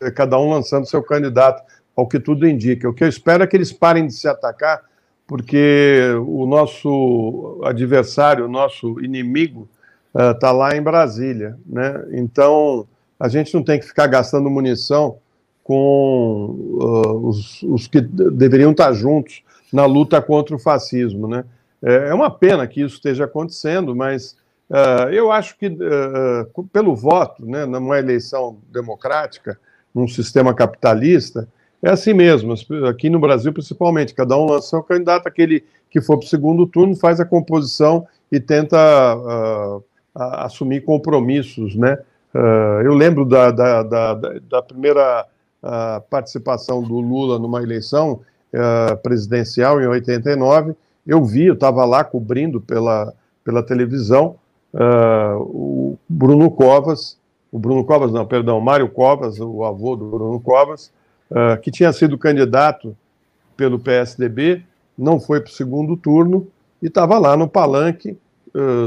eh, 0.00 0.10
cada 0.10 0.36
um 0.38 0.50
lançando 0.50 0.84
seu 0.84 1.00
candidato, 1.00 1.62
ao 1.96 2.08
que 2.08 2.18
tudo 2.18 2.46
indica. 2.46 2.88
O 2.88 2.92
que 2.92 3.04
eu 3.04 3.08
espero 3.08 3.44
é 3.44 3.46
que 3.46 3.56
eles 3.56 3.72
parem 3.72 4.08
de 4.08 4.14
se 4.14 4.26
atacar, 4.26 4.82
porque 5.28 6.00
o 6.26 6.44
nosso 6.44 7.60
adversário, 7.62 8.46
o 8.46 8.48
nosso 8.48 9.00
inimigo, 9.00 9.68
está 10.12 10.52
uh, 10.52 10.56
lá 10.56 10.76
em 10.76 10.82
Brasília. 10.82 11.56
Né? 11.64 12.04
Então, 12.14 12.84
a 13.18 13.28
gente 13.28 13.54
não 13.54 13.62
tem 13.62 13.78
que 13.78 13.86
ficar 13.86 14.08
gastando 14.08 14.50
munição 14.50 15.18
com 15.62 16.54
os, 17.22 17.62
os, 17.62 17.86
que 17.86 18.00
deveriam 18.00 18.72
estar 18.72 18.92
juntos 18.92 19.42
na 19.72 19.86
luta 19.86 20.20
contra 20.22 20.54
o 20.54 20.58
fascismo. 20.58 21.28
Né? 21.28 21.44
É, 21.82 22.08
é 22.08 22.14
uma 22.14 22.30
pena 22.30 22.66
que 22.66 22.80
isso 22.80 22.96
esteja 22.96 23.24
acontecendo, 23.24 23.94
mas 23.94 24.36
uh, 24.70 25.08
eu 25.10 25.30
acho 25.30 25.56
que, 25.58 25.66
uh, 25.66 26.64
pelo 26.72 26.94
voto, 26.94 27.44
né, 27.44 27.66
numa 27.66 27.98
eleição 27.98 28.58
democrática, 28.72 29.58
num 29.94 30.08
sistema 30.08 30.54
capitalista, 30.54 31.48
é 31.82 31.90
assim 31.90 32.14
mesmo, 32.14 32.54
aqui 32.88 33.10
no 33.10 33.20
Brasil 33.20 33.52
principalmente, 33.52 34.14
cada 34.14 34.36
um 34.38 34.46
lança 34.46 34.78
um 34.78 34.82
candidato, 34.82 35.26
aquele 35.26 35.62
que 35.90 36.00
for 36.00 36.16
para 36.16 36.24
o 36.24 36.28
segundo 36.28 36.66
turno 36.66 36.96
faz 36.96 37.20
a 37.20 37.24
composição 37.26 38.06
e 38.32 38.40
tenta 38.40 38.76
uh, 39.16 39.84
assumir 40.14 40.80
compromissos, 40.80 41.76
né? 41.76 41.98
Uh, 42.34 42.80
eu 42.82 42.94
lembro 42.94 43.24
da, 43.24 43.50
da, 43.52 43.82
da, 43.82 44.14
da 44.14 44.62
primeira 44.62 45.24
uh, 45.62 46.00
participação 46.10 46.82
do 46.82 46.98
Lula 46.98 47.38
numa 47.38 47.62
eleição, 47.62 48.22
uh, 48.54 48.96
presidencial 48.98 49.80
em 49.80 49.86
89. 49.86 50.74
Eu 51.06 51.24
vi, 51.24 51.46
eu 51.46 51.54
estava 51.54 51.84
lá 51.84 52.04
cobrindo 52.04 52.60
pela, 52.60 53.12
pela 53.44 53.62
televisão 53.62 54.36
uh, 54.72 55.40
o 55.40 55.98
Bruno 56.08 56.50
Covas, 56.50 57.18
o 57.52 57.58
Bruno 57.58 57.84
Covas, 57.84 58.12
não, 58.12 58.24
perdão, 58.24 58.60
Mário 58.60 58.88
Covas, 58.88 59.38
o 59.38 59.64
avô 59.64 59.96
do 59.96 60.06
Bruno 60.06 60.40
Covas, 60.40 60.90
uh, 61.30 61.60
que 61.60 61.70
tinha 61.70 61.92
sido 61.92 62.16
candidato 62.16 62.96
pelo 63.56 63.78
PSDB, 63.78 64.62
não 64.96 65.20
foi 65.20 65.40
para 65.40 65.50
o 65.50 65.54
segundo 65.54 65.96
turno 65.96 66.46
e 66.82 66.86
estava 66.86 67.18
lá 67.18 67.36
no 67.36 67.48
palanque 67.48 68.16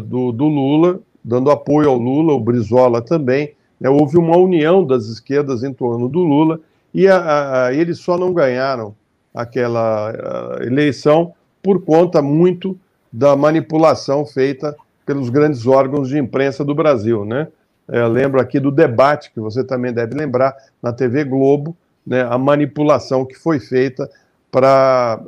do, 0.05 0.31
do 0.31 0.45
Lula, 0.45 1.01
dando 1.21 1.51
apoio 1.51 1.89
ao 1.89 1.97
Lula, 1.97 2.31
o 2.31 2.39
Brizola 2.39 3.01
também. 3.01 3.53
Né, 3.79 3.89
houve 3.89 4.17
uma 4.17 4.37
união 4.37 4.85
das 4.85 5.07
esquerdas 5.07 5.61
em 5.61 5.73
torno 5.73 6.07
do 6.07 6.19
Lula 6.19 6.61
e 6.93 7.05
a, 7.07 7.65
a, 7.65 7.73
eles 7.73 7.99
só 7.99 8.17
não 8.17 8.33
ganharam 8.33 8.95
aquela 9.37 10.11
uh, 10.11 10.63
eleição 10.63 11.33
por 11.61 11.83
conta 11.83 12.21
muito 12.21 12.77
da 13.11 13.35
manipulação 13.35 14.25
feita 14.25 14.75
pelos 15.05 15.29
grandes 15.29 15.65
órgãos 15.65 16.09
de 16.09 16.17
imprensa 16.17 16.65
do 16.65 16.75
Brasil, 16.75 17.23
né? 17.23 17.47
Eu 17.87 18.05
é, 18.05 18.07
lembro 18.07 18.41
aqui 18.41 18.59
do 18.59 18.69
debate 18.69 19.31
que 19.31 19.39
você 19.39 19.63
também 19.63 19.93
deve 19.93 20.13
lembrar 20.13 20.53
na 20.83 20.91
TV 20.91 21.23
Globo, 21.23 21.75
né? 22.05 22.27
A 22.29 22.37
manipulação 22.37 23.25
que 23.25 23.35
foi 23.35 23.59
feita 23.59 24.09
para. 24.51 25.19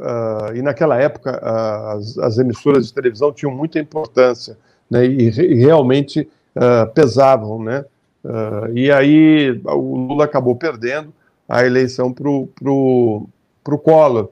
Uh, 0.52 0.56
e 0.56 0.62
naquela 0.62 0.98
época, 0.98 1.40
uh, 1.42 1.98
as, 1.98 2.18
as, 2.18 2.38
emissoras 2.38 2.88
de 2.88 2.94
televisão 2.94 3.32
tinham 3.32 3.54
muita 3.54 3.80
importância 3.80 4.58
né, 4.90 5.06
e, 5.06 5.30
e 5.30 5.56
realmente 5.56 6.28
uh, 6.56 6.92
pesavam. 6.94 7.64
Né? 7.64 7.86
e 8.74 8.92
aí 8.92 9.62
o 9.64 9.96
Lula 9.96 10.26
acabou 10.26 10.54
perdendo 10.54 11.14
a 11.48 11.66
eleição 11.66 12.12
para 12.12 12.30
o 12.30 13.30
Collor. 13.64 14.30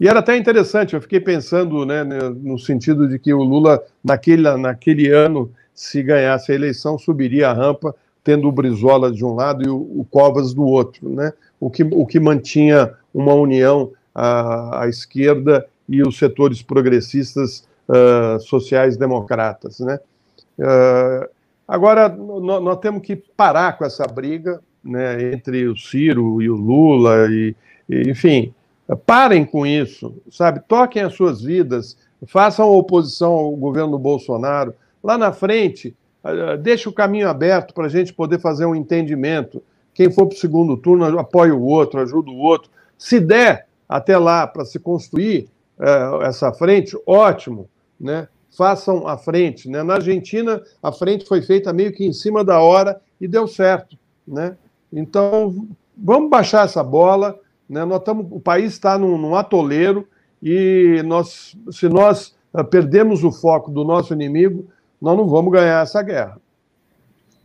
E 0.00 0.08
era 0.08 0.20
até 0.20 0.36
interessante, 0.36 0.94
eu 0.94 1.00
fiquei 1.00 1.18
pensando 1.18 1.84
né, 1.84 2.04
no 2.04 2.58
sentido 2.58 3.08
de 3.08 3.18
que 3.18 3.34
o 3.34 3.42
Lula, 3.42 3.82
naquele, 4.02 4.56
naquele 4.56 5.08
ano, 5.10 5.50
se 5.74 6.02
ganhasse 6.02 6.52
a 6.52 6.54
eleição, 6.54 6.96
subiria 6.96 7.50
a 7.50 7.52
rampa, 7.52 7.94
tendo 8.22 8.46
o 8.48 8.52
Brizola 8.52 9.10
de 9.10 9.24
um 9.24 9.34
lado 9.34 9.64
e 9.64 9.68
o, 9.68 9.76
o 9.76 10.06
Covas 10.08 10.54
do 10.54 10.64
outro, 10.64 11.08
né? 11.08 11.32
o, 11.58 11.70
que, 11.70 11.82
o 11.82 12.06
que 12.06 12.20
mantinha 12.20 12.92
uma 13.12 13.34
união 13.34 13.90
à, 14.14 14.84
à 14.84 14.88
esquerda 14.88 15.66
e 15.88 16.02
os 16.02 16.18
setores 16.18 16.62
progressistas 16.62 17.66
uh, 17.88 18.38
sociais-democratas. 18.40 19.80
Né? 19.80 19.98
Uh, 20.58 21.28
agora, 21.66 22.08
nós 22.08 22.78
temos 22.78 23.02
que 23.02 23.16
parar 23.16 23.78
com 23.78 23.84
essa 23.84 24.06
briga 24.06 24.60
né, 24.84 25.32
entre 25.32 25.66
o 25.66 25.76
Ciro 25.76 26.40
e 26.40 26.48
o 26.48 26.54
Lula, 26.56 27.26
e, 27.30 27.54
e, 27.88 28.10
enfim, 28.10 28.52
parem 28.96 29.44
com 29.44 29.66
isso, 29.66 30.14
sabe? 30.30 30.60
Toquem 30.66 31.02
as 31.02 31.14
suas 31.14 31.42
vidas, 31.42 31.96
façam 32.26 32.70
oposição 32.70 33.32
ao 33.32 33.50
governo 33.52 33.98
Bolsonaro. 33.98 34.74
Lá 35.02 35.18
na 35.18 35.32
frente, 35.32 35.94
uh, 36.24 36.56
deixe 36.58 36.88
o 36.88 36.92
caminho 36.92 37.28
aberto 37.28 37.74
para 37.74 37.86
a 37.86 37.90
gente 37.90 38.12
poder 38.12 38.40
fazer 38.40 38.66
um 38.66 38.74
entendimento. 38.74 39.62
Quem 39.92 40.10
for 40.10 40.26
para 40.26 40.36
o 40.36 40.38
segundo 40.38 40.76
turno, 40.76 41.18
apoia 41.18 41.54
o 41.54 41.64
outro, 41.64 42.00
ajuda 42.00 42.30
o 42.30 42.38
outro. 42.38 42.70
Se 42.96 43.20
der 43.20 43.66
até 43.88 44.16
lá 44.16 44.46
para 44.46 44.64
se 44.64 44.78
construir 44.78 45.48
uh, 45.78 46.22
essa 46.22 46.52
frente, 46.52 46.96
ótimo, 47.06 47.68
né? 47.98 48.28
Façam 48.56 49.06
a 49.06 49.16
frente. 49.16 49.68
Né? 49.68 49.82
Na 49.82 49.94
Argentina, 49.94 50.60
a 50.82 50.90
frente 50.90 51.24
foi 51.26 51.42
feita 51.42 51.72
meio 51.72 51.92
que 51.92 52.04
em 52.04 52.12
cima 52.12 52.42
da 52.42 52.60
hora 52.60 53.00
e 53.20 53.28
deu 53.28 53.46
certo. 53.46 53.96
Né? 54.26 54.56
Então, 54.92 55.68
vamos 55.96 56.30
baixar 56.30 56.64
essa 56.64 56.82
bola. 56.82 57.38
Né? 57.68 57.84
Nós 57.84 58.02
tamo, 58.02 58.26
o 58.30 58.40
país 58.40 58.72
está 58.72 58.98
num, 58.98 59.18
num, 59.18 59.34
atoleiro 59.34 60.08
e 60.42 61.02
nós, 61.04 61.56
se 61.70 61.88
nós 61.88 62.34
uh, 62.52 62.64
perdemos 62.64 63.22
o 63.24 63.30
foco 63.30 63.70
do 63.70 63.84
nosso 63.84 64.12
inimigo, 64.12 64.66
nós 65.00 65.16
não 65.16 65.28
vamos 65.28 65.52
ganhar 65.52 65.82
essa 65.82 66.02
guerra. 66.02 66.40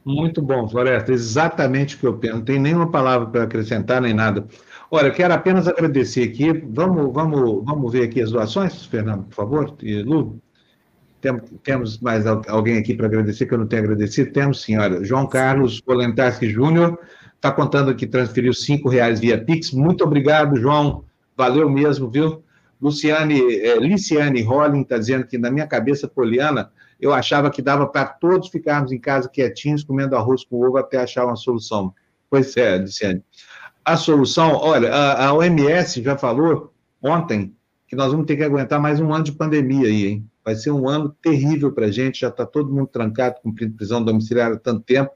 Muito 0.05 0.41
bom, 0.41 0.67
Floresta. 0.67 1.11
Exatamente 1.11 1.95
o 1.95 1.99
que 1.99 2.07
eu 2.07 2.17
penso. 2.17 2.35
Não 2.35 2.43
tem 2.43 2.59
nenhuma 2.59 2.89
palavra 2.91 3.27
para 3.27 3.43
acrescentar, 3.43 4.01
nem 4.01 4.13
nada. 4.13 4.45
Olha, 4.91 5.07
eu 5.07 5.13
quero 5.13 5.33
apenas 5.33 5.67
agradecer 5.67 6.23
aqui. 6.23 6.51
Vamos, 6.51 7.13
vamos, 7.13 7.63
vamos 7.63 7.91
ver 7.91 8.03
aqui 8.03 8.21
as 8.21 8.31
doações, 8.31 8.85
Fernando, 8.85 9.23
por 9.25 9.35
favor. 9.35 9.75
E 9.81 10.03
Lu, 10.03 10.39
tem, 11.21 11.39
temos 11.63 11.99
mais 11.99 12.25
alguém 12.27 12.77
aqui 12.77 12.93
para 12.93 13.07
agradecer 13.07 13.45
que 13.45 13.53
eu 13.53 13.57
não 13.57 13.65
tenho 13.65 13.83
agradecido? 13.83 14.31
Temos, 14.31 14.61
senhora. 14.61 15.03
João 15.05 15.25
Carlos 15.25 15.81
Volentarski 15.85 16.49
Júnior 16.49 16.99
está 17.43 17.51
contando 17.51 17.93
que 17.93 18.07
transferiu 18.07 18.53
cinco 18.53 18.87
reais 18.87 19.19
via 19.19 19.37
Pix. 19.37 19.71
Muito 19.71 20.01
obrigado, 20.01 20.55
João. 20.55 21.03
Valeu 21.35 21.69
mesmo, 21.69 22.09
viu? 22.09 22.41
Luciane, 22.81 23.37
é, 23.57 23.77
Liciane 23.77 24.41
Rolling 24.41 24.83
está 24.83 24.97
dizendo 24.97 25.27
que 25.27 25.37
na 25.37 25.51
minha 25.51 25.67
cabeça 25.67 26.07
poliana 26.07 26.71
eu 27.01 27.13
achava 27.13 27.51
que 27.51 27.61
dava 27.61 27.85
para 27.85 28.05
todos 28.05 28.47
ficarmos 28.47 28.93
em 28.93 28.99
casa 28.99 29.27
quietinhos, 29.27 29.83
comendo 29.83 30.15
arroz 30.15 30.45
com 30.45 30.65
ovo 30.65 30.77
até 30.77 30.97
achar 30.97 31.25
uma 31.25 31.35
solução. 31.35 31.93
Pois 32.29 32.55
é, 32.55 32.77
Luciane. 32.77 33.21
A 33.83 33.97
solução, 33.97 34.53
olha, 34.53 34.93
a, 34.93 35.27
a 35.27 35.33
OMS 35.33 36.01
já 36.01 36.17
falou 36.17 36.73
ontem 37.01 37.53
que 37.89 37.95
nós 37.95 38.13
vamos 38.13 38.25
ter 38.25 38.37
que 38.37 38.43
aguentar 38.43 38.79
mais 38.79 39.01
um 39.01 39.13
ano 39.13 39.25
de 39.25 39.33
pandemia 39.33 39.87
aí, 39.87 40.07
hein? 40.07 40.29
Vai 40.45 40.55
ser 40.55 40.71
um 40.71 40.87
ano 40.87 41.13
terrível 41.21 41.73
para 41.73 41.87
a 41.87 41.91
gente, 41.91 42.21
já 42.21 42.29
está 42.29 42.45
todo 42.45 42.73
mundo 42.73 42.87
trancado, 42.87 43.35
cumprindo 43.43 43.75
prisão 43.75 44.01
domiciliar 44.01 44.53
há 44.53 44.57
tanto 44.57 44.81
tempo. 44.81 45.11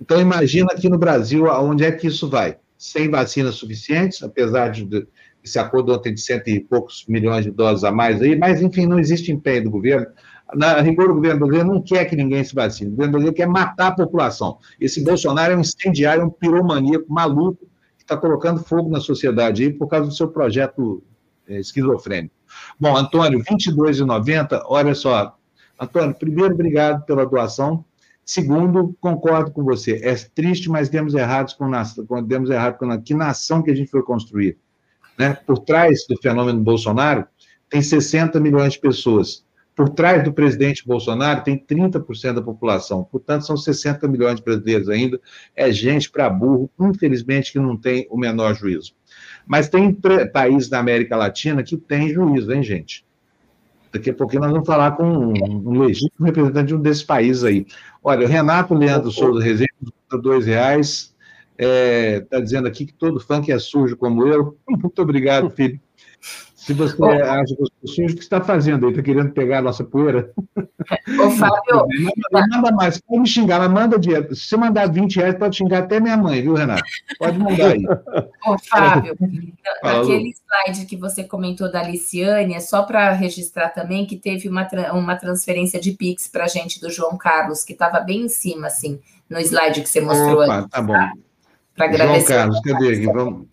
Então, 0.00 0.20
imagina 0.20 0.68
aqui 0.72 0.88
no 0.88 0.98
Brasil, 0.98 1.46
aonde 1.48 1.84
é 1.84 1.92
que 1.92 2.06
isso 2.06 2.28
vai? 2.28 2.56
Sem 2.78 3.10
vacinas 3.10 3.56
suficientes, 3.56 4.22
apesar 4.22 4.68
de, 4.70 5.06
esse 5.44 5.58
acordo 5.58 5.92
ontem 5.92 6.14
de 6.14 6.20
cento 6.20 6.48
e 6.48 6.60
poucos 6.60 7.04
milhões 7.06 7.44
de 7.44 7.50
doses 7.50 7.84
a 7.84 7.92
mais 7.92 8.22
aí, 8.22 8.36
mas, 8.36 8.62
enfim, 8.62 8.86
não 8.86 8.98
existe 8.98 9.30
empenho 9.30 9.64
do 9.64 9.70
governo. 9.70 10.06
Na 10.54 10.80
rigor, 10.80 11.10
o 11.10 11.14
governo 11.14 11.40
brasileiro 11.40 11.72
não 11.74 11.82
quer 11.82 12.06
que 12.06 12.16
ninguém 12.16 12.42
se 12.42 12.54
vacine. 12.54 12.88
O 12.88 12.92
governo 12.92 13.12
brasileiro 13.12 13.36
quer 13.36 13.46
matar 13.46 13.88
a 13.88 13.92
população. 13.92 14.58
Esse 14.80 15.04
Bolsonaro 15.04 15.52
é 15.52 15.56
um 15.56 15.60
incendiário, 15.60 16.24
um 16.24 16.30
piromaníaco 16.30 17.12
maluco 17.12 17.66
que 17.96 18.02
está 18.02 18.16
colocando 18.16 18.64
fogo 18.64 18.90
na 18.90 19.00
sociedade 19.00 19.62
aí 19.62 19.72
por 19.72 19.86
causa 19.86 20.08
do 20.08 20.14
seu 20.14 20.28
projeto 20.28 21.04
é, 21.46 21.60
esquizofrênico. 21.60 22.34
Bom, 22.78 22.96
Antônio, 22.96 23.38
R$ 23.38 23.44
22,90, 23.44 24.62
olha 24.64 24.94
só. 24.94 25.36
Antônio, 25.78 26.14
primeiro, 26.14 26.54
obrigado 26.54 27.04
pela 27.04 27.24
doação. 27.24 27.84
Segundo, 28.32 28.96
concordo 29.00 29.50
com 29.50 29.64
você. 29.64 30.00
É 30.04 30.14
triste, 30.14 30.70
mas 30.70 30.88
demos 30.88 31.14
errados 31.14 31.52
com, 31.52 31.68
demos 32.22 32.48
errado 32.48 32.78
com 32.78 33.02
que 33.02 33.12
nação 33.12 33.60
que 33.60 33.72
a 33.72 33.74
gente 33.74 33.90
foi 33.90 34.04
construir. 34.04 34.56
Né? 35.18 35.34
Por 35.34 35.58
trás 35.58 36.06
do 36.08 36.16
fenômeno 36.16 36.60
Bolsonaro, 36.60 37.26
tem 37.68 37.82
60 37.82 38.38
milhões 38.38 38.74
de 38.74 38.78
pessoas. 38.78 39.44
Por 39.74 39.88
trás 39.88 40.22
do 40.22 40.32
presidente 40.32 40.86
Bolsonaro 40.86 41.42
tem 41.42 41.58
30% 41.58 42.34
da 42.34 42.40
população. 42.40 43.02
Portanto, 43.02 43.46
são 43.46 43.56
60 43.56 44.06
milhões 44.06 44.36
de 44.36 44.44
brasileiros 44.44 44.88
ainda. 44.88 45.20
É 45.56 45.72
gente 45.72 46.08
para 46.08 46.30
burro, 46.30 46.70
infelizmente, 46.78 47.50
que 47.50 47.58
não 47.58 47.76
tem 47.76 48.06
o 48.08 48.16
menor 48.16 48.54
juízo. 48.54 48.94
Mas 49.44 49.68
tem 49.68 49.92
países 50.32 50.68
da 50.68 50.78
América 50.78 51.16
Latina 51.16 51.64
que 51.64 51.76
tem 51.76 52.08
juízo, 52.10 52.52
hein, 52.52 52.62
gente? 52.62 53.04
Daqui 53.92 54.10
a 54.10 54.14
pouquinho 54.14 54.42
nós 54.42 54.52
vamos 54.52 54.66
falar 54.66 54.92
com 54.92 55.04
um, 55.04 55.34
um 55.68 55.80
legítimo 55.80 56.24
representante 56.24 56.68
de 56.68 56.74
um 56.74 56.80
desses 56.80 57.02
países 57.02 57.42
aí. 57.42 57.66
Olha, 58.02 58.24
o 58.26 58.28
Renato 58.28 58.74
Leandro 58.74 59.10
Souza 59.10 59.42
Rezende, 59.42 59.70
dois 60.22 60.46
reais, 60.46 61.14
está 61.58 61.66
é, 61.66 62.20
tá 62.20 62.40
dizendo 62.40 62.68
aqui 62.68 62.86
que 62.86 62.94
todo 62.94 63.20
funk 63.20 63.50
é 63.50 63.58
sujo 63.58 63.96
como 63.96 64.26
eu. 64.26 64.56
Muito 64.68 65.02
obrigado, 65.02 65.50
filho. 65.50 65.80
Se 66.70 66.74
você 66.74 67.02
acha 67.02 67.56
que 67.56 67.62
eu 67.62 67.66
sou 67.66 67.94
sujo, 67.94 68.14
o 68.14 68.16
que 68.16 68.22
está 68.22 68.40
fazendo 68.40 68.86
aí? 68.86 68.92
Está 68.92 69.02
querendo 69.02 69.32
pegar 69.32 69.58
a 69.58 69.62
nossa 69.62 69.82
poeira? 69.82 70.32
Ô, 70.56 71.30
Fábio. 71.30 71.84
Manda, 72.30 72.46
manda, 72.48 72.70
mais, 72.70 73.00
pode 73.00 73.22
me 73.22 73.26
xingar, 73.26 73.58
mas 73.58 73.72
manda 73.72 73.98
dinheiro. 73.98 74.32
Se 74.36 74.42
você 74.46 74.56
mandar 74.56 74.88
20 74.88 75.16
reais, 75.16 75.34
pode 75.36 75.56
xingar 75.56 75.80
até 75.80 75.98
minha 75.98 76.16
mãe, 76.16 76.40
viu, 76.40 76.54
Renato? 76.54 76.84
Pode 77.18 77.40
mandar 77.40 77.72
aí. 77.72 77.82
Ô, 78.46 78.56
Fábio, 78.68 79.16
aquele 79.82 80.32
slide 80.32 80.86
que 80.86 80.96
você 80.96 81.24
comentou 81.24 81.72
da 81.72 81.82
Liciane, 81.82 82.54
é 82.54 82.60
só 82.60 82.84
para 82.84 83.10
registrar 83.14 83.70
também 83.70 84.06
que 84.06 84.16
teve 84.16 84.48
uma, 84.48 84.68
uma 84.92 85.16
transferência 85.16 85.80
de 85.80 85.90
Pix 85.90 86.28
para 86.28 86.44
a 86.44 86.48
gente 86.48 86.80
do 86.80 86.88
João 86.88 87.18
Carlos, 87.18 87.64
que 87.64 87.72
estava 87.72 87.98
bem 87.98 88.26
em 88.26 88.28
cima, 88.28 88.68
assim, 88.68 89.00
no 89.28 89.40
slide 89.40 89.80
que 89.80 89.88
você 89.88 90.00
mostrou. 90.00 90.44
Opa, 90.44 90.68
tá 90.70 90.80
bom. 90.80 90.94
Para 91.74 91.86
agradecer. 91.86 92.28
João 92.28 92.38
Carlos, 92.38 92.60
cadê 92.60 92.88
aqui? 92.94 93.06
Vamos. 93.06 93.49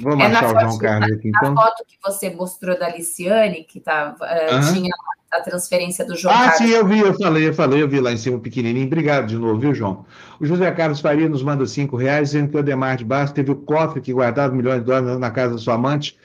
Vamos 0.00 0.24
é 0.24 0.26
achar 0.26 0.56
o 0.56 0.60
João 0.60 0.78
Carlos 0.78 1.12
aqui, 1.12 1.28
então. 1.28 1.52
A 1.52 1.62
foto 1.62 1.84
que 1.86 1.96
você 2.02 2.30
mostrou 2.30 2.78
da 2.78 2.88
Liciane, 2.88 3.64
que 3.64 3.80
tá, 3.80 4.14
uh, 4.20 4.72
tinha 4.72 4.90
a 5.30 5.40
transferência 5.40 6.04
do 6.04 6.16
João 6.16 6.34
ah, 6.34 6.38
Carlos. 6.38 6.54
Ah, 6.54 6.64
sim, 6.64 6.70
eu 6.70 6.86
vi, 6.86 7.00
eu 7.00 7.14
falei, 7.14 7.48
eu 7.48 7.54
falei, 7.54 7.82
eu 7.82 7.88
vi 7.88 8.00
lá 8.00 8.12
em 8.12 8.16
cima 8.16 8.38
pequenininho. 8.38 8.86
Obrigado 8.86 9.26
de 9.26 9.36
novo, 9.36 9.58
viu, 9.58 9.74
João? 9.74 10.04
O 10.40 10.46
José 10.46 10.70
Carlos 10.72 11.00
Faria 11.00 11.28
nos 11.28 11.42
manda 11.42 11.66
cinco 11.66 11.96
reais, 11.96 12.30
dizendo 12.30 12.50
que 12.50 12.56
o 12.56 12.60
Ademar 12.60 12.96
de 12.96 13.04
Barros 13.04 13.32
teve 13.32 13.50
o 13.50 13.56
cofre 13.56 14.00
que 14.00 14.12
guardava 14.12 14.54
milhões 14.54 14.80
de 14.80 14.86
dólares 14.86 15.18
na 15.18 15.30
casa 15.30 15.54
da 15.54 15.58
sua 15.58 15.74
amante, 15.74 16.16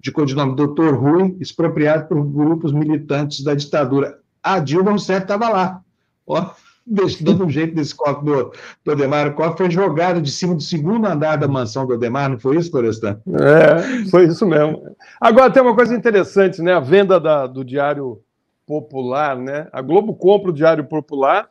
de 0.00 0.10
codinome 0.12 0.54
Doutor 0.54 0.94
Rui, 0.94 1.36
expropriado 1.40 2.08
por 2.08 2.22
grupos 2.24 2.72
militantes 2.72 3.42
da 3.42 3.54
ditadura. 3.54 4.18
A 4.42 4.58
Dilma, 4.58 4.98
certo, 4.98 5.22
estava 5.22 5.48
lá. 5.48 5.80
Ó 6.26 6.50
dando 6.86 7.44
um 7.44 7.50
jeito 7.50 7.74
desse 7.74 7.94
copo 7.94 8.24
do, 8.24 8.52
do 8.84 8.92
Odemar. 8.92 9.28
O 9.28 9.34
copo 9.34 9.56
foi 9.56 9.70
jogado 9.70 10.20
de 10.20 10.30
cima 10.30 10.54
do 10.54 10.62
segundo 10.62 11.06
andar 11.06 11.36
da 11.36 11.48
mansão 11.48 11.86
do 11.86 11.94
Odemar, 11.94 12.30
não 12.30 12.38
foi 12.38 12.56
isso, 12.56 12.70
Florestan? 12.70 13.20
É, 13.28 14.08
foi 14.10 14.26
isso 14.26 14.46
mesmo. 14.46 14.96
Agora 15.20 15.50
tem 15.50 15.62
uma 15.62 15.74
coisa 15.74 15.94
interessante, 15.94 16.60
né? 16.60 16.74
A 16.74 16.80
venda 16.80 17.20
da, 17.20 17.46
do 17.46 17.64
Diário 17.64 18.20
Popular, 18.66 19.36
né? 19.36 19.68
A 19.72 19.80
Globo 19.80 20.14
compra 20.14 20.50
o 20.50 20.54
Diário 20.54 20.84
Popular 20.84 21.48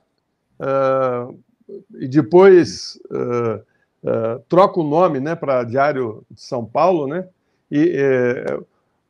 uh, 0.60 1.38
e 2.00 2.08
depois 2.08 3.00
uh, 3.10 3.62
uh, 4.04 4.40
troca 4.50 4.80
o 4.80 4.84
nome, 4.84 5.20
né, 5.20 5.36
para 5.36 5.64
Diário 5.64 6.24
de 6.30 6.42
São 6.42 6.66
Paulo, 6.66 7.08
né? 7.08 7.28
E 7.72 7.96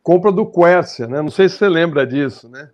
compra 0.03 0.31
do 0.31 0.45
Quércia, 0.45 1.07
né? 1.07 1.19
Não 1.19 1.31
sei 1.31 1.49
se 1.49 1.57
você 1.57 1.68
lembra 1.68 2.06
disso, 2.06 2.48
né? 2.48 2.69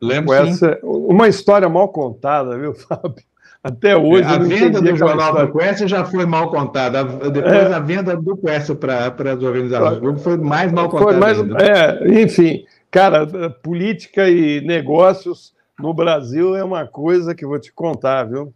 Lembro 0.00 0.32
essa. 0.34 0.78
Uma 0.82 1.28
história 1.28 1.68
mal 1.68 1.88
contada, 1.88 2.56
viu, 2.58 2.74
Fábio? 2.74 3.22
Até 3.62 3.96
hoje. 3.96 4.22
A 4.22 4.38
venda 4.38 4.80
do 4.80 4.96
jornal 4.96 5.46
do 5.46 5.52
Quest 5.52 5.86
já 5.86 6.04
foi 6.04 6.24
mal 6.24 6.50
contada. 6.50 7.04
Depois 7.04 7.70
é. 7.70 7.74
a 7.74 7.80
venda 7.80 8.16
do 8.16 8.36
Quest 8.36 8.74
para 8.76 9.08
as 9.08 9.42
organizações 9.42 10.22
foi 10.22 10.36
mais 10.36 10.72
mal 10.72 10.88
contada. 10.88 11.12
Foi 11.12 11.20
mais, 11.20 11.38
é, 11.60 12.22
enfim, 12.22 12.64
cara, 12.90 13.26
política 13.62 14.28
e 14.28 14.60
negócios 14.60 15.52
no 15.78 15.92
Brasil 15.92 16.56
é 16.56 16.62
uma 16.62 16.86
coisa 16.86 17.34
que 17.34 17.44
eu 17.44 17.48
vou 17.48 17.58
te 17.58 17.72
contar, 17.72 18.24
viu? 18.24 18.52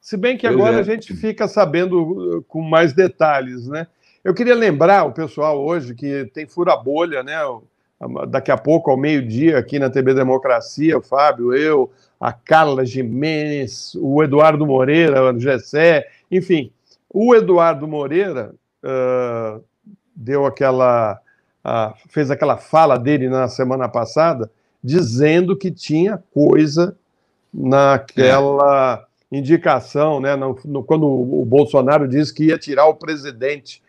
Se 0.00 0.16
bem 0.16 0.36
que 0.36 0.46
agora 0.46 0.76
é. 0.76 0.80
a 0.80 0.82
gente 0.82 1.14
fica 1.14 1.48
sabendo 1.48 2.36
uh, 2.38 2.42
com 2.42 2.60
mais 2.60 2.92
detalhes, 2.92 3.66
né? 3.66 3.86
Eu 4.22 4.34
queria 4.34 4.54
lembrar 4.54 5.04
o 5.04 5.12
pessoal 5.12 5.64
hoje 5.64 5.94
que 5.94 6.30
tem 6.32 6.46
fura-bolha, 6.46 7.22
né? 7.22 7.36
Daqui 8.28 8.50
a 8.50 8.58
pouco, 8.58 8.90
ao 8.90 8.96
meio-dia, 8.96 9.58
aqui 9.58 9.78
na 9.78 9.88
TV 9.88 10.12
Democracia, 10.12 10.98
o 10.98 11.02
Fábio, 11.02 11.54
eu, 11.54 11.90
a 12.20 12.30
Carla 12.32 12.84
Jimenez, 12.84 13.96
o 13.98 14.22
Eduardo 14.22 14.66
Moreira, 14.66 15.32
o 15.32 15.38
Gessé, 15.38 16.06
enfim. 16.30 16.70
O 17.08 17.34
Eduardo 17.34 17.88
Moreira 17.88 18.54
uh, 18.84 19.64
deu 20.14 20.44
aquela. 20.44 21.18
Uh, 21.64 21.94
fez 22.08 22.30
aquela 22.30 22.56
fala 22.56 22.96
dele 22.96 23.28
na 23.28 23.48
semana 23.48 23.88
passada, 23.88 24.50
dizendo 24.84 25.56
que 25.56 25.70
tinha 25.70 26.22
coisa 26.32 26.96
naquela 27.52 29.04
indicação, 29.32 30.20
né, 30.20 30.36
no, 30.36 30.56
no, 30.64 30.84
quando 30.84 31.06
o 31.06 31.44
Bolsonaro 31.44 32.06
disse 32.06 32.32
que 32.32 32.44
ia 32.44 32.58
tirar 32.58 32.86
o 32.86 32.94
presidente 32.94 33.82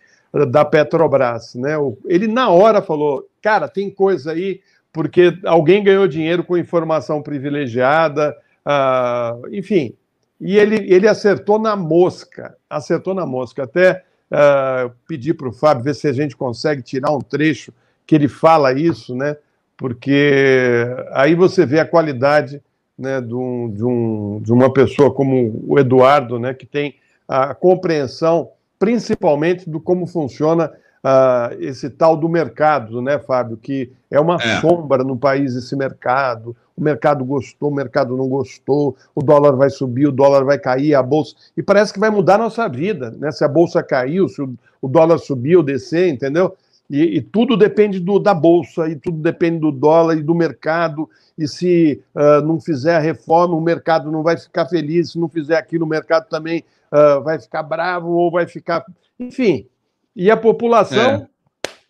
da 0.45 0.64
Petrobras, 0.65 1.55
né? 1.55 1.76
Ele 2.05 2.27
na 2.27 2.49
hora 2.49 2.81
falou, 2.81 3.27
cara, 3.41 3.68
tem 3.68 3.89
coisa 3.89 4.31
aí 4.31 4.61
porque 4.91 5.38
alguém 5.45 5.84
ganhou 5.84 6.07
dinheiro 6.07 6.43
com 6.43 6.57
informação 6.57 7.22
privilegiada, 7.22 8.35
uh, 8.65 9.47
enfim. 9.53 9.93
E 10.39 10.57
ele, 10.57 10.91
ele 10.91 11.07
acertou 11.07 11.59
na 11.59 11.76
mosca, 11.76 12.55
acertou 12.69 13.14
na 13.14 13.26
mosca. 13.26 13.64
Até 13.64 14.03
uh, 14.31 14.91
pedi 15.07 15.34
para 15.34 15.49
o 15.49 15.53
Fábio 15.53 15.84
ver 15.84 15.95
se 15.95 16.07
a 16.07 16.14
gente 16.14 16.35
consegue 16.35 16.81
tirar 16.81 17.11
um 17.11 17.22
trecho 17.22 17.72
que 18.05 18.15
ele 18.15 18.27
fala 18.27 18.73
isso, 18.73 19.15
né? 19.15 19.38
Porque 19.76 20.88
aí 21.11 21.35
você 21.35 21.65
vê 21.65 21.80
a 21.80 21.85
qualidade 21.85 22.61
né, 22.97 23.22
de, 23.22 23.35
um, 23.35 23.69
de, 23.69 23.84
um, 23.85 24.41
de 24.41 24.51
uma 24.51 24.73
pessoa 24.73 25.14
como 25.14 25.64
o 25.68 25.77
Eduardo, 25.77 26.39
né, 26.39 26.53
que 26.53 26.65
tem 26.65 26.95
a 27.27 27.53
compreensão 27.53 28.49
principalmente 28.79 29.69
do 29.69 29.79
como 29.79 30.05
funciona 30.05 30.71
uh, 31.03 31.55
esse 31.59 31.89
tal 31.89 32.15
do 32.15 32.29
mercado, 32.29 33.01
né, 33.01 33.19
Fábio? 33.19 33.57
Que 33.57 33.91
é 34.09 34.19
uma 34.19 34.35
é. 34.35 34.61
sombra 34.61 35.03
no 35.03 35.17
país 35.17 35.55
esse 35.55 35.75
mercado. 35.75 36.55
O 36.75 36.81
mercado 36.83 37.25
gostou, 37.25 37.69
o 37.69 37.75
mercado 37.75 38.15
não 38.15 38.27
gostou, 38.27 38.95
o 39.15 39.23
dólar 39.23 39.55
vai 39.55 39.69
subir, 39.69 40.07
o 40.07 40.11
dólar 40.11 40.43
vai 40.43 40.59
cair, 40.59 40.93
a 40.93 41.01
bolsa. 41.01 41.35
E 41.55 41.63
parece 41.63 41.91
que 41.91 41.99
vai 41.99 42.11
mudar 42.11 42.35
a 42.35 42.39
nossa 42.39 42.67
vida, 42.67 43.11
né? 43.17 43.31
Se 43.31 43.43
a 43.43 43.47
bolsa 43.47 43.81
caiu, 43.81 44.27
se 44.29 44.41
o, 44.41 44.87
dólar 44.87 45.17
subir 45.17 45.55
ou 45.55 45.63
descer, 45.63 46.07
entendeu? 46.07 46.55
E, 46.89 47.17
e, 47.17 47.21
tudo 47.21 47.57
depende 47.57 47.99
do, 47.99 48.17
da 48.17 48.33
bolsa, 48.33 48.87
e 48.87 48.95
tudo 48.95 49.17
depende 49.17 49.59
do 49.59 49.71
dólar 49.71 50.17
e 50.17 50.23
do 50.23 50.33
mercado. 50.33 51.09
E 51.37 51.47
se 51.47 52.01
uh, 52.15 52.45
não 52.45 52.61
fizer 52.61 52.95
a 52.95 52.99
reforma, 52.99 53.55
o 53.55 53.61
mercado 53.61 54.09
não 54.11 54.23
vai 54.23 54.37
ficar 54.37 54.67
feliz. 54.67 55.11
Se 55.11 55.19
não 55.19 55.27
fizer 55.27 55.57
aquilo, 55.57 55.83
o 55.83 55.89
mercado 55.89 56.29
também 56.29 56.63
uh, 56.91 57.23
vai 57.23 57.39
ficar 57.39 57.64
bravo 57.64 58.09
ou 58.09 58.31
vai 58.31 58.47
ficar. 58.47 58.85
Enfim. 59.19 59.68
E 60.15 60.31
a 60.31 60.38
população 60.38 61.11
é. 61.11 61.27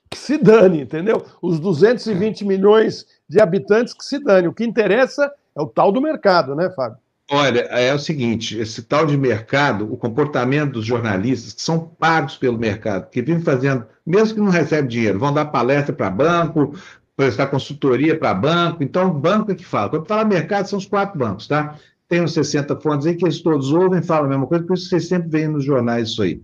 que 0.10 0.18
se 0.18 0.38
dane, 0.38 0.82
entendeu? 0.82 1.26
Os 1.42 1.60
220 1.60 2.46
milhões 2.46 3.06
de 3.28 3.40
habitantes 3.40 3.94
que 3.94 4.04
se 4.04 4.20
dane. 4.20 4.48
O 4.48 4.54
que 4.54 4.66
interessa 4.66 5.32
é 5.56 5.62
o 5.62 5.68
tal 5.68 5.92
do 5.92 6.02
mercado, 6.02 6.56
né, 6.56 6.70
Fábio? 6.70 6.98
Olha, 7.30 7.62
é 7.62 7.94
o 7.94 8.00
seguinte: 8.00 8.58
esse 8.58 8.84
tal 8.84 9.06
de 9.06 9.18
mercado, 9.18 9.92
o 9.92 9.98
comportamento 9.98 10.74
dos 10.74 10.86
jornalistas 10.86 11.54
que 11.54 11.62
são 11.62 11.80
pagos 11.80 12.38
pelo 12.38 12.58
mercado, 12.58 13.10
que 13.10 13.22
vivem 13.22 13.44
fazendo, 13.44 13.86
mesmo 14.06 14.36
que 14.36 14.42
não 14.42 14.50
recebem 14.50 14.88
dinheiro, 14.88 15.20
vão 15.20 15.34
dar 15.34 15.46
palestra 15.46 15.94
para 15.94 16.10
banco, 16.10 16.74
prestar 17.18 17.48
consultoria 17.48 18.18
para 18.18 18.34
banco. 18.34 18.82
Então, 18.82 19.10
banco 19.10 19.52
é 19.52 19.56
que 19.56 19.66
fala. 19.66 19.90
Quando 19.90 20.08
fala 20.08 20.24
mercado, 20.24 20.68
são 20.68 20.80
os 20.80 20.86
quatro 20.86 21.20
bancos, 21.20 21.48
tá? 21.48 21.76
Tem 22.08 22.22
uns 22.22 22.34
60 22.34 22.80
fontes 22.80 23.06
aí 23.06 23.16
que 23.16 23.26
eles 23.26 23.42
todos 23.42 23.72
ouvem, 23.72 24.02
falam 24.02 24.26
a 24.26 24.30
mesma 24.30 24.48
coisa, 24.48 24.64
por 24.64 24.76
isso 24.76 24.90
vocês 24.90 25.08
sempre 25.08 25.30
veem 25.30 25.50
nos 25.50 25.64
jornais 25.64 26.10
isso 26.10 26.22
aí. 26.22 26.42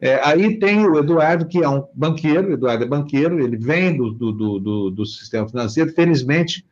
É, 0.00 0.20
aí 0.24 0.58
tem 0.58 0.86
o 0.86 0.98
Eduardo, 0.98 1.46
que 1.46 1.62
é 1.62 1.68
um 1.68 1.84
banqueiro, 1.92 2.52
Eduardo 2.52 2.84
é 2.84 2.86
banqueiro, 2.86 3.40
ele 3.40 3.56
vem 3.56 3.96
do, 3.96 4.12
do, 4.12 4.32
do, 4.32 4.90
do 4.90 5.06
sistema 5.06 5.48
financeiro, 5.48 5.92
felizmente 5.92 6.64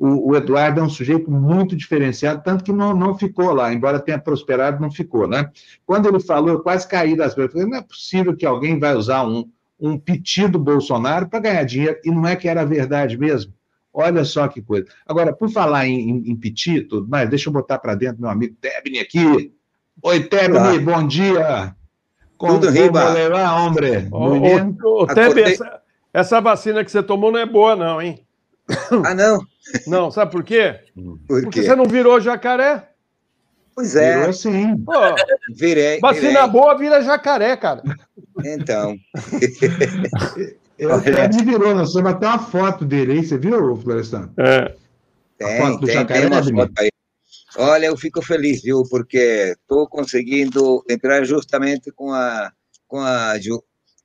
o, 0.00 0.30
o, 0.30 0.36
Eduardo 0.36 0.80
é 0.80 0.82
um 0.82 0.88
sujeito 0.88 1.30
muito 1.30 1.76
diferenciado, 1.76 2.42
tanto 2.42 2.64
que 2.64 2.72
não, 2.72 2.96
não 2.96 3.18
ficou 3.18 3.52
lá, 3.52 3.70
embora 3.70 4.00
tenha 4.00 4.18
prosperado, 4.18 4.80
não 4.80 4.90
ficou, 4.90 5.28
né? 5.28 5.50
Quando 5.84 6.08
ele 6.08 6.18
falou, 6.18 6.48
eu 6.48 6.60
quase 6.60 6.88
caí 6.88 7.14
das 7.14 7.34
pernas, 7.34 7.52
falei, 7.52 7.68
não 7.68 7.76
é 7.76 7.82
possível 7.82 8.34
que 8.34 8.46
alguém 8.46 8.78
vai 8.78 8.94
usar 8.96 9.26
um, 9.26 9.46
um 9.78 9.98
piti 9.98 10.48
do 10.48 10.58
Bolsonaro 10.58 11.28
para 11.28 11.40
ganhar 11.40 11.64
dinheiro, 11.64 11.98
e 12.02 12.10
não 12.10 12.26
é 12.26 12.34
que 12.34 12.48
era 12.48 12.64
verdade 12.64 13.18
mesmo. 13.18 13.52
Olha 14.00 14.24
só 14.24 14.48
que 14.48 14.62
coisa. 14.62 14.86
Agora, 15.06 15.32
por 15.32 15.50
falar 15.50 15.86
em, 15.86 16.10
em, 16.10 16.30
em 16.30 16.36
piti, 16.36 16.80
tudo 16.80 17.08
mais, 17.08 17.28
deixa 17.28 17.48
eu 17.48 17.52
botar 17.52 17.78
para 17.78 17.94
dentro 17.94 18.20
meu 18.20 18.30
amigo 18.30 18.56
Tebni 18.60 18.98
aqui. 18.98 19.52
Oi, 20.02 20.20
Tebni, 20.24 20.78
bom 20.78 21.06
dia. 21.06 21.74
Com, 22.36 22.48
tudo 22.48 22.70
riba. 22.70 23.10
Levar, 23.10 23.60
hombre. 23.60 24.08
Ô, 24.10 25.02
ô, 25.02 25.06
Tebni, 25.06 25.42
essa, 25.42 25.82
essa 26.12 26.40
vacina 26.40 26.84
que 26.84 26.90
você 26.90 27.02
tomou 27.02 27.30
não 27.30 27.38
é 27.38 27.46
boa, 27.46 27.76
não, 27.76 28.00
hein? 28.00 28.24
Ah, 29.04 29.14
não? 29.14 29.40
Não, 29.86 30.10
sabe 30.10 30.32
por 30.32 30.42
quê? 30.42 30.80
Por 31.26 31.42
Porque 31.42 31.62
você 31.62 31.74
não 31.76 31.84
virou 31.84 32.20
jacaré? 32.20 32.90
Pois 33.74 33.94
é. 33.96 34.18
Virou 34.18 34.32
sim. 34.32 34.76
Pô, 34.78 34.92
virei. 35.54 36.00
Vacina 36.00 36.28
virei. 36.28 36.48
boa 36.48 36.76
vira 36.76 37.02
jacaré, 37.02 37.56
cara. 37.56 37.82
Então. 38.44 38.96
Eu 40.78 40.94
até 40.94 41.28
virou, 41.28 41.74
nós 41.74 41.92
vamos 41.92 42.12
até 42.12 42.26
uma 42.26 42.38
foto 42.38 42.86
dele 42.86 43.12
aí, 43.12 43.22
você 43.22 43.36
viu, 43.36 43.76
Florestan? 43.76 44.30
É. 44.38 44.74
Tem, 45.36 45.78
tem, 45.80 46.06
tem 46.06 46.26
uma 46.26 46.42
foto 46.42 46.72
aí. 46.78 46.88
Olha, 47.58 47.86
eu 47.86 47.96
fico 47.98 48.22
feliz, 48.22 48.62
viu, 48.62 48.84
porque 48.88 49.54
estou 49.60 49.86
conseguindo 49.86 50.82
entrar 50.88 51.22
justamente 51.24 51.90
com 51.92 52.12
a, 52.12 52.50
com 52.88 52.98
a 52.98 53.36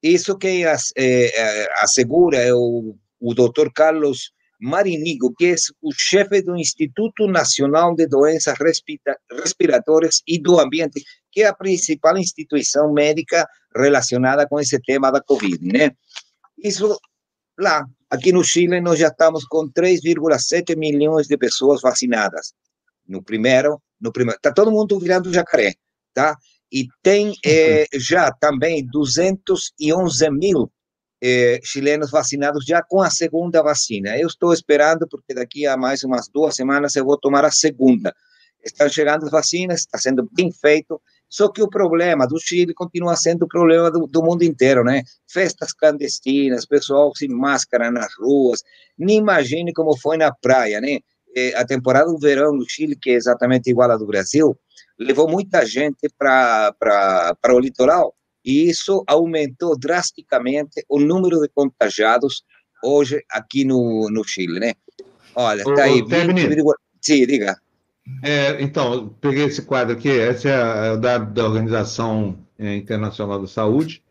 Isso 0.00 0.38
que 0.38 0.64
é, 0.64 0.76
é, 0.96 1.68
assegura 1.82 2.36
é 2.36 2.54
o, 2.54 2.94
o 3.20 3.34
doutor 3.34 3.72
Carlos 3.72 4.30
Marinigo, 4.60 5.34
que 5.36 5.46
é 5.46 5.54
o 5.82 5.90
chefe 5.92 6.40
do 6.42 6.56
Instituto 6.56 7.26
Nacional 7.26 7.92
de 7.96 8.06
Doenças 8.06 8.56
Respiratórias 9.42 10.22
e 10.28 10.40
do 10.40 10.60
Ambiente, 10.60 11.02
que 11.32 11.42
é 11.42 11.48
a 11.48 11.54
principal 11.54 12.16
instituição 12.16 12.92
médica 12.92 13.44
relacionada 13.74 14.46
com 14.46 14.60
esse 14.60 14.80
tema 14.80 15.10
da 15.10 15.20
Covid, 15.20 15.58
né? 15.66 15.90
Isso 16.62 16.96
lá, 17.60 17.84
aqui 18.08 18.32
no 18.32 18.42
Chile, 18.42 18.80
nós 18.80 18.98
já 18.98 19.08
estamos 19.08 19.44
com 19.44 19.68
3,7 19.70 20.76
milhões 20.76 21.26
de 21.26 21.36
pessoas 21.36 21.80
vacinadas. 21.80 22.52
No 23.06 23.22
primeiro, 23.22 23.80
no 24.00 24.12
primeiro, 24.12 24.38
está 24.38 24.52
todo 24.52 24.70
mundo 24.70 24.98
virando 24.98 25.32
jacaré, 25.32 25.74
tá? 26.14 26.36
e 26.72 26.86
tem 27.02 27.34
eh, 27.44 27.86
já 27.94 28.30
também 28.30 28.86
211 28.86 30.30
mil 30.30 30.70
eh, 31.20 31.58
chilenos 31.64 32.10
vacinados 32.10 32.64
já 32.64 32.82
com 32.82 33.02
a 33.02 33.10
segunda 33.10 33.62
vacina. 33.62 34.16
Eu 34.16 34.28
estou 34.28 34.52
esperando, 34.52 35.06
porque 35.08 35.34
daqui 35.34 35.66
a 35.66 35.76
mais 35.76 36.04
umas 36.04 36.28
duas 36.28 36.54
semanas 36.54 36.94
eu 36.94 37.04
vou 37.04 37.18
tomar 37.18 37.44
a 37.44 37.50
segunda. 37.50 38.14
Estão 38.64 38.88
chegando 38.88 39.24
as 39.24 39.30
vacinas, 39.30 39.80
está 39.80 39.98
sendo 39.98 40.28
bem 40.32 40.52
feito, 40.52 41.00
só 41.30 41.48
que 41.48 41.62
o 41.62 41.68
problema 41.68 42.26
do 42.26 42.38
Chile 42.40 42.74
continua 42.74 43.14
sendo 43.16 43.44
o 43.44 43.48
problema 43.48 43.88
do, 43.88 44.06
do 44.06 44.20
mundo 44.20 44.42
inteiro, 44.42 44.82
né? 44.82 45.04
Festas 45.30 45.72
clandestinas, 45.72 46.66
pessoal 46.66 47.14
sem 47.14 47.28
máscara 47.28 47.88
nas 47.90 48.12
ruas, 48.18 48.64
nem 48.98 49.18
imagine 49.18 49.72
como 49.72 49.96
foi 49.96 50.16
na 50.16 50.34
praia, 50.34 50.80
né? 50.80 50.98
Eh, 51.36 51.54
a 51.54 51.64
temporada 51.64 52.10
do 52.10 52.18
verão 52.18 52.52
no 52.52 52.68
Chile, 52.68 52.96
que 53.00 53.10
é 53.10 53.14
exatamente 53.14 53.70
igual 53.70 53.92
à 53.92 53.96
do 53.96 54.06
Brasil, 54.06 54.58
levou 54.98 55.28
muita 55.28 55.64
gente 55.64 56.08
para 56.18 56.74
o 57.48 57.60
litoral, 57.60 58.12
e 58.44 58.68
isso 58.68 59.04
aumentou 59.06 59.78
drasticamente 59.78 60.84
o 60.88 60.98
número 60.98 61.40
de 61.40 61.48
contagiados 61.48 62.42
hoje 62.82 63.22
aqui 63.30 63.64
no, 63.64 64.08
no 64.10 64.24
Chile, 64.24 64.58
né? 64.58 64.72
Olha, 65.36 65.62
está 65.62 65.84
aí. 65.84 66.02
20, 66.02 66.74
Sim, 67.00 67.26
diga. 67.26 67.56
É, 68.22 68.62
então, 68.62 69.14
peguei 69.20 69.44
esse 69.44 69.62
quadro 69.62 69.94
aqui, 69.94 70.08
esse 70.08 70.48
é 70.48 70.92
o 70.92 70.96
dado 70.96 71.32
da 71.32 71.44
Organização 71.44 72.38
é, 72.58 72.76
Internacional 72.76 73.40
da 73.40 73.46
Saúde, 73.46 74.02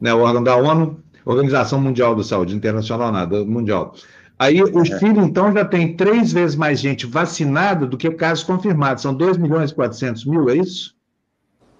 né, 0.00 0.12
o 0.12 0.20
órgão 0.20 0.42
da 0.42 0.56
ONU, 0.56 1.02
Organização 1.24 1.80
Mundial 1.80 2.14
da 2.16 2.24
Saúde, 2.24 2.54
internacional 2.54 3.12
nada, 3.12 3.44
mundial. 3.44 3.94
Aí 4.38 4.60
o 4.60 4.84
Chile, 4.84 5.20
então, 5.20 5.52
já 5.52 5.64
tem 5.64 5.96
três 5.96 6.32
vezes 6.32 6.56
mais 6.56 6.80
gente 6.80 7.06
vacinada 7.06 7.86
do 7.86 7.96
que 7.96 8.10
casos 8.10 8.42
confirmados. 8.42 9.02
São 9.02 9.14
2 9.14 9.36
milhões 9.36 9.70
e 9.70 9.74
400 9.74 10.24
mil, 10.24 10.50
é 10.50 10.56
isso? 10.56 10.96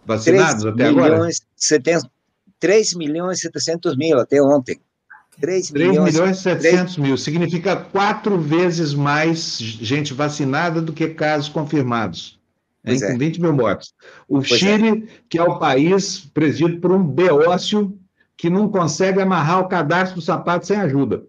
Vacinados 0.06 0.64
até 0.64 0.88
milhões, 0.88 1.12
agora? 1.12 1.30
70, 1.56 2.08
3 2.60 2.94
milhões 2.94 3.38
e 3.38 3.42
700 3.42 3.96
mil 3.96 4.16
até 4.20 4.40
ontem. 4.40 4.80
3, 5.42 5.70
3 5.70 5.90
milhões, 5.90 6.14
milhões 6.14 6.38
e 6.38 6.42
700 6.42 6.94
3... 6.94 6.96
mil. 6.98 7.16
Significa 7.16 7.74
quatro 7.74 8.38
vezes 8.38 8.94
mais 8.94 9.58
gente 9.58 10.14
vacinada 10.14 10.80
do 10.80 10.92
que 10.92 11.08
casos 11.08 11.48
confirmados. 11.48 12.40
Hein, 12.84 12.98
é. 13.02 13.10
Com 13.10 13.18
20 13.18 13.40
mil 13.40 13.52
mortes. 13.52 13.92
O 14.28 14.38
pois 14.38 14.52
é. 14.52 14.56
Chile, 14.56 15.04
é. 15.04 15.20
que 15.28 15.38
é 15.38 15.42
o 15.42 15.58
país 15.58 16.30
presidido 16.32 16.80
por 16.80 16.92
um 16.92 17.02
beócio 17.02 17.98
que 18.36 18.48
não 18.48 18.68
consegue 18.68 19.20
amarrar 19.20 19.60
o 19.60 19.68
cadastro 19.68 20.16
do 20.16 20.22
sapato 20.22 20.66
sem 20.66 20.76
ajuda. 20.76 21.24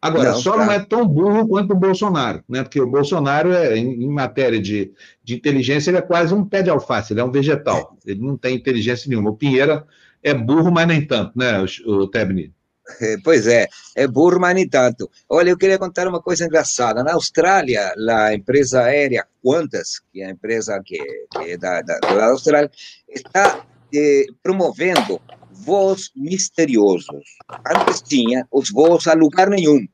Agora, 0.00 0.30
não, 0.30 0.38
só 0.38 0.56
não 0.56 0.70
é 0.70 0.78
tão 0.78 1.06
burro 1.06 1.48
quanto 1.48 1.72
o 1.72 1.76
Bolsonaro, 1.76 2.44
né? 2.48 2.62
Porque 2.62 2.80
o 2.80 2.88
Bolsonaro, 2.88 3.52
é, 3.52 3.76
em, 3.76 4.04
em, 4.04 4.08
matéria 4.08 4.60
de, 4.60 4.92
de 5.24 5.34
inteligência, 5.34 5.90
ele 5.90 5.98
é 5.98 6.02
quase 6.02 6.32
um 6.32 6.44
pé 6.44 6.62
de 6.62 6.70
alface, 6.70 7.12
ele 7.12 7.20
é 7.20 7.24
um 7.24 7.30
vegetal, 7.32 7.96
ele 8.06 8.20
não 8.20 8.36
tem 8.36 8.54
inteligência 8.54 9.08
nenhuma. 9.08 9.30
O 9.30 9.36
Pinheira 9.36 9.84
é 10.22 10.32
burro, 10.32 10.70
mas 10.70 10.86
nem 10.86 11.04
tanto, 11.04 11.36
né, 11.36 11.64
o, 11.86 11.90
o 11.90 12.06
Tebni? 12.06 12.52
É, 13.00 13.16
pois 13.24 13.46
é, 13.46 13.66
é 13.96 14.06
burro, 14.06 14.38
mas 14.38 14.54
nem 14.54 14.68
tanto. 14.68 15.10
Olha, 15.28 15.50
eu 15.50 15.58
queria 15.58 15.78
contar 15.78 16.06
uma 16.06 16.22
coisa 16.22 16.44
engraçada. 16.44 17.02
Na 17.02 17.14
Austrália, 17.14 17.92
a 18.08 18.32
empresa 18.32 18.82
aérea 18.82 19.26
Qantas, 19.44 20.00
que 20.12 20.22
é 20.22 20.26
a 20.26 20.30
empresa 20.30 20.80
que, 20.84 20.98
que 21.32 21.50
é 21.50 21.56
da, 21.56 21.82
da, 21.82 21.98
da 21.98 22.26
Austrália, 22.26 22.70
está 23.08 23.66
eh, 23.92 24.26
promovendo 24.42 25.20
voos 25.50 26.12
misteriosos. 26.14 27.24
Antes 27.66 28.02
tinha 28.02 28.46
os 28.52 28.70
voos 28.70 29.08
a 29.08 29.14
lugar 29.14 29.50
nenhum 29.50 29.86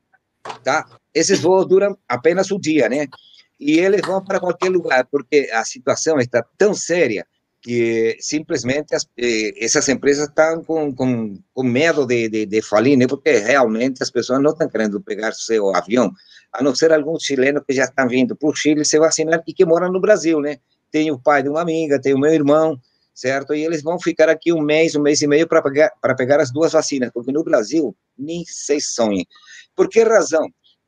tá? 0.63 0.85
Esses 1.13 1.39
voos 1.39 1.67
duram 1.67 1.97
apenas 2.07 2.51
um 2.51 2.59
dia, 2.59 2.89
né? 2.89 3.07
E 3.59 3.79
eles 3.79 4.01
vão 4.01 4.23
para 4.23 4.39
qualquer 4.39 4.69
lugar, 4.69 5.07
porque 5.09 5.49
a 5.53 5.63
situação 5.63 6.19
está 6.19 6.43
tão 6.57 6.73
séria 6.73 7.25
que 7.63 8.17
simplesmente 8.19 8.93
as, 8.93 9.07
eh, 9.17 9.53
essas 9.57 9.87
empresas 9.87 10.27
estão 10.27 10.61
com, 10.65 10.93
com, 10.93 11.39
com 11.53 11.63
medo 11.63 12.05
de, 12.05 12.27
de, 12.27 12.45
de, 12.45 12.61
falir, 12.61 12.97
né? 12.97 13.07
Porque 13.07 13.37
realmente 13.37 14.03
as 14.03 14.11
pessoas 14.11 14.41
não 14.41 14.51
estão 14.51 14.67
querendo 14.67 14.99
pegar 15.01 15.31
seu 15.31 15.73
avião, 15.73 16.11
a 16.51 16.61
não 16.61 16.75
ser 16.75 16.91
alguns 16.91 17.23
chilenos 17.23 17.63
que 17.65 17.73
já 17.73 17.85
estão 17.85 18.05
vindo 18.09 18.35
para 18.35 18.49
o 18.49 18.53
Chile 18.53 18.83
se 18.83 18.99
vacinar 18.99 19.41
e 19.47 19.53
que 19.53 19.65
moram 19.65 19.89
no 19.89 20.01
Brasil, 20.01 20.41
né? 20.41 20.57
Tem 20.91 21.09
o 21.09 21.17
pai 21.17 21.41
de 21.41 21.47
uma 21.47 21.61
amiga, 21.61 22.01
tem 22.01 22.13
o 22.13 22.19
meu 22.19 22.33
irmão, 22.33 22.77
certo? 23.15 23.53
E 23.53 23.63
eles 23.63 23.81
vão 23.81 23.97
ficar 23.97 24.27
aqui 24.27 24.51
um 24.51 24.61
mês, 24.61 24.93
um 24.93 25.01
mês 25.01 25.21
e 25.21 25.27
meio 25.27 25.47
para 25.47 25.61
pegar, 25.61 25.89
pegar 26.17 26.41
as 26.41 26.51
duas 26.51 26.73
vacinas, 26.73 27.11
porque 27.13 27.31
no 27.31 27.45
Brasil 27.45 27.95
nem 28.17 28.43
se 28.45 28.81
sonhem. 28.81 29.25
Por 29.73 29.87
que 29.87 30.03
razão? 30.03 30.45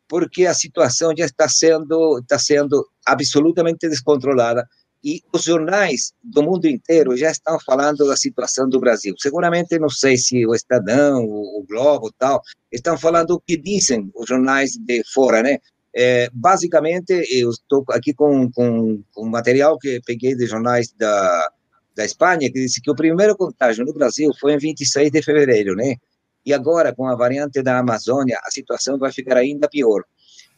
Porque 0.09 0.45
a 0.45 0.53
situação 0.53 1.13
já 1.17 1.25
está 1.25 1.47
sendo, 1.47 2.19
está 2.19 2.37
sendo 2.37 2.85
absolutamente 3.05 3.87
descontrolada 3.87 4.67
e 5.05 5.21
os 5.31 5.43
jornais 5.43 6.13
do 6.23 6.41
mundo 6.41 6.65
inteiro 6.65 7.15
já 7.15 7.29
estão 7.29 7.59
falando 7.59 8.07
da 8.07 8.17
situação 8.17 8.67
do 8.67 8.79
Brasil. 8.79 9.13
Seguramente, 9.19 9.77
não 9.77 9.87
sei 9.87 10.17
se 10.17 10.43
o 10.47 10.55
Estadão, 10.55 11.23
o, 11.23 11.63
Globo 11.69 12.11
tal, 12.17 12.41
estão 12.71 12.97
falando 12.97 13.35
o 13.35 13.39
que 13.39 13.55
dizem 13.55 14.09
os 14.15 14.27
jornais 14.27 14.71
de 14.71 15.03
fora, 15.13 15.43
né? 15.43 15.59
É, 15.95 16.27
basicamente, 16.33 17.13
eu 17.29 17.51
estou 17.51 17.85
aqui 17.89 18.15
com, 18.15 18.51
com, 18.51 19.03
com 19.13 19.29
material 19.29 19.77
que 19.77 20.01
peguei 20.03 20.35
de 20.35 20.47
jornais 20.47 20.91
da, 20.97 21.51
da 21.95 22.03
Espanha, 22.03 22.51
que 22.51 22.59
disse 22.59 22.81
que 22.81 22.89
o 22.89 22.95
primeiro 22.95 23.37
contágio 23.37 23.85
no 23.85 23.93
Brasil 23.93 24.31
foi 24.39 24.53
em 24.53 24.57
26 24.57 25.11
de 25.11 25.21
fevereiro, 25.21 25.75
né? 25.75 25.97
E 26.43 26.51
agora, 26.51 26.93
com 26.95 27.07
a 27.07 27.15
variante 27.15 27.61
da 27.61 27.77
Amazônia, 27.77 28.39
a 28.43 28.49
situação 28.49 28.97
vai 28.97 29.11
ficar 29.11 29.37
ainda 29.37 29.69
pior. 29.69 30.03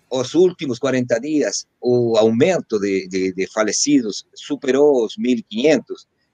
Os 0.09 0.34
últimos 0.35 0.79
40 0.79 1.19
dias, 1.19 1.67
o 1.81 2.17
aumento 2.17 2.79
de, 2.79 3.07
de, 3.07 3.34
de 3.34 3.47
falecidos 3.47 4.25
superou 4.34 5.05
os 5.05 5.17
1.500. 5.17 5.81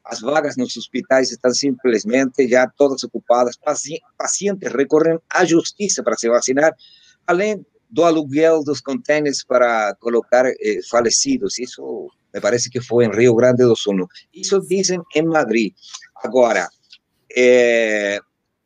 As 0.05 0.19
vagas 0.19 0.57
nos 0.57 0.75
hospitais 0.77 1.31
estão 1.31 1.51
simplesmente 1.51 2.47
já 2.47 2.67
todas 2.67 3.03
ocupadas. 3.03 3.57
Pacientes 4.17 4.71
recorrem 4.71 5.17
à 5.29 5.43
justiça 5.45 6.03
para 6.03 6.17
se 6.17 6.29
vacinar, 6.29 6.73
além 7.25 7.65
do 7.89 8.03
aluguel 8.03 8.63
dos 8.63 8.81
contêineres 8.81 9.43
para 9.43 9.95
colocar 9.99 10.45
eh, 10.47 10.79
falecidos. 10.89 11.57
Isso 11.59 12.09
me 12.33 12.41
parece 12.41 12.69
que 12.69 12.81
foi 12.81 13.05
em 13.05 13.11
Rio 13.11 13.35
Grande 13.35 13.63
do 13.63 13.75
Sul. 13.75 14.07
Isso 14.33 14.59
dizem 14.61 14.99
em 15.15 15.23
Madrid. 15.23 15.73
Agora, 16.23 16.67
eh, 17.35 18.19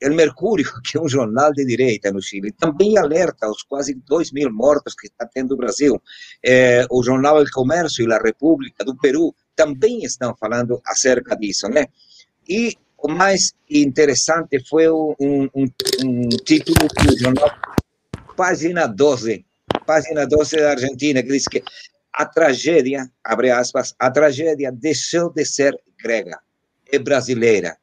o 0.04 0.14
Mercúrio, 0.14 0.66
que 0.86 0.98
é 0.98 1.02
um 1.02 1.10
jornal 1.10 1.52
de 1.54 1.66
direita 1.66 2.12
no 2.12 2.22
Chile, 2.22 2.52
também 2.52 2.98
alerta 2.98 3.50
os 3.50 3.64
quase 3.64 3.94
2 3.94 4.32
mil 4.32 4.52
mortos 4.52 4.94
que 4.96 5.08
está 5.08 5.26
tendo 5.26 5.54
o 5.54 5.58
Brasil. 5.58 6.02
É, 6.44 6.86
o 6.90 7.04
jornal 7.04 7.40
El 7.40 7.50
Comércio 7.52 8.08
e 8.08 8.14
a 8.14 8.20
República 8.20 8.84
do 8.84 8.96
Peru 8.96 9.34
também 9.56 10.04
estão 10.04 10.36
falando 10.40 10.80
acerca 10.86 11.36
disso, 11.36 11.68
né? 11.68 11.88
E 12.48 12.76
o 12.98 13.10
mais 13.10 13.54
interessante 13.70 14.64
foi 14.68 14.90
um, 14.90 15.16
um, 15.20 15.66
um 16.04 16.30
título 16.30 16.88
do 16.88 17.18
jornal 17.18 17.52
Página 18.36 18.88
12, 18.88 19.46
Página 19.86 20.26
12 20.26 20.58
da 20.58 20.72
Argentina, 20.72 21.24
que 21.24 21.30
diz 21.30 21.48
que 21.48 21.64
a 22.14 22.26
tragédia, 22.26 23.12
abre 23.24 23.52
aspas, 23.52 23.94
a 24.00 24.10
tragédia 24.10 24.72
deixou 24.72 25.32
de 25.32 25.46
ser 25.46 25.76
grega, 26.02 26.40
é 26.92 26.98
brasileira 26.98 27.78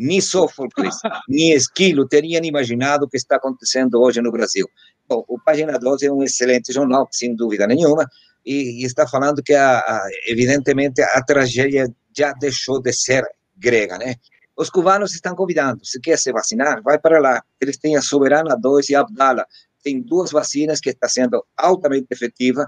ni 0.00 0.22
Sófocles, 0.22 0.96
ni 1.28 1.52
Esquilo 1.52 2.08
teriam 2.08 2.42
imaginado 2.42 3.04
o 3.04 3.08
que 3.08 3.18
está 3.18 3.36
acontecendo 3.36 4.00
hoje 4.00 4.22
no 4.22 4.32
Brasil. 4.32 4.66
Bom, 5.06 5.22
o 5.28 5.38
Página 5.38 5.78
12 5.78 6.06
é 6.06 6.12
um 6.12 6.22
excelente 6.22 6.72
jornal, 6.72 7.06
sem 7.12 7.36
dúvida 7.36 7.66
nenhuma, 7.66 8.08
e, 8.44 8.82
e 8.82 8.84
está 8.84 9.06
falando 9.06 9.42
que, 9.42 9.52
a, 9.52 9.78
a, 9.78 10.08
evidentemente, 10.26 11.02
a 11.02 11.22
tragédia 11.22 11.86
já 12.16 12.32
deixou 12.32 12.80
de 12.80 12.92
ser 12.94 13.24
grega, 13.54 13.98
né? 13.98 14.14
Os 14.56 14.70
cubanos 14.70 15.14
estão 15.14 15.34
convidando, 15.34 15.84
se 15.84 16.00
quer 16.00 16.18
se 16.18 16.32
vacinar, 16.32 16.82
vai 16.82 16.98
para 16.98 17.18
lá. 17.18 17.42
Eles 17.60 17.76
têm 17.76 17.96
a 17.96 18.02
Soberana 18.02 18.56
2 18.56 18.88
e 18.88 18.94
a 18.94 19.00
Abdala. 19.00 19.46
Tem 19.82 20.00
duas 20.00 20.30
vacinas 20.30 20.80
que 20.80 20.90
estão 20.90 21.08
sendo 21.08 21.44
altamente 21.56 22.06
efetivas, 22.10 22.66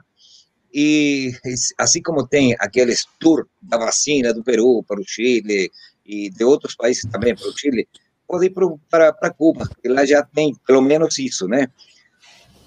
e 0.75 1.33
assim 1.79 2.01
como 2.01 2.27
tem 2.27 2.57
aqueles 2.59 3.07
tour 3.21 3.47
da 3.61 3.77
vacina 3.77 4.33
do 4.33 4.43
Peru 4.43 4.83
para 4.83 5.01
o 5.01 5.05
Chile, 5.07 5.71
e 6.05 6.31
de 6.31 6.45
outros 6.45 6.75
países 6.75 7.09
também, 7.11 7.35
para 7.35 7.49
o 7.49 7.57
Chile, 7.57 7.89
pode 8.27 8.47
ir 8.47 8.55
para 8.91 9.31
Cuba, 9.31 9.69
que 9.81 9.89
lá 9.89 10.05
já 10.05 10.23
tem 10.23 10.55
pelo 10.67 10.83
menos 10.83 11.19
isso, 11.19 11.47
né? 11.47 11.69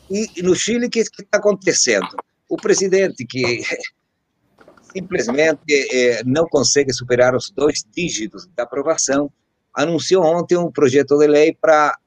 E, 0.10 0.30
e 0.38 0.44
no 0.44 0.56
Chile, 0.56 0.88
o 0.88 0.90
que 0.90 1.00
está 1.00 1.38
acontecendo? 1.38 2.08
O 2.48 2.58
presidente, 2.58 3.26
que 3.26 3.64
simplesmente 4.94 5.88
eh, 5.92 6.22
não 6.26 6.46
consegue 6.48 6.94
superar 6.94 7.36
os 7.36 7.52
dois 7.52 7.84
dígitos 7.94 8.48
da 8.56 8.64
aprovação, 8.64 9.32
anunciou 9.74 10.24
ontem 10.24 10.56
um 10.56 10.72
projeto 10.72 11.18
de 11.18 11.28
lei 11.28 11.54
para 11.60 11.98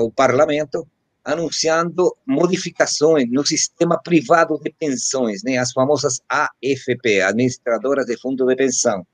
o 0.00 0.10
parlamento, 0.10 0.86
anunciando 1.22 2.16
modificações 2.26 3.28
no 3.30 3.44
sistema 3.44 4.00
privado 4.02 4.58
de 4.58 4.72
pensões, 4.72 5.42
né, 5.42 5.58
as 5.58 5.72
famosas 5.72 6.20
AFP, 6.28 7.20
administradoras 7.20 8.06
de 8.06 8.16
fundo 8.18 8.46
de 8.46 8.56
pensão. 8.56 9.06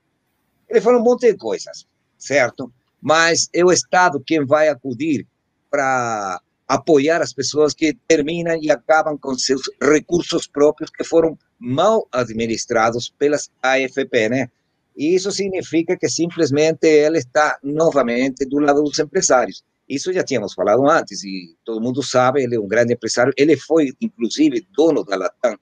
Ele 0.69 0.81
falou 0.81 0.99
um 0.99 1.03
monte 1.03 1.31
de 1.31 1.37
coisas, 1.37 1.87
certo? 2.17 2.71
Mas 3.01 3.49
é 3.53 3.63
o 3.63 3.71
Estado 3.71 4.21
quem 4.25 4.45
vai 4.45 4.67
acudir 4.67 5.25
para 5.69 6.41
apoiar 6.67 7.21
as 7.21 7.31
pessoas 7.31 7.73
que 7.73 7.97
terminam 8.07 8.57
e 8.61 8.69
acabam 8.69 9.17
com 9.17 9.37
seus 9.37 9.61
recursos 9.81 10.47
próprios 10.47 10.89
que 10.89 11.03
foram 11.03 11.37
mal 11.59 12.07
administrados 12.11 13.09
pelas 13.17 13.49
AFP, 13.63 14.29
né? 14.29 14.49
E 14.95 15.15
isso 15.15 15.31
significa 15.31 15.95
que 15.95 16.09
simplesmente 16.09 16.87
ele 16.87 17.19
está 17.19 17.57
novamente 17.63 18.45
do 18.45 18.59
lado 18.59 18.83
dos 18.83 18.97
empresários. 18.99 19.63
Isso 19.87 20.11
já 20.11 20.23
tínhamos 20.23 20.53
falado 20.53 20.85
antes 20.89 21.23
e 21.23 21.55
todo 21.63 21.79
mundo 21.79 22.03
sabe, 22.03 22.43
ele 22.43 22.55
é 22.55 22.59
um 22.59 22.67
grande 22.67 22.93
empresário, 22.93 23.31
ele 23.37 23.55
foi 23.55 23.93
inclusive 24.01 24.67
dono 24.75 25.05
da 25.05 25.15
Latam, 25.15 25.57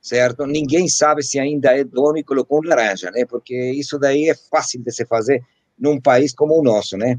certo? 0.00 0.46
Ninguém 0.46 0.88
sabe 0.88 1.22
se 1.22 1.38
ainda 1.38 1.76
é 1.76 1.84
dono 1.84 2.18
e 2.18 2.24
colocou 2.24 2.62
laranja, 2.62 3.10
né? 3.10 3.24
Porque 3.26 3.54
isso 3.72 3.98
daí 3.98 4.28
é 4.28 4.34
fácil 4.34 4.82
de 4.82 4.92
se 4.92 5.04
fazer 5.06 5.42
num 5.78 6.00
país 6.00 6.34
como 6.34 6.58
o 6.58 6.62
nosso, 6.62 6.96
né? 6.96 7.18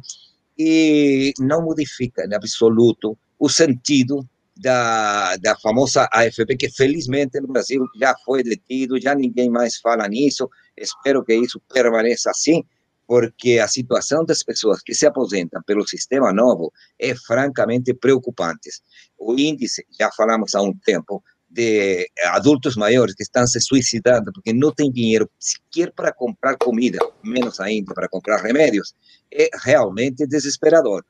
E 0.58 1.34
não 1.40 1.64
modifica 1.64 2.26
em 2.26 2.34
absoluto 2.34 3.18
o 3.40 3.49
sentido 3.49 4.28
da, 4.56 5.36
da 5.38 5.58
famosa 5.58 6.08
AFP, 6.14 6.56
que 6.56 6.70
felizmente 6.70 7.40
no 7.40 7.48
Brasil 7.48 7.84
já 7.99 8.16
foi 8.24 8.44
detido, 8.44 9.02
já 9.02 9.16
ninguém 9.16 9.49
mais 9.49 9.78
fala 9.78 10.08
nisso. 10.08 10.49
Espero 10.78 11.24
que 11.24 11.34
isso 11.34 11.60
permaneça 11.74 12.30
assim, 12.30 12.64
porque 13.08 13.60
a 13.60 13.68
situação 13.68 14.24
das 14.24 14.44
pessoas 14.44 14.82
que 14.84 14.94
se 14.94 15.06
aposentam 15.06 15.62
pelo 15.64 15.88
sistema 15.88 16.32
novo 16.32 16.72
é 16.99 17.16
francamente 17.16 17.94
preocupante. 17.94 18.70
O 19.18 19.34
índice, 19.34 19.86
já 19.99 20.12
falamos 20.12 20.53
há 20.53 20.62
um 20.62 20.74
tempo, 20.86 21.24
de 21.52 22.10
adultos 22.28 22.78
maiores 22.78 23.14
que 23.14 23.23
estão 23.23 23.45
se 23.45 23.60
suicidando 23.60 24.32
porque 24.32 24.53
não 24.53 24.72
têm 24.72 24.91
dinheiro 24.91 25.30
sequer 25.38 25.91
para 25.91 26.14
comprar 26.14 26.56
comida, 26.57 26.98
menos 27.22 27.60
ainda 27.60 27.94
para 27.94 28.07
comprar 28.07 28.41
remédios, 28.41 28.95
é 29.32 29.49
realmente 29.64 30.26
desesperador. 30.26 31.03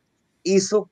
Isso, 0.43 0.89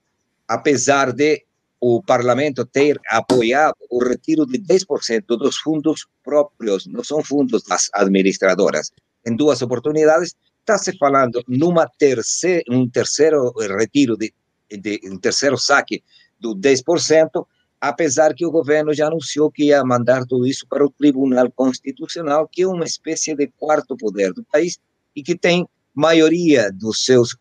apesar 0.47 1.11
de 1.11 1.43
o 1.81 2.03
parlamento 2.03 2.65
ter 2.65 2.99
apoiado 3.09 3.75
o 3.89 4.03
retiro 4.03 4.45
de 4.45 4.59
10% 4.59 5.25
dos 5.25 5.57
fundos 5.57 6.05
próprios, 6.23 6.85
não 6.85 7.03
são 7.03 7.23
fundos 7.23 7.63
das 7.63 7.89
administradoras. 7.93 8.91
Em 9.25 9.35
duas 9.35 9.61
oportunidades, 9.61 10.35
está 10.59 10.77
se 10.77 10.95
falando 10.97 11.43
numa 11.47 11.89
terceira, 11.97 12.63
um 12.69 12.87
terceiro 12.87 13.51
retiro 13.77 14.15
de, 14.15 14.33
de 14.69 14.99
um 15.05 15.17
terceiro 15.17 15.57
saque 15.57 16.03
do 16.39 16.55
10%, 16.55 17.45
apesar 17.79 18.33
que 18.33 18.45
o 18.45 18.51
governo 18.51 18.93
já 18.93 19.07
anunciou 19.07 19.51
que 19.51 19.65
ia 19.65 19.83
mandar 19.83 20.25
tudo 20.25 20.45
isso 20.45 20.67
para 20.67 20.85
o 20.85 20.89
Tribunal 20.89 21.51
Constitucional, 21.51 22.47
que 22.47 22.63
é 22.63 22.67
uma 22.67 22.85
espécie 22.85 23.35
de 23.35 23.47
quarto 23.57 23.95
poder 23.95 24.33
do 24.33 24.43
país 24.43 24.77
e 25.15 25.23
que 25.23 25.37
tem 25.37 25.67
maioria 25.93 26.71
dos 26.71 27.03
seus 27.03 27.35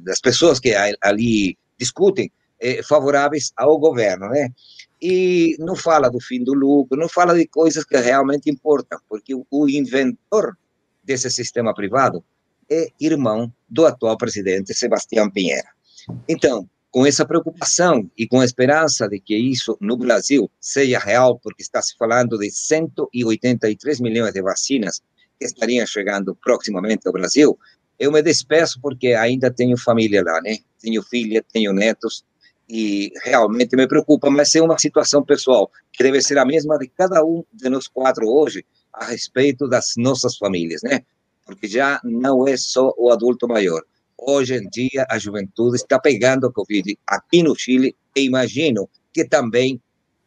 das 0.00 0.20
pessoas 0.20 0.60
que 0.60 0.74
ali 1.00 1.56
discutem 1.78 2.30
eh, 2.60 2.82
favoráveis 2.82 3.52
ao 3.56 3.78
governo, 3.78 4.28
né? 4.28 4.50
E 5.00 5.56
não 5.58 5.74
fala 5.76 6.08
do 6.08 6.20
fim 6.20 6.42
do 6.42 6.54
lucro, 6.54 6.98
não 6.98 7.08
fala 7.08 7.34
de 7.34 7.46
coisas 7.46 7.84
que 7.84 7.96
realmente 7.96 8.50
importam, 8.50 8.98
porque 9.08 9.34
o 9.34 9.68
inventor 9.68 10.56
desse 11.02 11.30
sistema 11.30 11.74
privado 11.74 12.24
é 12.70 12.88
irmão 13.00 13.52
do 13.68 13.84
atual 13.84 14.16
presidente 14.16 14.72
Sebastião 14.72 15.30
Pinheira. 15.30 15.68
Então, 16.28 16.68
com 16.94 17.04
essa 17.04 17.26
preocupação 17.26 18.08
e 18.16 18.24
com 18.24 18.38
a 18.38 18.44
esperança 18.44 19.08
de 19.08 19.18
que 19.18 19.36
isso 19.36 19.76
no 19.80 19.96
Brasil 19.96 20.48
seja 20.60 21.00
real, 21.00 21.40
porque 21.42 21.60
está 21.60 21.82
se 21.82 21.96
falando 21.96 22.38
de 22.38 22.48
183 22.52 24.00
milhões 24.00 24.32
de 24.32 24.40
vacinas 24.40 25.02
que 25.36 25.44
estariam 25.44 25.84
chegando 25.88 26.36
proximamente 26.36 27.04
ao 27.08 27.12
Brasil, 27.12 27.58
eu 27.98 28.12
me 28.12 28.22
despeço 28.22 28.80
porque 28.80 29.08
ainda 29.08 29.50
tenho 29.50 29.76
família 29.76 30.22
lá, 30.22 30.40
né? 30.40 30.58
Tenho 30.80 31.02
filha, 31.02 31.44
tenho 31.52 31.72
netos 31.72 32.24
e 32.68 33.10
realmente 33.24 33.74
me 33.74 33.88
preocupa, 33.88 34.30
mas 34.30 34.54
é 34.54 34.62
uma 34.62 34.78
situação 34.78 35.20
pessoal 35.24 35.68
que 35.92 36.04
deve 36.04 36.22
ser 36.22 36.38
a 36.38 36.44
mesma 36.44 36.78
de 36.78 36.86
cada 36.86 37.24
um 37.24 37.42
de 37.52 37.68
nós 37.68 37.88
quatro 37.88 38.24
hoje 38.28 38.64
a 38.92 39.06
respeito 39.06 39.66
das 39.68 39.94
nossas 39.96 40.36
famílias, 40.36 40.80
né? 40.84 41.00
Porque 41.44 41.66
já 41.66 42.00
não 42.04 42.46
é 42.46 42.56
só 42.56 42.94
o 42.96 43.10
adulto 43.10 43.48
maior 43.48 43.82
Hoje 44.26 44.56
em 44.56 44.68
dia, 44.70 45.06
a 45.10 45.18
juventude 45.18 45.76
está 45.76 45.98
pegando 45.98 46.46
a 46.46 46.52
Covid 46.52 46.98
aqui 47.06 47.42
no 47.42 47.54
Chile 47.54 47.94
e 48.16 48.24
imagino 48.24 48.88
que 49.12 49.24
também 49.24 49.80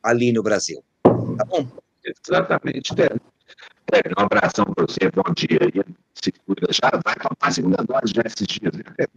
ali 0.03 0.31
no 0.31 0.43
Brasil. 0.43 0.83
Tá 1.03 1.45
bom? 1.45 1.67
Exatamente. 2.05 2.93
um 2.93 4.21
abração 4.21 4.65
para 4.65 4.85
você, 4.85 5.09
bom 5.13 5.33
dia. 5.33 5.85
Se 6.13 6.31
cuida, 6.31 6.67
já 6.71 6.91
vai 7.03 7.15
para 7.15 7.35
a 7.41 7.51
segunda 7.51 7.83
dose 7.83 8.13
já 8.15 8.21
esses 8.25 8.47
dias. 8.47 8.73
Né? 8.73 9.07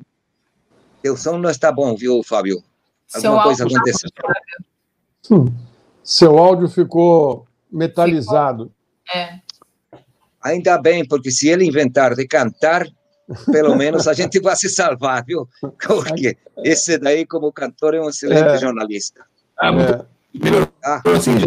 Teu 1.02 1.16
som 1.16 1.38
não 1.38 1.50
está 1.50 1.70
bom, 1.70 1.94
viu, 1.94 2.22
Fábio? 2.22 2.62
Alguma 3.14 3.42
coisa 3.42 3.66
tá 3.66 3.74
aconteceu. 3.74 4.10
Hum. 5.30 5.46
Seu 6.02 6.38
áudio 6.38 6.68
ficou 6.68 7.46
metalizado. 7.70 8.72
Ficou. 9.04 9.20
É. 9.22 9.40
Ainda 10.42 10.78
bem, 10.78 11.06
porque 11.06 11.30
se 11.30 11.48
ele 11.48 11.66
inventar 11.66 12.14
de 12.14 12.26
cantar, 12.26 12.86
pelo 13.50 13.76
menos 13.76 14.08
a 14.08 14.12
gente 14.12 14.40
vai 14.40 14.56
se 14.56 14.68
salvar, 14.68 15.24
viu? 15.24 15.48
Porque 15.86 16.36
esse 16.64 16.98
daí, 16.98 17.26
como 17.26 17.52
cantor, 17.52 17.94
é 17.94 18.00
um 18.00 18.08
excelente 18.08 18.48
é. 18.48 18.58
jornalista. 18.58 19.24
Ah, 19.58 19.70
é. 19.70 20.04
Ah. 20.84 21.02
Assim, 21.16 21.38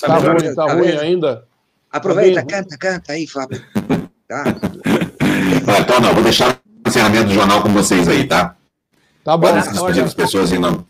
tá, 0.00 0.06
tá 0.06 0.16
ruim, 0.16 0.54
tá, 0.54 0.66
tá 0.66 0.72
ruim 0.72 0.96
ainda? 0.96 1.44
Aproveita, 1.90 2.40
tá 2.40 2.46
canta, 2.46 2.78
canta 2.78 3.12
aí, 3.12 3.26
Fábio. 3.26 3.60
Tá. 4.28 4.44
Então, 5.80 6.00
não, 6.00 6.14
vou 6.14 6.22
deixar 6.22 6.52
o 6.52 6.88
encerramento 6.88 7.24
do 7.24 7.34
jornal 7.34 7.62
com 7.62 7.68
vocês 7.70 8.08
aí, 8.08 8.26
tá? 8.26 8.56
Tá 9.24 9.36
bom. 9.36 9.48
Podem 9.48 9.62
se 9.62 9.72
despedir 9.72 10.02
das 10.04 10.14
pessoas 10.14 10.52
em 10.52 10.58
nome, 10.58 10.86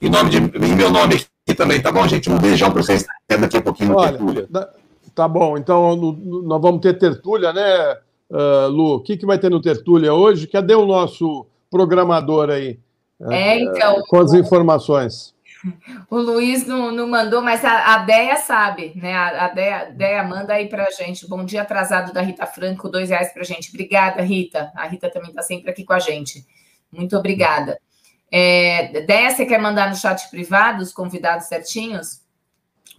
em 0.00 0.10
nome 0.10 0.30
de 0.30 0.36
em 0.36 0.76
meu 0.76 0.90
nome 0.90 1.14
aqui 1.14 1.56
também, 1.56 1.80
tá 1.80 1.90
bom, 1.90 2.06
gente? 2.06 2.30
Um 2.30 2.38
beijão 2.38 2.70
para 2.70 2.82
vocês. 2.82 3.06
Até 3.24 3.38
daqui 3.38 3.56
a 3.56 3.62
pouquinho 3.62 3.90
no 3.90 3.96
Olha, 3.96 4.10
Tertúlia. 4.10 4.48
Tá 5.14 5.28
bom, 5.28 5.56
então 5.56 5.96
nós 5.96 6.60
vamos 6.60 6.80
ter 6.80 6.98
Tertúlia, 6.98 7.52
né? 7.52 7.98
Uh, 8.30 8.68
Lu, 8.68 8.94
o 8.96 9.00
que, 9.00 9.16
que 9.16 9.26
vai 9.26 9.38
ter 9.38 9.50
no 9.50 9.60
Tertúlia 9.60 10.12
hoje? 10.12 10.46
Cadê 10.46 10.74
o 10.74 10.86
nosso 10.86 11.46
programador 11.70 12.50
aí? 12.50 12.78
É, 13.30 13.58
então. 13.60 14.02
Com 14.08 14.18
as 14.18 14.32
informações. 14.32 15.34
O 16.10 16.16
Luiz 16.18 16.66
não, 16.66 16.92
não 16.92 17.08
mandou, 17.08 17.40
mas 17.40 17.64
a, 17.64 17.94
a 17.94 17.98
Deia 17.98 18.36
sabe, 18.36 18.92
né? 18.96 19.14
A, 19.14 19.46
a 19.46 19.48
Deia, 19.48 19.84
Deia 19.86 20.22
manda 20.22 20.52
aí 20.52 20.68
para 20.68 20.90
gente. 20.90 21.26
Bom 21.26 21.44
dia 21.44 21.62
atrasado 21.62 22.12
da 22.12 22.20
Rita 22.20 22.46
Franco, 22.46 22.88
dois 22.88 23.08
reais 23.08 23.32
para 23.32 23.42
gente. 23.44 23.70
Obrigada, 23.70 24.20
Rita. 24.22 24.70
A 24.74 24.86
Rita 24.86 25.10
também 25.10 25.30
está 25.30 25.42
sempre 25.42 25.70
aqui 25.70 25.84
com 25.84 25.94
a 25.94 25.98
gente. 25.98 26.44
Muito 26.92 27.16
obrigada. 27.16 27.78
É, 28.30 29.00
Deia, 29.02 29.30
você 29.30 29.46
quer 29.46 29.58
mandar 29.60 29.88
no 29.88 29.96
chat 29.96 30.28
privado 30.28 30.82
os 30.82 30.92
convidados 30.92 31.46
certinhos? 31.46 32.22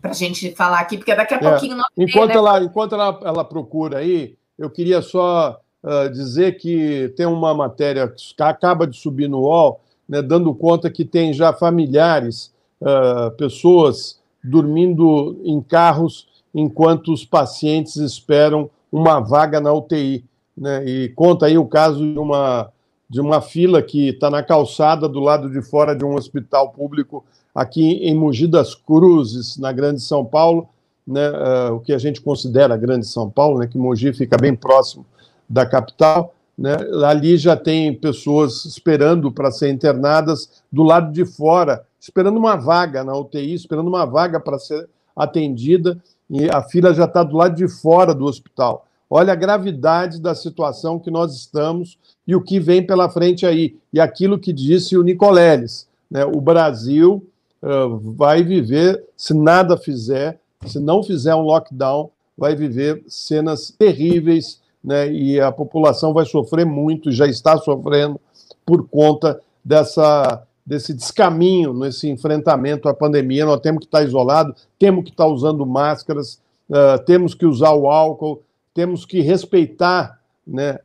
Para 0.01 0.11
a 0.11 0.15
gente 0.15 0.53
falar 0.55 0.79
aqui, 0.79 0.97
porque 0.97 1.15
daqui 1.15 1.33
a 1.33 1.37
é, 1.37 1.39
pouquinho. 1.39 1.77
enquanto, 1.97 2.29
né? 2.29 2.35
ela, 2.35 2.63
enquanto 2.63 2.93
ela, 2.93 3.19
ela 3.23 3.45
procura 3.45 3.99
aí, 3.99 4.37
eu 4.57 4.69
queria 4.69 5.01
só 5.01 5.59
uh, 5.83 6.09
dizer 6.09 6.57
que 6.57 7.13
tem 7.15 7.25
uma 7.25 7.53
matéria 7.53 8.07
que 8.07 8.33
acaba 8.39 8.87
de 8.87 8.97
subir 8.97 9.27
no 9.27 9.41
UOL, 9.41 9.81
né, 10.07 10.21
dando 10.21 10.53
conta 10.53 10.89
que 10.89 11.03
tem 11.03 11.33
já 11.33 11.51
familiares, 11.53 12.53
uh, 12.81 13.31
pessoas 13.37 14.19
dormindo 14.43 15.39
em 15.43 15.61
carros 15.61 16.27
enquanto 16.53 17.11
os 17.11 17.25
pacientes 17.25 17.97
esperam 17.97 18.69
uma 18.91 19.19
vaga 19.19 19.59
na 19.59 19.73
UTI. 19.73 20.23
Né, 20.55 20.85
e 20.85 21.09
conta 21.09 21.47
aí 21.47 21.57
o 21.57 21.65
caso 21.65 21.99
de 21.99 22.17
uma, 22.17 22.71
de 23.09 23.19
uma 23.19 23.41
fila 23.41 23.81
que 23.81 24.09
está 24.09 24.29
na 24.29 24.41
calçada 24.41 25.09
do 25.09 25.19
lado 25.19 25.49
de 25.49 25.61
fora 25.61 25.93
de 25.95 26.05
um 26.05 26.15
hospital 26.15 26.69
público 26.69 27.25
aqui 27.53 27.99
em 28.03 28.15
Mogi 28.15 28.47
das 28.47 28.73
Cruzes, 28.73 29.57
na 29.57 29.71
Grande 29.71 30.01
São 30.01 30.23
Paulo, 30.23 30.69
né, 31.05 31.29
uh, 31.29 31.75
o 31.75 31.79
que 31.79 31.93
a 31.93 31.97
gente 31.97 32.21
considera 32.21 32.77
Grande 32.77 33.05
São 33.05 33.29
Paulo, 33.29 33.59
né, 33.59 33.67
que 33.67 33.77
Mogi 33.77 34.11
fica 34.13 34.37
bem 34.37 34.55
próximo 34.55 35.05
da 35.47 35.65
capital, 35.65 36.33
né, 36.57 36.75
ali 37.05 37.37
já 37.37 37.55
tem 37.55 37.93
pessoas 37.93 38.65
esperando 38.65 39.31
para 39.31 39.51
ser 39.51 39.69
internadas 39.69 40.63
do 40.71 40.83
lado 40.83 41.11
de 41.11 41.25
fora, 41.25 41.85
esperando 41.99 42.37
uma 42.37 42.55
vaga 42.55 43.03
na 43.03 43.15
UTI, 43.15 43.53
esperando 43.53 43.87
uma 43.87 44.05
vaga 44.05 44.39
para 44.39 44.57
ser 44.57 44.87
atendida, 45.15 46.01
e 46.29 46.49
a 46.49 46.61
fila 46.63 46.93
já 46.93 47.05
está 47.05 47.23
do 47.23 47.37
lado 47.37 47.55
de 47.55 47.67
fora 47.67 48.13
do 48.13 48.25
hospital. 48.25 48.87
Olha 49.09 49.33
a 49.33 49.35
gravidade 49.35 50.19
da 50.19 50.33
situação 50.33 50.99
que 50.99 51.11
nós 51.11 51.35
estamos 51.35 51.99
e 52.27 52.35
o 52.35 52.41
que 52.41 52.59
vem 52.59 52.85
pela 52.85 53.07
frente 53.09 53.45
aí. 53.45 53.77
E 53.93 53.99
aquilo 53.99 54.39
que 54.39 54.51
disse 54.51 54.97
o 54.97 55.03
Nicoleles, 55.03 55.87
né, 56.09 56.25
o 56.25 56.41
Brasil 56.41 57.23
uh, 57.61 57.97
vai 58.13 58.43
viver, 58.43 59.03
se 59.15 59.33
nada 59.33 59.77
fizer, 59.77 60.39
se 60.65 60.79
não 60.79 61.03
fizer 61.03 61.35
um 61.35 61.41
lockdown, 61.41 62.09
vai 62.37 62.55
viver 62.55 63.03
cenas 63.07 63.73
terríveis, 63.77 64.61
né? 64.83 65.11
E 65.11 65.39
a 65.39 65.51
população 65.51 66.13
vai 66.13 66.25
sofrer 66.25 66.65
muito, 66.65 67.11
já 67.11 67.27
está 67.27 67.57
sofrendo 67.57 68.19
por 68.65 68.87
conta 68.87 69.39
dessa 69.63 70.43
desse 70.65 70.95
descaminho 70.95 71.73
nesse 71.73 72.09
enfrentamento 72.09 72.89
à 72.89 72.93
pandemia. 72.93 73.45
Nós 73.45 73.59
temos 73.59 73.81
que 73.81 73.85
estar 73.85 74.03
isolado, 74.03 74.55
temos 74.79 75.03
que 75.03 75.11
estar 75.11 75.27
usando 75.27 75.63
máscaras, 75.65 76.41
uh, 76.69 76.97
temos 77.05 77.35
que 77.35 77.45
usar 77.45 77.73
o 77.73 77.87
álcool, 77.87 78.41
temos 78.73 79.05
que 79.05 79.21
respeitar, 79.21 80.19
né? 80.45 80.79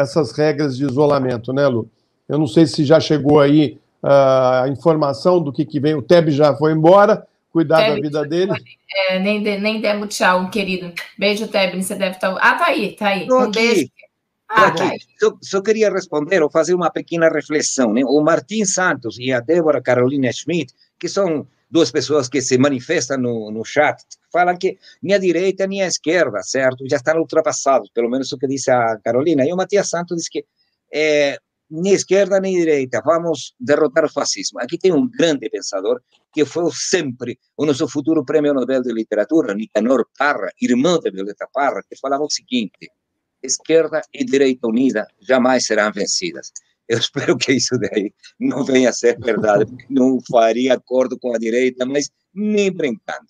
Essas 0.00 0.30
regras 0.30 0.76
de 0.76 0.84
isolamento, 0.84 1.52
né, 1.52 1.66
Lu? 1.66 1.88
Eu 2.28 2.38
não 2.38 2.46
sei 2.46 2.64
se 2.64 2.84
já 2.84 3.00
chegou 3.00 3.40
aí 3.40 3.76
uh, 4.02 4.62
a 4.62 4.68
informação 4.68 5.40
do 5.40 5.52
que, 5.52 5.64
que 5.64 5.80
vem. 5.80 5.94
O 5.94 6.02
TEB 6.02 6.30
já 6.30 6.54
foi 6.54 6.72
embora, 6.72 7.26
cuidar 7.54 7.88
da 7.88 7.94
vida 7.94 8.26
dele. 8.26 8.52
É, 8.92 9.20
nem, 9.20 9.40
de, 9.40 9.58
nem 9.58 9.80
demos 9.80 10.12
tchau, 10.12 10.50
querido. 10.50 10.92
Beijo, 11.16 11.46
Tebni, 11.46 11.84
você 11.84 11.94
deve 11.94 12.16
estar... 12.16 12.34
Tá, 12.34 12.40
ah, 12.42 12.54
tá 12.56 12.66
aí, 12.66 12.96
tá 12.96 13.08
aí. 13.10 13.28
Tô 13.28 13.38
um 13.38 13.42
aqui. 13.42 13.52
beijo. 13.52 13.90
Ah, 14.48 14.66
aqui. 14.66 14.78
Tá 14.78 14.96
só, 15.20 15.38
só, 15.40 15.62
queria 15.62 15.88
responder 15.88 16.42
ou 16.42 16.50
fazer 16.50 16.74
uma 16.74 16.90
pequena 16.90 17.28
reflexão. 17.28 17.92
Né? 17.92 18.02
O 18.04 18.20
Martim 18.20 18.64
Santos 18.64 19.16
e 19.20 19.32
a 19.32 19.38
Débora 19.38 19.80
Carolina 19.80 20.32
Schmidt, 20.32 20.74
que 20.98 21.08
são 21.08 21.46
duas 21.70 21.92
pessoas 21.92 22.28
que 22.28 22.42
se 22.42 22.58
manifestam 22.58 23.18
no, 23.18 23.52
no 23.52 23.64
chat, 23.64 24.02
falam 24.32 24.56
que 24.56 24.76
nem 25.00 25.14
a 25.14 25.18
direita 25.18 25.64
nem 25.64 25.80
a 25.82 25.86
esquerda, 25.86 26.42
certo? 26.42 26.84
Já 26.90 26.96
estão 26.96 27.18
ultrapassados, 27.18 27.88
pelo 27.94 28.10
menos 28.10 28.32
o 28.32 28.38
que 28.38 28.48
disse 28.48 28.68
a 28.68 28.98
Carolina. 29.04 29.46
E 29.46 29.52
o 29.52 29.56
Matias 29.56 29.88
Santos 29.88 30.16
diz 30.16 30.28
que 30.28 30.44
é, 30.92 31.38
nem 31.74 31.92
esquerda 31.92 32.40
nem 32.40 32.56
direita, 32.56 33.02
vamos 33.04 33.54
derrotar 33.58 34.04
o 34.04 34.12
fascismo. 34.12 34.60
Aqui 34.60 34.78
tem 34.78 34.92
um 34.92 35.08
grande 35.08 35.48
pensador 35.50 36.00
que 36.32 36.44
foi 36.44 36.70
sempre 36.72 37.38
o 37.56 37.66
nosso 37.66 37.88
futuro 37.88 38.24
prêmio 38.24 38.54
Nobel 38.54 38.82
de 38.82 38.92
Literatura, 38.92 39.54
Nicanor 39.54 40.06
Parra, 40.16 40.50
irmão 40.60 40.98
de 40.98 41.10
Violeta 41.10 41.48
Parra, 41.52 41.82
que 41.88 41.96
falava 41.98 42.22
o 42.22 42.30
seguinte: 42.30 42.90
esquerda 43.42 44.00
e 44.12 44.24
direita 44.24 44.68
unida 44.68 45.06
jamais 45.20 45.66
serão 45.66 45.92
vencidas. 45.92 46.52
Eu 46.88 46.98
espero 46.98 47.36
que 47.36 47.52
isso 47.52 47.78
daí 47.78 48.12
não 48.38 48.64
venha 48.64 48.90
a 48.90 48.92
ser 48.92 49.18
verdade, 49.18 49.64
não 49.88 50.18
faria 50.30 50.74
acordo 50.74 51.18
com 51.18 51.34
a 51.34 51.38
direita, 51.38 51.84
mas 51.86 52.10
nem 52.32 52.70
brincando. 52.70 53.26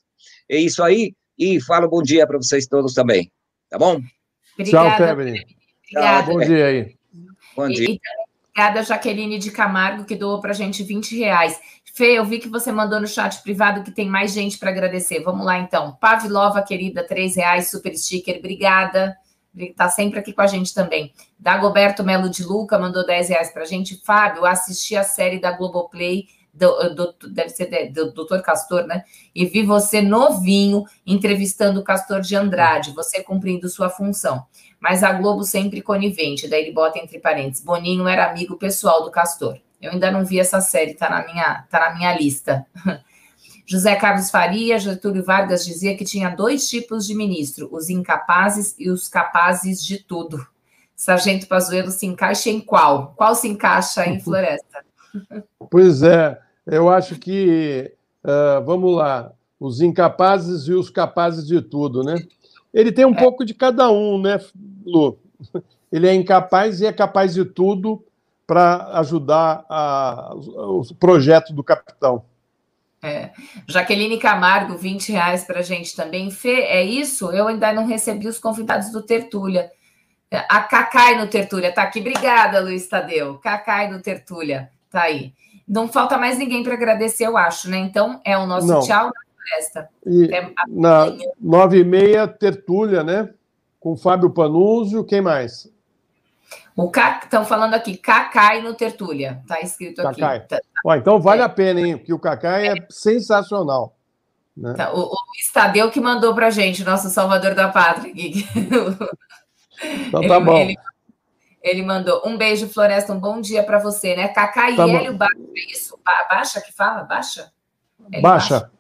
É 0.49 0.59
isso 0.59 0.83
aí, 0.83 1.15
e 1.39 1.61
falo 1.61 1.89
bom 1.89 2.03
dia 2.03 2.27
para 2.27 2.37
vocês 2.37 2.67
todos 2.67 2.95
também, 2.95 3.31
tá 3.71 3.79
bom? 3.79 4.01
Obrigada. 4.59 4.97
Tchau, 4.97 5.17
Kevin. 5.17 5.45
Tchau, 5.85 6.27
bom 6.27 6.41
dia 6.41 6.67
aí. 6.67 6.97
Bom 7.57 7.69
dia. 7.69 7.99
Obrigada, 8.57 8.85
Jaqueline 8.85 9.39
de 9.39 9.51
Camargo, 9.51 10.05
que 10.05 10.15
doou 10.15 10.41
para 10.41 10.53
a 10.53 10.55
gente 10.55 10.83
20 10.83 11.19
reais. 11.19 11.59
Fê, 11.93 12.19
eu 12.19 12.25
vi 12.25 12.39
que 12.39 12.49
você 12.49 12.71
mandou 12.71 13.01
no 13.01 13.07
chat 13.07 13.43
privado 13.43 13.83
que 13.83 13.91
tem 13.91 14.09
mais 14.09 14.33
gente 14.33 14.59
para 14.59 14.71
agradecer. 14.71 15.21
Vamos 15.25 15.45
lá, 15.45 15.59
então. 15.59 15.97
Pavlova, 16.01 16.63
querida, 16.63 17.05
3 17.05 17.37
reais, 17.37 17.71
super 17.71 17.97
sticker, 17.97 18.39
obrigada 18.39 19.17
está 19.57 19.89
sempre 19.89 20.19
aqui 20.19 20.33
com 20.33 20.43
a 20.43 20.47
gente 20.47 20.75
também. 20.75 21.13
Dagoberto 21.39 22.03
Melo 22.03 22.29
de 22.29 22.43
Luca 22.43 22.79
mandou 22.79 23.07
10 23.07 23.29
reais 23.29 23.53
para 23.53 23.63
a 23.63 23.67
gente. 23.67 24.01
Fábio, 24.05 24.45
assisti 24.45 24.97
a 24.97 25.05
série 25.05 25.39
da 25.39 25.53
Globoplay, 25.53 26.27
do, 26.53 26.95
do, 26.95 27.15
deve 27.31 27.51
ser 27.51 27.91
do, 27.91 28.13
do 28.13 28.25
Dr. 28.25 28.41
Castor, 28.41 28.87
né? 28.87 29.05
E 29.35 29.45
vi 29.45 29.63
você 29.63 30.01
novinho 30.01 30.85
entrevistando 31.07 31.81
o 31.81 31.85
Castor 31.85 32.21
de 32.21 32.37
Andrade, 32.37 32.93
você 32.93 33.23
cumprindo 33.23 33.69
sua 33.69 33.91
função. 33.91 34.45
Mas 34.85 35.03
a 35.03 35.15
Globo 35.15 35.45
sempre 35.45 35.81
conivente, 35.81 36.47
daí 36.47 36.65
ele 36.65 36.73
bota 36.73 36.99
entre 36.99 37.19
parênteses. 37.19 37.65
Boninho 37.65 38.07
era 38.07 38.29
amigo 38.29 38.59
pessoal 38.59 39.03
do 39.03 39.11
Castor. 39.11 39.57
Eu 39.81 39.93
ainda 39.93 40.11
não 40.11 40.27
vi 40.27 40.39
essa 40.39 40.61
série, 40.61 40.93
tá 40.93 41.09
na 41.09 41.25
minha, 41.25 41.65
tá 41.71 41.81
na 41.81 41.95
minha 41.95 42.15
lista. 42.15 42.67
José 43.65 43.97
Carlos 43.97 44.31
Faria, 44.31 44.79
Getúlio 44.79 45.25
Vargas 45.25 45.65
dizia 45.65 45.97
que 45.97 46.05
tinha 46.05 46.29
dois 46.29 46.69
tipos 46.69 47.07
de 47.07 47.15
ministro, 47.15 47.67
os 47.73 47.89
incapazes 47.89 48.75
e 48.79 48.91
os 48.91 49.09
capazes 49.09 49.83
de 49.83 50.05
tudo. 50.05 50.47
Sargento 50.95 51.49
Pazuello 51.49 51.91
se 51.91 52.05
encaixa 52.05 52.51
em 52.51 52.61
qual? 52.61 53.15
Qual 53.17 53.35
se 53.35 53.49
encaixa 53.49 54.07
em 54.07 54.21
Floresta? 54.21 54.85
Pois 55.71 56.03
é, 56.03 56.39
eu 56.67 56.91
acho 56.91 57.19
que, 57.19 57.91
uh, 58.23 58.63
vamos 58.63 58.95
lá, 58.95 59.33
os 59.59 59.81
incapazes 59.81 60.69
e 60.69 60.75
os 60.75 60.91
capazes 60.91 61.47
de 61.47 61.63
tudo, 61.63 62.05
né? 62.05 62.17
Ele 62.75 62.91
tem 62.91 63.07
um 63.07 63.15
é. 63.15 63.19
pouco 63.19 63.45
de 63.45 63.55
cada 63.55 63.89
um, 63.89 64.21
né, 64.21 64.41
Lu? 64.85 65.19
Ele 65.91 66.09
é 66.09 66.15
incapaz 66.15 66.81
e 66.81 66.87
é 66.87 66.93
capaz 66.93 67.35
de 67.35 67.45
tudo 67.45 68.05
para 68.47 68.99
ajudar 68.99 69.65
a, 69.69 70.35
o 70.35 70.83
projeto 70.99 71.53
do 71.53 71.63
capitão. 71.63 72.25
É. 73.03 73.31
Jaqueline 73.69 74.19
Camargo, 74.19 74.77
20 74.77 75.13
reais 75.13 75.45
para 75.45 75.61
a 75.61 75.63
gente 75.63 75.95
também. 75.95 76.31
Fê, 76.31 76.63
é 76.63 76.83
isso? 76.83 77.31
Eu 77.31 77.49
ainda 77.49 77.73
não 77.73 77.87
recebi 77.87 78.27
os 78.27 78.39
convidados 78.39 78.91
do 78.91 79.03
Tertúlia. 79.03 79.71
A 80.49 80.61
Cacai 80.63 81.17
no 81.17 81.27
Tertúlia, 81.27 81.73
tá 81.73 81.83
aqui. 81.83 82.01
Obrigada, 82.01 82.61
Luiz 82.61 82.89
Tadeu. 82.89 83.39
Cacai 83.39 83.91
no 83.91 84.01
Tertúlia, 84.01 84.71
tá 84.91 85.03
aí. 85.03 85.35
Não 85.69 85.87
falta 85.87 86.19
mais 86.19 86.39
ninguém 86.39 86.63
para 86.63 86.75
agradecer, 86.75 87.27
eu 87.27 87.37
acho, 87.37 87.71
né? 87.71 87.79
Então, 87.79 88.21
é 88.25 88.37
o 88.37 88.47
nosso 88.47 88.67
não. 88.67 88.81
tchau 88.81 89.07
na 89.07 89.57
festa. 89.57 89.89
E 90.07 90.29
na 90.69 91.07
nove 91.41 91.81
e 91.81 91.85
meia, 91.85 92.27
Tertúlia, 92.27 93.05
né? 93.05 93.29
Com 93.85 93.99
Fábio 93.99 94.31
Panúzio, 94.31 95.05
quem 95.05 95.21
mais? 95.21 95.71
O 96.75 96.91
estão 97.23 97.45
falando 97.45 97.75
aqui, 97.75 97.99
Cacai 97.99 98.63
no 98.63 98.73
Tertúlia, 98.73 99.43
tá 99.47 99.61
escrito 99.61 100.01
aqui. 100.01 100.23
Tá, 100.23 100.59
Ó, 100.87 100.95
então 100.95 101.21
vale 101.21 101.43
é. 101.43 101.45
a 101.45 101.51
pena, 101.51 101.83
hein? 101.83 101.99
Porque 101.99 102.15
o 102.15 102.19
Cacai 102.19 102.67
é, 102.67 102.79
é 102.79 102.87
sensacional. 102.89 103.95
Né? 104.57 104.73
Tá, 104.73 104.91
o, 104.91 105.03
o 105.03 105.17
Estadeu 105.39 105.91
que 105.91 106.01
mandou 106.01 106.35
pra 106.35 106.49
gente, 106.49 106.83
nosso 106.83 107.11
salvador 107.11 107.55
da 107.55 107.69
pátria. 107.69 108.11
então 108.17 110.21
tá 110.23 110.37
ele, 110.37 110.41
bom. 110.41 110.57
Ele, 110.57 110.77
ele, 111.63 111.83
mandou 111.83 112.23
um 112.25 112.39
beijo, 112.39 112.67
Floresta, 112.67 113.13
um 113.13 113.21
bom 113.21 113.39
dia 113.39 113.63
para 113.63 113.79
você, 113.79 114.17
né? 114.17 114.29
Cacai 114.29 114.77
tá 114.77 114.87
e 114.87 114.93
Hélio 114.93 115.15
Baixa, 115.15 115.37
é 115.37 115.73
isso? 115.73 115.99
Baixa 116.31 116.61
que 116.63 116.73
fala? 116.73 117.03
Baixa? 117.03 117.53
Hélio 118.11 118.23
baixa. 118.23 118.71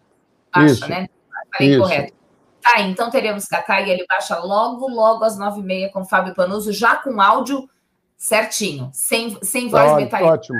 Baixa, 0.51 0.72
isso. 0.72 0.89
né? 0.89 1.09
Falei 1.52 1.72
isso. 1.72 1.81
correto. 1.81 2.23
Tá, 2.65 2.81
então 2.81 3.11
teremos 3.11 3.45
Cacai 3.45 3.86
e 3.86 3.91
Hélio 3.91 4.07
Baixa 4.09 4.39
logo, 4.39 4.89
logo 4.89 5.23
às 5.23 5.36
nove 5.36 5.61
e 5.61 5.62
meia 5.62 5.93
com 5.93 6.03
Fábio 6.03 6.35
Panuso, 6.35 6.73
já 6.73 6.97
com 6.97 7.20
áudio 7.20 7.69
certinho, 8.16 8.89
sem, 8.91 9.39
sem 9.43 9.69
voz 9.69 9.93
ah, 9.93 9.97
metálica. 9.97 10.32
Ótimo. 10.32 10.59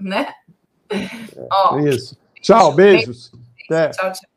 Né? 0.00 0.32
Ó, 1.52 1.78
isso. 1.80 2.16
Tchau, 2.40 2.72
beijos. 2.72 3.30
Tchau, 3.68 4.12
tchau. 4.12 4.29